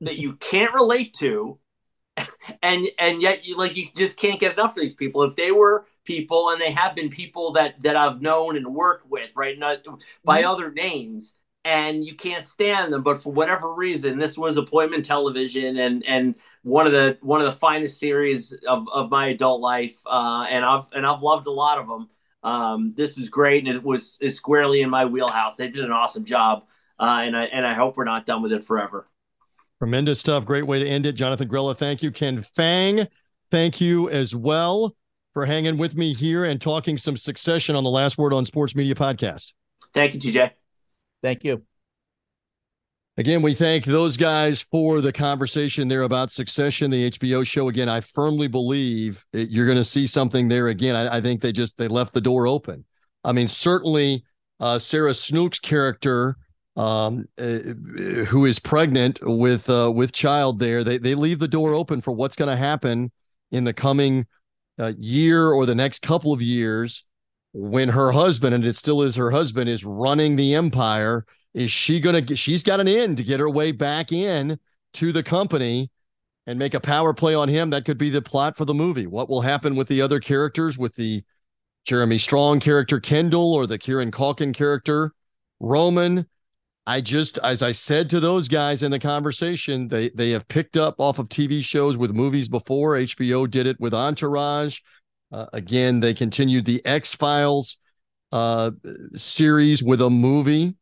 that 0.00 0.18
you 0.18 0.34
can't 0.34 0.74
relate 0.74 1.14
to 1.14 1.58
and 2.62 2.88
and 2.98 3.22
yet 3.22 3.44
you 3.44 3.56
like 3.56 3.76
you 3.76 3.86
just 3.94 4.18
can't 4.18 4.40
get 4.40 4.52
enough 4.52 4.76
of 4.76 4.82
these 4.82 4.94
people. 4.94 5.22
If 5.22 5.36
they 5.36 5.50
were 5.50 5.86
people, 6.04 6.50
and 6.50 6.60
they 6.60 6.70
have 6.70 6.94
been 6.94 7.08
people 7.08 7.52
that 7.52 7.80
that 7.82 7.96
I've 7.96 8.20
known 8.20 8.56
and 8.56 8.74
worked 8.74 9.08
with, 9.08 9.32
right, 9.36 9.58
not 9.58 9.78
by 10.24 10.40
mm-hmm. 10.40 10.50
other 10.50 10.72
names, 10.72 11.34
and 11.64 12.04
you 12.04 12.14
can't 12.14 12.46
stand 12.46 12.92
them, 12.92 13.02
but 13.02 13.22
for 13.22 13.32
whatever 13.32 13.74
reason, 13.74 14.18
this 14.18 14.38
was 14.38 14.56
appointment 14.56 15.04
television, 15.04 15.78
and 15.78 16.04
and 16.06 16.34
one 16.62 16.86
of 16.86 16.92
the 16.92 17.18
one 17.20 17.40
of 17.40 17.46
the 17.46 17.52
finest 17.52 17.98
series 17.98 18.52
of, 18.66 18.86
of 18.92 19.10
my 19.10 19.28
adult 19.28 19.60
life, 19.60 20.00
uh, 20.06 20.46
and 20.48 20.64
I've 20.64 20.86
and 20.92 21.06
I've 21.06 21.22
loved 21.22 21.46
a 21.46 21.52
lot 21.52 21.78
of 21.78 21.88
them. 21.88 22.08
Um, 22.42 22.94
this 22.96 23.16
was 23.16 23.28
great, 23.28 23.66
and 23.66 23.74
it 23.74 23.82
was 23.82 24.18
is 24.20 24.36
squarely 24.36 24.80
in 24.80 24.90
my 24.90 25.04
wheelhouse. 25.04 25.56
They 25.56 25.68
did 25.68 25.84
an 25.84 25.92
awesome 25.92 26.24
job, 26.24 26.64
uh, 26.98 27.20
and 27.22 27.36
I 27.36 27.44
and 27.44 27.66
I 27.66 27.74
hope 27.74 27.96
we're 27.96 28.04
not 28.04 28.26
done 28.26 28.42
with 28.42 28.52
it 28.52 28.64
forever. 28.64 29.08
Tremendous 29.78 30.20
stuff. 30.20 30.44
Great 30.44 30.66
way 30.66 30.78
to 30.80 30.88
end 30.88 31.06
it. 31.06 31.12
Jonathan 31.12 31.48
Grella, 31.48 31.76
thank 31.76 32.02
you. 32.02 32.10
Ken 32.10 32.42
Fang, 32.42 33.06
thank 33.50 33.80
you 33.80 34.08
as 34.10 34.34
well 34.34 34.96
for 35.34 35.46
hanging 35.46 35.78
with 35.78 35.96
me 35.96 36.12
here 36.12 36.44
and 36.44 36.60
talking 36.60 36.98
some 36.98 37.16
succession 37.16 37.76
on 37.76 37.84
the 37.84 37.90
Last 37.90 38.18
Word 38.18 38.32
on 38.32 38.44
Sports 38.44 38.74
Media 38.74 38.94
podcast. 38.94 39.52
Thank 39.94 40.14
you, 40.14 40.20
TJ. 40.20 40.50
Thank 41.22 41.44
you. 41.44 41.62
Again, 43.18 43.42
we 43.42 43.52
thank 43.52 43.84
those 43.84 44.16
guys 44.16 44.62
for 44.62 45.00
the 45.00 45.12
conversation 45.12 45.88
there 45.88 46.02
about 46.02 46.30
Succession, 46.30 46.88
the 46.88 47.10
HBO 47.10 47.44
show. 47.44 47.68
Again, 47.68 47.88
I 47.88 48.00
firmly 48.00 48.46
believe 48.46 49.24
you're 49.32 49.66
going 49.66 49.76
to 49.78 49.84
see 49.84 50.06
something 50.06 50.46
there 50.46 50.68
again. 50.68 50.94
I, 50.94 51.16
I, 51.16 51.20
think 51.20 51.40
they 51.40 51.50
just 51.50 51.76
they 51.78 51.88
left 51.88 52.14
the 52.14 52.20
door 52.20 52.46
open. 52.46 52.84
I 53.24 53.32
mean, 53.32 53.48
certainly 53.48 54.22
uh, 54.60 54.78
Sarah 54.78 55.14
Snook's 55.14 55.58
character 55.58 56.36
um, 56.78 57.28
uh, 57.36 57.58
who 58.28 58.44
is 58.44 58.60
pregnant 58.60 59.18
with 59.22 59.68
uh, 59.68 59.90
with 59.92 60.12
child 60.12 60.60
there, 60.60 60.84
they 60.84 60.96
they 60.96 61.16
leave 61.16 61.40
the 61.40 61.48
door 61.48 61.74
open 61.74 62.00
for 62.00 62.12
what's 62.12 62.36
going 62.36 62.50
to 62.50 62.56
happen 62.56 63.10
in 63.50 63.64
the 63.64 63.72
coming 63.72 64.26
uh, 64.78 64.92
year 64.96 65.50
or 65.50 65.66
the 65.66 65.74
next 65.74 66.02
couple 66.02 66.32
of 66.32 66.40
years 66.40 67.04
when 67.52 67.88
her 67.88 68.12
husband, 68.12 68.54
and 68.54 68.64
it 68.64 68.76
still 68.76 69.02
is 69.02 69.16
her 69.16 69.32
husband, 69.32 69.68
is 69.68 69.84
running 69.84 70.36
the 70.36 70.54
empire. 70.54 71.26
Is 71.52 71.72
she 71.72 71.98
going 71.98 72.24
to? 72.24 72.36
She's 72.36 72.62
got 72.62 72.78
an 72.78 72.86
end 72.86 73.16
to 73.16 73.24
get 73.24 73.40
her 73.40 73.50
way 73.50 73.72
back 73.72 74.12
in 74.12 74.56
to 74.94 75.10
the 75.10 75.24
company 75.24 75.90
and 76.46 76.60
make 76.60 76.74
a 76.74 76.80
power 76.80 77.12
play 77.12 77.34
on 77.34 77.48
him. 77.48 77.70
That 77.70 77.86
could 77.86 77.98
be 77.98 78.10
the 78.10 78.22
plot 78.22 78.56
for 78.56 78.64
the 78.64 78.74
movie. 78.74 79.08
What 79.08 79.28
will 79.28 79.40
happen 79.40 79.74
with 79.74 79.88
the 79.88 80.00
other 80.00 80.20
characters, 80.20 80.78
with 80.78 80.94
the 80.94 81.24
Jeremy 81.84 82.18
Strong 82.18 82.60
character 82.60 83.00
Kendall 83.00 83.52
or 83.52 83.66
the 83.66 83.78
Kieran 83.78 84.12
Culkin 84.12 84.54
character 84.54 85.12
Roman? 85.58 86.24
I 86.88 87.02
just, 87.02 87.38
as 87.44 87.62
I 87.62 87.72
said 87.72 88.08
to 88.10 88.18
those 88.18 88.48
guys 88.48 88.82
in 88.82 88.90
the 88.90 88.98
conversation, 88.98 89.88
they 89.88 90.08
they 90.08 90.30
have 90.30 90.48
picked 90.48 90.78
up 90.78 90.98
off 90.98 91.18
of 91.18 91.28
TV 91.28 91.62
shows 91.62 91.98
with 91.98 92.12
movies 92.12 92.48
before. 92.48 92.94
HBO 92.94 93.48
did 93.48 93.66
it 93.66 93.78
with 93.78 93.92
Entourage. 93.92 94.78
Uh, 95.30 95.44
again, 95.52 96.00
they 96.00 96.14
continued 96.14 96.64
the 96.64 96.84
X 96.86 97.14
Files 97.14 97.76
uh, 98.32 98.70
series 99.12 99.82
with 99.82 100.00
a 100.00 100.08
movie, 100.08 100.76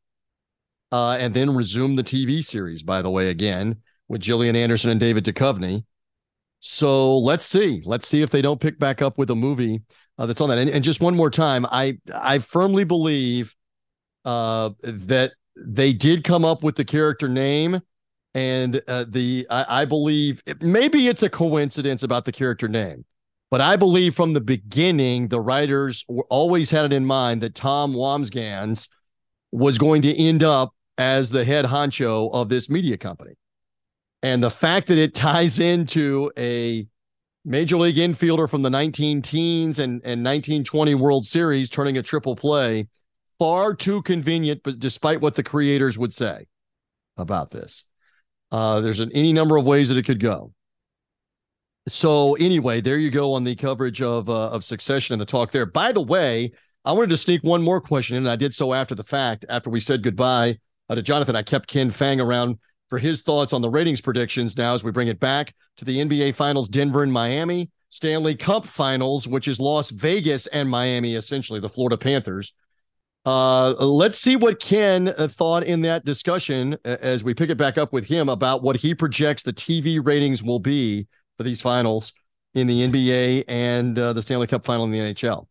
uh, 0.92 1.16
and 1.18 1.34
then 1.34 1.52
resumed 1.56 1.98
the 1.98 2.04
TV 2.04 2.44
series. 2.44 2.84
By 2.84 3.02
the 3.02 3.10
way, 3.10 3.30
again 3.30 3.82
with 4.06 4.20
Gillian 4.20 4.54
Anderson 4.54 4.90
and 4.90 5.00
David 5.00 5.24
Duchovny. 5.24 5.82
So 6.60 7.18
let's 7.18 7.44
see. 7.44 7.82
Let's 7.84 8.06
see 8.06 8.22
if 8.22 8.30
they 8.30 8.42
don't 8.42 8.60
pick 8.60 8.78
back 8.78 9.02
up 9.02 9.18
with 9.18 9.30
a 9.30 9.34
movie 9.34 9.82
uh, 10.18 10.26
that's 10.26 10.40
on 10.40 10.50
that. 10.50 10.58
And, 10.58 10.70
and, 10.70 10.84
just 10.84 11.00
one 11.00 11.16
more 11.16 11.30
time, 11.30 11.66
I 11.66 11.98
I 12.14 12.38
firmly 12.38 12.84
believe 12.84 13.56
uh, 14.24 14.70
that 14.84 15.32
they 15.56 15.92
did 15.92 16.24
come 16.24 16.44
up 16.44 16.62
with 16.62 16.76
the 16.76 16.84
character 16.84 17.28
name 17.28 17.80
and 18.34 18.82
uh, 18.88 19.04
the 19.08 19.46
I, 19.50 19.82
I 19.82 19.84
believe 19.84 20.42
it, 20.46 20.60
maybe 20.62 21.08
it's 21.08 21.22
a 21.22 21.30
coincidence 21.30 22.02
about 22.02 22.24
the 22.24 22.32
character 22.32 22.68
name 22.68 23.04
but 23.50 23.60
i 23.60 23.76
believe 23.76 24.14
from 24.14 24.32
the 24.34 24.40
beginning 24.40 25.28
the 25.28 25.40
writers 25.40 26.04
always 26.28 26.70
had 26.70 26.84
it 26.86 26.92
in 26.92 27.06
mind 27.06 27.42
that 27.42 27.54
tom 27.54 27.94
wambsgans 27.94 28.88
was 29.52 29.78
going 29.78 30.02
to 30.02 30.14
end 30.14 30.42
up 30.42 30.74
as 30.98 31.30
the 31.30 31.44
head 31.44 31.64
honcho 31.64 32.30
of 32.32 32.48
this 32.48 32.70
media 32.70 32.96
company. 32.96 33.32
And 34.22 34.42
the 34.42 34.50
fact 34.50 34.88
that 34.88 34.98
it 34.98 35.14
ties 35.14 35.60
into 35.60 36.30
a 36.38 36.86
major 37.44 37.76
league 37.76 37.96
infielder 37.96 38.48
from 38.48 38.62
the 38.62 38.70
19 38.70 39.22
teens 39.22 39.78
and, 39.78 40.00
and 40.04 40.24
1920 40.24 40.94
world 40.94 41.24
series 41.24 41.70
turning 41.70 41.96
a 41.96 42.02
triple 42.02 42.34
play 42.34 42.88
far 43.38 43.74
too 43.74 44.02
convenient, 44.02 44.60
but 44.64 44.78
despite 44.78 45.20
what 45.20 45.34
the 45.34 45.42
creators 45.42 45.98
would 45.98 46.12
say 46.12 46.46
about 47.16 47.50
this, 47.50 47.84
uh, 48.52 48.80
there's 48.80 49.00
an, 49.00 49.10
any 49.12 49.32
number 49.32 49.56
of 49.56 49.64
ways 49.64 49.88
that 49.88 49.98
it 49.98 50.04
could 50.04 50.20
go. 50.20 50.52
So 51.88 52.34
anyway, 52.34 52.80
there 52.80 52.98
you 52.98 53.10
go 53.10 53.32
on 53.32 53.44
the 53.44 53.54
coverage 53.54 54.02
of 54.02 54.28
uh, 54.28 54.48
of 54.48 54.64
Succession 54.64 55.12
and 55.12 55.20
the 55.20 55.26
talk 55.26 55.52
there. 55.52 55.66
By 55.66 55.92
the 55.92 56.02
way, 56.02 56.52
I 56.84 56.92
wanted 56.92 57.10
to 57.10 57.16
sneak 57.16 57.42
one 57.44 57.62
more 57.62 57.80
question 57.80 58.16
in, 58.16 58.24
and 58.24 58.30
I 58.30 58.36
did 58.36 58.52
so 58.52 58.72
after 58.72 58.94
the 58.94 59.04
fact. 59.04 59.44
After 59.48 59.70
we 59.70 59.80
said 59.80 60.02
goodbye 60.02 60.58
uh, 60.88 60.96
to 60.96 61.02
Jonathan, 61.02 61.36
I 61.36 61.42
kept 61.42 61.68
Ken 61.68 61.90
Fang 61.90 62.20
around 62.20 62.58
for 62.88 62.98
his 62.98 63.22
thoughts 63.22 63.52
on 63.52 63.62
the 63.62 63.70
ratings 63.70 64.00
predictions. 64.00 64.56
Now, 64.56 64.74
as 64.74 64.82
we 64.84 64.90
bring 64.90 65.08
it 65.08 65.20
back 65.20 65.54
to 65.76 65.84
the 65.84 65.98
NBA 65.98 66.34
Finals, 66.34 66.68
Denver 66.68 67.02
and 67.02 67.12
Miami, 67.12 67.70
Stanley 67.88 68.34
Cup 68.34 68.64
Finals, 68.64 69.26
which 69.26 69.48
is 69.48 69.60
Las 69.60 69.90
Vegas 69.90 70.46
and 70.48 70.68
Miami, 70.68 71.14
essentially 71.14 71.60
the 71.60 71.68
Florida 71.68 71.96
Panthers. 71.96 72.52
Uh, 73.26 73.72
let's 73.84 74.18
see 74.18 74.36
what 74.36 74.60
Ken 74.60 75.08
uh, 75.08 75.26
thought 75.26 75.64
in 75.64 75.80
that 75.80 76.04
discussion 76.04 76.78
as 76.84 77.24
we 77.24 77.34
pick 77.34 77.50
it 77.50 77.58
back 77.58 77.76
up 77.76 77.92
with 77.92 78.06
him 78.06 78.28
about 78.28 78.62
what 78.62 78.76
he 78.76 78.94
projects 78.94 79.42
the 79.42 79.52
TV 79.52 80.00
ratings 80.02 80.44
will 80.44 80.60
be 80.60 81.08
for 81.36 81.42
these 81.42 81.60
finals 81.60 82.12
in 82.54 82.68
the 82.68 82.88
NBA 82.88 83.44
and 83.48 83.98
uh, 83.98 84.12
the 84.12 84.22
Stanley 84.22 84.46
Cup 84.46 84.64
final 84.64 84.84
in 84.84 84.92
the 84.92 84.98
NHL. 84.98 85.48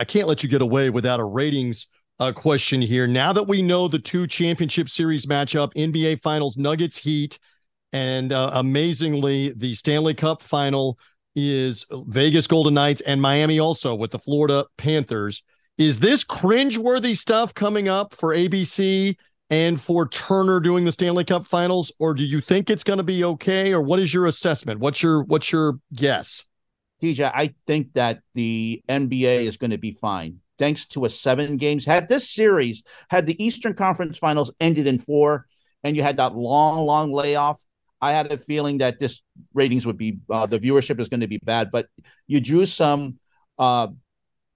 I 0.00 0.04
can't 0.04 0.26
let 0.26 0.42
you 0.42 0.48
get 0.48 0.62
away 0.62 0.90
without 0.90 1.20
a 1.20 1.24
ratings 1.24 1.86
uh, 2.18 2.32
question 2.32 2.82
here. 2.82 3.06
Now 3.06 3.32
that 3.32 3.46
we 3.46 3.62
know 3.62 3.86
the 3.86 4.00
two 4.00 4.26
championship 4.26 4.88
series 4.88 5.26
matchup, 5.26 5.72
NBA 5.74 6.22
Finals, 6.22 6.56
Nuggets, 6.56 6.96
Heat, 6.96 7.38
and 7.92 8.32
uh, 8.32 8.50
amazingly, 8.54 9.52
the 9.56 9.74
Stanley 9.74 10.14
Cup 10.14 10.42
final 10.42 10.98
is 11.36 11.86
Vegas 12.08 12.48
Golden 12.48 12.74
Knights 12.74 13.00
and 13.02 13.22
Miami 13.22 13.60
also 13.60 13.94
with 13.94 14.10
the 14.10 14.18
Florida 14.18 14.66
Panthers. 14.76 15.44
Is 15.78 15.98
this 15.98 16.24
cringeworthy 16.24 17.16
stuff 17.16 17.52
coming 17.54 17.88
up 17.88 18.14
for 18.14 18.34
ABC 18.34 19.16
and 19.50 19.80
for 19.80 20.08
Turner 20.08 20.60
doing 20.60 20.84
the 20.84 20.92
Stanley 20.92 21.24
Cup 21.24 21.46
Finals, 21.46 21.92
or 21.98 22.14
do 22.14 22.24
you 22.24 22.40
think 22.40 22.70
it's 22.70 22.84
going 22.84 22.96
to 22.96 23.02
be 23.02 23.24
okay? 23.24 23.72
Or 23.72 23.82
what 23.82 24.00
is 24.00 24.12
your 24.12 24.26
assessment? 24.26 24.80
What's 24.80 25.02
your 25.02 25.24
what's 25.24 25.52
your 25.52 25.78
guess? 25.92 26.46
TJ, 27.02 27.30
I 27.34 27.54
think 27.66 27.92
that 27.92 28.20
the 28.34 28.82
NBA 28.88 29.44
is 29.46 29.58
going 29.58 29.70
to 29.70 29.78
be 29.78 29.92
fine 29.92 30.40
thanks 30.58 30.86
to 30.86 31.04
a 31.04 31.10
seven 31.10 31.56
games. 31.56 31.84
Had 31.84 32.08
this 32.08 32.30
series, 32.30 32.82
had 33.10 33.26
the 33.26 33.42
Eastern 33.42 33.74
Conference 33.74 34.18
Finals 34.18 34.52
ended 34.60 34.86
in 34.86 34.98
four, 34.98 35.46
and 35.84 35.96
you 35.96 36.02
had 36.02 36.16
that 36.16 36.34
long, 36.34 36.86
long 36.86 37.12
layoff, 37.12 37.62
I 38.00 38.12
had 38.12 38.30
a 38.32 38.38
feeling 38.38 38.78
that 38.78 39.00
this 39.00 39.22
ratings 39.54 39.86
would 39.86 39.96
be 39.96 40.18
uh, 40.30 40.46
the 40.46 40.58
viewership 40.58 41.00
is 41.00 41.08
going 41.08 41.20
to 41.20 41.28
be 41.28 41.38
bad. 41.42 41.70
But 41.70 41.86
you 42.26 42.40
drew 42.40 42.66
some. 42.66 43.18
Uh, 43.58 43.88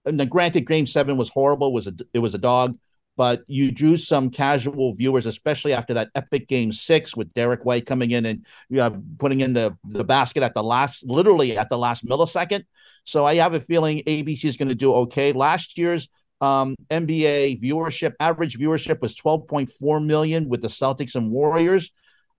the 0.05 0.27
granted, 0.27 0.67
Game 0.67 0.87
Seven 0.87 1.17
was 1.17 1.29
horrible. 1.29 1.73
Was 1.73 1.87
a 1.87 1.95
it 2.13 2.19
was 2.21 2.35
a 2.35 2.39
dog, 2.39 2.79
but 3.17 3.43
you 3.47 3.71
drew 3.71 3.97
some 3.97 4.31
casual 4.31 4.95
viewers, 4.95 5.27
especially 5.27 5.73
after 5.73 5.95
that 5.95 6.11
epic 6.15 6.49
Game 6.49 6.73
Six 6.73 7.17
with 7.17 7.33
Derrick 7.35 7.65
White 7.65 7.87
coming 7.87 8.13
in 8.13 8.27
and 8.27 8.47
you 8.69 8.79
know, 8.79 9.03
putting 9.19 9.41
in 9.41 9.53
the 9.53 9.77
the 9.85 10.05
basket 10.05 10.43
at 10.43 10.55
the 10.55 10.63
last, 10.63 11.05
literally 11.07 11.59
at 11.59 11.69
the 11.69 11.79
last 11.79 12.05
millisecond. 12.07 12.65
So 13.05 13.25
I 13.27 13.37
have 13.37 13.55
a 13.55 13.61
feeling 13.61 14.03
ABC 14.07 14.45
is 14.45 14.57
going 14.57 14.69
to 14.69 14.75
do 14.75 14.95
okay. 14.95 15.33
Last 15.33 15.79
year's 15.79 16.09
um, 16.41 16.77
NBA 16.91 17.61
viewership, 17.61 18.15
average 18.21 18.59
viewership 18.59 19.01
was 19.01 19.15
12.4 19.17 20.05
million 20.05 20.49
with 20.49 20.63
the 20.63 20.69
Celtics 20.69 21.15
and 21.15 21.31
Warriors, 21.31 21.93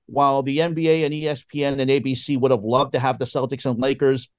while 0.08 0.42
the 0.42 0.58
NBA 0.60 1.06
and 1.06 1.14
ESPN 1.14 1.80
and 1.80 1.90
ABC 1.90 2.40
would 2.40 2.52
have 2.52 2.64
loved 2.64 2.94
to 2.94 3.00
have 3.00 3.20
the 3.20 3.26
Celtics 3.26 3.70
and 3.70 3.80
Lakers. 3.80 4.30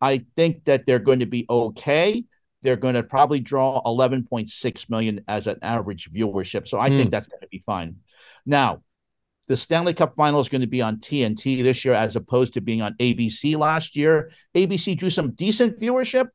I 0.00 0.26
think 0.36 0.64
that 0.64 0.84
they're 0.86 0.98
going 0.98 1.20
to 1.20 1.26
be 1.26 1.46
okay. 1.48 2.24
They're 2.66 2.74
going 2.74 2.96
to 2.96 3.04
probably 3.04 3.38
draw 3.38 3.80
11.6 3.84 4.90
million 4.90 5.20
as 5.28 5.46
an 5.46 5.60
average 5.62 6.10
viewership. 6.10 6.66
So 6.66 6.80
I 6.80 6.90
mm. 6.90 6.98
think 6.98 7.12
that's 7.12 7.28
going 7.28 7.42
to 7.42 7.46
be 7.46 7.60
fine. 7.60 7.98
Now, 8.44 8.82
the 9.46 9.56
Stanley 9.56 9.94
Cup 9.94 10.16
final 10.16 10.40
is 10.40 10.48
going 10.48 10.62
to 10.62 10.66
be 10.66 10.82
on 10.82 10.96
TNT 10.96 11.62
this 11.62 11.84
year 11.84 11.94
as 11.94 12.16
opposed 12.16 12.54
to 12.54 12.60
being 12.60 12.82
on 12.82 12.94
ABC 12.94 13.56
last 13.56 13.94
year. 13.94 14.32
ABC 14.56 14.98
drew 14.98 15.10
some 15.10 15.30
decent 15.30 15.78
viewership. 15.78 16.26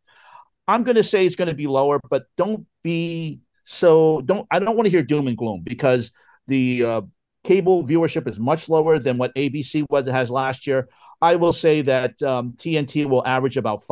I'm 0.69 0.83
going 0.83 0.95
to 0.95 1.03
say 1.03 1.25
it's 1.25 1.35
going 1.35 1.49
to 1.49 1.53
be 1.53 1.67
lower, 1.67 1.99
but 2.09 2.23
don't 2.37 2.65
be 2.81 3.41
so 3.65 4.21
don't 4.21 4.47
I 4.49 4.59
don't 4.59 4.77
want 4.77 4.87
to 4.87 4.91
hear 4.91 5.03
doom 5.03 5.27
and 5.27 5.35
gloom 5.35 5.63
because 5.65 6.13
the 6.47 6.85
uh, 6.85 7.01
cable 7.43 7.85
viewership 7.85 8.25
is 8.25 8.39
much 8.39 8.69
lower 8.69 8.99
than 8.99 9.17
what 9.17 9.35
ABC 9.35 9.85
was 9.89 10.07
has 10.07 10.31
last 10.31 10.65
year. 10.65 10.87
I 11.21 11.35
will 11.35 11.51
say 11.51 11.81
that 11.81 12.21
um, 12.23 12.53
TNT 12.53 13.05
will 13.05 13.27
average 13.27 13.57
about 13.57 13.83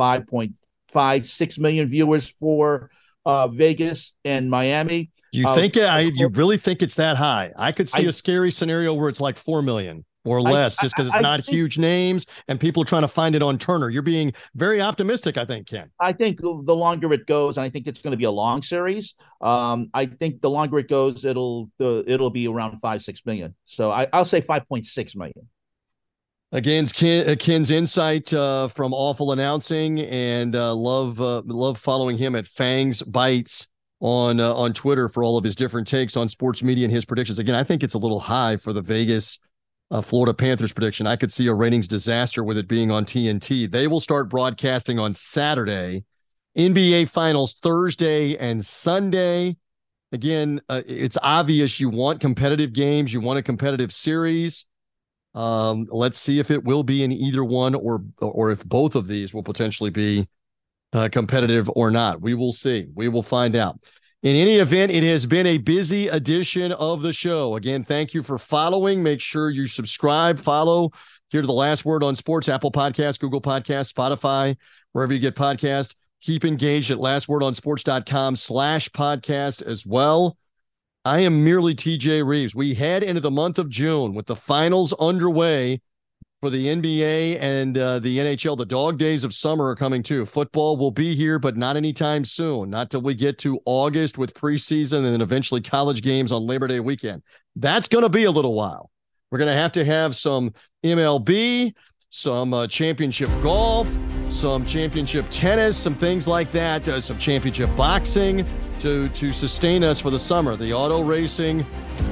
5.56 0.92 1.58
million 1.58 1.86
viewers 1.88 2.28
for 2.28 2.90
uh, 3.24 3.48
Vegas 3.48 4.14
and 4.24 4.50
Miami. 4.50 5.10
You 5.32 5.46
uh, 5.46 5.54
think 5.54 5.76
it, 5.76 5.84
I 5.84 6.00
you 6.00 6.28
really 6.28 6.56
think 6.56 6.82
it's 6.82 6.94
that 6.94 7.16
high? 7.16 7.52
I 7.56 7.72
could 7.72 7.88
see 7.88 8.06
I, 8.06 8.08
a 8.08 8.12
scary 8.12 8.50
scenario 8.50 8.94
where 8.94 9.08
it's 9.08 9.20
like 9.20 9.36
4 9.36 9.62
million 9.62 10.04
or 10.24 10.42
less 10.42 10.78
I, 10.78 10.82
just 10.82 10.96
because 10.96 11.08
it's 11.08 11.20
not 11.20 11.44
think, 11.44 11.54
huge 11.54 11.78
names 11.78 12.26
and 12.48 12.60
people 12.60 12.82
are 12.82 12.86
trying 12.86 13.02
to 13.02 13.08
find 13.08 13.34
it 13.34 13.42
on 13.42 13.56
Turner. 13.58 13.88
You're 13.90 14.02
being 14.02 14.32
very 14.54 14.80
optimistic, 14.80 15.36
I 15.36 15.44
think, 15.44 15.68
Ken. 15.68 15.90
I 15.98 16.12
think 16.12 16.40
the 16.40 16.48
longer 16.50 17.12
it 17.12 17.26
goes, 17.26 17.56
and 17.56 17.64
I 17.64 17.70
think 17.70 17.86
it's 17.86 18.02
going 18.02 18.10
to 18.12 18.16
be 18.16 18.24
a 18.24 18.30
long 18.30 18.62
series. 18.62 19.14
Um, 19.40 19.88
I 19.94 20.06
think 20.06 20.40
the 20.40 20.50
longer 20.50 20.78
it 20.78 20.88
goes, 20.88 21.24
it'll 21.24 21.70
the 21.78 22.04
it'll 22.06 22.30
be 22.30 22.48
around 22.48 22.78
five 22.80 23.02
six 23.02 23.20
million. 23.24 23.54
So 23.66 23.90
I, 23.90 24.08
I'll 24.12 24.24
say 24.24 24.40
five 24.40 24.66
point 24.68 24.86
six 24.86 25.14
million. 25.14 25.48
Again, 26.52 26.86
Ken, 26.88 27.30
uh, 27.30 27.36
Ken's 27.38 27.70
insight 27.70 28.32
uh, 28.34 28.66
from 28.66 28.92
awful 28.92 29.30
announcing, 29.30 30.00
and 30.00 30.56
uh, 30.56 30.74
love 30.74 31.20
uh, 31.20 31.42
love 31.46 31.78
following 31.78 32.18
him 32.18 32.34
at 32.34 32.48
Fangs 32.48 33.02
Bites 33.02 33.68
on 34.00 34.40
uh, 34.40 34.52
on 34.54 34.72
Twitter 34.72 35.08
for 35.08 35.22
all 35.22 35.38
of 35.38 35.44
his 35.44 35.54
different 35.54 35.86
takes 35.86 36.16
on 36.16 36.28
sports 36.28 36.60
media 36.64 36.84
and 36.84 36.92
his 36.92 37.04
predictions. 37.04 37.38
Again, 37.38 37.54
I 37.54 37.62
think 37.62 37.84
it's 37.84 37.94
a 37.94 37.98
little 37.98 38.18
high 38.18 38.56
for 38.56 38.72
the 38.72 38.82
Vegas 38.82 39.38
uh, 39.92 40.00
Florida 40.00 40.34
Panthers 40.34 40.72
prediction. 40.72 41.06
I 41.06 41.14
could 41.14 41.32
see 41.32 41.46
a 41.46 41.54
ratings 41.54 41.86
disaster 41.86 42.42
with 42.42 42.58
it 42.58 42.66
being 42.66 42.90
on 42.90 43.04
TNT. 43.04 43.70
They 43.70 43.86
will 43.86 44.00
start 44.00 44.28
broadcasting 44.28 44.98
on 44.98 45.14
Saturday. 45.14 46.04
NBA 46.58 47.08
Finals 47.08 47.54
Thursday 47.62 48.36
and 48.36 48.64
Sunday. 48.66 49.56
Again, 50.10 50.60
it's 50.68 51.16
obvious 51.22 51.78
you 51.78 51.90
want 51.90 52.20
competitive 52.20 52.72
games, 52.72 53.12
you 53.12 53.20
want 53.20 53.38
a 53.38 53.42
competitive 53.42 53.92
series. 53.92 54.66
Um, 55.34 55.86
let's 55.90 56.18
see 56.18 56.38
if 56.38 56.50
it 56.50 56.64
will 56.64 56.82
be 56.82 57.04
in 57.04 57.12
either 57.12 57.44
one 57.44 57.74
or 57.74 58.02
or 58.18 58.50
if 58.50 58.64
both 58.64 58.94
of 58.94 59.06
these 59.06 59.32
will 59.32 59.42
potentially 59.42 59.90
be 59.90 60.28
uh, 60.92 61.08
competitive 61.10 61.70
or 61.74 61.90
not. 61.90 62.20
We 62.20 62.34
will 62.34 62.52
see. 62.52 62.86
We 62.94 63.08
will 63.08 63.22
find 63.22 63.54
out. 63.54 63.78
In 64.22 64.36
any 64.36 64.56
event, 64.56 64.92
it 64.92 65.02
has 65.04 65.24
been 65.24 65.46
a 65.46 65.56
busy 65.56 66.08
edition 66.08 66.72
of 66.72 67.00
the 67.00 67.12
show. 67.12 67.56
Again, 67.56 67.84
thank 67.84 68.12
you 68.12 68.22
for 68.22 68.38
following. 68.38 69.02
Make 69.02 69.20
sure 69.20 69.48
you 69.48 69.66
subscribe, 69.66 70.38
follow 70.38 70.90
here 71.30 71.40
to 71.40 71.46
the 71.46 71.52
last 71.52 71.84
word 71.84 72.02
on 72.02 72.14
sports, 72.14 72.48
Apple 72.48 72.72
Podcast, 72.72 73.20
Google 73.20 73.40
Podcast, 73.40 73.92
Spotify, 73.92 74.56
wherever 74.92 75.12
you 75.12 75.20
get 75.20 75.36
podcast. 75.36 75.94
Keep 76.20 76.44
engaged 76.44 76.90
at 76.90 76.98
lastwordonsports.com 76.98 78.36
slash 78.36 78.90
podcast 78.90 79.62
as 79.62 79.86
well. 79.86 80.36
I 81.04 81.20
am 81.20 81.42
merely 81.42 81.74
TJ 81.74 82.26
Rives. 82.26 82.54
We 82.54 82.74
head 82.74 83.02
into 83.02 83.22
the 83.22 83.30
month 83.30 83.58
of 83.58 83.70
June 83.70 84.12
with 84.12 84.26
the 84.26 84.36
finals 84.36 84.92
underway 84.92 85.80
for 86.42 86.50
the 86.50 86.66
NBA 86.66 87.38
and 87.40 87.78
uh, 87.78 88.00
the 88.00 88.18
NHL. 88.18 88.58
The 88.58 88.66
dog 88.66 88.98
days 88.98 89.24
of 89.24 89.32
summer 89.32 89.68
are 89.68 89.74
coming 89.74 90.02
too. 90.02 90.26
Football 90.26 90.76
will 90.76 90.90
be 90.90 91.14
here, 91.14 91.38
but 91.38 91.56
not 91.56 91.78
anytime 91.78 92.22
soon. 92.26 92.68
Not 92.68 92.90
till 92.90 93.00
we 93.00 93.14
get 93.14 93.38
to 93.38 93.58
August 93.64 94.18
with 94.18 94.34
preseason 94.34 94.98
and 94.98 95.06
then 95.06 95.22
eventually 95.22 95.62
college 95.62 96.02
games 96.02 96.32
on 96.32 96.46
Labor 96.46 96.68
Day 96.68 96.80
weekend. 96.80 97.22
That's 97.56 97.88
going 97.88 98.04
to 98.04 98.10
be 98.10 98.24
a 98.24 98.30
little 98.30 98.54
while. 98.54 98.90
We're 99.30 99.38
going 99.38 99.48
to 99.48 99.60
have 99.60 99.72
to 99.72 99.84
have 99.86 100.14
some 100.14 100.52
MLB, 100.84 101.72
some 102.12 102.52
uh, 102.52 102.66
championship 102.66 103.30
golf, 103.40 103.88
some 104.30 104.66
championship 104.66 105.24
tennis, 105.30 105.76
some 105.76 105.94
things 105.94 106.26
like 106.26 106.50
that, 106.50 106.88
uh, 106.88 107.00
some 107.00 107.16
championship 107.18 107.70
boxing 107.76 108.44
to 108.80 109.08
to 109.10 109.32
sustain 109.32 109.84
us 109.84 110.00
for 110.00 110.10
the 110.10 110.18
summer. 110.18 110.56
The 110.56 110.72
auto 110.72 111.02
racing, 111.02 111.60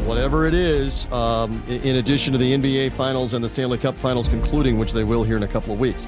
whatever 0.07 0.47
it 0.47 0.55
is, 0.55 1.11
um, 1.11 1.61
in 1.67 1.97
addition 1.97 2.33
to 2.33 2.39
the 2.39 2.53
NBA 2.53 2.93
Finals 2.93 3.35
and 3.35 3.43
the 3.43 3.49
Stanley 3.49 3.77
Cup 3.77 3.97
Finals 3.97 4.29
concluding, 4.29 4.79
which 4.79 4.93
they 4.93 5.03
will 5.03 5.25
here 5.25 5.37
in 5.37 5.43
a 5.43 5.49
couple 5.49 5.75
of 5.75 5.81
weeks. 5.81 6.07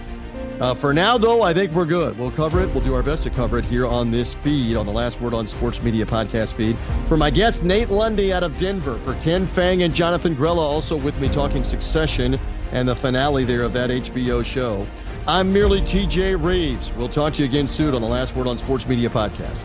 Uh, 0.61 0.75
for 0.75 0.93
now, 0.93 1.17
though, 1.17 1.41
I 1.43 1.55
think 1.55 1.73
we're 1.73 1.87
good. 1.87 2.19
We'll 2.19 2.31
cover 2.31 2.61
it. 2.61 2.69
We'll 2.75 2.85
do 2.85 2.95
our 2.95 3.03
best 3.03 3.23
to 3.23 3.31
cover 3.31 3.57
it 3.59 3.65
here 3.65 3.87
on 3.87 4.11
this 4.11 4.35
feed, 4.35 4.77
on 4.77 4.85
the 4.85 4.93
Last 4.93 5.19
Word 5.19 5.33
on 5.33 5.47
Sports 5.47 5.83
Media 5.83 6.05
podcast 6.05 6.53
feed. 6.53 6.77
For 7.09 7.17
my 7.17 7.31
guest, 7.31 7.65
Nate 7.65 7.89
Lundy 7.89 8.31
out 8.31 8.43
of 8.43 8.57
Denver, 8.59 8.99
for 8.99 9.15
Ken 9.21 9.47
Fang 9.47 9.85
and 9.85 9.95
Jonathan 9.95 10.37
Grella, 10.37 10.59
also 10.59 10.97
with 10.97 11.19
me 11.19 11.29
talking 11.29 11.65
Succession 11.65 12.39
and 12.73 12.87
the 12.87 12.95
finale 12.95 13.45
there 13.45 13.63
of 13.63 13.73
that 13.73 13.89
HBO 13.89 14.45
show. 14.45 14.87
I'm 15.27 15.51
merely 15.51 15.81
TJ 15.81 16.37
Rives. 16.43 16.93
We'll 16.93 17.09
talk 17.09 17.33
to 17.35 17.43
you 17.43 17.49
again 17.49 17.67
soon 17.67 17.95
on 17.95 18.03
the 18.03 18.09
Last 18.09 18.37
Word 18.37 18.47
on 18.47 18.59
Sports 18.59 18.87
Media 18.87 19.09
podcast. 19.09 19.65